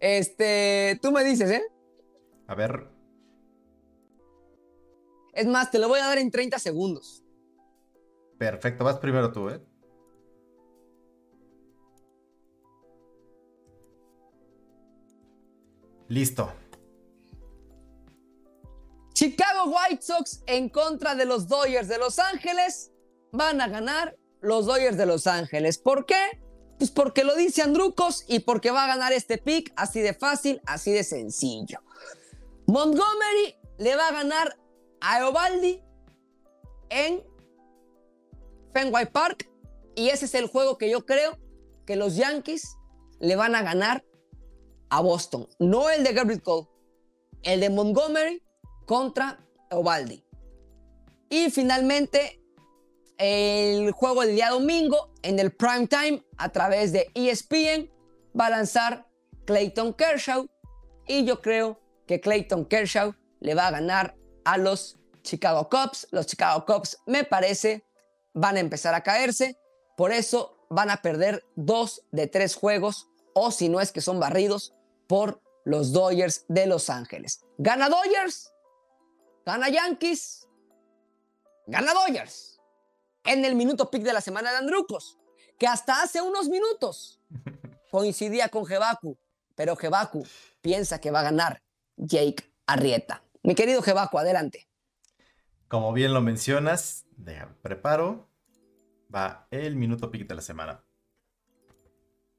este, 0.00 0.98
tú 1.02 1.12
me 1.12 1.24
dices, 1.24 1.50
¿eh? 1.50 1.62
A 2.46 2.54
ver, 2.54 2.93
es 5.34 5.46
más, 5.46 5.70
te 5.70 5.78
lo 5.78 5.88
voy 5.88 6.00
a 6.00 6.06
dar 6.06 6.18
en 6.18 6.30
30 6.30 6.58
segundos. 6.58 7.22
Perfecto, 8.38 8.84
vas 8.84 8.98
primero 8.98 9.32
tú, 9.32 9.48
¿eh? 9.48 9.60
Listo. 16.08 16.52
Chicago 19.14 19.70
White 19.70 20.02
Sox 20.02 20.42
en 20.46 20.68
contra 20.68 21.14
de 21.14 21.24
los 21.24 21.48
Dodgers 21.48 21.88
de 21.88 21.98
Los 21.98 22.18
Ángeles. 22.18 22.90
Van 23.32 23.60
a 23.60 23.68
ganar 23.68 24.16
los 24.40 24.66
Dodgers 24.66 24.96
de 24.96 25.06
Los 25.06 25.26
Ángeles. 25.26 25.78
¿Por 25.78 26.04
qué? 26.04 26.40
Pues 26.78 26.90
porque 26.90 27.24
lo 27.24 27.36
dice 27.36 27.62
Andrucos 27.62 28.24
y 28.26 28.40
porque 28.40 28.70
va 28.70 28.84
a 28.84 28.88
ganar 28.88 29.12
este 29.12 29.38
pick 29.38 29.72
así 29.76 30.00
de 30.00 30.14
fácil, 30.14 30.60
así 30.66 30.92
de 30.92 31.04
sencillo. 31.04 31.80
Montgomery 32.66 33.56
le 33.78 33.96
va 33.96 34.08
a 34.08 34.12
ganar 34.12 34.58
a 35.06 35.20
Eovaldi 35.20 35.82
en 36.88 37.22
Fenway 38.72 39.04
Park 39.06 39.50
y 39.94 40.08
ese 40.08 40.24
es 40.24 40.34
el 40.34 40.46
juego 40.46 40.78
que 40.78 40.88
yo 40.88 41.04
creo 41.04 41.38
que 41.86 41.94
los 41.94 42.16
Yankees 42.16 42.78
le 43.20 43.36
van 43.36 43.54
a 43.54 43.62
ganar 43.62 44.02
a 44.88 45.02
Boston. 45.02 45.46
No 45.58 45.90
el 45.90 46.04
de 46.04 46.14
Gabriel 46.14 46.42
Cole, 46.42 46.68
el 47.42 47.60
de 47.60 47.68
Montgomery 47.68 48.42
contra 48.86 49.38
Ovaldi. 49.70 50.24
Y 51.28 51.50
finalmente 51.50 52.40
el 53.18 53.92
juego 53.92 54.22
del 54.22 54.34
día 54.34 54.50
domingo 54.50 55.12
en 55.22 55.38
el 55.38 55.52
prime 55.52 55.86
time 55.86 56.24
a 56.38 56.50
través 56.50 56.92
de 56.92 57.10
ESPN 57.14 57.90
va 58.38 58.46
a 58.46 58.50
lanzar 58.50 59.06
Clayton 59.44 59.92
Kershaw 59.92 60.46
y 61.06 61.24
yo 61.26 61.42
creo 61.42 61.78
que 62.06 62.20
Clayton 62.20 62.64
Kershaw 62.64 63.14
le 63.40 63.54
va 63.54 63.68
a 63.68 63.70
ganar 63.70 64.16
a 64.44 64.58
los 64.58 64.96
Chicago 65.22 65.68
Cubs. 65.68 66.06
Los 66.10 66.26
Chicago 66.26 66.64
Cubs 66.64 66.98
me 67.06 67.24
parece 67.24 67.84
van 68.34 68.56
a 68.56 68.60
empezar 68.60 68.94
a 68.94 69.02
caerse, 69.02 69.56
por 69.96 70.12
eso 70.12 70.66
van 70.70 70.90
a 70.90 71.02
perder 71.02 71.44
dos 71.54 72.02
de 72.10 72.26
tres 72.26 72.56
juegos 72.56 73.08
o 73.32 73.50
si 73.50 73.68
no 73.68 73.80
es 73.80 73.92
que 73.92 74.00
son 74.00 74.20
barridos 74.20 74.74
por 75.06 75.40
los 75.64 75.92
Dodgers 75.92 76.44
de 76.48 76.66
Los 76.66 76.90
Ángeles. 76.90 77.44
Gana 77.58 77.88
Dodgers, 77.88 78.52
gana 79.46 79.68
Yankees, 79.68 80.48
gana 81.66 81.92
Dodgers. 81.94 82.60
En 83.24 83.44
el 83.44 83.54
minuto 83.54 83.90
pick 83.90 84.02
de 84.02 84.12
la 84.12 84.20
semana 84.20 84.50
de 84.50 84.58
Andrucos, 84.58 85.18
que 85.58 85.66
hasta 85.66 86.02
hace 86.02 86.20
unos 86.20 86.48
minutos 86.48 87.20
coincidía 87.90 88.48
con 88.48 88.66
Jebaku, 88.66 89.16
pero 89.54 89.76
Jebaku 89.76 90.26
piensa 90.60 91.00
que 91.00 91.10
va 91.10 91.20
a 91.20 91.24
ganar 91.24 91.62
Jake 91.96 92.52
Arrieta. 92.66 93.23
Mi 93.44 93.54
querido 93.54 93.82
Jebaku, 93.82 94.18
adelante. 94.18 94.66
Como 95.68 95.92
bien 95.92 96.14
lo 96.14 96.22
mencionas, 96.22 97.06
preparo. 97.60 98.30
Va 99.14 99.46
el 99.50 99.76
minuto 99.76 100.10
pick 100.10 100.26
de 100.26 100.34
la 100.34 100.40
semana. 100.40 100.82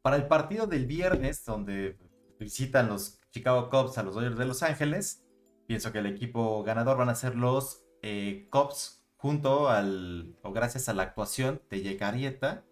Para 0.02 0.15
el 0.15 0.27
partido 0.27 0.65
del 0.65 0.88
viernes, 0.88 1.45
donde 1.45 1.99
visitan 2.40 2.90
los 2.90 3.19
Chicago 3.32 3.69
Cubs 3.69 3.99
a 3.99 4.03
los 4.03 4.15
Dodgers 4.15 4.38
de 4.38 4.45
Los 4.45 4.64
Ángeles, 4.64 5.23
pienso 5.68 5.91
que 5.91 5.99
el 5.99 6.07
equipo 6.07 6.64
ganador 6.64 6.98
van 6.98 7.10
a 7.10 7.15
ser 7.15 7.36
los 7.36 7.84
eh, 8.02 8.48
Cubs 8.49 9.06
junto 9.15 9.69
al, 9.69 10.36
o 10.41 10.52
gracias 10.53 10.90
a 10.90 10.95
la 10.95 11.03
actuación 11.03 11.61
de 11.69 11.84
Jake 11.84 12.03
Arrieta. 12.03 12.65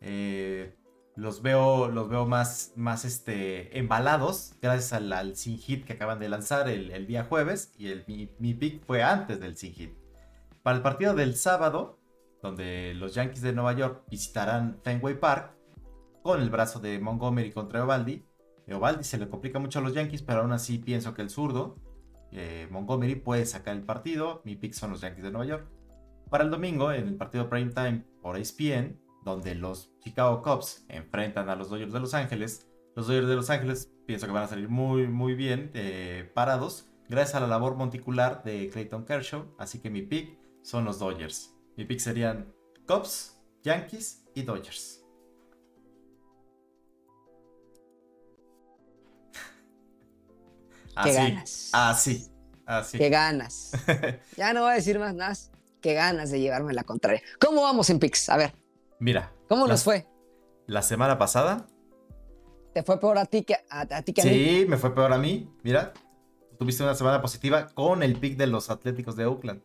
Eh, 0.00 0.76
los 1.16 1.42
veo, 1.42 1.88
los 1.88 2.08
veo 2.08 2.26
más, 2.26 2.72
más 2.76 3.04
este, 3.04 3.78
embalados 3.78 4.56
gracias 4.60 4.92
al, 4.92 5.36
sin 5.36 5.58
hit 5.58 5.84
que 5.84 5.92
acaban 5.92 6.18
de 6.18 6.28
lanzar 6.28 6.68
el, 6.68 7.06
día 7.06 7.24
jueves 7.24 7.72
y 7.78 7.88
el, 7.88 8.04
mi, 8.06 8.54
pick 8.54 8.84
fue 8.84 9.02
antes 9.02 9.40
del 9.40 9.56
sin 9.56 9.72
hit. 9.72 9.94
Para 10.62 10.76
el 10.76 10.82
partido 10.82 11.14
del 11.14 11.36
sábado, 11.36 12.00
donde 12.42 12.94
los 12.94 13.14
Yankees 13.14 13.42
de 13.42 13.52
Nueva 13.52 13.74
York 13.74 14.04
visitarán 14.10 14.80
Fenway 14.82 15.18
Park 15.18 15.54
con 16.22 16.40
el 16.40 16.50
brazo 16.50 16.80
de 16.80 16.98
Montgomery 16.98 17.52
contra 17.52 17.80
Eovaldi. 17.80 18.24
Eovaldi 18.66 19.04
se 19.04 19.18
le 19.18 19.28
complica 19.28 19.58
mucho 19.58 19.78
a 19.78 19.82
los 19.82 19.94
Yankees, 19.94 20.22
pero 20.22 20.40
aún 20.40 20.52
así 20.52 20.78
pienso 20.78 21.14
que 21.14 21.22
el 21.22 21.30
zurdo, 21.30 21.76
eh, 22.32 22.66
Montgomery, 22.70 23.14
puede 23.14 23.46
sacar 23.46 23.76
el 23.76 23.82
partido. 23.82 24.42
Mi 24.44 24.56
pick 24.56 24.72
son 24.72 24.90
los 24.90 25.00
Yankees 25.00 25.22
de 25.22 25.30
Nueva 25.30 25.46
York. 25.46 25.68
Para 26.30 26.44
el 26.44 26.50
domingo, 26.50 26.90
en 26.92 27.08
el 27.08 27.16
partido 27.16 27.48
prime 27.48 27.70
time 27.72 28.04
por 28.22 28.38
ESPN, 28.38 28.98
donde 29.24 29.54
los 29.54 29.90
Chicago 30.00 30.42
Cubs 30.42 30.84
enfrentan 30.88 31.48
a 31.48 31.56
los 31.56 31.70
Dodgers 31.70 31.92
de 31.92 32.00
Los 32.00 32.14
Ángeles. 32.14 32.68
Los 32.94 33.06
Dodgers 33.06 33.28
de 33.28 33.36
Los 33.36 33.50
Ángeles 33.50 33.90
pienso 34.06 34.26
que 34.26 34.32
van 34.32 34.44
a 34.44 34.48
salir 34.48 34.68
muy, 34.68 35.08
muy 35.08 35.34
bien 35.34 35.70
eh, 35.74 36.30
parados 36.34 36.86
gracias 37.08 37.36
a 37.36 37.40
la 37.40 37.46
labor 37.46 37.74
monticular 37.76 38.42
de 38.44 38.68
Clayton 38.70 39.04
Kershaw. 39.04 39.54
Así 39.58 39.80
que 39.80 39.90
mi 39.90 40.02
pick 40.02 40.38
son 40.62 40.84
los 40.84 40.98
Dodgers. 40.98 41.54
Mi 41.76 41.84
pick 41.84 41.98
serían 41.98 42.54
Cubs, 42.86 43.40
Yankees 43.62 44.24
y 44.34 44.42
Dodgers. 44.42 45.00
Qué 51.02 51.12
ganas. 51.12 51.70
Así, 51.72 52.30
así. 52.66 52.98
Qué 52.98 53.08
ganas. 53.08 53.72
ya 54.36 54.52
no 54.52 54.62
voy 54.62 54.72
a 54.72 54.74
decir 54.74 54.98
más 54.98 55.14
nada. 55.14 55.34
Qué 55.80 55.92
ganas 55.92 56.30
de 56.30 56.40
llevarme 56.40 56.72
la 56.72 56.84
contraria. 56.84 57.20
¿Cómo 57.40 57.62
vamos 57.62 57.90
en 57.90 57.98
picks? 57.98 58.28
A 58.28 58.36
ver. 58.36 58.63
Mira. 59.04 59.34
¿Cómo 59.50 59.66
nos 59.66 59.84
fue? 59.84 60.06
La 60.66 60.80
semana 60.80 61.18
pasada. 61.18 61.66
¿Te 62.72 62.82
fue 62.82 62.98
peor 62.98 63.18
a 63.18 63.26
ti 63.26 63.42
que 63.42 63.54
a, 63.68 64.02
ti 64.02 64.14
que 64.14 64.22
a 64.22 64.24
mí? 64.24 64.30
Sí, 64.30 64.66
me 64.66 64.78
fue 64.78 64.94
peor 64.94 65.12
a 65.12 65.18
mí. 65.18 65.54
Mira, 65.62 65.92
tuviste 66.58 66.82
una 66.82 66.94
semana 66.94 67.20
positiva 67.20 67.66
con 67.74 68.02
el 68.02 68.18
pick 68.18 68.38
de 68.38 68.46
los 68.46 68.70
Atléticos 68.70 69.14
de 69.14 69.26
Oakland. 69.26 69.62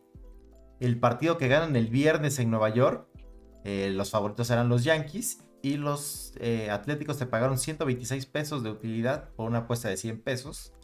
El 0.78 1.00
partido 1.00 1.38
que 1.38 1.48
ganan 1.48 1.74
el 1.74 1.86
viernes 1.86 2.38
en 2.38 2.50
Nueva 2.50 2.68
York, 2.68 3.08
eh, 3.64 3.88
los 3.94 4.10
favoritos 4.10 4.50
eran 4.50 4.68
los 4.68 4.84
Yankees 4.84 5.42
y 5.62 5.78
los 5.78 6.34
eh, 6.38 6.68
Atléticos 6.70 7.16
te 7.16 7.24
pagaron 7.24 7.56
126 7.56 8.26
pesos 8.26 8.62
de 8.62 8.70
utilidad 8.70 9.30
por 9.30 9.48
una 9.48 9.60
apuesta 9.60 9.88
de 9.88 9.96
100 9.96 10.20
pesos. 10.20 10.74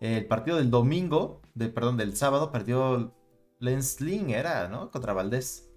El 0.00 0.26
partido 0.26 0.56
del 0.56 0.68
domingo, 0.68 1.42
de, 1.54 1.68
perdón, 1.68 1.96
del 1.96 2.16
sábado, 2.16 2.50
perdió 2.50 3.14
Lensling, 3.60 4.30
era, 4.30 4.66
¿no? 4.66 4.90
Contra 4.90 5.12
Valdés. 5.12 5.70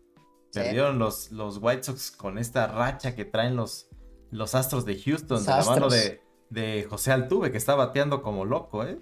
Perdieron 0.54 0.98
los, 0.98 1.32
los 1.32 1.60
White 1.62 1.84
Sox 1.84 2.12
con 2.12 2.38
esta 2.38 2.68
racha 2.68 3.16
que 3.16 3.26
traen 3.26 3.56
los, 3.56 3.90
los 4.32 4.56
Astros 4.56 4.86
de 4.86 5.00
Houston, 5.00 5.44
de 5.44 5.52
la 5.52 5.64
mano 5.64 5.90
de, 5.90 6.22
de, 6.50 6.86
José 6.90 7.12
Altuve, 7.12 7.52
que 7.52 7.58
está 7.58 7.76
bateando 7.76 8.22
como 8.22 8.46
loco, 8.46 8.84
¿eh? 8.84 9.00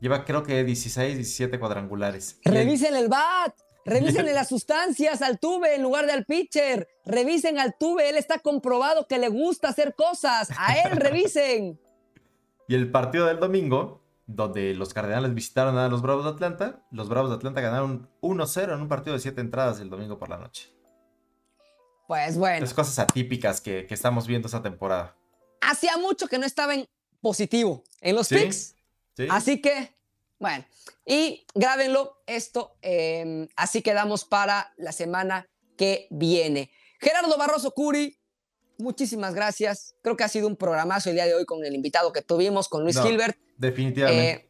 Lleva 0.00 0.24
creo 0.24 0.42
que 0.42 0.64
16, 0.64 1.14
17 1.14 1.60
cuadrangulares. 1.60 2.40
Revisen 2.44 2.96
el 2.96 3.08
bat. 3.08 3.54
Revisen 3.84 4.32
las 4.32 4.48
sustancias 4.48 5.22
al 5.22 5.38
Tuve 5.38 5.76
en 5.76 5.82
lugar 5.82 6.06
de 6.06 6.12
al 6.12 6.24
pitcher. 6.24 6.88
Revisen 7.04 7.58
al 7.58 7.76
Tuve. 7.78 8.08
Él 8.08 8.16
está 8.16 8.40
comprobado 8.40 9.06
que 9.06 9.18
le 9.18 9.28
gusta 9.28 9.68
hacer 9.68 9.94
cosas. 9.94 10.50
A 10.58 10.76
él 10.78 10.96
revisen. 10.96 11.80
y 12.68 12.74
el 12.74 12.90
partido 12.90 13.26
del 13.26 13.38
domingo 13.38 14.01
donde 14.34 14.74
los 14.74 14.94
Cardenales 14.94 15.34
visitaron 15.34 15.78
a 15.78 15.88
los 15.88 16.02
Bravos 16.02 16.24
de 16.24 16.30
Atlanta. 16.30 16.86
Los 16.90 17.08
Bravos 17.08 17.30
de 17.30 17.36
Atlanta 17.36 17.60
ganaron 17.60 18.08
1-0 18.20 18.74
en 18.74 18.80
un 18.80 18.88
partido 18.88 19.14
de 19.14 19.20
7 19.20 19.40
entradas 19.40 19.80
el 19.80 19.90
domingo 19.90 20.18
por 20.18 20.28
la 20.28 20.38
noche. 20.38 20.72
Pues 22.06 22.36
bueno. 22.36 22.64
Es 22.64 22.74
cosas 22.74 22.98
atípicas 22.98 23.60
que, 23.60 23.86
estamos 23.90 24.26
viendo 24.26 24.46
esta 24.46 24.62
temporada. 24.62 25.16
Hacía 25.60 25.96
mucho 25.96 26.26
que 26.26 26.38
no 26.38 26.46
estaba 26.46 26.74
en 26.74 26.86
positivo 27.20 27.84
en 28.00 28.16
los 28.16 28.28
picks. 28.28 28.74
Así 29.30 29.60
que, 29.60 29.96
bueno. 30.38 30.64
Y 31.06 31.46
grábenlo 31.54 32.22
esto. 32.26 32.76
Em, 32.82 33.48
así 33.56 33.82
quedamos 33.82 34.24
para 34.24 34.72
la 34.76 34.92
semana 34.92 35.48
que 35.76 36.06
viene. 36.10 36.70
Gerardo 37.00 37.36
Barroso 37.36 37.72
Curi, 37.72 38.21
muchísimas 38.78 39.34
gracias. 39.34 39.94
Creo 40.02 40.16
que 40.16 40.24
ha 40.24 40.28
sido 40.28 40.46
un 40.48 40.56
programazo 40.56 41.10
el 41.10 41.16
día 41.16 41.26
de 41.26 41.34
hoy 41.34 41.44
con 41.44 41.64
el 41.64 41.74
invitado 41.74 42.12
que 42.12 42.22
tuvimos, 42.22 42.68
con 42.68 42.82
Luis 42.82 43.00
Gilbert. 43.00 43.36
Definitivamente. 43.56 44.48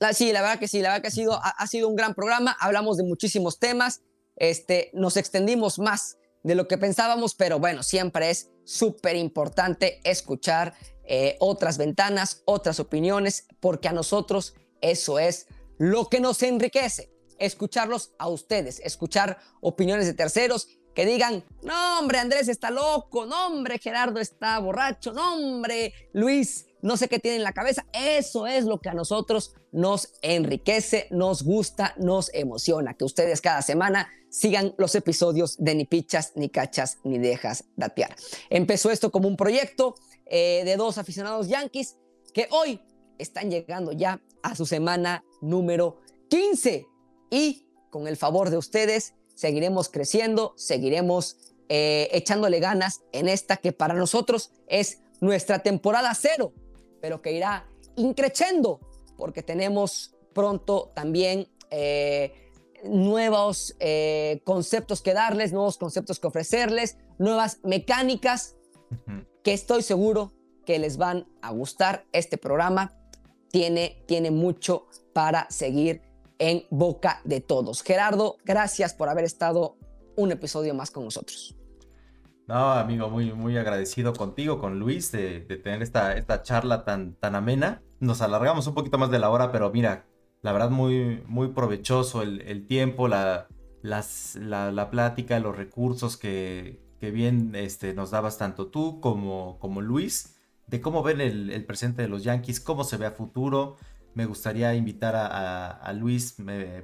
Eh, 0.00 0.14
sí, 0.14 0.32
la 0.32 0.42
verdad 0.42 0.58
que 0.58 0.68
sí, 0.68 0.80
la 0.80 0.90
verdad 0.90 1.02
que 1.02 1.08
ha 1.08 1.12
sido, 1.12 1.40
ha, 1.42 1.66
sido 1.66 1.88
un 1.88 1.96
gran 1.96 2.14
programa. 2.14 2.56
Hablamos 2.60 2.96
de 2.96 3.04
muchísimos 3.04 3.58
temas. 3.58 4.02
Este, 4.36 4.90
nos 4.94 5.16
extendimos 5.16 5.78
más 5.78 6.16
de 6.42 6.54
lo 6.54 6.66
que 6.66 6.78
pensábamos, 6.78 7.34
pero 7.34 7.58
bueno, 7.58 7.82
siempre 7.82 8.30
es 8.30 8.50
súper 8.64 9.16
importante 9.16 10.00
escuchar 10.04 10.74
eh, 11.04 11.36
otras 11.40 11.76
ventanas, 11.76 12.42
otras 12.44 12.80
opiniones, 12.80 13.46
porque 13.60 13.88
a 13.88 13.92
nosotros 13.92 14.54
eso 14.80 15.18
es 15.18 15.46
lo 15.78 16.08
que 16.08 16.20
nos 16.20 16.42
enriquece. 16.42 17.12
Escucharlos 17.38 18.12
a 18.18 18.28
ustedes, 18.28 18.80
escuchar 18.84 19.38
opiniones 19.60 20.06
de 20.06 20.14
terceros 20.14 20.68
que 21.00 21.06
digan, 21.06 21.42
no 21.62 21.98
hombre, 21.98 22.18
Andrés 22.18 22.46
está 22.48 22.70
loco, 22.70 23.24
no 23.24 23.46
hombre, 23.46 23.78
Gerardo 23.78 24.20
está 24.20 24.58
borracho, 24.58 25.14
no 25.14 25.32
hombre, 25.32 25.94
Luis, 26.12 26.66
no 26.82 26.98
sé 26.98 27.08
qué 27.08 27.18
tiene 27.18 27.38
en 27.38 27.42
la 27.42 27.54
cabeza. 27.54 27.86
Eso 27.94 28.46
es 28.46 28.66
lo 28.66 28.82
que 28.82 28.90
a 28.90 28.92
nosotros 28.92 29.54
nos 29.72 30.12
enriquece, 30.20 31.06
nos 31.10 31.42
gusta, 31.42 31.94
nos 31.96 32.30
emociona, 32.34 32.92
que 32.92 33.06
ustedes 33.06 33.40
cada 33.40 33.62
semana 33.62 34.10
sigan 34.28 34.74
los 34.76 34.94
episodios 34.94 35.56
de 35.56 35.74
Ni 35.74 35.86
Pichas, 35.86 36.32
Ni 36.34 36.50
Cachas, 36.50 36.98
Ni 37.02 37.18
Dejas 37.18 37.64
Datear. 37.76 38.14
Empezó 38.50 38.90
esto 38.90 39.10
como 39.10 39.26
un 39.26 39.38
proyecto 39.38 39.94
eh, 40.26 40.64
de 40.66 40.76
dos 40.76 40.98
aficionados 40.98 41.48
yankees 41.48 41.96
que 42.34 42.46
hoy 42.50 42.78
están 43.16 43.50
llegando 43.50 43.92
ya 43.92 44.20
a 44.42 44.54
su 44.54 44.66
semana 44.66 45.24
número 45.40 46.02
15 46.28 46.86
y 47.30 47.64
con 47.88 48.06
el 48.06 48.18
favor 48.18 48.50
de 48.50 48.58
ustedes 48.58 49.14
seguiremos 49.40 49.88
creciendo, 49.88 50.52
seguiremos 50.56 51.38
eh, 51.70 52.10
echándole 52.12 52.60
ganas 52.60 53.00
en 53.10 53.26
esta 53.26 53.56
que 53.56 53.72
para 53.72 53.94
nosotros 53.94 54.52
es 54.66 55.00
nuestra 55.22 55.60
temporada 55.60 56.12
cero, 56.14 56.52
pero 57.00 57.22
que 57.22 57.32
irá 57.32 57.66
increciendo 57.96 58.80
porque 59.16 59.42
tenemos 59.42 60.14
pronto 60.34 60.92
también 60.94 61.48
eh, 61.70 62.50
nuevos 62.84 63.76
eh, 63.80 64.42
conceptos 64.44 65.00
que 65.00 65.14
darles, 65.14 65.54
nuevos 65.54 65.78
conceptos 65.78 66.20
que 66.20 66.26
ofrecerles, 66.26 66.98
nuevas 67.18 67.60
mecánicas 67.62 68.56
que 69.42 69.54
estoy 69.54 69.82
seguro 69.82 70.34
que 70.66 70.78
les 70.78 70.98
van 70.98 71.26
a 71.40 71.50
gustar. 71.50 72.04
Este 72.12 72.36
programa 72.36 72.94
tiene, 73.50 74.02
tiene 74.06 74.30
mucho 74.30 74.86
para 75.14 75.48
seguir 75.48 76.09
en 76.40 76.64
boca 76.70 77.20
de 77.24 77.40
todos. 77.40 77.82
Gerardo, 77.82 78.38
gracias 78.44 78.94
por 78.94 79.08
haber 79.08 79.24
estado 79.24 79.76
un 80.16 80.32
episodio 80.32 80.74
más 80.74 80.90
con 80.90 81.04
nosotros. 81.04 81.54
No, 82.48 82.72
amigo, 82.72 83.08
muy, 83.08 83.32
muy 83.32 83.56
agradecido 83.56 84.12
contigo, 84.12 84.58
con 84.58 84.80
Luis, 84.80 85.12
de, 85.12 85.40
tener 85.62 85.82
esta, 85.82 86.16
esta 86.16 86.42
charla 86.42 86.84
tan, 86.84 87.14
tan 87.14 87.36
amena. 87.36 87.82
Nos 88.00 88.22
alargamos 88.22 88.66
un 88.66 88.74
poquito 88.74 88.98
más 88.98 89.10
de 89.12 89.20
la 89.20 89.30
hora, 89.30 89.52
pero 89.52 89.70
mira, 89.70 90.06
la 90.42 90.52
verdad 90.52 90.70
muy, 90.70 91.22
muy 91.26 91.48
provechoso 91.48 92.22
el, 92.22 92.66
tiempo, 92.66 93.06
la, 93.06 93.46
las, 93.82 94.34
la, 94.34 94.90
plática, 94.90 95.38
los 95.38 95.56
recursos 95.56 96.16
que, 96.16 96.80
que, 96.98 97.12
bien 97.12 97.54
este, 97.54 97.94
nos 97.94 98.10
dabas 98.10 98.38
tanto 98.38 98.66
tú 98.66 98.98
como, 99.00 99.58
como 99.60 99.80
Luis, 99.80 100.36
de 100.66 100.80
cómo 100.80 101.02
ven 101.04 101.20
el, 101.20 101.50
el 101.50 101.64
presente 101.66 102.02
de 102.02 102.08
los 102.08 102.24
Yankees, 102.24 102.58
cómo 102.60 102.82
se 102.82 102.96
ve 102.96 103.06
a 103.06 103.12
futuro, 103.12 103.76
me 104.14 104.26
gustaría 104.26 104.74
invitar 104.74 105.14
a, 105.16 105.92
Luis 105.92 106.36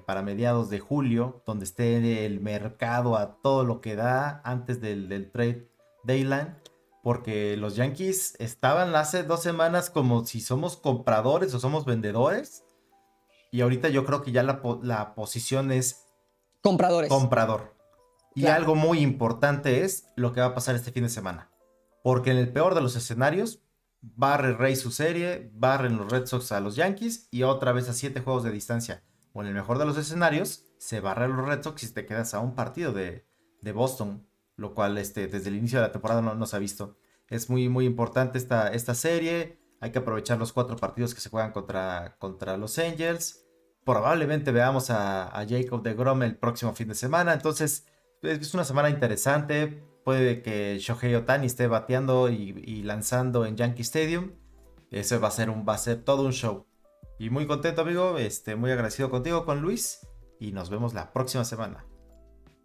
para 0.07 0.23
mediados 0.23 0.71
de 0.71 0.81
julio, 0.81 1.43
donde 1.47 1.65
esté 1.65 2.25
el 2.25 2.41
mercado 2.41 3.17
a 3.17 3.41
todo 3.43 3.65
lo 3.65 3.81
que 3.81 3.97
da 3.97 4.41
antes 4.45 4.81
del, 4.81 5.31
trade 5.33 5.69
deadline, 6.05 6.57
porque 7.03 7.57
los 7.57 7.77
Yankees 7.77 8.37
estaban 8.39 8.95
hace 8.95 9.23
dos 9.23 9.43
semanas 9.43 9.91
como 9.91 10.25
si 10.25 10.41
somos 10.41 10.77
compradores 10.77 11.53
o 11.55 11.61
somos 11.61 11.85
vendedores, 11.85 12.65
y 13.51 13.61
ahorita 13.61 13.89
yo 13.89 14.05
creo 14.05 14.23
que 14.23 14.33
ya 14.33 14.43
la, 14.43 15.15
posición 15.15 15.73
es 15.73 16.07
compradores. 16.63 17.09
Comprador. 17.09 17.75
Y 18.35 18.47
algo 18.47 18.75
muy 18.75 18.99
importante 18.99 19.83
es 19.83 20.11
lo 20.15 20.33
que 20.33 20.41
va 20.41 20.49
a 20.49 20.55
pasar 20.55 20.75
este 20.75 20.93
fin 20.93 21.05
de 21.05 21.09
semana, 21.09 21.51
porque 22.05 22.31
en 22.31 22.37
el 22.37 22.53
peor 22.53 22.75
de 22.75 22.83
los 22.83 22.95
escenarios 22.95 23.66
barre 24.01 24.55
Rey 24.55 24.77
su 24.77 24.91
serie, 24.91 25.51
barren 25.55 25.97
los 25.97 26.11
Red 26.11 26.27
Sox 26.27 26.53
a 26.53 26.61
los 26.61 26.77
Yankees 26.77 27.29
y 27.31 27.43
otra 27.43 27.73
vez 27.73 27.89
a 27.89 27.93
siete 27.93 28.21
juegos 28.21 28.45
de 28.45 28.53
distancia. 28.53 29.03
O 29.33 29.43
en 29.43 29.49
el 29.49 29.55
mejor 29.55 29.79
de 29.79 29.85
los 29.85 29.99
escenarios, 29.99 30.65
se 30.79 31.01
barre 31.01 31.29
los 31.29 31.47
Red 31.47 31.63
Sox 31.63 31.83
y 31.83 31.93
te 31.93 32.07
quedas 32.07 32.35
a 32.35 32.41
un 32.41 32.55
partido 32.55 32.93
de, 32.93 33.27
Boston, 33.75 34.25
lo 34.55 34.75
cual 34.75 34.97
este, 34.97 35.27
desde 35.27 35.49
el 35.49 35.57
inicio 35.57 35.81
de 35.81 35.87
la 35.87 35.93
temporada 35.93 36.23
no, 36.23 36.47
se 36.47 36.57
ha 36.57 36.61
visto. 36.61 36.99
Es 37.29 37.51
muy, 37.51 37.69
muy 37.69 37.85
importante 37.85 38.39
esta, 38.39 38.69
esta 38.69 38.95
serie. 38.95 39.59
Hay 39.81 39.91
que 39.91 39.99
aprovechar 39.99 40.39
los 40.39 40.53
cuatro 40.53 40.77
partidos 40.77 41.15
que 41.15 41.21
se 41.21 41.29
juegan 41.29 41.51
contra, 41.51 42.17
contra 42.19 42.57
los 42.57 42.79
Angels. 42.79 43.45
Probablemente 43.85 44.53
veamos 44.53 44.91
a, 44.91 45.37
a 45.37 45.47
Jacob 45.47 45.83
de 45.83 45.95
Grom 45.95 46.23
el 46.23 46.37
próximo 46.37 46.75
fin 46.75 46.89
de 46.89 46.95
semana. 46.95 47.33
Entonces, 47.33 47.87
es 48.23 48.55
una 48.55 48.65
semana 48.65 48.89
interesante 48.89 49.83
puede 50.07 50.41
que 50.41 50.79
Shohei 50.79 51.17
Otani 51.17 51.47
esté 51.47 51.67
bateando 51.67 52.31
y, 52.31 52.85
lanzando 52.85 53.45
en 53.45 53.57
Yankee 53.57 53.83
Stadium. 53.83 54.37
Eso 54.93 55.19
va 55.21 55.27
a 55.27 55.33
ser 55.33 55.51
un 55.51 55.67
va 55.69 55.75
a 55.75 55.79
ser 55.79 56.05
todo 56.05 56.23
un 56.23 56.33
show. 56.33 56.65
Y 57.19 57.29
muy 57.29 57.45
contento, 57.49 57.81
amigo, 57.81 58.17
este 58.17 58.55
muy 58.55 58.71
agradecido 58.71 59.11
contigo 59.11 59.45
con 59.45 59.63
Luis 59.63 60.07
y 60.39 60.53
nos 60.53 60.71
vemos 60.71 60.95
la 60.95 61.13
próxima 61.13 61.45
semana. 61.45 61.85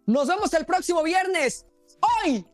Nos 0.06 0.28
vemos 0.28 0.54
el 0.54 0.64
próximo 0.64 1.02
viernes. 1.02 1.66
Hoy 2.00 2.46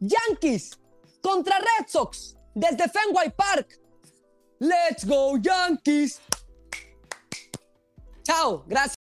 Yankees 0.00 0.80
contra 1.20 1.58
Red 1.58 1.88
Sox 1.88 2.38
desde 2.54 2.88
Fenway 2.88 3.34
Park. 3.36 3.78
Let's 4.60 5.04
go 5.04 5.36
Yankees. 5.36 6.22
Chao, 8.22 8.64
gracias. 8.66 9.01